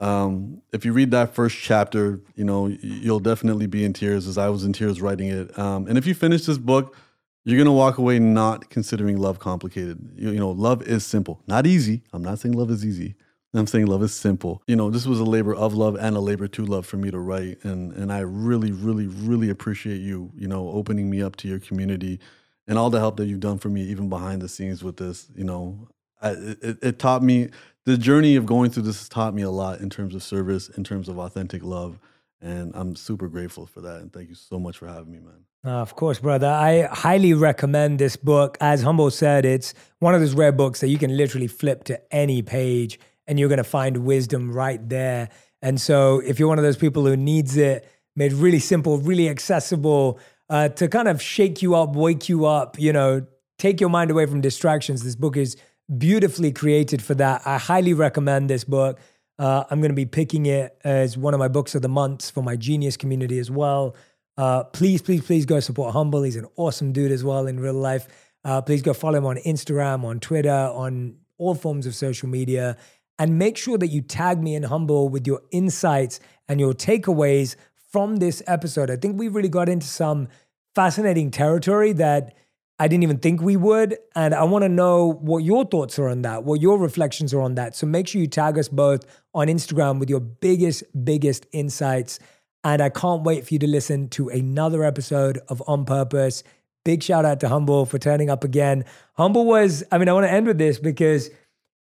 Um, 0.00 0.62
if 0.72 0.84
you 0.84 0.92
read 0.92 1.10
that 1.10 1.34
first 1.34 1.56
chapter, 1.58 2.20
you 2.34 2.44
know, 2.44 2.66
you'll 2.66 3.20
definitely 3.20 3.66
be 3.66 3.84
in 3.84 3.92
tears 3.92 4.26
as 4.26 4.38
I 4.38 4.48
was 4.48 4.64
in 4.64 4.72
tears 4.72 5.00
writing 5.00 5.28
it. 5.28 5.56
Um, 5.58 5.86
and 5.86 5.98
if 5.98 6.06
you 6.06 6.14
finish 6.14 6.46
this 6.46 6.58
book, 6.58 6.96
you're 7.44 7.64
to 7.64 7.72
walk 7.72 7.98
away 7.98 8.18
not 8.18 8.70
considering 8.70 9.18
love 9.18 9.38
complicated. 9.38 9.98
You, 10.16 10.30
you, 10.30 10.38
know, 10.38 10.50
love 10.50 10.82
is 10.82 11.04
simple, 11.04 11.42
not 11.46 11.66
easy. 11.66 12.02
I'm 12.12 12.22
not 12.22 12.38
saying 12.38 12.54
love 12.54 12.70
is 12.70 12.84
easy. 12.84 13.14
I'm 13.52 13.66
saying 13.66 13.86
love 13.86 14.02
is 14.02 14.14
simple. 14.14 14.62
You 14.66 14.76
know, 14.76 14.90
this 14.90 15.06
was 15.06 15.18
a 15.18 15.24
labor 15.24 15.54
of 15.54 15.74
love 15.74 15.96
and 15.96 16.16
a 16.16 16.20
labor 16.20 16.46
to 16.48 16.64
love 16.64 16.86
for 16.86 16.96
me 16.96 17.10
to 17.10 17.18
write. 17.18 17.64
And, 17.64 17.92
and 17.94 18.12
I 18.12 18.20
really, 18.20 18.70
really, 18.70 19.08
really 19.08 19.50
appreciate 19.50 20.00
you, 20.00 20.30
you 20.36 20.46
know, 20.46 20.68
opening 20.68 21.10
me 21.10 21.22
up 21.22 21.36
to 21.36 21.48
your 21.48 21.58
community 21.58 22.20
and 22.68 22.78
all 22.78 22.90
the 22.90 23.00
help 23.00 23.16
that 23.16 23.26
you've 23.26 23.40
done 23.40 23.58
for 23.58 23.68
me, 23.68 23.82
even 23.82 24.08
behind 24.08 24.40
the 24.40 24.48
scenes 24.48 24.84
with 24.84 24.98
this. 24.98 25.28
You 25.34 25.44
know, 25.44 25.88
I, 26.22 26.30
it, 26.30 26.78
it 26.80 26.98
taught 27.00 27.22
me 27.22 27.48
the 27.86 27.96
journey 27.96 28.36
of 28.36 28.46
going 28.46 28.70
through 28.70 28.84
this 28.84 28.98
has 28.98 29.08
taught 29.08 29.34
me 29.34 29.42
a 29.42 29.50
lot 29.50 29.80
in 29.80 29.90
terms 29.90 30.14
of 30.14 30.22
service, 30.22 30.68
in 30.68 30.84
terms 30.84 31.08
of 31.08 31.18
authentic 31.18 31.62
love. 31.62 31.98
And 32.42 32.72
I'm 32.74 32.96
super 32.96 33.28
grateful 33.28 33.66
for 33.66 33.80
that. 33.82 34.00
And 34.00 34.12
thank 34.12 34.28
you 34.28 34.34
so 34.34 34.58
much 34.58 34.78
for 34.78 34.86
having 34.86 35.12
me, 35.12 35.18
man. 35.18 35.44
Uh, 35.62 35.80
of 35.80 35.94
course, 35.94 36.18
brother. 36.18 36.46
I 36.46 36.88
highly 36.90 37.34
recommend 37.34 37.98
this 37.98 38.16
book. 38.16 38.56
As 38.60 38.82
Humble 38.82 39.10
said, 39.10 39.44
it's 39.44 39.74
one 39.98 40.14
of 40.14 40.20
those 40.20 40.34
rare 40.34 40.52
books 40.52 40.80
that 40.80 40.88
you 40.88 40.96
can 40.96 41.14
literally 41.14 41.48
flip 41.48 41.84
to 41.84 42.00
any 42.14 42.40
page 42.40 42.98
and 43.26 43.38
you're 43.38 43.50
going 43.50 43.58
to 43.58 43.64
find 43.64 43.98
wisdom 43.98 44.52
right 44.52 44.86
there. 44.88 45.28
And 45.60 45.78
so, 45.78 46.20
if 46.20 46.38
you're 46.38 46.48
one 46.48 46.58
of 46.58 46.64
those 46.64 46.78
people 46.78 47.04
who 47.04 47.16
needs 47.16 47.56
it 47.58 47.86
made 48.16 48.32
really 48.32 48.58
simple, 48.58 48.98
really 48.98 49.28
accessible, 49.28 50.18
uh, 50.48 50.68
to 50.70 50.88
kind 50.88 51.08
of 51.08 51.20
shake 51.22 51.62
you 51.62 51.74
up, 51.74 51.94
wake 51.94 52.28
you 52.28 52.46
up, 52.46 52.78
you 52.78 52.92
know, 52.92 53.26
take 53.58 53.80
your 53.80 53.90
mind 53.90 54.10
away 54.10 54.26
from 54.26 54.40
distractions, 54.40 55.02
this 55.02 55.14
book 55.14 55.36
is 55.36 55.56
beautifully 55.98 56.52
created 56.52 57.02
for 57.02 57.14
that. 57.14 57.42
I 57.44 57.58
highly 57.58 57.94
recommend 57.94 58.48
this 58.48 58.64
book. 58.64 58.98
Uh, 59.38 59.64
I'm 59.70 59.80
going 59.80 59.90
to 59.90 59.96
be 59.96 60.06
picking 60.06 60.46
it 60.46 60.76
as 60.84 61.16
one 61.16 61.34
of 61.34 61.40
my 61.40 61.48
books 61.48 61.74
of 61.74 61.82
the 61.82 61.88
month 61.88 62.30
for 62.30 62.42
my 62.42 62.56
genius 62.56 62.96
community 62.96 63.38
as 63.38 63.50
well. 63.50 63.96
Uh, 64.36 64.64
please, 64.64 65.02
please, 65.02 65.24
please 65.24 65.46
go 65.46 65.60
support 65.60 65.92
Humble. 65.92 66.22
He's 66.22 66.36
an 66.36 66.46
awesome 66.56 66.92
dude 66.92 67.12
as 67.12 67.24
well 67.24 67.46
in 67.46 67.58
real 67.58 67.74
life. 67.74 68.06
Uh, 68.44 68.62
please 68.62 68.82
go 68.82 68.92
follow 68.92 69.18
him 69.18 69.26
on 69.26 69.36
Instagram, 69.36 70.04
on 70.04 70.20
Twitter, 70.20 70.50
on 70.50 71.16
all 71.38 71.54
forms 71.54 71.86
of 71.86 71.94
social 71.94 72.28
media. 72.28 72.76
And 73.18 73.38
make 73.38 73.56
sure 73.58 73.76
that 73.78 73.88
you 73.88 74.00
tag 74.00 74.42
me 74.42 74.54
in 74.54 74.62
Humble 74.62 75.08
with 75.08 75.26
your 75.26 75.42
insights 75.50 76.20
and 76.48 76.58
your 76.58 76.72
takeaways 76.72 77.56
from 77.90 78.16
this 78.16 78.42
episode. 78.46 78.90
I 78.90 78.96
think 78.96 79.18
we 79.18 79.28
really 79.28 79.48
got 79.48 79.68
into 79.68 79.86
some 79.86 80.28
fascinating 80.74 81.30
territory 81.30 81.92
that 81.94 82.34
I 82.80 82.88
didn't 82.88 83.02
even 83.02 83.18
think 83.18 83.42
we 83.42 83.56
would. 83.58 83.98
And 84.16 84.34
I 84.34 84.42
want 84.44 84.62
to 84.64 84.68
know 84.68 85.12
what 85.20 85.44
your 85.44 85.66
thoughts 85.66 85.98
are 85.98 86.08
on 86.08 86.22
that, 86.22 86.44
what 86.44 86.62
your 86.62 86.78
reflections 86.78 87.34
are 87.34 87.42
on 87.42 87.54
that. 87.56 87.76
So 87.76 87.86
make 87.86 88.08
sure 88.08 88.20
you 88.20 88.26
tag 88.26 88.58
us 88.58 88.68
both 88.68 89.04
on 89.34 89.48
Instagram 89.48 90.00
with 90.00 90.08
your 90.08 90.20
biggest, 90.20 90.82
biggest 91.04 91.46
insights. 91.52 92.18
And 92.64 92.80
I 92.82 92.88
can't 92.88 93.22
wait 93.22 93.46
for 93.46 93.52
you 93.54 93.58
to 93.60 93.66
listen 93.66 94.08
to 94.10 94.30
another 94.30 94.82
episode 94.82 95.38
of 95.48 95.62
On 95.66 95.84
Purpose. 95.84 96.42
Big 96.84 97.02
shout 97.02 97.26
out 97.26 97.40
to 97.40 97.48
Humble 97.50 97.84
for 97.84 97.98
turning 97.98 98.30
up 98.30 98.44
again. 98.44 98.86
Humble 99.14 99.44
was, 99.44 99.84
I 99.92 99.98
mean, 99.98 100.08
I 100.08 100.14
want 100.14 100.24
to 100.24 100.32
end 100.32 100.46
with 100.46 100.56
this 100.56 100.78
because 100.78 101.28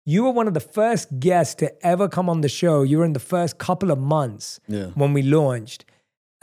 you 0.04 0.24
were 0.24 0.30
one 0.30 0.48
of 0.48 0.54
the 0.54 0.60
first 0.60 1.20
guests 1.20 1.54
to 1.56 1.86
ever 1.86 2.08
come 2.08 2.28
on 2.28 2.40
the 2.40 2.48
show. 2.48 2.82
You 2.82 2.98
were 2.98 3.04
in 3.04 3.12
the 3.12 3.20
first 3.20 3.58
couple 3.58 3.92
of 3.92 3.98
months 4.00 4.58
Yeah. 4.66 4.86
when 4.96 5.12
we 5.12 5.22
launched. 5.22 5.84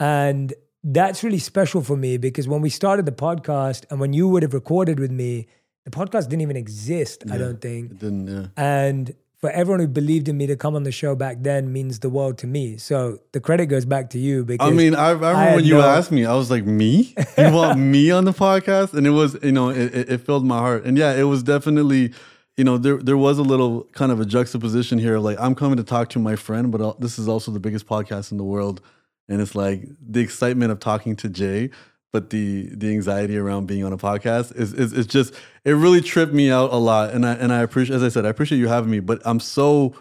And 0.00 0.54
that's 0.86 1.24
really 1.24 1.40
special 1.40 1.82
for 1.82 1.96
me 1.96 2.16
because 2.16 2.46
when 2.46 2.60
we 2.60 2.70
started 2.70 3.06
the 3.06 3.12
podcast 3.12 3.84
and 3.90 3.98
when 3.98 4.12
you 4.12 4.28
would 4.28 4.42
have 4.42 4.54
recorded 4.54 5.00
with 5.00 5.10
me, 5.10 5.48
the 5.84 5.90
podcast 5.90 6.28
didn't 6.28 6.42
even 6.42 6.56
exist, 6.56 7.24
I 7.30 7.38
don't 7.38 7.60
think. 7.60 7.90
It 7.90 7.98
didn't, 7.98 8.28
yeah. 8.28 8.46
And 8.56 9.14
for 9.38 9.50
everyone 9.50 9.80
who 9.80 9.88
believed 9.88 10.28
in 10.28 10.36
me 10.36 10.46
to 10.46 10.56
come 10.56 10.76
on 10.76 10.84
the 10.84 10.92
show 10.92 11.16
back 11.16 11.38
then 11.40 11.72
means 11.72 11.98
the 11.98 12.08
world 12.08 12.38
to 12.38 12.46
me. 12.46 12.76
So 12.76 13.18
the 13.32 13.40
credit 13.40 13.66
goes 13.66 13.84
back 13.84 14.10
to 14.10 14.18
you 14.18 14.44
because 14.44 14.66
I 14.66 14.72
mean, 14.72 14.94
I, 14.94 15.08
I 15.08 15.12
remember 15.12 15.34
had 15.34 15.54
when 15.56 15.64
you 15.64 15.74
no- 15.74 15.82
asked 15.82 16.12
me, 16.12 16.24
I 16.24 16.34
was 16.34 16.50
like, 16.50 16.64
"Me? 16.64 17.14
You 17.38 17.52
want 17.52 17.78
me 17.78 18.10
on 18.12 18.24
the 18.24 18.32
podcast?" 18.32 18.94
And 18.94 19.06
it 19.06 19.10
was, 19.10 19.36
you 19.42 19.52
know, 19.52 19.70
it, 19.70 19.92
it, 19.94 20.20
filled 20.22 20.46
my 20.46 20.58
heart. 20.58 20.84
And 20.84 20.96
yeah, 20.96 21.12
it 21.14 21.24
was 21.24 21.42
definitely, 21.42 22.12
you 22.56 22.64
know, 22.64 22.78
there 22.78 22.96
there 22.96 23.16
was 23.18 23.38
a 23.38 23.42
little 23.42 23.84
kind 23.92 24.10
of 24.10 24.20
a 24.20 24.24
juxtaposition 24.24 24.98
here 24.98 25.16
of 25.16 25.24
like, 25.24 25.38
I'm 25.38 25.54
coming 25.54 25.76
to 25.76 25.84
talk 25.84 26.08
to 26.10 26.18
my 26.18 26.36
friend, 26.36 26.72
but 26.72 26.80
al- 26.80 26.96
this 26.98 27.18
is 27.18 27.28
also 27.28 27.50
the 27.50 27.60
biggest 27.60 27.86
podcast 27.86 28.32
in 28.32 28.38
the 28.38 28.44
world, 28.44 28.80
and 29.28 29.40
it's 29.40 29.54
like 29.54 29.82
the 30.00 30.20
excitement 30.20 30.72
of 30.72 30.80
talking 30.80 31.16
to 31.16 31.28
Jay, 31.28 31.70
but 32.12 32.30
the 32.30 32.68
the 32.74 32.90
anxiety 32.90 33.36
around 33.36 33.66
being 33.66 33.84
on 33.84 33.92
a 33.92 33.98
podcast 33.98 34.54
is 34.56 34.72
is 34.72 34.92
it's 34.92 35.06
just 35.06 35.34
it 35.64 35.72
really 35.72 36.00
tripped 36.00 36.32
me 36.32 36.50
out 36.50 36.72
a 36.72 36.76
lot. 36.76 37.10
And 37.10 37.26
I 37.26 37.34
and 37.34 37.52
I 37.52 37.60
appreciate, 37.60 37.96
as 37.96 38.02
I 38.02 38.08
said, 38.08 38.24
I 38.24 38.28
appreciate 38.28 38.58
you 38.58 38.68
having 38.68 38.90
me, 38.90 39.00
but 39.00 39.20
I'm 39.24 39.40
so 39.40 39.94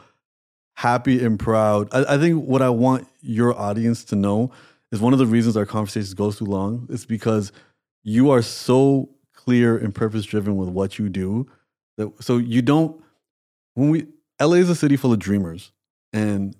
happy 0.75 1.23
and 1.23 1.39
proud. 1.39 1.89
I, 1.91 2.15
I 2.15 2.17
think 2.17 2.45
what 2.45 2.61
I 2.61 2.69
want 2.69 3.07
your 3.21 3.57
audience 3.57 4.03
to 4.05 4.15
know 4.15 4.51
is 4.91 5.01
one 5.01 5.13
of 5.13 5.19
the 5.19 5.25
reasons 5.25 5.57
our 5.57 5.65
conversations 5.65 6.13
go 6.13 6.31
too 6.31 6.45
long 6.45 6.87
is 6.89 7.05
because 7.05 7.51
you 8.03 8.29
are 8.29 8.41
so 8.41 9.09
clear 9.33 9.77
and 9.77 9.93
purpose 9.93 10.25
driven 10.25 10.55
with 10.55 10.69
what 10.69 10.97
you 10.97 11.09
do 11.09 11.47
that 11.97 12.11
so 12.23 12.37
you 12.37 12.61
don't 12.61 13.01
when 13.73 13.89
we 13.89 14.07
LA 14.41 14.55
is 14.55 14.69
a 14.69 14.75
city 14.75 14.95
full 14.95 15.13
of 15.13 15.19
dreamers 15.19 15.71
and 16.13 16.55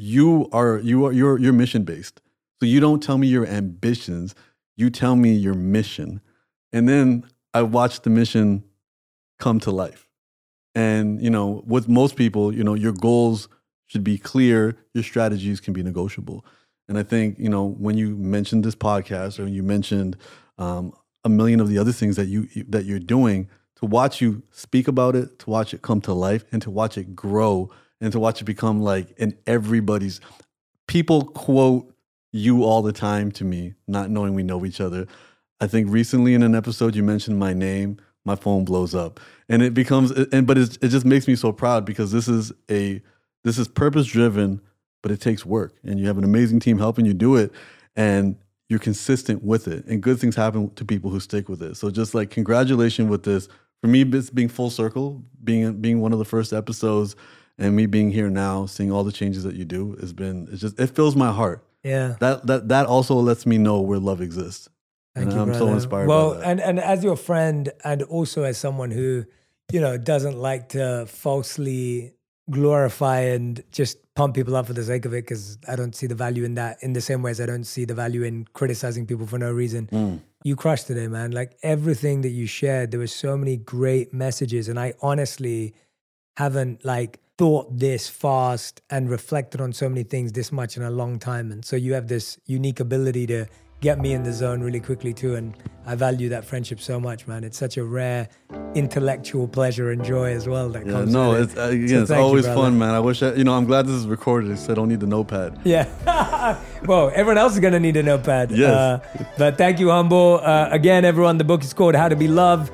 you 0.00 0.48
are 0.52 0.78
you 0.78 1.06
are 1.06 1.12
you're 1.12 1.38
you're 1.38 1.52
mission 1.52 1.84
based. 1.84 2.20
So 2.58 2.66
you 2.66 2.80
don't 2.80 3.02
tell 3.02 3.18
me 3.18 3.26
your 3.26 3.46
ambitions, 3.46 4.34
you 4.76 4.90
tell 4.90 5.16
me 5.16 5.32
your 5.32 5.54
mission. 5.54 6.20
And 6.72 6.88
then 6.88 7.24
I 7.54 7.62
watch 7.62 8.02
the 8.02 8.10
mission 8.10 8.64
come 9.38 9.60
to 9.60 9.70
life. 9.70 10.08
And 10.74 11.22
you 11.22 11.30
know, 11.30 11.62
with 11.66 11.88
most 11.88 12.16
people, 12.16 12.54
you 12.54 12.64
know, 12.64 12.74
your 12.74 12.92
goals 12.92 13.48
should 13.86 14.04
be 14.04 14.18
clear, 14.18 14.76
your 14.94 15.02
strategies 15.02 15.60
can 15.60 15.72
be 15.74 15.82
negotiable. 15.82 16.44
And 16.88 16.98
I 16.98 17.02
think, 17.02 17.38
you 17.38 17.48
know, 17.48 17.66
when 17.66 17.96
you 17.96 18.16
mentioned 18.16 18.64
this 18.64 18.74
podcast 18.74 19.38
or 19.38 19.44
when 19.44 19.54
you 19.54 19.62
mentioned 19.62 20.16
um, 20.58 20.92
a 21.24 21.28
million 21.28 21.60
of 21.60 21.68
the 21.68 21.78
other 21.78 21.92
things 21.92 22.16
that 22.16 22.26
you 22.26 22.48
that 22.68 22.84
you're 22.84 22.98
doing, 22.98 23.48
to 23.76 23.86
watch 23.86 24.20
you 24.20 24.42
speak 24.50 24.88
about 24.88 25.16
it, 25.16 25.38
to 25.40 25.50
watch 25.50 25.74
it 25.74 25.82
come 25.82 26.00
to 26.02 26.12
life, 26.12 26.44
and 26.52 26.62
to 26.62 26.70
watch 26.70 26.98
it 26.98 27.14
grow, 27.16 27.70
and 28.00 28.12
to 28.12 28.18
watch 28.18 28.40
it 28.40 28.44
become 28.44 28.80
like 28.80 29.10
in 29.18 29.36
everybody's. 29.46 30.20
People 30.86 31.24
quote 31.24 31.94
you 32.32 32.64
all 32.64 32.82
the 32.82 32.92
time 32.92 33.30
to 33.32 33.44
me, 33.44 33.74
not 33.86 34.10
knowing 34.10 34.34
we 34.34 34.42
know 34.42 34.64
each 34.64 34.80
other. 34.80 35.06
I 35.60 35.66
think 35.66 35.90
recently 35.90 36.34
in 36.34 36.42
an 36.42 36.54
episode 36.54 36.94
you 36.94 37.02
mentioned 37.02 37.38
my 37.38 37.52
name, 37.52 37.98
my 38.24 38.34
phone 38.34 38.64
blows 38.64 38.94
up, 38.94 39.20
and 39.48 39.62
it 39.62 39.74
becomes. 39.74 40.10
And 40.10 40.46
but 40.46 40.58
it 40.58 40.78
just 40.80 41.04
makes 41.06 41.26
me 41.28 41.36
so 41.36 41.52
proud 41.52 41.84
because 41.84 42.12
this 42.12 42.28
is 42.28 42.52
a 42.70 43.02
this 43.44 43.58
is 43.58 43.68
purpose 43.68 44.06
driven, 44.06 44.60
but 45.02 45.10
it 45.10 45.20
takes 45.20 45.44
work, 45.44 45.74
and 45.82 45.98
you 45.98 46.06
have 46.06 46.18
an 46.18 46.24
amazing 46.24 46.60
team 46.60 46.78
helping 46.78 47.04
you 47.06 47.14
do 47.14 47.36
it, 47.36 47.52
and 47.96 48.36
you're 48.68 48.78
consistent 48.78 49.42
with 49.42 49.66
it, 49.68 49.84
and 49.86 50.02
good 50.02 50.18
things 50.18 50.36
happen 50.36 50.72
to 50.74 50.84
people 50.84 51.10
who 51.10 51.20
stick 51.20 51.48
with 51.48 51.62
it. 51.62 51.76
So 51.76 51.90
just 51.90 52.14
like 52.14 52.30
congratulations 52.30 53.10
with 53.10 53.24
this. 53.24 53.48
For 53.80 53.88
me, 53.88 54.02
it's 54.02 54.28
being 54.28 54.48
full 54.48 54.70
circle, 54.70 55.24
being 55.42 55.80
being 55.80 56.00
one 56.00 56.12
of 56.12 56.18
the 56.18 56.24
first 56.24 56.52
episodes, 56.52 57.16
and 57.60 57.76
me 57.76 57.86
being 57.86 58.10
here 58.10 58.30
now, 58.30 58.66
seeing 58.66 58.90
all 58.90 59.04
the 59.04 59.12
changes 59.12 59.44
that 59.44 59.54
you 59.54 59.64
do 59.64 59.96
has 60.00 60.12
been. 60.12 60.48
It's 60.50 60.60
just 60.60 60.80
it 60.80 60.88
fills 60.88 61.14
my 61.16 61.30
heart. 61.32 61.62
yeah. 61.84 62.16
That 62.20 62.46
that 62.46 62.68
that 62.68 62.86
also 62.86 63.14
lets 63.16 63.44
me 63.46 63.56
know 63.58 63.80
where 63.80 63.98
love 63.98 64.20
exists. 64.20 64.68
Thank 65.14 65.26
and 65.26 65.34
you, 65.34 65.40
I'm 65.42 65.52
so 65.54 65.60
brother. 65.60 65.72
inspired 65.74 66.08
Well, 66.08 66.30
by 66.34 66.36
that. 66.40 66.46
and 66.48 66.60
and 66.60 66.80
as 66.80 67.02
your 67.04 67.16
friend, 67.16 67.72
and 67.84 68.02
also 68.04 68.42
as 68.44 68.56
someone 68.58 68.90
who, 68.90 69.24
you 69.72 69.80
know, 69.80 69.96
doesn't 69.98 70.38
like 70.38 70.68
to 70.70 71.06
falsely 71.06 72.14
glorify 72.48 73.20
and 73.20 73.62
just 73.70 73.96
pump 74.14 74.34
people 74.34 74.56
up 74.56 74.66
for 74.66 74.72
the 74.72 74.82
sake 74.82 75.04
of 75.04 75.12
it, 75.12 75.22
because 75.24 75.58
I 75.68 75.76
don't 75.76 75.94
see 75.94 76.06
the 76.06 76.14
value 76.14 76.44
in 76.44 76.54
that. 76.54 76.78
In 76.82 76.92
the 76.92 77.00
same 77.00 77.22
way 77.22 77.30
as 77.30 77.40
I 77.40 77.46
don't 77.46 77.64
see 77.64 77.84
the 77.84 77.94
value 77.94 78.22
in 78.22 78.46
criticizing 78.52 79.06
people 79.06 79.26
for 79.26 79.38
no 79.38 79.52
reason. 79.52 79.88
Mm. 79.92 80.20
You 80.42 80.56
crushed 80.56 80.86
today, 80.86 81.06
man. 81.06 81.32
Like 81.32 81.56
everything 81.62 82.22
that 82.22 82.30
you 82.30 82.46
shared, 82.46 82.90
there 82.90 83.00
were 83.00 83.06
so 83.06 83.36
many 83.36 83.56
great 83.56 84.12
messages, 84.14 84.68
and 84.68 84.78
I 84.78 84.94
honestly 85.02 85.74
haven't 86.36 86.84
like 86.84 87.20
thought 87.40 87.66
this 87.78 88.06
fast 88.06 88.82
and 88.90 89.08
reflected 89.08 89.62
on 89.62 89.72
so 89.72 89.88
many 89.88 90.02
things 90.02 90.30
this 90.32 90.52
much 90.52 90.76
in 90.76 90.82
a 90.82 90.90
long 90.90 91.18
time. 91.18 91.50
And 91.50 91.64
so 91.64 91.74
you 91.74 91.94
have 91.94 92.06
this 92.06 92.38
unique 92.44 92.80
ability 92.80 93.26
to 93.28 93.46
get 93.80 93.98
me 93.98 94.12
in 94.12 94.22
the 94.24 94.32
zone 94.42 94.60
really 94.60 94.78
quickly 94.78 95.14
too. 95.14 95.36
And 95.36 95.54
I 95.86 95.94
value 95.94 96.28
that 96.28 96.44
friendship 96.44 96.80
so 96.80 97.00
much, 97.00 97.26
man. 97.26 97.42
It's 97.42 97.56
such 97.56 97.78
a 97.78 97.82
rare 97.82 98.28
intellectual 98.74 99.48
pleasure 99.48 99.90
and 99.90 100.04
joy 100.04 100.32
as 100.34 100.46
well 100.46 100.68
that 100.68 100.84
Yeah, 100.84 100.92
comes. 100.92 101.14
no, 101.14 101.32
it's 101.32 101.54
it. 101.54 101.58
uh, 101.58 101.62
again, 101.68 101.88
So 101.88 102.00
it's 102.02 102.08
thank 102.10 102.18
you, 102.20 102.24
always 102.26 102.46
fun, 102.46 102.78
man. 102.78 102.90
I 102.94 103.00
wish 103.00 103.22
I, 103.22 103.32
you 103.32 103.44
know, 103.44 103.54
I'm 103.54 103.64
glad 103.64 103.86
this 103.86 103.94
is 103.94 104.06
recorded, 104.06 104.58
so 104.58 104.72
I 104.72 104.74
don't 104.74 104.90
need 104.90 105.00
the 105.00 105.06
notepad. 105.06 105.60
Yeah. 105.64 105.86
well, 106.84 107.10
everyone 107.14 107.38
else 107.38 107.54
is 107.54 107.60
going 107.60 107.72
to 107.72 107.80
need 107.80 107.96
a 107.96 108.02
notepad. 108.02 108.50
Yes. 108.50 108.70
Uh, 108.70 108.98
but 109.38 109.56
thank 109.56 109.80
you, 109.80 109.88
Humble. 109.88 110.40
Uh, 110.42 110.68
again, 110.70 111.06
everyone, 111.06 111.38
the 111.38 111.44
book 111.44 111.64
is 111.64 111.72
called 111.72 111.94
How 111.94 112.10
to 112.10 112.16
Be 112.16 112.28
Loved. 112.28 112.70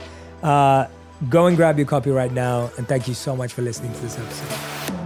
Go 1.29 1.47
and 1.47 1.57
grab 1.57 1.79
your 1.79 1.87
copy 1.87 2.11
right 2.11 2.33
now. 2.33 2.71
And 2.77 2.87
thank 2.87 3.09
you 3.09 3.15
so 3.15 3.35
much 3.35 3.53
for 3.53 3.63
listening 3.63 3.93
to 3.95 4.01
this 4.01 4.19
episode. 4.19 5.06